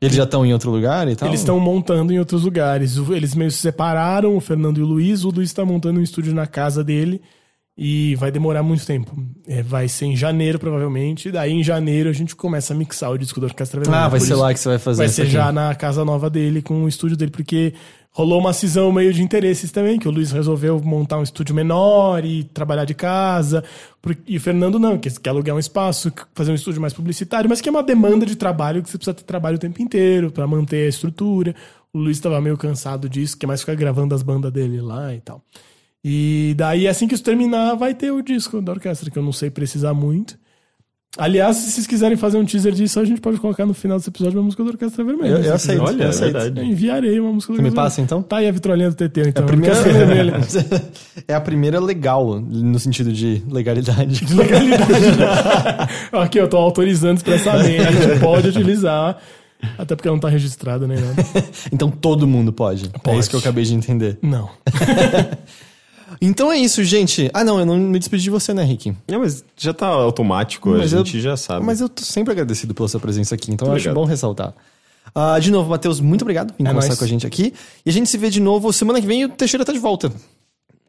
Eles 0.00 0.16
já 0.16 0.24
estão 0.24 0.44
em 0.44 0.52
outro 0.52 0.70
lugar 0.70 1.08
e 1.08 1.14
tal? 1.16 1.28
Eles 1.28 1.40
estão 1.40 1.58
montando 1.60 2.12
em 2.12 2.18
outros 2.18 2.42
lugares. 2.44 2.96
Eles 3.10 3.34
meio 3.34 3.50
se 3.50 3.58
separaram, 3.58 4.36
o 4.36 4.40
Fernando 4.40 4.78
e 4.78 4.82
o 4.82 4.86
Luiz. 4.86 5.24
O 5.24 5.30
Luiz 5.30 5.48
está 5.48 5.64
montando 5.64 6.00
um 6.00 6.02
estúdio 6.02 6.34
na 6.34 6.46
casa 6.46 6.84
dele 6.84 7.22
e 7.78 8.14
vai 8.16 8.30
demorar 8.30 8.62
muito 8.62 8.84
tempo. 8.84 9.16
É, 9.46 9.62
vai 9.62 9.88
ser 9.88 10.06
em 10.06 10.16
janeiro, 10.16 10.58
provavelmente. 10.58 11.30
Daí, 11.30 11.52
em 11.52 11.62
janeiro, 11.62 12.10
a 12.10 12.12
gente 12.12 12.34
começa 12.36 12.74
a 12.74 12.76
mixar 12.76 13.10
o 13.10 13.16
disco 13.18 13.40
da 13.40 13.46
Orquestra. 13.46 13.82
Ah, 13.90 14.08
vai 14.08 14.20
ser 14.20 14.32
isso- 14.32 14.36
lá 14.42 14.52
que 14.52 14.60
você 14.60 14.68
vai 14.68 14.78
fazer 14.78 14.98
Vai 14.98 15.08
ser 15.08 15.22
aqui. 15.22 15.30
já 15.30 15.50
na 15.52 15.74
casa 15.74 16.04
nova 16.04 16.28
dele, 16.28 16.60
com 16.60 16.84
o 16.84 16.88
estúdio 16.88 17.16
dele, 17.16 17.30
porque 17.30 17.72
rolou 18.16 18.40
uma 18.40 18.54
cisão 18.54 18.90
meio 18.90 19.12
de 19.12 19.22
interesses 19.22 19.70
também, 19.70 19.98
que 19.98 20.08
o 20.08 20.10
Luiz 20.10 20.32
resolveu 20.32 20.80
montar 20.82 21.18
um 21.18 21.22
estúdio 21.22 21.54
menor 21.54 22.24
e 22.24 22.44
trabalhar 22.44 22.86
de 22.86 22.94
casa, 22.94 23.62
e 24.26 24.38
o 24.38 24.40
Fernando 24.40 24.78
não, 24.78 24.96
que 24.96 25.10
quer 25.20 25.28
alugar 25.28 25.54
um 25.54 25.58
espaço, 25.58 26.10
fazer 26.34 26.50
um 26.50 26.54
estúdio 26.54 26.80
mais 26.80 26.94
publicitário, 26.94 27.46
mas 27.46 27.60
que 27.60 27.68
é 27.68 27.70
uma 27.70 27.82
demanda 27.82 28.24
de 28.24 28.34
trabalho, 28.34 28.82
que 28.82 28.88
você 28.88 28.96
precisa 28.96 29.12
ter 29.12 29.24
trabalho 29.24 29.56
o 29.56 29.58
tempo 29.58 29.82
inteiro 29.82 30.30
para 30.32 30.46
manter 30.46 30.86
a 30.86 30.88
estrutura. 30.88 31.54
O 31.92 31.98
Luiz 31.98 32.16
estava 32.16 32.40
meio 32.40 32.56
cansado 32.56 33.06
disso, 33.06 33.36
quer 33.36 33.46
mais 33.46 33.60
ficar 33.60 33.74
gravando 33.74 34.14
as 34.14 34.22
bandas 34.22 34.50
dele 34.50 34.80
lá 34.80 35.14
e 35.14 35.20
tal. 35.20 35.42
E 36.02 36.54
daí, 36.56 36.88
assim 36.88 37.06
que 37.06 37.14
isso 37.14 37.22
terminar, 37.22 37.74
vai 37.74 37.92
ter 37.92 38.12
o 38.12 38.22
disco 38.22 38.62
da 38.62 38.72
orquestra, 38.72 39.10
que 39.10 39.18
eu 39.18 39.22
não 39.22 39.32
sei 39.32 39.50
precisar 39.50 39.92
muito. 39.92 40.38
Aliás, 41.18 41.56
se 41.56 41.70
vocês 41.70 41.86
quiserem 41.86 42.16
fazer 42.16 42.36
um 42.36 42.44
teaser 42.44 42.72
disso, 42.72 43.00
a 43.00 43.04
gente 43.04 43.22
pode 43.22 43.38
colocar 43.38 43.64
no 43.64 43.72
final 43.72 43.96
desse 43.96 44.10
episódio 44.10 44.38
uma 44.38 44.44
música 44.44 44.62
da 44.62 44.70
Orquestra 44.70 45.02
Vermelha. 45.02 45.32
Eu, 45.32 45.42
eu 45.42 45.54
aceito. 45.54 45.82
Olha, 45.82 46.02
eu 46.02 46.06
é 46.06 46.10
aceito. 46.10 46.36
Eu 46.36 46.62
enviarei 46.62 47.18
uma 47.18 47.32
música 47.32 47.54
da 47.54 47.56
Você 47.56 47.62
me 47.62 47.68
Orquestra 47.68 47.84
passa 47.84 48.00
então? 48.02 48.22
Tá 48.22 48.36
aí 48.36 48.48
a 48.48 48.52
vitrolinha 48.52 48.90
do 48.90 48.96
TT, 48.96 49.28
então. 49.28 49.44
A 49.44 49.46
primeira, 49.46 49.76
Orquestra 49.76 50.06
Vermelha. 50.06 50.40
é 51.26 51.34
a 51.34 51.40
primeira 51.40 51.80
legal, 51.80 52.38
no 52.38 52.78
sentido 52.78 53.10
de 53.12 53.42
legalidade. 53.50 54.26
Legalidade. 54.34 55.90
Aqui, 56.12 56.38
eu 56.38 56.48
tô 56.48 56.58
autorizando 56.58 57.16
expressamente, 57.16 57.80
a 57.80 57.92
gente 57.92 58.20
pode 58.20 58.48
utilizar. 58.48 59.18
Até 59.78 59.96
porque 59.96 60.08
não 60.08 60.18
tá 60.18 60.28
registrado 60.28 60.86
nem 60.86 60.98
nada. 60.98 61.24
Então 61.72 61.90
todo 61.90 62.26
mundo 62.26 62.52
pode. 62.52 62.90
É 62.92 62.98
Pode. 62.98 63.20
isso 63.20 63.30
que 63.30 63.36
eu 63.36 63.40
acabei 63.40 63.64
de 63.64 63.74
entender. 63.74 64.18
Não. 64.22 64.50
Então 66.20 66.50
é 66.52 66.56
isso, 66.58 66.82
gente. 66.84 67.30
Ah, 67.34 67.44
não, 67.44 67.58
eu 67.60 67.66
não 67.66 67.76
me 67.76 67.98
despedi 67.98 68.24
de 68.24 68.30
você, 68.30 68.54
né, 68.54 68.62
Rick? 68.64 68.94
É, 69.08 69.16
mas 69.18 69.44
já 69.56 69.72
tá 69.74 69.86
automático, 69.86 70.70
Mas 70.70 70.92
a 70.94 70.98
eu- 70.98 71.04
gente 71.04 71.20
já 71.20 71.36
sabe. 71.36 71.64
Mas 71.64 71.80
eu 71.80 71.88
tô 71.88 72.02
sempre 72.02 72.32
agradecido 72.32 72.74
pela 72.74 72.88
sua 72.88 73.00
presença 73.00 73.34
aqui, 73.34 73.52
então 73.52 73.68
eu 73.68 73.74
acho 73.74 73.82
Obrigado. 73.88 74.02
bom 74.02 74.04
ressaltar. 74.08 74.54
Ah, 75.14 75.38
de 75.38 75.50
novo, 75.50 75.70
Matheus, 75.70 76.00
muito 76.00 76.22
obrigado 76.22 76.52
por 76.52 76.62
É 76.62 76.66
conversar 76.68 76.88
nóis. 76.88 76.98
com 76.98 77.04
a 77.04 77.08
gente 77.08 77.26
aqui. 77.26 77.52
E 77.84 77.90
a 77.90 77.92
gente 77.92 78.08
se 78.08 78.18
vê 78.18 78.28
de 78.30 78.40
novo 78.40 78.72
semana 78.72 79.00
que 79.00 79.06
vem 79.06 79.22
e 79.22 79.24
o 79.24 79.28
Teixeira 79.28 79.64
tá 79.64 79.72
de 79.72 79.78
volta. 79.78 80.12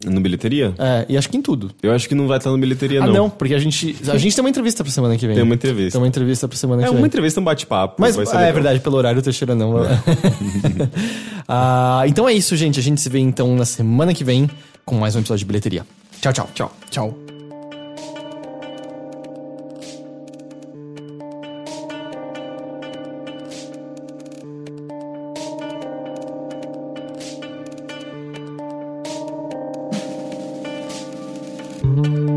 No 0.05 0.21
bilheteria? 0.21 0.75
É, 0.77 1.05
e 1.09 1.17
acho 1.17 1.27
que 1.27 1.35
em 1.37 1.41
tudo. 1.41 1.71
Eu 1.81 1.91
acho 1.91 2.07
que 2.07 2.13
não 2.13 2.27
vai 2.27 2.37
estar 2.37 2.51
no 2.51 2.57
bilheteria, 2.59 3.01
Ah, 3.03 3.07
não. 3.07 3.13
não, 3.13 3.29
porque 3.31 3.55
a 3.55 3.59
gente. 3.59 3.95
A 4.09 4.17
gente 4.17 4.35
tem 4.35 4.43
uma 4.43 4.49
entrevista 4.49 4.83
pra 4.83 4.93
semana 4.93 5.17
que 5.17 5.25
vem. 5.25 5.35
Tem 5.35 5.43
uma 5.43 5.55
entrevista. 5.55 5.91
Tem 5.93 6.01
uma 6.01 6.07
entrevista 6.07 6.47
pra 6.47 6.55
semana 6.57 6.83
É 6.83 6.85
que 6.85 6.91
uma 6.91 6.97
vem. 6.97 7.05
entrevista, 7.07 7.39
um 7.39 7.43
bate-papo. 7.43 7.95
Mas 7.99 8.15
vai 8.15 8.25
ser 8.27 8.37
ah, 8.37 8.41
é 8.41 8.51
verdade, 8.51 8.79
pelo 8.79 8.95
horário 8.95 9.19
o 9.19 9.23
Teixeira 9.23 9.55
não. 9.55 9.73
Ah, 11.47 12.03
então 12.07 12.27
é 12.27 12.33
isso, 12.33 12.55
gente. 12.55 12.79
A 12.79 12.83
gente 12.83 12.99
se 13.01 13.09
vê 13.09 13.19
então 13.19 13.55
na 13.55 13.65
semana 13.65 14.13
que 14.13 14.23
vem 14.23 14.49
com 14.87 14.95
mais 14.95 15.15
um 15.15 15.19
episódio 15.19 15.39
de 15.39 15.45
bilheteria. 15.45 15.85
Tchau, 16.21 16.33
tchau. 16.33 16.49
Tchau. 16.55 16.71
Tchau. 16.89 17.13
Tchau. 31.93 32.36